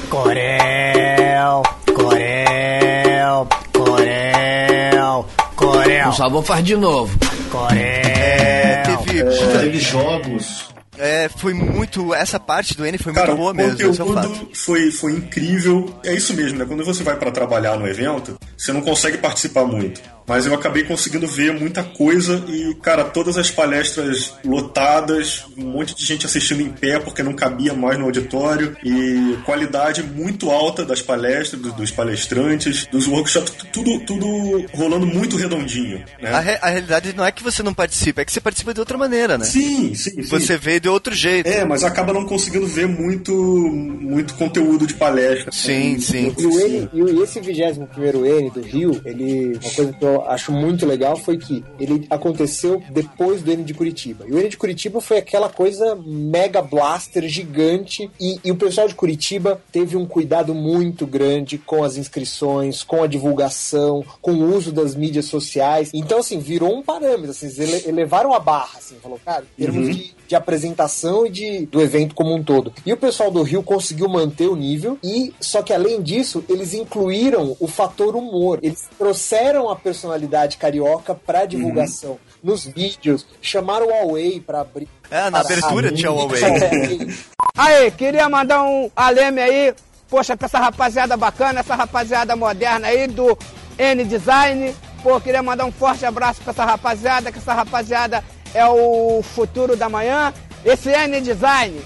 Corel, 0.09 1.63
Corel, 1.95 3.49
Corel, 3.73 5.27
Corel. 5.57 6.05
Por 6.05 6.15
favor, 6.15 6.45
faz 6.45 6.65
de 6.65 6.77
novo. 6.77 7.19
Corel. 7.51 7.77
É, 7.77 8.83
teve. 8.85 9.25
Teve 9.25 9.81
jogos. 9.81 10.72
É, 10.99 11.29
foi 11.29 11.55
muito. 11.55 12.15
Essa 12.15 12.39
parte 12.39 12.77
do 12.77 12.85
N 12.85 12.99
foi 12.99 13.13
muito 13.13 13.25
Cara, 13.25 13.35
boa 13.35 13.53
o 13.53 13.55
mesmo, 13.55 13.81
é 13.81 13.87
o 13.87 13.95
fato. 13.95 14.29
conteúdo 14.29 14.49
foi, 14.55 14.91
foi 14.91 15.13
incrível. 15.13 15.99
É 16.05 16.13
isso 16.15 16.35
mesmo, 16.35 16.59
né? 16.59 16.65
Quando 16.67 16.85
você 16.85 17.03
vai 17.03 17.17
pra 17.17 17.31
trabalhar 17.31 17.79
no 17.79 17.87
evento, 17.87 18.37
você 18.57 18.73
não 18.73 18.83
consegue 18.83 19.19
participar 19.19 19.65
muito. 19.65 20.01
Mas 20.33 20.47
eu 20.47 20.55
acabei 20.55 20.83
conseguindo 20.85 21.27
ver 21.27 21.53
muita 21.53 21.83
coisa 21.83 22.43
e, 22.49 22.75
cara, 22.77 23.05
todas 23.05 23.37
as 23.37 23.51
palestras 23.51 24.33
lotadas, 24.43 25.45
um 25.59 25.67
monte 25.67 25.95
de 25.95 26.03
gente 26.07 26.25
assistindo 26.25 26.63
em 26.63 26.71
pé 26.71 26.99
porque 26.99 27.23
não 27.23 27.35
cabia 27.35 27.75
mais 27.75 27.99
no 27.99 28.07
auditório 28.07 28.75
e 28.83 29.37
qualidade 29.45 30.03
muito 30.03 30.51
alta 30.51 30.87
das 30.87 31.03
palestras, 31.03 31.61
dos, 31.61 31.91
palestrantes, 31.91 32.87
dos 32.91 33.07
workshops, 33.07 33.53
tudo, 33.75 34.01
tudo 34.07 34.27
rolando 34.73 35.07
muito 35.07 35.37
redondinho, 35.37 36.03
né? 36.19 36.31
A, 36.31 36.41
re- 36.41 36.59
a 36.63 36.69
realidade 36.71 37.13
não 37.15 37.27
é 37.27 37.31
que 37.31 37.43
você 37.43 37.63
não 37.63 37.75
participa, 37.75 38.23
é 38.23 38.25
que 38.25 38.33
você 38.33 38.41
participa 38.41 38.73
de 38.73 38.81
outra 38.81 38.97
maneira, 38.97 39.37
né? 39.37 39.45
Sim, 39.45 39.95
sim, 39.95 40.13
sim. 40.13 40.23
Você 40.23 40.57
vê 40.57 40.81
de 40.81 40.89
outro 40.89 41.15
jeito. 41.15 41.47
É, 41.47 41.63
mas 41.63 41.85
acaba 41.85 42.11
não 42.15 42.25
conseguindo 42.25 42.67
ver 42.67 42.89
muito, 42.89 43.35
muito 43.35 44.33
conteúdo 44.37 44.87
de 44.87 44.95
palestra. 44.95 45.53
Sim, 45.53 46.01
sim. 46.01 46.35
E, 46.39 46.47
o 46.47 46.59
N, 46.59 46.89
e 46.91 47.03
e 47.03 47.23
esse 47.23 47.39
21 47.39 48.25
N 48.25 48.51
do 48.51 48.63
Rio, 48.63 48.99
ele, 49.05 49.59
uma 49.63 49.71
coisa 49.75 49.93
que 49.93 50.03
eu 50.05 50.22
acho 50.29 50.53
muito 50.53 50.87
legal 50.87 51.17
foi 51.17 51.39
que 51.39 51.65
ele 51.79 52.07
aconteceu 52.11 52.83
depois 52.91 53.43
do 53.43 53.51
N 53.51 53.63
de 53.65 53.75
Curitiba. 53.75 54.25
E 54.29 54.33
o 54.33 54.39
N 54.39 54.49
de 54.49 54.57
Curitiba 54.57 55.01
foi 55.01 55.19
aquela 55.19 55.49
coisa 55.49 55.97
mega 56.05 56.61
blaster, 56.63 57.29
gigante, 57.29 58.11
e, 58.21 58.39
e 58.45 58.51
o 58.51 58.57
pessoal 58.57 58.89
de 58.89 58.95
Curitiba 58.95 59.61
teve 59.71 59.97
um 59.97 60.07
cuidado 60.07 60.55
muito 60.55 61.07
grande 61.07 61.59
com 61.59 61.83
as 61.85 61.97
inscrições, 61.97 62.83
com 62.83 63.03
a 63.03 63.07
divulgação, 63.07 64.05
com 64.21 64.33
o 64.33 64.55
uso 64.57 64.73
das 64.73 64.95
mídias 64.95 65.27
sociais. 65.27 65.91
Então, 65.95 66.19
assim, 66.19 66.39
virou 66.39 66.77
um 66.77 66.83
parâmetro, 66.83 67.31
assim, 67.31 67.47
eles 67.47 67.59
ele- 67.59 67.89
elevaram 67.89 68.33
a 68.33 68.39
barra, 68.39 68.79
assim, 68.79 68.97
falou, 69.03 69.21
cara, 69.25 69.45
em 69.59 69.63
termos 69.65 69.87
Uhum. 69.89 69.93
de 69.95 70.15
de 70.33 70.37
apresentação 70.37 71.27
e 71.27 71.31
de, 71.31 71.67
do 71.67 71.83
evento 71.83 72.15
como 72.15 72.35
um 72.35 72.43
todo. 72.43 72.73
E 72.87 72.93
o 72.93 72.97
pessoal 72.97 73.31
do 73.31 73.43
Rio 73.43 73.63
conseguiu 73.63 74.09
manter 74.09 74.49
o 74.49 74.57
nível 74.57 74.99
e 75.05 75.35
só 75.39 75.63
que 75.63 75.75
além 75.75 76.01
disso, 76.01 76.43
eles 76.49 76.73
incluíram 76.73 77.55
o 77.61 77.69
fator 77.69 78.17
humor. 78.17 78.59
Eles 78.63 78.89
trouxeram 78.97 79.69
a 79.69 79.77
personalidade 79.77 80.57
carioca 80.57 81.15
pra 81.15 81.45
divulgação. 81.45 82.19
Nos 82.43 82.65
vídeos, 82.65 83.27
chamaram 83.43 83.89
o 83.89 83.91
Huawei 83.91 84.41
pra 84.41 84.63
abrir. 84.63 84.89
É, 85.11 85.29
na 85.29 85.41
abertura 85.41 85.93
tinha 85.93 86.11
o 86.11 86.17
Huawei. 86.17 86.41
Aí, 87.55 87.91
queria 87.91 88.27
mandar 88.31 88.63
um 88.63 88.91
aleme 88.97 89.39
aí, 89.39 89.75
poxa, 90.09 90.35
pra 90.35 90.47
essa 90.47 90.59
rapaziada 90.59 91.15
bacana, 91.19 91.61
essa 91.61 91.75
rapaziada 91.75 92.35
moderna 92.35 92.89
aí 92.89 93.07
do 93.07 93.37
N-Design. 93.77 94.75
Pô, 95.03 95.21
queria 95.21 95.43
mandar 95.43 95.67
um 95.67 95.73
forte 95.73 96.07
abraço 96.07 96.41
pra 96.41 96.53
essa 96.53 96.65
rapaziada, 96.65 97.31
que 97.31 97.37
essa 97.37 97.53
rapaziada 97.53 98.25
é 98.55 98.67
o 98.67 99.23
futuro 99.23 99.77
da 99.77 99.89
manhã. 99.89 100.33
Esse 100.65 100.91
N-Design, 100.91 101.81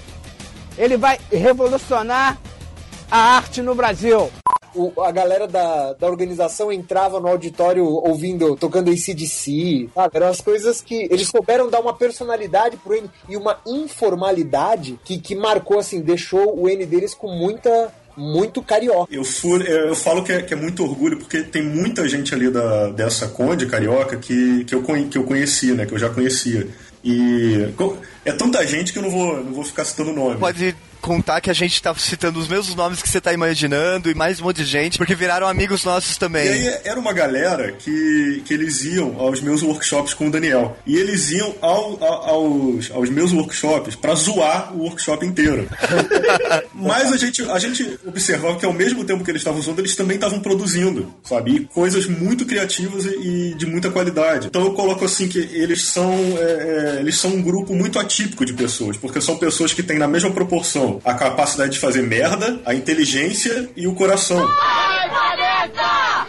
ele 0.77 0.97
vai 0.97 1.19
revolucionar 1.31 2.37
a 3.09 3.17
arte 3.35 3.61
no 3.61 3.73
Brasil. 3.73 4.29
O- 4.75 5.01
a 5.01 5.11
galera 5.11 5.47
da, 5.47 5.93
da 5.93 6.05
organização 6.07 6.71
entrava 6.71 7.19
no 7.19 7.27
auditório 7.27 7.83
ouvindo, 7.85 8.55
tocando 8.55 8.91
ACDC, 8.91 9.89
sabe? 9.95 10.17
Eram 10.17 10.27
as 10.27 10.39
coisas 10.41 10.81
que 10.81 11.07
eles 11.09 11.29
souberam 11.29 11.67
dar 11.69 11.79
uma 11.79 11.93
personalidade 11.93 12.77
pro 12.77 12.93
N 12.93 13.09
e 13.27 13.35
uma 13.35 13.57
informalidade 13.65 14.99
que, 15.03 15.17
que 15.17 15.35
marcou, 15.35 15.79
assim, 15.79 16.01
deixou 16.01 16.59
o 16.59 16.69
N 16.69 16.85
deles 16.85 17.13
com 17.15 17.27
muita, 17.31 17.91
muito 18.17 18.61
carioca. 18.63 19.13
Eu, 19.13 19.23
fui, 19.23 19.63
eu 19.67 19.95
falo 19.95 20.23
que 20.23 20.31
é, 20.31 20.41
que 20.41 20.53
é 20.53 20.57
muito 20.57 20.83
orgulho, 20.83 21.17
porque 21.17 21.43
tem 21.43 21.61
muita 21.61 22.09
gente 22.09 22.33
ali 22.33 22.49
da, 22.49 22.89
dessa 22.89 23.27
Conde 23.27 23.67
carioca 23.67 24.17
que, 24.17 24.65
que, 24.65 24.73
eu, 24.73 24.83
que 24.83 25.17
eu 25.17 25.23
conheci, 25.23 25.73
né? 25.73 25.85
Que 25.85 25.93
eu 25.93 25.99
já 25.99 26.09
conhecia. 26.09 26.67
E 27.03 27.73
é 28.25 28.31
tanta 28.31 28.65
gente 28.65 28.91
que 28.91 28.99
eu 28.99 29.03
não 29.03 29.11
vou, 29.11 29.43
não 29.43 29.53
vou 29.53 29.63
ficar 29.63 29.85
citando 29.85 30.11
nome. 30.11 30.37
Pode 30.37 30.75
contar 31.01 31.41
que 31.41 31.49
a 31.49 31.53
gente 31.53 31.81
tá 31.81 31.93
citando 31.95 32.39
os 32.39 32.47
mesmos 32.47 32.75
nomes 32.75 33.01
que 33.01 33.09
você 33.09 33.21
tá 33.21 33.31
imaginando 33.33 34.09
e 34.09 34.15
mais 34.15 34.39
um 34.39 34.45
monte 34.45 34.57
de 34.57 34.65
gente, 34.65 34.97
porque 34.97 35.15
viraram 35.15 35.47
amigos 35.47 35.83
nossos 35.83 36.15
E 36.15 36.19
também. 36.19 36.47
aí 36.49 36.77
era 36.83 36.99
uma 36.99 37.13
galera 37.13 37.71
que, 37.73 38.41
que 38.45 38.53
eles 38.53 38.83
iam 38.83 39.15
aos 39.19 39.41
meus 39.41 39.61
workshops 39.63 40.13
com 40.13 40.27
o 40.27 40.31
Daniel. 40.31 40.77
E 40.85 40.95
eles 40.97 41.31
iam 41.31 41.53
ao- 41.61 41.97
a- 42.03 42.29
aos, 42.29 42.91
aos 42.91 43.09
meus 43.09 43.31
workshops 43.31 43.95
pra 43.95 44.15
zoar 44.15 44.73
o 44.75 44.79
workshop 44.83 45.25
inteiro. 45.25 45.67
Mas 46.73 47.11
a 47.11 47.17
gente, 47.17 47.41
a 47.43 47.59
gente 47.59 47.99
observava 48.05 48.57
que 48.57 48.65
ao 48.65 48.73
mesmo 48.73 49.03
tempo 49.03 49.23
que 49.23 49.31
eles 49.31 49.41
estavam 49.41 49.59
usando, 49.59 49.79
eles 49.79 49.95
também 49.95 50.15
estavam 50.15 50.39
produzindo, 50.39 51.13
sabe? 51.23 51.51
E 51.55 51.59
coisas 51.65 52.05
muito 52.07 52.45
criativas 52.45 53.05
e, 53.05 53.51
e 53.51 53.55
de 53.55 53.65
muita 53.65 53.89
qualidade. 53.89 54.47
Então 54.47 54.63
eu 54.63 54.73
coloco 54.73 55.05
assim 55.05 55.27
que 55.27 55.39
eles 55.39 55.83
são, 55.83 56.13
é, 56.37 56.95
é, 56.97 56.99
eles 56.99 57.17
são 57.17 57.31
um 57.31 57.41
grupo 57.41 57.73
muito 57.73 57.99
atípico 57.99 58.45
de 58.45 58.53
pessoas, 58.53 58.97
porque 58.97 59.21
são 59.21 59.37
pessoas 59.37 59.73
que 59.73 59.83
têm 59.83 59.97
na 59.97 60.07
mesma 60.07 60.31
proporção 60.31 60.86
a 61.03 61.13
capacidade 61.13 61.71
de 61.71 61.79
fazer 61.79 62.01
merda, 62.01 62.59
a 62.65 62.73
inteligência 62.73 63.69
e 63.75 63.87
o 63.87 63.93
coração. 63.93 64.47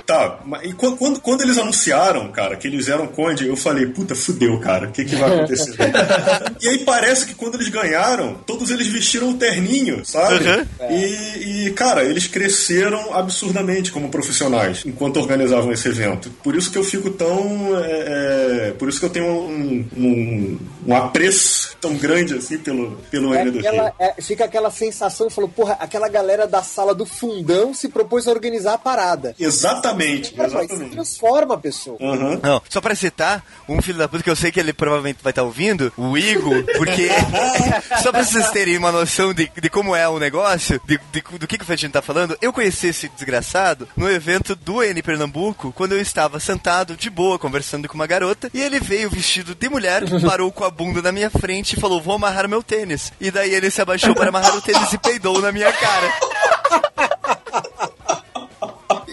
Tá, 0.07 0.39
mas 0.45 0.63
e 0.65 0.73
qu- 0.73 0.97
quando, 0.97 1.21
quando 1.21 1.43
eles 1.43 1.59
anunciaram, 1.59 2.31
cara, 2.33 2.57
que 2.57 2.67
eles 2.67 2.89
eram 2.89 3.07
Conde, 3.07 3.47
eu 3.47 3.57
falei, 3.57 3.87
puta, 3.87 4.15
fudeu, 4.15 4.59
cara, 4.61 4.89
o 4.89 4.93
que, 4.93 5.05
que 5.05 5.17
vai 5.17 5.35
acontecer? 5.35 5.75
e 6.61 6.69
aí 6.69 6.79
parece 6.85 7.27
que 7.27 7.35
quando 7.35 7.55
eles 7.57 7.69
ganharam, 7.69 8.35
todos 8.47 8.71
eles 8.71 8.87
vestiram 8.87 9.31
o 9.31 9.35
terninho, 9.35 10.05
sabe? 10.05 10.45
Uhum. 10.49 10.91
E, 10.91 11.67
e, 11.67 11.71
cara, 11.73 12.05
eles 12.05 12.27
cresceram 12.27 13.15
absurdamente 13.15 13.93
como 13.93 14.09
profissionais 14.09 14.83
enquanto 14.87 15.19
organizavam 15.19 15.73
esse 15.73 15.89
evento. 15.89 16.31
Por 16.43 16.55
isso 16.57 16.71
que 16.71 16.79
eu 16.79 16.85
fico 16.85 17.11
tão. 17.11 17.77
é, 17.79 18.69
é, 18.69 18.75
por 18.79 18.89
isso 18.89 18.99
que 19.01 19.07
eu 19.07 19.11
tenho 19.11 19.27
um, 19.27 19.87
um, 19.97 20.59
um 20.87 20.95
apreço 20.97 21.77
tão 21.81 21.95
grande 21.97 22.35
assim 22.35 22.59
pelo, 22.59 22.93
pelo 23.11 23.35
É 23.35 23.45
do 23.45 23.59
Rio. 23.59 23.93
é, 23.99 24.15
fica 24.21 24.45
aquela 24.45 24.71
sensação, 24.71 25.29
falou, 25.31 25.51
porra, 25.51 25.77
aquela 25.81 26.09
galera 26.09 26.47
da 26.47 26.63
sala 26.63 26.95
do 26.95 27.05
fundão 27.07 27.75
se 27.75 27.89
propôs 27.89 28.27
a 28.27 28.31
organizar 28.31 28.75
a 28.75 28.79
parada. 28.79 29.35
Exatamente, 29.39 29.88
Cara, 30.33 30.49
mas 30.53 30.65
exatamente. 30.65 30.93
transforma 30.93 31.55
a 31.55 31.59
pessoa. 31.59 31.97
Aham. 32.01 32.41
Não, 32.43 32.63
só 32.69 32.81
pra 32.81 32.95
citar, 32.95 33.45
um 33.69 33.81
filho 33.83 33.99
da 33.99 34.09
puta 34.09 34.23
que 34.23 34.31
eu 34.31 34.37
sei 34.37 34.51
que 34.53 34.61
ele 34.61 34.73
provavelmente 34.73 35.19
vai 35.23 35.31
estar 35.31 35.43
ouvindo, 35.43 35.93
o 35.97 36.17
Igor, 36.17 36.65
porque. 36.77 37.09
só 38.03 38.11
pra 38.13 38.25
vocês 38.25 38.51
terem 38.51 38.77
uma 38.77 38.93
noção 38.93 39.33
de, 39.35 39.51
de 39.61 39.71
como 39.71 39.95
é 39.95 40.09
o 40.09 40.19
negócio, 40.19 40.81
de, 40.85 40.99
de- 41.13 41.39
do 41.39 41.47
que, 41.47 41.59
que 41.59 41.65
o 41.65 41.67
Fetino 41.67 41.93
tá 41.93 42.03
falando, 42.03 42.37
eu 42.41 42.53
conheci 42.53 42.89
esse 42.89 43.09
desgraçado 43.09 43.89
no 43.97 44.11
evento 44.11 44.55
do 44.55 44.83
N 44.83 45.03
Pernambuco, 45.03 45.73
quando 45.73 45.93
eu 45.93 46.01
estava 46.01 46.41
sentado 46.41 46.97
de 46.97 47.11
boa, 47.11 47.39
conversando 47.39 47.89
com 47.89 47.95
uma 47.95 48.07
garota, 48.07 48.51
e 48.55 48.61
ele 48.61 48.81
veio 48.81 49.11
vestido 49.11 49.55
de 49.55 49.69
mulher, 49.69 50.03
parou 50.27 50.51
com 50.53 50.65
a 50.65 50.71
bunda 50.71 51.03
na 51.03 51.13
minha 51.13 51.31
frente 51.31 51.73
e 51.77 51.81
falou: 51.81 52.01
Vou 52.01 52.15
amarrar 52.15 52.49
meu 52.49 52.63
tênis. 52.63 53.13
E 53.21 53.31
daí 53.31 53.55
ele 53.55 53.71
se 53.71 53.81
abaixou 53.81 54.15
para 54.15 54.29
amarrar 54.29 54.57
o 54.57 54.63
tênis 54.63 54.93
e 54.93 54.99
peidou 54.99 55.41
na 55.41 55.53
minha 55.53 55.73
cara. 55.73 56.13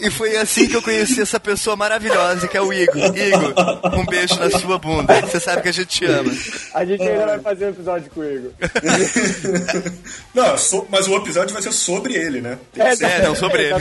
E 0.06 0.10
foi 0.12 0.36
assim 0.38 0.68
que 0.68 0.76
eu 0.76 0.82
conheci 0.82 1.22
essa 1.22 1.40
pessoa 1.40 1.76
maravilhosa, 1.76 2.48
que 2.48 2.56
é 2.58 2.62
o 2.62 2.72
Igor. 2.72 2.96
Igor, 3.18 3.54
um 3.98 4.06
beijo 4.06 4.36
na 4.40 4.50
sua 4.60 4.78
bunda. 4.78 5.20
Você 5.22 5.40
sabe 5.40 5.62
que 5.62 5.70
a 5.70 5.74
gente 5.74 5.88
te 5.88 6.06
ama. 6.06 6.32
A 6.74 6.86
gente 6.86 7.02
ainda 7.02 7.26
vai 7.26 7.40
fazer 7.40 7.66
um 7.66 7.70
episódio 7.70 8.12
com 8.14 8.20
o 8.22 8.24
Igor. 8.32 8.52
Não, 10.34 10.58
so- 10.58 10.86
mas 10.90 11.08
o 11.08 11.16
episódio 11.16 11.54
vai 11.54 11.62
ser 11.62 11.72
sobre 11.72 12.14
ele, 12.16 12.42
né? 12.42 12.58
Tem 12.74 12.86
que 12.90 12.96
ser 12.98 13.06
É, 13.06 13.22
não, 13.24 13.36
sobre 13.36 13.64
ele. 13.70 13.76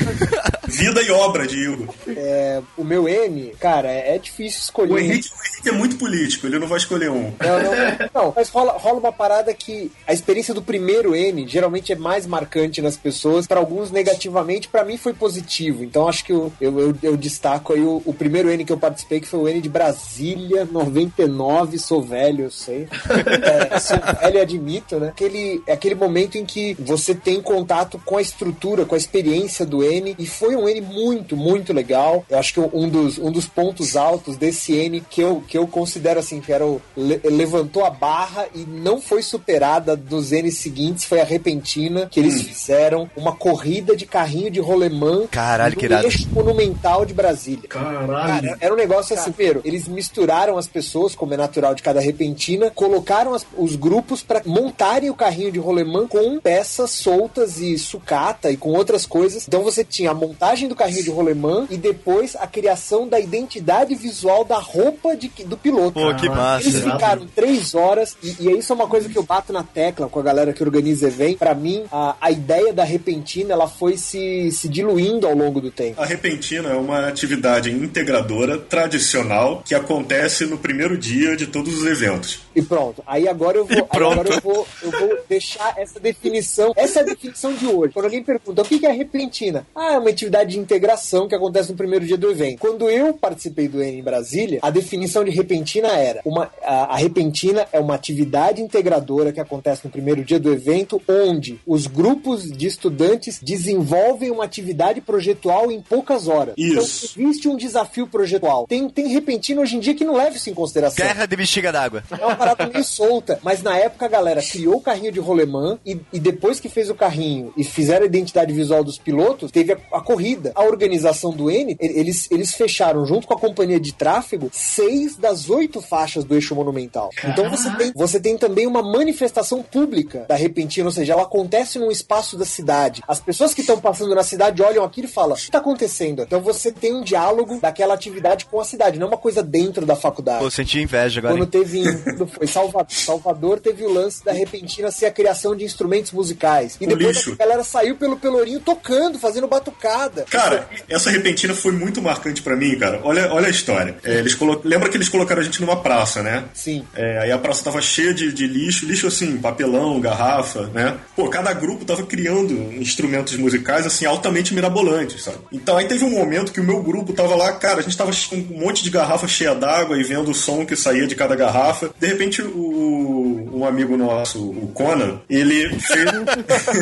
vida 0.69 1.03
e 1.03 1.11
obra 1.11 1.47
de 1.47 1.57
Igor. 1.59 1.95
É, 2.09 2.61
o 2.77 2.85
meu 2.85 3.09
N, 3.09 3.53
cara, 3.61 3.91
é, 3.91 4.15
é 4.15 4.19
difícil 4.19 4.61
escolher. 4.61 4.93
O 4.93 4.99
Henrique, 4.99 5.29
o 5.29 5.47
Henrique 5.53 5.69
é 5.69 5.73
muito 5.73 5.97
político, 5.97 6.47
ele 6.47 6.59
não 6.59 6.67
vai 6.69 6.79
escolher 6.79 7.11
um. 7.11 7.33
Não, 7.41 7.63
não, 7.63 7.73
não, 8.15 8.33
mas 8.35 8.49
rola, 8.49 8.73
rola 8.73 9.01
uma 9.01 9.13
parada 9.13 9.53
que 9.53 9.91
a 10.07 10.13
experiência 10.13 10.55
do 10.55 10.63
primeiro 10.63 11.15
N 11.15 11.47
geralmente 11.49 11.93
é 11.93 11.97
mais 11.97 12.27
marcante 12.27 12.81
nas 12.81 12.97
pessoas, 12.97 13.47
pra 13.47 13.59
alguns 13.59 13.91
negativamente, 13.91 14.69
pra 14.69 14.85
mim 14.85 14.97
foi 14.97 15.13
positivo. 15.13 15.83
Então 15.83 16.09
acho 16.15 16.25
que 16.25 16.33
eu, 16.33 16.53
eu, 16.61 16.79
eu, 16.81 16.97
eu 17.03 17.17
destaco 17.17 17.73
aí 17.73 17.81
o, 17.81 18.01
o 18.05 18.15
primeiro 18.15 18.49
N 18.51 18.65
que 18.65 18.73
eu 18.73 18.79
participei, 18.79 19.21
que 19.21 19.27
foi 19.29 19.41
o 19.41 19.49
N 19.49 19.61
de 19.61 19.69
Brasília, 19.69 20.65
99, 20.71 21.79
sou 21.79 22.01
velho, 22.03 22.45
eu 22.45 22.51
sei. 22.51 22.87
É, 23.45 23.79
sou 23.81 23.99
velho 24.21 24.41
admito, 24.41 24.99
né? 24.99 25.09
Aquele, 25.09 25.63
é 25.67 25.73
aquele 25.73 25.95
momento 25.95 26.37
em 26.39 26.45
que 26.45 26.75
você 26.79 27.15
tem 27.15 27.41
contato 27.43 28.01
com 28.05 28.17
a 28.17 28.23
estrutura, 28.23 28.85
com 28.85 28.95
a 28.95 28.99
experiência 28.99 29.67
do 29.67 29.83
N, 29.83 30.15
e 30.19 30.27
foi 30.27 30.55
um 30.57 30.69
N 30.69 30.81
muito, 30.81 31.37
muito 31.37 31.73
legal. 31.73 32.25
Eu 32.31 32.39
acho 32.39 32.55
que 32.55 32.61
um 32.61 32.89
dos, 32.89 33.19
um 33.19 33.31
dos 33.31 33.47
pontos 33.47 33.97
altos 33.97 34.37
desse 34.37 34.75
N 34.75 35.01
que 35.11 35.21
eu, 35.21 35.43
que 35.47 35.57
eu 35.59 35.67
considero 35.67 36.21
assim, 36.21 36.41
que 36.41 36.53
era 36.53 36.65
o 36.67 36.81
le- 36.97 37.21
levantou 37.25 37.85
a 37.85 37.91
barra 37.91 38.47
e 38.55 38.61
não 38.61 39.01
foi 39.01 39.23
superada 39.23 39.97
dos 39.97 40.33
N 40.33 40.51
seguintes, 40.51 41.05
foi 41.05 41.21
a 41.21 41.25
repentina, 41.25 42.07
que 42.11 42.21
eles 42.21 42.41
fizeram 42.43 43.11
uma 43.17 43.33
corrida 43.33 43.97
de 43.97 44.07
carrinho 44.07 44.51
de 44.51 44.61
rolemã 44.61 45.27
Caralho, 45.31 45.77
que 45.77 45.85
irado. 45.87 46.04
Eixo 46.05 46.29
monumental 46.33 47.05
de 47.05 47.15
Brasília. 47.15 47.69
Caralho. 47.69 48.07
Cara, 48.09 48.57
era 48.61 48.73
um 48.73 48.77
negócio 48.77 49.17
assim, 49.17 49.33
primeiro, 49.33 49.61
eles 49.65 49.89
misturaram 49.89 50.57
as 50.59 50.67
pessoas, 50.67 51.15
como 51.15 51.35
é 51.35 51.37
natural 51.37 51.75
de 51.75 51.83
cada 51.83 52.01
repentina, 52.01 52.71
colocaram 52.71 53.35
as- 53.35 53.47
os 53.57 53.75
grupos 53.77 54.23
pra 54.23 54.43
montarem 54.45 55.11
o 55.11 55.15
carrinho 55.15 55.51
de 55.53 55.59
rolemã 55.59 56.07
com 56.07 56.39
peças 56.41 56.91
soltas 56.91 57.59
e 57.61 57.79
sucata 57.79 58.51
e 58.51 58.57
com 58.57 58.71
outras 58.71 59.07
coisas. 59.07 59.47
Então 59.47 59.63
você 59.63 59.85
tinha 59.85 60.11
a 60.11 60.15
montagem 60.15 60.69
do 60.69 60.75
carrinho 60.75 61.03
de 61.05 61.11
rolemã 61.11 61.67
e 61.71 61.77
depois 61.77 62.37
a 62.37 62.47
criação 62.47 63.09
da 63.09 63.19
identidade 63.21 63.95
visual 63.95 64.45
da 64.45 64.59
roupa 64.59 65.17
de, 65.17 65.29
do 65.45 65.57
piloto. 65.57 65.93
Pô, 66.01 66.15
que 66.15 66.29
massa. 66.29 66.69
Eles 66.69 66.81
ficaram 66.81 67.27
três 67.35 67.75
horas, 67.75 68.17
e, 68.23 68.37
e 68.41 68.59
isso 68.59 68.73
é 68.73 68.77
uma 68.77 68.87
coisa 68.87 69.09
que 69.09 69.17
eu 69.17 69.23
bato 69.23 69.53
na 69.53 69.63
tecla 69.63 70.09
com 70.09 70.19
a 70.21 70.23
galera 70.23 70.53
que 70.53 70.63
organiza 70.63 71.07
evento. 71.07 71.39
Pra 71.39 71.55
mim, 71.55 71.85
a, 71.91 72.17
a 72.21 72.31
ideia 72.31 72.73
da 72.73 72.85
repentina 72.85 73.53
ela 73.53 73.69
foi 73.69 73.97
se, 73.97 74.51
se 74.53 74.69
diluindo 74.69 75.27
ao 75.27 75.35
longo 75.35 75.61
do 75.61 75.71
tempo. 75.71 75.84
A 75.97 76.05
repentina 76.05 76.71
é 76.71 76.75
uma 76.75 77.09
atividade 77.09 77.71
integradora 77.71 78.59
tradicional 78.59 79.63
que 79.65 79.75
acontece 79.75 80.47
no 80.47 80.57
primeiro 80.57 80.97
dia 80.97 81.37
de 81.37 81.47
todos 81.47 81.75
os 81.81 81.87
eventos. 81.87 82.41
E 82.55 82.63
pronto. 82.63 83.03
Aí 83.07 83.29
agora 83.29 83.59
eu 83.59 83.67
vou, 83.67 83.77
E 83.77 83.81
agora 83.91 84.29
eu 84.33 84.41
vou, 84.41 84.67
eu 84.83 84.91
vou 84.91 85.19
deixar 85.29 85.75
essa 85.77 85.99
definição. 85.99 86.73
Essa 86.77 87.01
é 87.01 87.03
a 87.03 87.07
definição 87.07 87.53
de 87.53 87.67
hoje. 87.67 87.93
Quando 87.93 88.07
alguém 88.07 88.23
pergunta 88.23 88.63
o 88.63 88.65
que 88.65 88.79
que 88.79 88.87
é 88.87 88.93
repentina? 88.93 89.67
Ah, 89.75 89.95
é 89.95 89.99
uma 89.99 90.11
atividade 90.11 90.53
de 90.53 90.59
integração 90.59 91.29
que 91.29 91.35
acontece 91.35 91.71
no 91.71 91.77
primeiro 91.77 92.07
dia 92.07 92.17
do 92.17 92.31
evento. 92.31 92.59
Quando 92.59 92.89
eu 92.89 93.15
participei 93.15 93.69
do 93.69 93.83
N 93.83 93.99
em 93.99 94.03
Brasília, 94.03 94.61
a 94.63 94.71
definição 94.71 95.25
de 95.25 95.31
repentina 95.31 95.89
era 95.89 96.21
uma, 96.25 96.51
a, 96.63 96.95
a 96.95 96.97
repentina 96.97 97.67
é 97.73 97.81
uma 97.81 97.95
atividade 97.95 98.63
integradora 98.63 99.33
que 99.33 99.41
acontece 99.41 99.85
no 99.85 99.91
primeiro 99.91 100.25
dia 100.25 100.39
do 100.39 100.53
evento, 100.53 101.01
onde 101.09 101.61
os 101.67 101.87
grupos 101.87 102.51
de 102.51 102.67
estudantes 102.67 103.41
desenvolvem 103.43 104.31
uma 104.31 104.45
atividade 104.45 105.01
projetual 105.01 105.71
em 105.75 105.81
poucas 105.81 106.29
horas. 106.29 106.55
Isso. 106.57 107.13
Então, 107.17 107.29
existe 107.29 107.49
um 107.49 107.57
desafio 107.57 108.07
projetual. 108.07 108.67
Tem, 108.67 108.89
tem 108.89 109.09
repentina 109.09 109.61
hoje 109.61 109.77
em 109.77 109.81
dia 109.81 109.95
que 109.95 110.05
não 110.05 110.15
leva 110.15 110.37
isso 110.37 110.49
em 110.51 110.55
consideração. 110.55 111.05
Guerra 111.05 111.27
de 111.27 111.37
bexiga 111.37 111.73
d'água. 111.73 112.03
É 112.11 112.25
uma 112.25 112.37
parada 112.37 112.67
meio 112.73 112.85
solta. 112.85 113.39
Mas 113.43 113.63
na 113.63 113.77
época 113.77 114.07
a 114.07 114.09
galera 114.09 114.43
criou 114.43 114.77
o 114.77 114.81
carrinho 114.81 115.13
de 115.13 115.21
rolemã 115.21 115.79
e, 115.85 116.01
e 116.13 116.19
depois 116.19 116.61
que 116.61 116.69
fez 116.69 116.91
o 116.91 116.95
carrinho 116.95 117.53
e 117.57 117.65
fizeram 117.65 118.05
a 118.05 118.07
identidade 118.07 118.53
visual 118.53 118.85
dos 118.85 118.99
pilotos, 118.99 119.51
teve 119.51 119.73
a, 119.73 119.79
a 119.93 120.01
corrida. 120.01 120.53
A 120.55 120.65
organização 120.65 121.31
do 121.31 121.51
N, 121.51 121.77
eles, 121.81 122.31
eles 122.31 122.55
fecharam 122.55 123.05
junto 123.05 123.27
com 123.27 123.35
a 123.35 123.39
companhia 123.39 123.81
de 123.81 123.93
tráfego 123.93 124.51
seis 124.53 125.17
das 125.17 125.51
oito 125.51 125.81
faixas 125.81 126.25
do 126.25 126.35
eixo 126.35 126.55
monumental. 126.55 127.11
Então 127.25 127.51
você 127.51 127.71
tem, 127.77 127.93
você 127.95 128.21
tem 128.21 128.37
também 128.37 128.67
uma 128.67 128.83
manifestação 128.83 129.63
pública 129.63 130.25
da 130.29 130.35
repentina, 130.35 130.87
ou 130.87 130.93
seja, 130.93 131.13
ela 131.13 131.23
acontece 131.23 131.79
num 131.79 131.91
espaço 131.91 132.37
da 132.37 132.45
cidade. 132.45 133.03
As 133.07 133.21
pessoas 133.21 133.55
que 133.55 133.61
estão 133.61 133.81
passando 133.81 134.15
na 134.15 134.23
cidade 134.23 134.63
olham 134.63 134.85
aquilo 134.85 135.09
e 135.09 135.11
falam: 135.11 135.35
está 135.35 135.61
acontecendo? 135.65 136.23
Então 136.23 136.41
você 136.41 136.71
tem 136.71 136.95
um 136.95 137.03
diálogo 137.03 137.59
daquela 137.61 137.95
atividade 137.95 138.45
com 138.45 138.61
a 138.61 138.65
cidade, 138.65 138.99
não 138.99 139.07
é 139.07 139.11
uma 139.11 139.19
coisa 139.19 139.43
dentro 139.43 139.87
da 139.87 139.97
faculdade. 139.97 140.45
Pô, 140.45 140.51
senti 140.51 140.81
inveja 140.81 141.21
agora. 141.21 141.35
Quando 141.35 141.45
hein? 141.45 141.49
teve 141.51 141.79
em 141.79 141.99
quando 142.05 142.27
foi 142.27 142.47
Salvador, 142.47 142.93
Salvador, 142.93 143.61
teve 143.61 143.85
o 143.85 143.93
lance 143.93 144.25
da 144.25 144.33
repentina 144.33 144.91
ser 144.91 145.07
a 145.07 145.11
criação 145.11 145.57
de 145.57 145.65
instrumentos 145.65 146.13
musicais. 146.13 146.77
E 146.81 146.85
O 146.85 146.89
depois 146.89 147.17
lixo. 147.17 147.33
a 147.33 147.37
galera 147.37 147.65
saiu 147.65 147.97
pelo 147.97 148.17
Pelourinho 148.17 148.61
tocando, 148.61 149.19
fazendo 149.19 149.47
batucada. 149.47 150.25
Cara, 150.31 150.69
essa 150.89 151.11
repentina 151.11 151.55
foi 151.55 151.73
muito 151.73 152.03
marcante 152.03 152.43
pra 152.43 152.55
mim, 152.55 152.79
cara. 152.79 153.01
Olha, 153.03 153.33
olha 153.33 153.47
a 153.47 153.51
história. 153.51 153.97
É, 154.05 154.19
eles 154.19 154.35
colo... 154.35 154.61
Lembra 154.65 154.89
que 154.89 154.97
eles 154.97 155.09
colocaram 155.09 155.41
a 155.41 155.45
gente 155.45 155.61
numa 155.61 155.77
praça, 155.77 156.23
né? 156.23 156.45
Sim. 156.53 156.85
É, 156.95 157.19
aí 157.19 157.33
a 157.33 157.39
praça 157.39 157.65
tava 157.65 157.81
cheia 157.81 158.13
de, 158.13 158.33
de 158.33 158.47
lixo, 158.47 158.87
lixo 158.87 159.07
assim, 159.07 159.37
papelão, 159.39 160.01
garrafa, 160.01 160.67
né? 160.75 160.99
Pô, 161.17 161.29
cada 161.29 161.53
grupo 161.53 161.85
tava 161.85 162.03
criando 162.05 162.53
instrumentos 162.75 163.37
musicais, 163.37 163.87
assim, 163.87 164.05
altamente 164.05 164.55
mirabolantes, 164.55 165.23
sabe? 165.23 165.39
Então 165.55 165.77
aí 165.77 165.87
teve 165.87 166.05
um 166.05 166.11
momento 166.11 166.53
que 166.53 166.61
o 166.61 166.65
meu 166.65 166.83
grupo 166.83 167.13
tava 167.13 167.37
lá, 167.37 167.53
cara, 167.53 167.79
a 167.79 167.83
gente 167.83 167.97
tava 167.97 168.11
com 168.29 168.37
um 168.37 168.59
monte 168.59 168.83
de 168.83 168.91
garrafa 168.91 169.29
cheia 169.29 169.55
d'água 169.55 169.97
e 169.97 170.03
vendo 170.03 170.33
o 170.33 170.35
som 170.35 170.67
que 170.67 170.75
saía 170.75 171.07
de 171.07 171.15
cada 171.15 171.37
garrafa. 171.37 171.91
De 171.99 172.09
repente, 172.09 172.43
o, 172.43 173.51
um 173.55 173.65
amigo 173.65 173.97
nosso, 173.97 174.51
o 174.51 174.67
Conan, 174.75 175.21
ele 175.31 175.79
fez. 175.79 176.11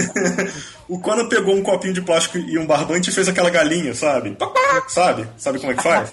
o 0.88 0.98
Conan 0.98 1.28
pegou 1.28 1.54
um 1.54 1.62
copinho 1.62 1.92
de 1.92 2.00
plástico 2.00 2.38
e 2.38 2.58
um 2.58 2.66
barbante 2.66 3.10
e 3.10 3.12
fez 3.12 3.28
aquela 3.28 3.50
galinha, 3.50 3.94
sabe? 3.94 4.36
Sabe? 4.88 5.28
Sabe 5.36 5.58
como 5.58 5.72
é 5.72 5.74
que 5.74 5.82
faz? 5.82 6.10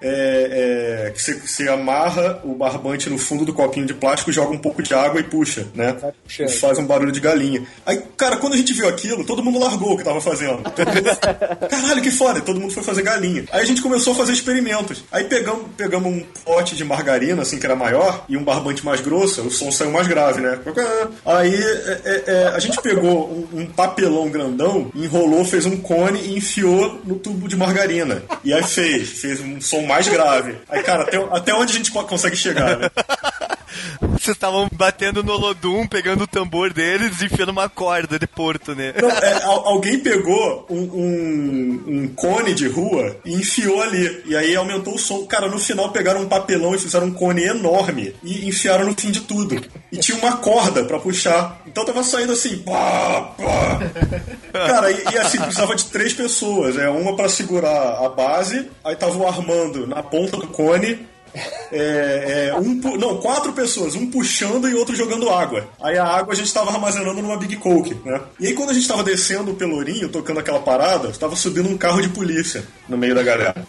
É, 0.00 1.05
é, 1.05 1.05
você, 1.20 1.34
você 1.34 1.68
amarra 1.68 2.40
o 2.44 2.54
barbante 2.54 3.08
no 3.08 3.18
fundo 3.18 3.44
do 3.44 3.52
copinho 3.52 3.86
de 3.86 3.94
plástico, 3.94 4.32
joga 4.32 4.52
um 4.52 4.58
pouco 4.58 4.82
de 4.82 4.94
água 4.94 5.20
e 5.20 5.24
puxa, 5.24 5.66
né? 5.74 5.96
E 6.38 6.48
faz 6.48 6.78
um 6.78 6.86
barulho 6.86 7.12
de 7.12 7.20
galinha. 7.20 7.66
Aí, 7.84 8.02
cara, 8.16 8.36
quando 8.36 8.54
a 8.54 8.56
gente 8.56 8.72
viu 8.72 8.88
aquilo, 8.88 9.24
todo 9.24 9.42
mundo 9.42 9.58
largou 9.58 9.94
o 9.94 9.96
que 9.96 10.04
tava 10.04 10.20
fazendo. 10.20 10.62
Caralho, 11.68 12.02
que 12.02 12.10
foda! 12.10 12.40
Todo 12.40 12.60
mundo 12.60 12.72
foi 12.72 12.82
fazer 12.82 13.02
galinha. 13.02 13.44
Aí 13.50 13.62
a 13.62 13.66
gente 13.66 13.82
começou 13.82 14.12
a 14.12 14.16
fazer 14.16 14.32
experimentos. 14.32 15.04
Aí 15.10 15.24
pegamos, 15.24 15.66
pegamos 15.76 16.12
um 16.12 16.24
pote 16.44 16.74
de 16.76 16.84
margarina, 16.84 17.42
assim, 17.42 17.58
que 17.58 17.66
era 17.66 17.76
maior, 17.76 18.24
e 18.28 18.36
um 18.36 18.44
barbante 18.44 18.84
mais 18.84 19.00
grosso, 19.00 19.42
o 19.42 19.50
som 19.50 19.70
saiu 19.70 19.90
mais 19.90 20.06
grave, 20.06 20.40
né? 20.40 20.58
Aí 21.24 21.54
é, 21.54 22.00
é, 22.04 22.24
é, 22.26 22.46
a 22.48 22.58
gente 22.58 22.80
pegou 22.80 23.28
um, 23.52 23.60
um 23.60 23.66
papelão 23.66 24.28
grandão, 24.28 24.90
enrolou, 24.94 25.44
fez 25.44 25.66
um 25.66 25.76
cone 25.76 26.20
e 26.20 26.36
enfiou 26.36 27.00
no 27.04 27.16
tubo 27.16 27.48
de 27.48 27.56
margarina. 27.56 28.22
E 28.44 28.52
aí 28.52 28.62
fez, 28.62 29.08
fez 29.10 29.40
um 29.40 29.60
som 29.60 29.82
mais 29.82 30.08
grave. 30.08 30.56
Aí, 30.68 30.82
cara, 30.82 31.05
até, 31.06 31.16
até 31.36 31.54
onde 31.54 31.72
a 31.72 31.76
gente 31.76 31.90
co- 31.90 32.04
consegue 32.04 32.36
chegar, 32.36 32.78
né? 32.78 32.90
Vocês 34.00 34.36
estavam 34.36 34.68
batendo 34.72 35.22
no 35.22 35.36
Lodum, 35.36 35.86
pegando 35.86 36.24
o 36.24 36.26
tambor 36.26 36.72
deles 36.72 37.20
e 37.20 37.26
enfiando 37.26 37.50
uma 37.50 37.68
corda 37.68 38.18
de 38.18 38.26
porto, 38.26 38.74
né? 38.74 38.92
Não, 39.00 39.10
é, 39.10 39.42
al- 39.44 39.66
alguém 39.68 39.98
pegou 39.98 40.66
um, 40.70 40.80
um- 40.80 41.84
um 41.86 42.08
cone 42.08 42.54
de 42.54 42.66
rua 42.68 43.16
e 43.24 43.34
enfiou 43.34 43.80
ali. 43.82 44.22
E 44.26 44.36
aí 44.36 44.54
aumentou 44.56 44.94
o 44.94 44.98
som. 44.98 45.24
Cara, 45.26 45.48
no 45.48 45.58
final 45.58 45.90
pegaram 45.92 46.22
um 46.22 46.28
papelão 46.28 46.74
e 46.74 46.78
fizeram 46.78 47.06
um 47.06 47.12
cone 47.12 47.44
enorme 47.44 48.14
e 48.22 48.48
enfiaram 48.48 48.84
no 48.86 48.94
fim 48.98 49.10
de 49.10 49.20
tudo. 49.20 49.60
E 49.92 49.96
tinha 49.98 50.18
uma 50.18 50.36
corda 50.38 50.84
pra 50.84 50.98
puxar. 50.98 51.60
Então 51.66 51.84
tava 51.84 52.02
saindo 52.02 52.32
assim. 52.32 52.58
Pá, 52.58 53.34
pá. 53.38 53.80
Cara, 54.52 54.90
e, 54.90 55.04
e 55.14 55.18
assim, 55.18 55.38
precisava 55.38 55.74
de 55.76 55.84
três 55.86 56.12
pessoas. 56.12 56.76
É, 56.76 56.88
uma 56.88 57.14
pra 57.14 57.28
segurar 57.28 58.04
a 58.04 58.08
base, 58.08 58.68
aí 58.84 58.96
tava 58.96 59.16
o 59.16 59.26
Armando 59.26 59.86
na 59.86 60.02
ponta 60.02 60.36
do 60.36 60.46
cone. 60.48 61.06
É, 61.72 62.48
é, 62.48 62.54
um, 62.54 62.74
não, 62.98 63.18
quatro 63.18 63.52
pessoas, 63.52 63.94
um 63.94 64.10
puxando 64.10 64.68
e 64.68 64.74
outro 64.74 64.94
jogando 64.94 65.30
água. 65.30 65.68
Aí 65.80 65.98
a 65.98 66.04
água 66.04 66.32
a 66.32 66.36
gente 66.36 66.52
tava 66.52 66.70
armazenando 66.70 67.22
numa 67.22 67.36
Big 67.36 67.56
Coke, 67.56 67.96
né? 68.04 68.20
E 68.40 68.46
aí 68.46 68.54
quando 68.54 68.70
a 68.70 68.74
gente 68.74 68.88
tava 68.88 69.02
descendo 69.02 69.50
o 69.50 69.54
Pelourinho, 69.54 70.08
tocando 70.08 70.40
aquela 70.40 70.60
parada, 70.60 71.12
tava 71.12 71.36
subindo 71.36 71.68
um 71.68 71.76
carro 71.76 72.00
de 72.00 72.08
polícia 72.08 72.66
no 72.88 72.96
meio 72.96 73.14
da 73.14 73.22
galera. 73.22 73.66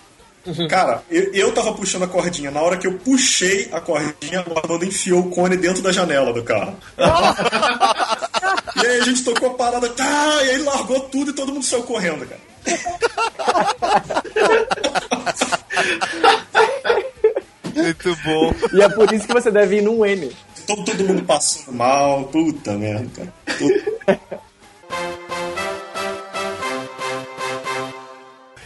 Cara, 0.70 1.04
eu, 1.10 1.34
eu 1.34 1.54
tava 1.54 1.74
puxando 1.74 2.04
a 2.04 2.08
cordinha. 2.08 2.50
Na 2.50 2.62
hora 2.62 2.78
que 2.78 2.88
eu 2.88 2.94
puxei 2.94 3.68
a 3.72 3.82
cordinha, 3.82 4.46
o 4.48 4.58
Armando 4.58 4.86
enfiou 4.86 5.22
o 5.22 5.30
cone 5.30 5.58
dentro 5.58 5.82
da 5.82 5.92
janela 5.92 6.32
do 6.32 6.44
carro. 6.44 6.78
e 8.82 8.88
aí 8.88 9.02
a 9.02 9.04
gente 9.04 9.24
tocou 9.24 9.50
a 9.50 9.54
parada, 9.56 9.90
tá, 9.90 10.44
e 10.44 10.52
aí 10.52 10.60
largou 10.60 11.02
tudo 11.02 11.32
e 11.32 11.34
todo 11.34 11.52
mundo 11.52 11.66
saiu 11.66 11.84
correndo, 11.84 12.26
cara. 12.26 12.40
Muito 17.84 18.18
bom. 18.24 18.54
E 18.74 18.82
é 18.82 18.90
por 18.90 19.12
isso 19.14 19.28
que 19.28 19.34
você 19.34 19.52
deve 19.52 19.78
ir 19.78 19.82
num 19.82 20.06
N. 20.06 20.32
Todo, 20.66 20.84
todo 20.84 21.04
mundo 21.04 21.24
passando 21.24 21.76
mal, 21.76 22.26
puta 22.26 22.74
merda, 22.74 23.08
cara. 23.16 23.34
Puta. 23.58 24.42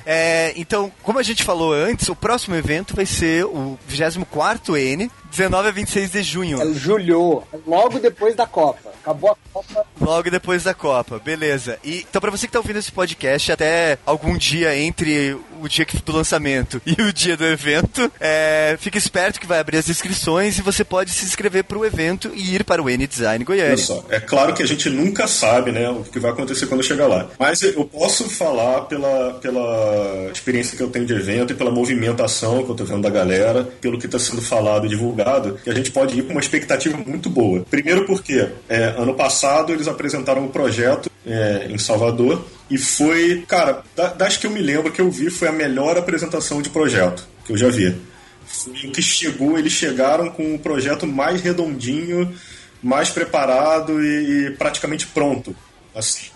É, 0.06 0.54
então, 0.56 0.92
como 1.04 1.20
a 1.20 1.24
gente 1.24 1.44
falou 1.44 1.74
antes, 1.74 2.08
o 2.10 2.16
próximo 2.16 2.56
evento 2.56 2.96
vai 2.96 3.06
ser 3.06 3.46
o 3.46 3.78
24 3.88 4.76
N, 4.78 5.12
19 5.30 5.68
a 5.70 5.72
26 5.72 6.12
de 6.12 6.24
junho. 6.24 6.62
É 6.62 6.74
julho, 6.74 7.44
logo 7.66 8.00
depois 8.00 8.36
da 8.36 8.46
Copa. 8.46 8.92
Acabou 9.02 9.32
a 9.32 9.36
Copa. 9.54 9.86
Logo 10.00 10.30
depois 10.30 10.64
da 10.64 10.74
Copa, 10.74 11.20
beleza. 11.24 11.80
E, 11.84 12.06
então, 12.10 12.20
pra 12.22 12.30
você 12.32 12.48
que 12.48 12.54
tá 12.54 12.60
ouvindo 12.60 12.78
esse 12.80 12.92
podcast, 12.92 13.52
até 13.52 13.98
algum 14.06 14.38
dia 14.38 14.76
entre 14.78 15.38
o 15.62 15.68
dia 15.68 15.86
que- 15.86 15.98
do 16.02 16.12
lançamento 16.12 16.82
e 16.86 17.02
o 17.02 17.14
dia 17.14 17.38
do 17.38 17.46
evento, 17.46 18.12
é, 18.20 18.76
fique 18.80 18.98
esperto 18.98 19.40
que 19.40 19.48
vai 19.48 19.60
abrir 19.60 19.78
as 19.78 19.88
inscrições 19.90 20.58
e 20.58 20.62
você 20.62 20.84
pode 20.84 21.12
se 21.12 21.26
inscrever 21.26 21.64
pro 21.64 21.86
evento 21.86 22.32
e 22.34 22.56
ir 22.56 22.64
para 22.64 22.82
o 22.82 22.90
N 22.90 23.08
Design 23.08 23.44
Goiânia. 23.46 23.70
Olha 23.72 23.78
só, 23.78 24.04
é 24.10 24.20
claro 24.20 24.54
que 24.54 24.62
a 24.64 24.68
gente 24.68 24.90
nunca 24.90 25.28
sabe, 25.28 25.72
né, 25.72 25.90
o 25.90 26.04
que 26.04 26.20
vai 26.20 26.32
acontecer 26.32 26.66
quando 26.68 26.84
chegar 26.84 27.08
lá. 27.08 27.30
Mas 27.40 27.62
eu 27.62 27.86
posso 27.86 28.30
falar 28.30 28.82
pela, 28.82 29.36
pela 29.36 29.91
experiência 30.32 30.76
que 30.78 30.84
eu 30.84 30.90
tenho 30.90 31.06
de 31.06 31.14
evento 31.14 31.54
e 31.54 31.56
pela 31.56 31.72
movimentação 31.72 32.64
que 32.64 32.70
eu 32.72 32.76
tô 32.76 32.84
vendo 32.86 33.02
da 33.02 33.10
galera, 33.10 33.64
pelo 33.82 33.98
que 34.00 34.06
está 34.06 34.18
sendo 34.20 34.42
falado 34.42 34.86
e 34.86 34.90
divulgado, 34.90 35.60
que 35.64 35.70
a 35.70 35.74
gente 35.74 35.92
pode 35.92 36.18
ir 36.20 36.24
com 36.24 36.32
uma 36.32 36.40
expectativa 36.42 36.98
muito 36.98 37.30
boa. 37.30 37.66
Primeiro 37.70 38.06
porque 38.06 38.48
é, 38.70 38.94
ano 38.98 39.14
passado 39.14 39.72
eles 39.74 39.88
apresentaram 39.88 40.44
um 40.46 40.48
projeto 40.50 41.10
é, 41.26 41.68
em 41.70 41.78
Salvador 41.78 42.46
e 42.70 42.78
foi, 42.78 43.44
cara, 43.48 43.84
da- 43.96 44.14
das 44.14 44.38
que 44.38 44.48
eu 44.48 44.52
me 44.52 44.62
lembro 44.62 44.92
que 44.92 45.02
eu 45.02 45.10
vi 45.12 45.30
foi 45.30 45.48
a 45.48 45.52
melhor 45.52 45.98
apresentação 45.98 46.62
de 46.62 46.70
projeto 46.70 47.28
que 47.46 47.52
eu 47.54 47.58
já 47.58 47.70
vi. 47.70 47.96
Foi 48.46 48.74
o 48.90 48.92
que 48.92 49.02
chegou, 49.02 49.58
eles 49.58 49.72
chegaram 49.72 50.30
com 50.30 50.44
um 50.56 50.58
projeto 50.58 51.06
mais 51.08 51.42
redondinho, 51.42 52.34
mais 52.84 53.10
preparado 53.10 54.02
e, 54.04 54.48
e 54.48 54.52
praticamente 54.52 55.08
pronto. 55.08 55.56
Assim. 55.96 56.28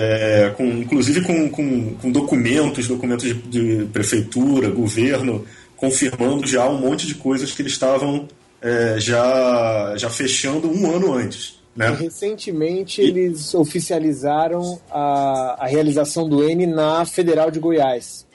É, 0.00 0.54
com, 0.56 0.64
inclusive 0.64 1.22
com, 1.22 1.50
com, 1.50 1.94
com 1.94 2.12
documentos, 2.12 2.86
documentos 2.86 3.26
de, 3.26 3.34
de 3.34 3.84
prefeitura, 3.86 4.70
governo, 4.70 5.44
confirmando 5.76 6.46
já 6.46 6.68
um 6.68 6.78
monte 6.78 7.04
de 7.04 7.16
coisas 7.16 7.50
que 7.50 7.62
eles 7.62 7.72
estavam 7.72 8.28
é, 8.62 9.00
já, 9.00 9.94
já 9.96 10.08
fechando 10.08 10.70
um 10.70 10.88
ano 10.88 11.12
antes. 11.12 11.58
E 11.74 11.78
né? 11.78 11.96
recentemente 11.98 13.00
eles 13.00 13.54
oficializaram 13.54 14.80
a, 14.90 15.64
a 15.64 15.66
realização 15.66 16.28
do 16.28 16.48
N 16.48 16.66
na 16.66 17.04
Federal 17.04 17.50
de 17.50 17.58
Goiás. 17.58 18.26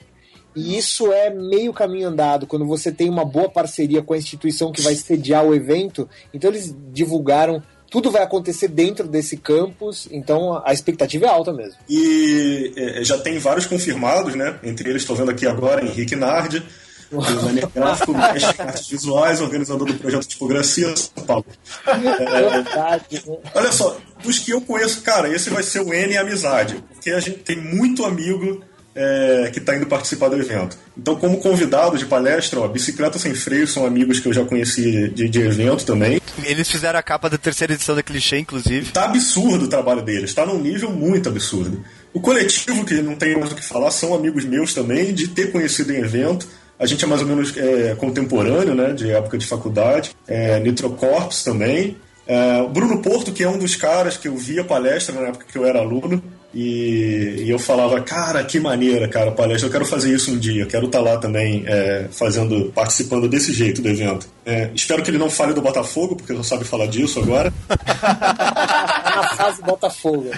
E 0.56 0.78
isso 0.78 1.12
é 1.12 1.30
meio 1.30 1.72
caminho 1.72 2.08
andado, 2.08 2.46
quando 2.46 2.64
você 2.64 2.92
tem 2.92 3.10
uma 3.10 3.24
boa 3.24 3.48
parceria 3.48 4.02
com 4.02 4.14
a 4.14 4.18
instituição 4.18 4.70
que 4.70 4.80
vai 4.80 4.94
sediar 4.94 5.44
o 5.44 5.54
evento. 5.54 6.08
Então 6.32 6.50
eles 6.50 6.74
divulgaram, 6.92 7.60
tudo 7.94 8.10
vai 8.10 8.24
acontecer 8.24 8.66
dentro 8.66 9.06
desse 9.06 9.36
campus, 9.36 10.08
então 10.10 10.60
a 10.66 10.72
expectativa 10.72 11.26
é 11.26 11.28
alta 11.28 11.52
mesmo. 11.52 11.76
E 11.88 12.72
é, 12.76 13.04
já 13.04 13.16
tem 13.16 13.38
vários 13.38 13.66
confirmados, 13.66 14.34
né? 14.34 14.58
Entre 14.64 14.90
eles, 14.90 15.02
estou 15.02 15.14
vendo 15.14 15.30
aqui 15.30 15.46
agora 15.46 15.80
Henrique 15.80 16.16
Nardi, 16.16 16.60
designer 17.08 17.68
gráfico, 17.72 18.12
mestre 18.12 18.56
em 18.58 18.66
artes 18.66 18.88
visuais, 18.88 19.40
organizador 19.40 19.86
do 19.86 19.94
projeto 19.94 20.26
Tipografia 20.26 20.92
São 20.96 21.24
Paulo. 21.24 21.46
Verdade, 21.86 23.22
né? 23.24 23.36
Olha 23.54 23.70
só, 23.70 23.96
dos 24.24 24.40
que 24.40 24.50
eu 24.50 24.60
conheço, 24.60 25.00
cara, 25.02 25.28
esse 25.32 25.48
vai 25.48 25.62
ser 25.62 25.78
o 25.78 25.94
N 25.94 26.18
Amizade, 26.18 26.82
porque 26.92 27.12
a 27.12 27.20
gente 27.20 27.38
tem 27.38 27.56
muito 27.56 28.04
amigo 28.04 28.60
é, 28.94 29.50
que 29.52 29.58
está 29.58 29.76
indo 29.76 29.86
participar 29.86 30.28
do 30.28 30.36
evento. 30.36 30.78
Então, 30.96 31.16
como 31.16 31.38
convidado 31.38 31.98
de 31.98 32.06
palestra, 32.06 32.60
ó, 32.60 32.68
Bicicleta 32.68 33.18
Sem 33.18 33.34
Freio 33.34 33.66
são 33.66 33.84
amigos 33.84 34.20
que 34.20 34.28
eu 34.28 34.32
já 34.32 34.44
conheci 34.44 35.08
de, 35.08 35.28
de 35.28 35.40
evento 35.40 35.84
também. 35.84 36.20
Eles 36.44 36.70
fizeram 36.70 36.98
a 36.98 37.02
capa 37.02 37.28
da 37.28 37.36
terceira 37.36 37.74
edição 37.74 37.94
da 37.94 38.02
Clichê, 38.02 38.38
inclusive. 38.38 38.92
Tá 38.92 39.04
absurdo 39.04 39.64
o 39.64 39.68
trabalho 39.68 40.02
deles, 40.02 40.32
tá 40.32 40.46
num 40.46 40.60
nível 40.60 40.90
muito 40.90 41.28
absurdo. 41.28 41.84
O 42.12 42.20
coletivo, 42.20 42.84
que 42.84 42.94
não 43.02 43.16
tem 43.16 43.36
mais 43.36 43.50
o 43.50 43.56
que 43.56 43.64
falar, 43.64 43.90
são 43.90 44.14
amigos 44.14 44.44
meus 44.44 44.72
também, 44.72 45.12
de 45.12 45.28
ter 45.28 45.50
conhecido 45.50 45.92
em 45.92 45.98
evento. 45.98 46.46
A 46.78 46.86
gente 46.86 47.04
é 47.04 47.08
mais 47.08 47.22
ou 47.22 47.26
menos 47.26 47.56
é, 47.56 47.94
contemporâneo, 47.96 48.74
né, 48.74 48.92
de 48.92 49.10
época 49.10 49.38
de 49.38 49.46
faculdade. 49.46 50.14
É, 50.26 50.60
Nitrocorps 50.60 51.42
também. 51.42 51.96
É, 52.26 52.62
o 52.62 52.68
Bruno 52.68 53.02
Porto, 53.02 53.32
que 53.32 53.42
é 53.42 53.48
um 53.48 53.58
dos 53.58 53.76
caras 53.76 54.16
que 54.16 54.28
eu 54.28 54.36
via 54.36 54.64
palestra 54.64 55.14
na 55.14 55.28
época 55.28 55.46
que 55.50 55.58
eu 55.58 55.66
era 55.66 55.80
aluno. 55.80 56.22
E, 56.54 57.42
e 57.44 57.50
eu 57.50 57.58
falava, 57.58 58.00
cara, 58.00 58.44
que 58.44 58.60
maneira, 58.60 59.08
cara, 59.08 59.32
palestra. 59.32 59.66
Eu 59.66 59.72
quero 59.72 59.84
fazer 59.84 60.14
isso 60.14 60.30
um 60.30 60.38
dia. 60.38 60.64
Quero 60.66 60.86
estar 60.86 61.00
lá 61.00 61.16
também 61.16 61.64
é, 61.66 62.06
fazendo, 62.12 62.70
participando 62.72 63.28
desse 63.28 63.52
jeito 63.52 63.82
do 63.82 63.88
evento. 63.88 64.28
É, 64.46 64.70
espero 64.74 65.02
que 65.02 65.10
ele 65.10 65.18
não 65.18 65.28
fale 65.28 65.52
do 65.52 65.60
Botafogo, 65.60 66.14
porque 66.14 66.32
não 66.32 66.44
sabe 66.44 66.64
falar 66.64 66.86
disso 66.86 67.18
agora. 67.18 67.52
Tá 67.66 69.12
na 69.16 69.28
fase 69.36 69.62
Botafogo. 69.62 70.30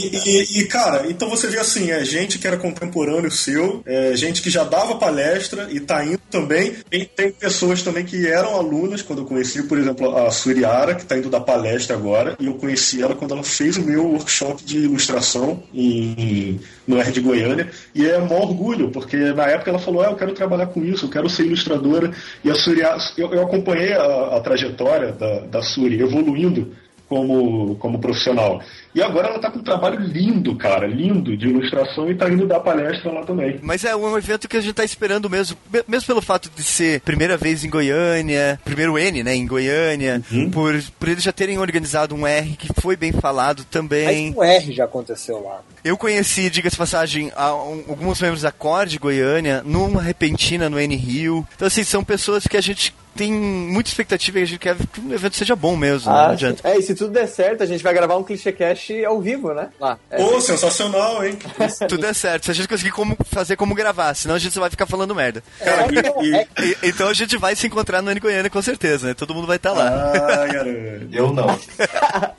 E, 0.00 0.60
e- 0.60 0.64
cara, 0.66 1.06
então 1.10 1.28
você 1.28 1.46
vê 1.48 1.58
assim, 1.58 1.90
é 1.90 2.02
gente 2.04 2.38
que 2.38 2.46
era 2.46 2.56
contemporâneo 2.56 3.30
seu, 3.30 3.82
é 3.84 4.16
gente 4.16 4.40
que 4.40 4.48
já 4.48 4.64
dava 4.64 4.96
palestra 4.96 5.68
e 5.70 5.78
tá 5.78 6.04
indo 6.04 6.20
também. 6.30 6.76
E 6.90 7.04
tem 7.04 7.30
pessoas 7.30 7.82
também 7.82 8.04
que 8.04 8.26
eram 8.26 8.56
alunas 8.56 9.02
quando 9.02 9.20
eu 9.20 9.26
conheci, 9.26 9.62
por 9.64 9.78
exemplo, 9.78 10.16
a 10.16 10.30
Suriara, 10.30 10.94
que 10.94 11.04
tá 11.04 11.18
indo 11.18 11.28
dar 11.28 11.40
palestra 11.40 11.96
agora, 11.96 12.36
e 12.40 12.46
eu 12.46 12.54
conheci 12.54 13.02
ela 13.02 13.14
quando 13.14 13.34
ela 13.34 13.44
fez 13.44 13.76
o 13.76 13.82
meu 13.82 14.06
workshop 14.06 14.64
de 14.64 14.78
ilustração 14.78 15.62
em, 15.74 16.60
no 16.86 16.98
R 16.98 17.12
de 17.12 17.20
Goiânia, 17.20 17.70
e 17.94 18.06
é 18.06 18.18
um 18.18 18.32
orgulho, 18.32 18.90
porque 18.90 19.16
na 19.16 19.46
época 19.46 19.70
ela 19.70 19.78
falou, 19.78 20.02
ah, 20.02 20.10
eu 20.10 20.16
quero 20.16 20.32
trabalhar 20.32 20.66
com 20.68 20.82
isso, 20.82 21.06
eu 21.06 21.10
quero 21.10 21.28
ser 21.28 21.44
ilustradora, 21.44 22.10
e 22.42 22.50
a 22.50 22.54
Suriara, 22.54 22.98
eu, 23.16 23.32
eu 23.34 23.42
acompanhei 23.42 23.92
a, 23.92 24.36
a 24.36 24.40
trajetória 24.40 25.12
da, 25.12 25.40
da 25.40 25.62
Suri 25.62 26.00
evoluindo 26.00 26.72
como, 27.08 27.76
como 27.76 27.98
profissional. 27.98 28.60
E 28.94 29.02
agora 29.02 29.28
ela 29.28 29.38
tá 29.38 29.50
com 29.50 29.58
um 29.58 29.62
trabalho 29.62 30.00
lindo, 30.00 30.56
cara, 30.56 30.86
lindo, 30.86 31.36
de 31.36 31.46
ilustração 31.48 32.10
e 32.10 32.14
tá 32.14 32.28
indo 32.28 32.46
dar 32.46 32.60
palestra 32.60 33.12
lá 33.12 33.22
também. 33.24 33.58
Mas 33.62 33.84
é 33.84 33.94
um 33.94 34.16
evento 34.16 34.48
que 34.48 34.56
a 34.56 34.60
gente 34.60 34.74
tá 34.74 34.84
esperando 34.84 35.28
mesmo, 35.28 35.56
me- 35.72 35.84
mesmo 35.86 36.06
pelo 36.06 36.22
fato 36.22 36.50
de 36.54 36.62
ser 36.62 37.00
primeira 37.02 37.36
vez 37.36 37.64
em 37.64 37.70
Goiânia, 37.70 38.58
primeiro 38.64 38.98
N, 38.98 39.22
né, 39.22 39.34
em 39.34 39.46
Goiânia, 39.46 40.22
por, 40.52 40.74
por 40.98 41.08
eles 41.08 41.22
já 41.22 41.32
terem 41.32 41.58
organizado 41.58 42.14
um 42.14 42.26
R 42.26 42.56
que 42.56 42.68
foi 42.80 42.96
bem 42.96 43.12
falado 43.12 43.64
também. 43.64 44.28
Mas 44.28 44.36
o 44.36 44.42
R 44.42 44.72
já 44.72 44.84
aconteceu 44.84 45.42
lá. 45.42 45.60
Eu 45.84 45.96
conheci, 45.96 46.50
diga-se 46.50 46.74
de 46.74 46.78
passagem, 46.78 47.30
a- 47.36 47.54
um- 47.54 47.84
alguns 47.88 48.20
membros 48.20 48.42
da 48.42 48.50
Cord 48.50 48.98
Goiânia 48.98 49.62
numa 49.64 50.02
repentina 50.02 50.68
no 50.68 50.78
N 50.80 50.96
Rio. 50.96 51.46
Então, 51.54 51.68
assim, 51.68 51.84
são 51.84 52.02
pessoas 52.02 52.46
que 52.46 52.56
a 52.56 52.60
gente 52.60 52.94
tem 53.16 53.32
muita 53.32 53.90
expectativa 53.90 54.38
e 54.38 54.42
a 54.42 54.46
gente 54.46 54.60
quer 54.60 54.76
que 54.76 55.00
o 55.00 55.12
evento 55.12 55.34
seja 55.34 55.56
bom 55.56 55.76
mesmo, 55.76 56.08
né? 56.08 56.16
não 56.16 56.24
Ah, 56.26 56.30
adianta. 56.30 56.68
é, 56.68 56.78
e 56.78 56.82
se 56.82 56.94
tudo 56.94 57.10
der 57.12 57.26
certo, 57.26 57.64
a 57.64 57.66
gente 57.66 57.82
vai 57.82 57.92
gravar 57.92 58.16
um 58.16 58.22
clichê 58.22 58.52
cast 58.52 58.77
ao 59.04 59.20
vivo, 59.20 59.52
né? 59.52 59.68
Lá. 59.80 59.98
É, 60.10 60.16
Pô, 60.16 60.40
sensacional, 60.40 61.24
hein? 61.24 61.38
Tudo 61.88 62.06
é 62.06 62.12
certo. 62.12 62.44
Se 62.46 62.50
a 62.50 62.54
gente 62.54 62.68
conseguir 62.68 62.90
como, 62.92 63.16
fazer 63.30 63.56
como 63.56 63.74
gravar, 63.74 64.14
senão 64.14 64.34
a 64.34 64.38
gente 64.38 64.52
só 64.54 64.60
vai 64.60 64.70
ficar 64.70 64.86
falando 64.86 65.14
merda. 65.14 65.42
Cara, 65.58 65.86
e, 65.90 66.26
e- 66.26 66.68
E- 66.70 66.76
então 66.88 67.08
a 67.08 67.14
gente 67.14 67.36
vai 67.36 67.54
se 67.56 67.66
encontrar 67.66 68.02
no 68.02 68.18
Goiânia 68.20 68.50
com 68.50 68.62
certeza, 68.62 69.08
né? 69.08 69.14
Todo 69.14 69.34
mundo 69.34 69.46
vai 69.46 69.56
estar 69.56 69.72
lá. 69.72 70.12
Ah, 70.14 70.46
garoto. 70.46 71.08
Eu 71.12 71.32
não. 71.32 71.58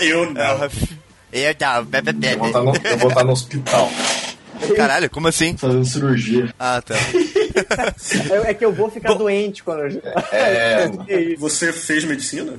Eu 0.00 0.32
não. 0.32 0.70
Eu 1.32 1.54
não, 1.60 1.84
bebe, 1.84 2.12
bebe. 2.12 2.34
Eu 2.34 2.38
vou 2.38 2.46
estar 2.48 2.62
no, 2.62 2.76
eu 2.88 2.98
vou 2.98 3.08
estar 3.10 3.24
no 3.24 3.32
hospital 3.32 3.90
Caralho, 4.76 5.10
como 5.10 5.28
assim? 5.28 5.56
fazendo 5.56 5.84
cirurgia. 5.84 6.52
Ah, 6.58 6.82
tá. 6.82 6.94
é, 6.94 8.50
é 8.50 8.54
que 8.54 8.64
eu 8.64 8.72
vou 8.72 8.90
ficar 8.90 9.14
doente 9.14 9.62
quando 9.62 9.80
eu... 9.82 10.02
É. 10.32 10.88
Você 11.38 11.72
fez 11.72 12.04
medicina? 12.04 12.54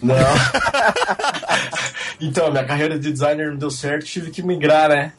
Não. 0.00 0.16
então, 2.20 2.50
minha 2.50 2.64
carreira 2.64 2.98
de 2.98 3.12
designer 3.12 3.50
não 3.50 3.56
deu 3.56 3.70
certo, 3.70 4.06
tive 4.06 4.30
que 4.30 4.42
migrar, 4.42 4.88
né? 4.88 5.12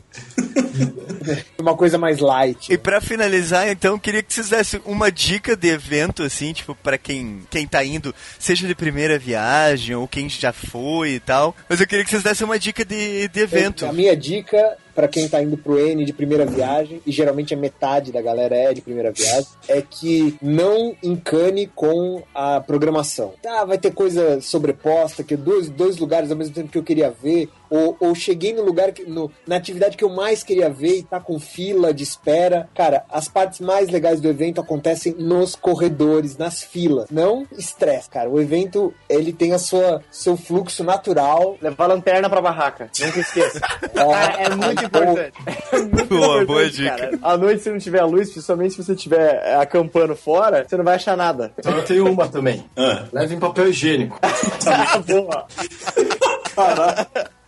Uma 1.60 1.76
coisa 1.76 1.98
mais 1.98 2.20
light. 2.20 2.72
E 2.72 2.78
pra 2.78 3.00
finalizar, 3.00 3.70
então, 3.70 4.00
queria 4.00 4.24
que 4.24 4.34
vocês 4.34 4.50
dessem 4.50 4.82
uma 4.86 5.12
dica 5.12 5.56
de 5.56 5.70
evento, 5.70 6.24
assim, 6.24 6.54
tipo, 6.54 6.76
pra 6.76 6.98
quem, 6.98 7.42
quem 7.50 7.68
tá 7.68 7.84
indo, 7.84 8.14
seja 8.38 8.68
de 8.68 8.76
primeira 8.76 9.18
viagem 9.18 9.96
ou 9.96 10.08
quem 10.08 10.30
já 10.30 10.52
foi 10.52 11.12
e 11.12 11.20
tal. 11.20 11.56
Mas 11.70 11.80
eu 11.80 11.88
queria 11.88 12.04
que 12.04 12.10
vocês 12.10 12.24
dessem 12.24 12.46
uma 12.46 12.60
dica 12.60 12.84
de, 12.84 13.28
de 13.28 13.40
evento. 13.40 13.86
A 13.86 13.94
minha 13.94 14.16
dica 14.16 14.78
para 14.94 15.08
quem 15.08 15.28
tá 15.28 15.42
indo 15.42 15.58
pro 15.58 15.80
N 15.80 16.06
de 16.06 16.14
primeira 16.14 16.46
viagem, 16.46 17.02
e 17.06 17.12
geralmente 17.12 17.54
a 17.54 17.58
metade 17.58 18.12
da 18.12 18.22
galera 18.22 18.56
é 18.56 18.74
de 18.74 18.82
primeira 18.82 19.12
viagem, 19.12 19.48
é 19.68 19.82
que 19.82 20.36
não 20.42 20.96
encane 21.04 21.68
com 21.68 22.24
a 22.34 22.60
programação. 22.62 23.34
Tá, 23.42 23.66
vai 23.66 23.78
ter 23.78 23.94
coisa 23.94 24.40
sobreposta, 24.42 25.24
que 25.24 25.36
dois, 25.36 25.70
dois 25.70 25.98
lugares 25.98 26.32
ao 26.32 26.38
mesmo 26.38 26.54
tempo 26.54 26.70
que 26.70 26.78
eu 26.78 26.84
queria 26.84 27.12
ver, 27.12 27.50
ou, 27.76 27.98
ou 28.00 28.14
cheguei 28.14 28.54
no 28.54 28.62
lugar, 28.64 28.92
que, 28.92 29.04
no, 29.04 29.32
na 29.48 29.56
atividade 29.56 29.98
que 29.98 30.04
eu 30.04 30.10
mais 30.10 30.44
queria 30.44 30.70
ver 30.70 30.98
e 31.00 31.04
tá 31.04 31.20
com 31.20 31.40
fila 31.40 31.94
de 31.94 32.04
espera. 32.04 32.70
Cara, 32.76 33.04
as 33.10 33.28
partes 33.28 33.60
mais 33.60 33.90
legais 33.90 34.22
do 34.22 34.28
evento 34.28 34.62
acontecem 34.62 35.16
nos 35.18 35.56
corredores, 35.56 36.38
nas 36.38 36.62
filas. 36.62 37.10
Não 37.10 37.48
estresse, 37.58 38.10
cara. 38.10 38.30
O 38.30 38.40
evento, 38.40 38.94
ele 39.10 39.34
tem 39.34 39.54
a 39.54 39.58
sua 39.58 40.02
seu 40.12 40.38
fluxo 40.38 40.84
natural. 40.84 41.58
Levar 41.62 41.88
lanterna 41.88 42.30
pra 42.30 42.42
barraca. 42.42 42.90
Nunca 43.00 43.20
esqueça. 43.20 43.60
É, 43.94 44.44
É 44.46 44.50
muito 44.56 44.84
importante. 44.86 45.34
É 45.74 45.78
muito 45.80 46.06
Boa, 46.06 46.28
boa 46.28 46.44
importante, 46.44 46.76
dica. 46.76 46.96
cara. 46.98 47.20
À 47.22 47.38
noite, 47.38 47.64
se 47.64 47.70
não 47.72 47.80
tiver 47.80 48.04
luz, 48.04 48.30
principalmente 48.32 48.76
se 48.76 48.84
você 48.84 48.94
estiver 48.94 49.42
é, 49.44 49.56
acampando 49.56 50.16
fora, 50.16 50.66
você 50.68 50.78
não 50.78 50.84
vai 50.84 50.96
achar 50.96 51.18
nada. 51.18 51.52
Então 51.58 51.76
eu 51.76 51.84
tenho 51.84 52.12
uma 52.12 52.28
também. 52.28 52.64
Ah, 52.78 53.06
Levem 53.12 53.40
papel 53.40 53.70
higiênico. 53.70 54.20
Boa. 55.08 55.48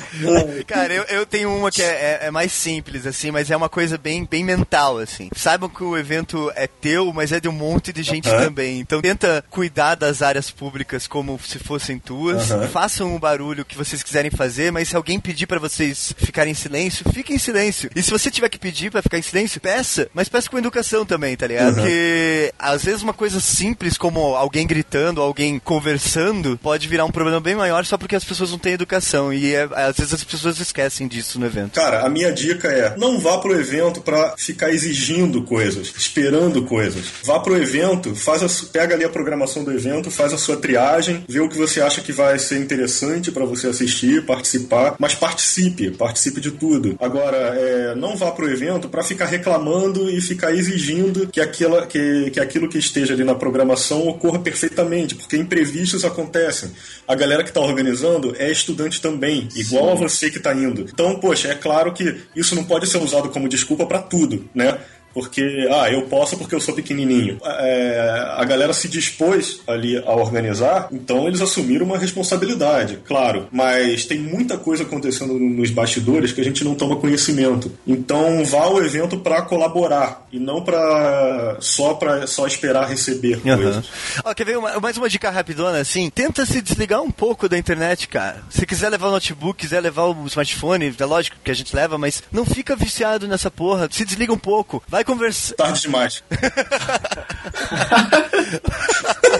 Cara, 0.66 0.92
eu, 0.92 1.02
eu 1.04 1.26
tenho 1.26 1.54
uma 1.54 1.70
que 1.70 1.82
é, 1.82 2.18
é- 2.22 2.26
é 2.26 2.30
mais 2.30 2.52
simples, 2.52 3.06
assim, 3.06 3.30
mas 3.30 3.50
é 3.50 3.56
uma 3.56 3.68
coisa 3.68 3.96
bem, 3.98 4.26
bem 4.28 4.44
mental, 4.44 4.98
assim. 4.98 5.28
Saibam 5.34 5.68
que 5.68 5.82
o 5.82 5.96
evento 5.96 6.50
é 6.54 6.66
teu, 6.66 7.12
mas 7.12 7.32
é 7.32 7.40
de 7.40 7.48
um 7.48 7.52
monte 7.52 7.92
de 7.92 8.02
gente 8.02 8.28
Aham. 8.28 8.44
também. 8.46 8.80
Então 8.80 9.00
tenta 9.00 9.44
cuidar 9.50 9.94
das 9.94 10.22
áreas 10.22 10.50
públicas 10.50 11.06
como 11.06 11.38
se 11.44 11.58
fossem 11.58 11.98
tuas. 11.98 12.50
Aham. 12.50 12.68
Façam 12.68 13.14
o 13.14 13.18
barulho 13.18 13.64
que 13.64 13.76
vocês 13.76 14.02
quiserem 14.02 14.30
fazer, 14.30 14.70
mas 14.70 14.88
se 14.88 14.96
alguém 14.96 15.18
pedir 15.20 15.46
pra 15.46 15.58
vocês 15.58 16.14
ficarem 16.18 16.52
em 16.52 16.54
silêncio, 16.54 17.04
fiquem 17.12 17.36
em 17.36 17.38
silêncio. 17.38 17.90
E 17.94 18.02
se 18.02 18.10
você 18.10 18.30
tiver 18.30 18.48
que 18.48 18.58
pedir 18.58 18.90
pra 18.90 19.02
ficar 19.02 19.18
em 19.18 19.22
silêncio, 19.22 19.60
peça, 19.60 20.08
mas 20.14 20.28
peça 20.28 20.48
com 20.50 20.58
educação 20.58 21.04
também, 21.04 21.36
tá 21.36 21.46
ligado? 21.46 21.74
Porque 21.74 22.52
às 22.58 22.84
vezes 22.84 23.02
uma 23.02 23.12
coisa 23.14 23.40
simples 23.40 23.96
como 23.96 24.20
alguém 24.36 24.66
gritando, 24.66 25.20
alguém 25.20 25.58
conversando, 25.58 26.58
pode 26.62 26.86
virar 26.88 27.04
um 27.04 27.10
problema 27.10 27.40
bem 27.40 27.54
maior 27.54 27.84
só 27.84 27.96
porque 27.96 28.16
as 28.16 28.24
pessoas 28.24 28.50
não 28.50 28.58
têm 28.58 28.72
educação. 28.74 29.32
E 29.32 29.54
é- 29.54 29.68
às 29.90 29.96
vezes 29.96 30.14
as 30.14 30.24
pessoas 30.24 30.60
esquecem 30.60 31.06
disso 31.06 31.38
no 31.38 31.46
evento. 31.46 31.74
Cara, 31.74 32.00
a 32.04 32.08
minha 32.08 32.32
dica 32.32 32.68
é: 32.68 32.96
não 32.96 33.18
vá 33.18 33.38
pro 33.38 33.58
evento 33.58 34.00
pra 34.00 34.34
ficar 34.36 34.70
exigindo 34.70 35.42
coisas, 35.42 35.92
esperando 35.96 36.62
coisas. 36.62 37.04
Vá 37.24 37.38
pro 37.40 37.56
evento, 37.56 38.14
faz 38.14 38.42
a 38.42 38.50
pega 38.72 38.94
ali 38.94 39.04
a 39.04 39.08
programação 39.08 39.64
do 39.64 39.72
evento, 39.72 40.10
faz 40.10 40.32
a 40.32 40.38
sua 40.38 40.56
triagem, 40.56 41.24
vê 41.28 41.40
o 41.40 41.48
que 41.48 41.56
você 41.56 41.80
acha 41.80 42.00
que 42.00 42.12
vai 42.12 42.38
ser 42.38 42.58
interessante 42.58 43.32
pra 43.32 43.44
você 43.44 43.68
assistir, 43.68 44.24
participar, 44.24 44.94
mas 44.98 45.14
participe, 45.14 45.90
participe 45.90 46.40
de 46.40 46.52
tudo. 46.52 46.96
Agora, 47.00 47.36
é, 47.36 47.94
não 47.94 48.16
vá 48.16 48.30
pro 48.30 48.50
evento 48.50 48.88
pra 48.88 49.02
ficar 49.02 49.26
reclamando 49.26 50.10
e 50.10 50.20
ficar 50.20 50.54
exigindo 50.54 51.28
que, 51.28 51.40
aquela, 51.40 51.86
que, 51.86 52.30
que 52.30 52.40
aquilo 52.40 52.68
que 52.68 52.78
esteja 52.78 53.14
ali 53.14 53.24
na 53.24 53.34
programação 53.34 54.06
ocorra 54.06 54.38
perfeitamente, 54.38 55.14
porque 55.14 55.36
imprevistos 55.36 56.04
acontecem. 56.04 56.70
A 57.06 57.14
galera 57.14 57.42
que 57.42 57.52
tá 57.52 57.60
organizando 57.60 58.34
é 58.38 58.50
estudante 58.50 59.00
também, 59.00 59.48
igual 59.56 59.79
a 59.88 59.94
você 59.94 60.30
que 60.30 60.38
tá 60.38 60.52
indo. 60.52 60.82
Então, 60.82 61.18
poxa, 61.18 61.48
é 61.48 61.54
claro 61.54 61.92
que 61.92 62.22
isso 62.36 62.54
não 62.54 62.64
pode 62.64 62.86
ser 62.86 62.98
usado 62.98 63.30
como 63.30 63.48
desculpa 63.48 63.86
pra 63.86 64.02
tudo, 64.02 64.48
né? 64.54 64.78
Porque, 65.12 65.68
ah, 65.72 65.90
eu 65.90 66.02
posso 66.02 66.36
porque 66.36 66.54
eu 66.54 66.60
sou 66.60 66.74
pequenininho. 66.74 67.38
É, 67.44 68.34
a 68.36 68.44
galera 68.44 68.72
se 68.72 68.88
dispôs 68.88 69.60
ali 69.66 69.96
a 69.98 70.12
organizar, 70.12 70.88
então 70.92 71.26
eles 71.26 71.40
assumiram 71.40 71.86
uma 71.86 71.98
responsabilidade, 71.98 72.98
claro, 73.04 73.48
mas 73.50 74.04
tem 74.04 74.18
muita 74.18 74.56
coisa 74.56 74.82
acontecendo 74.84 75.34
nos 75.38 75.70
bastidores 75.70 76.32
que 76.32 76.40
a 76.40 76.44
gente 76.44 76.64
não 76.64 76.74
toma 76.74 76.96
conhecimento. 76.96 77.72
Então 77.86 78.44
vá 78.44 78.62
ao 78.62 78.82
evento 78.82 79.18
para 79.18 79.42
colaborar 79.42 80.26
e 80.32 80.38
não 80.38 80.62
para 80.62 81.56
só 81.60 81.94
para 81.94 82.26
só 82.26 82.46
esperar 82.46 82.88
receber 82.88 83.40
Aham. 83.46 83.56
coisas. 83.62 83.84
Ó, 84.24 84.34
quer 84.34 84.44
ver 84.44 84.58
uma- 84.58 84.78
mais 84.80 84.96
uma 84.96 85.08
dica 85.08 85.30
rapidona 85.30 85.78
assim? 85.80 86.10
Tenta 86.10 86.44
se 86.46 86.60
desligar 86.60 87.02
um 87.02 87.10
pouco 87.10 87.48
da 87.48 87.58
internet, 87.58 88.08
cara. 88.08 88.42
Se 88.50 88.66
quiser 88.66 88.88
levar 88.90 89.08
o 89.08 89.12
notebook, 89.12 89.58
quiser 89.60 89.80
levar 89.80 90.04
o 90.04 90.26
smartphone, 90.26 90.94
é 90.98 91.04
lógico 91.04 91.36
que 91.42 91.50
a 91.50 91.54
gente 91.54 91.74
leva, 91.74 91.98
mas 91.98 92.22
não 92.32 92.44
fica 92.44 92.76
viciado 92.76 93.26
nessa 93.26 93.50
porra. 93.50 93.88
Se 93.90 94.04
desliga 94.04 94.32
um 94.32 94.38
pouco. 94.38 94.82
Vai 94.88 94.99
conversar. 95.04 95.56
Tarde 95.56 95.82
demais. 95.82 96.22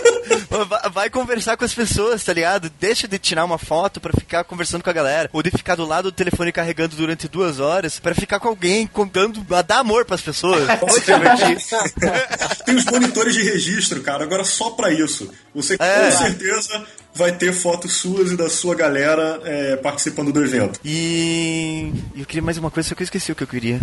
Vai- 0.65 1.11
conversar 1.11 1.57
com 1.57 1.65
as 1.65 1.74
pessoas, 1.74 2.23
tá 2.24 2.32
ligado? 2.32 2.70
Deixa 2.81 3.07
de 3.09 3.19
tirar 3.19 3.45
uma 3.45 3.59
foto 3.59 4.01
pra 4.01 4.12
ficar 4.12 4.45
conversando 4.45 4.82
com 4.85 4.91
a 4.91 4.93
galera. 4.93 5.28
Ou 5.32 5.43
de 5.43 5.51
ficar 5.51 5.74
do 5.74 5.85
lado 5.85 6.05
do 6.11 6.12
telefone 6.12 6.53
carregando 6.53 6.95
durante 6.97 7.28
duas 7.28 7.59
horas 7.61 7.99
pra 7.99 8.15
ficar 8.15 8.39
com 8.41 8.49
alguém 8.49 8.87
contando, 8.87 9.45
a 9.55 9.62
dar 9.62 9.78
amor 9.81 10.05
pras 10.05 10.20
pessoas. 10.20 10.66
Tem 12.65 12.77
os 12.77 12.85
monitores 12.87 13.35
de 13.35 13.43
registro, 13.43 14.01
cara, 14.03 14.23
agora 14.24 14.45
só 14.45 14.70
pra 14.70 14.91
isso. 14.93 15.31
Você 15.55 15.77
É. 15.78 16.11
com 16.11 16.19
certeza 16.19 16.85
vai 17.15 17.32
ter 17.32 17.53
fotos 17.53 17.93
suas 17.95 18.31
e 18.31 18.37
da 18.37 18.49
sua 18.49 18.74
galera 18.74 19.41
é, 19.45 19.77
participando 19.77 20.32
do 20.32 20.45
evento. 20.45 20.78
E 20.85 21.93
eu 22.16 22.24
queria 22.24 22.43
mais 22.43 22.57
uma 22.57 22.70
coisa, 22.70 22.89
só 22.89 22.95
que 22.95 23.03
eu 23.03 23.05
esqueci 23.05 23.32
o 23.32 23.35
que 23.35 23.43
eu 23.43 23.49
queria. 23.49 23.81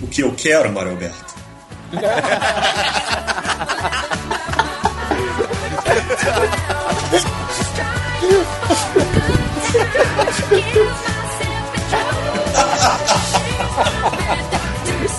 O 0.00 0.06
que 0.06 0.22
eu 0.22 0.32
quero, 0.34 0.72
Mário 0.72 0.92
Alberto? 0.92 1.34
Ha 6.10 6.16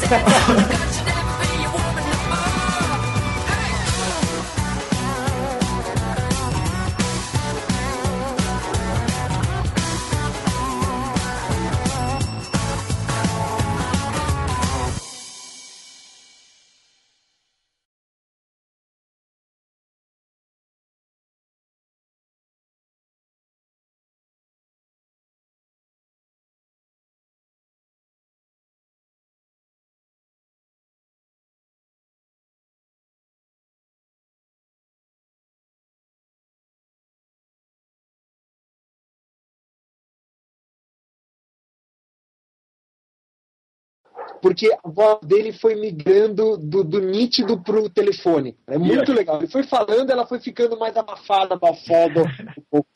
ha 0.08 0.50
ha 0.50 0.68
ha! 0.68 0.81
Porque 44.42 44.70
a 44.84 44.90
voz 44.90 45.20
dele 45.24 45.54
foi 45.54 45.76
migrando 45.76 46.58
do, 46.58 46.84
do 46.84 47.00
nítido 47.00 47.62
pro 47.62 47.90
telefone. 47.90 48.56
É 48.68 48.78
muito 48.78 49.14
legal. 49.14 49.38
Ele 49.38 49.48
foi 49.48 49.64
falando, 49.64 50.10
ela 50.10 50.26
foi 50.26 50.40
ficando 50.40 50.78
mais 50.78 50.98
abafada, 50.98 51.54
abafada. 51.54 52.24
um 52.24 52.62
pouco. 52.70 52.90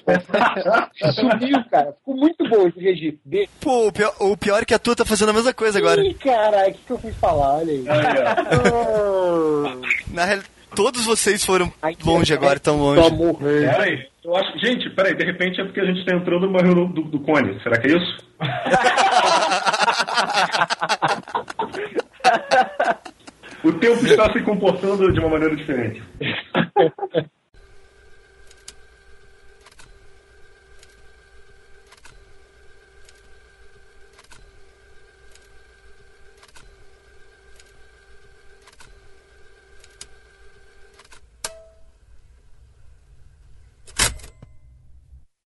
Sumiu, 1.13 1.63
cara. 1.69 1.93
Ficou 1.93 2.15
muito 2.15 2.47
bom 2.49 2.67
esse 2.67 2.79
registro 2.79 3.19
dele. 3.25 3.49
Pô, 3.61 3.87
o 3.87 3.91
pior, 3.91 4.13
o 4.19 4.37
pior 4.37 4.61
é 4.61 4.65
que 4.65 4.73
a 4.73 4.79
tua 4.79 4.95
tá 4.95 5.05
fazendo 5.05 5.29
a 5.29 5.33
mesma 5.33 5.53
coisa 5.53 5.79
agora. 5.79 6.05
Ih, 6.05 6.13
caralho, 6.15 6.71
o 6.71 6.73
que, 6.73 6.79
que 6.85 6.91
eu 6.91 6.97
fui 6.97 7.11
falar? 7.11 7.57
Olha 7.57 7.71
aí. 7.71 7.85
Na 10.07 10.25
real, 10.25 10.41
todos 10.75 11.05
vocês 11.05 11.43
foram 11.43 11.71
longe 12.03 12.33
agora, 12.33 12.59
tão 12.59 12.77
longe. 12.77 13.01
Pra 13.01 13.09
morrer. 13.09 13.71
Peraí, 13.71 14.07
eu 14.23 14.35
acho. 14.35 14.59
Gente, 14.59 14.89
peraí, 14.91 15.15
de 15.15 15.23
repente 15.23 15.61
é 15.61 15.63
porque 15.63 15.79
a 15.79 15.85
gente 15.85 16.05
tá 16.05 16.15
entrando 16.15 16.47
numa 16.47 16.61
reunião 16.61 16.87
do, 16.87 17.03
do 17.03 17.19
Cone. 17.19 17.59
Será 17.63 17.79
que 17.79 17.87
é 17.87 17.97
isso? 17.97 18.25
o 23.63 23.73
tempo 23.73 24.05
está 24.05 24.31
se 24.31 24.41
comportando 24.41 25.11
de 25.11 25.19
uma 25.19 25.29
maneira 25.29 25.55
diferente. 25.55 26.03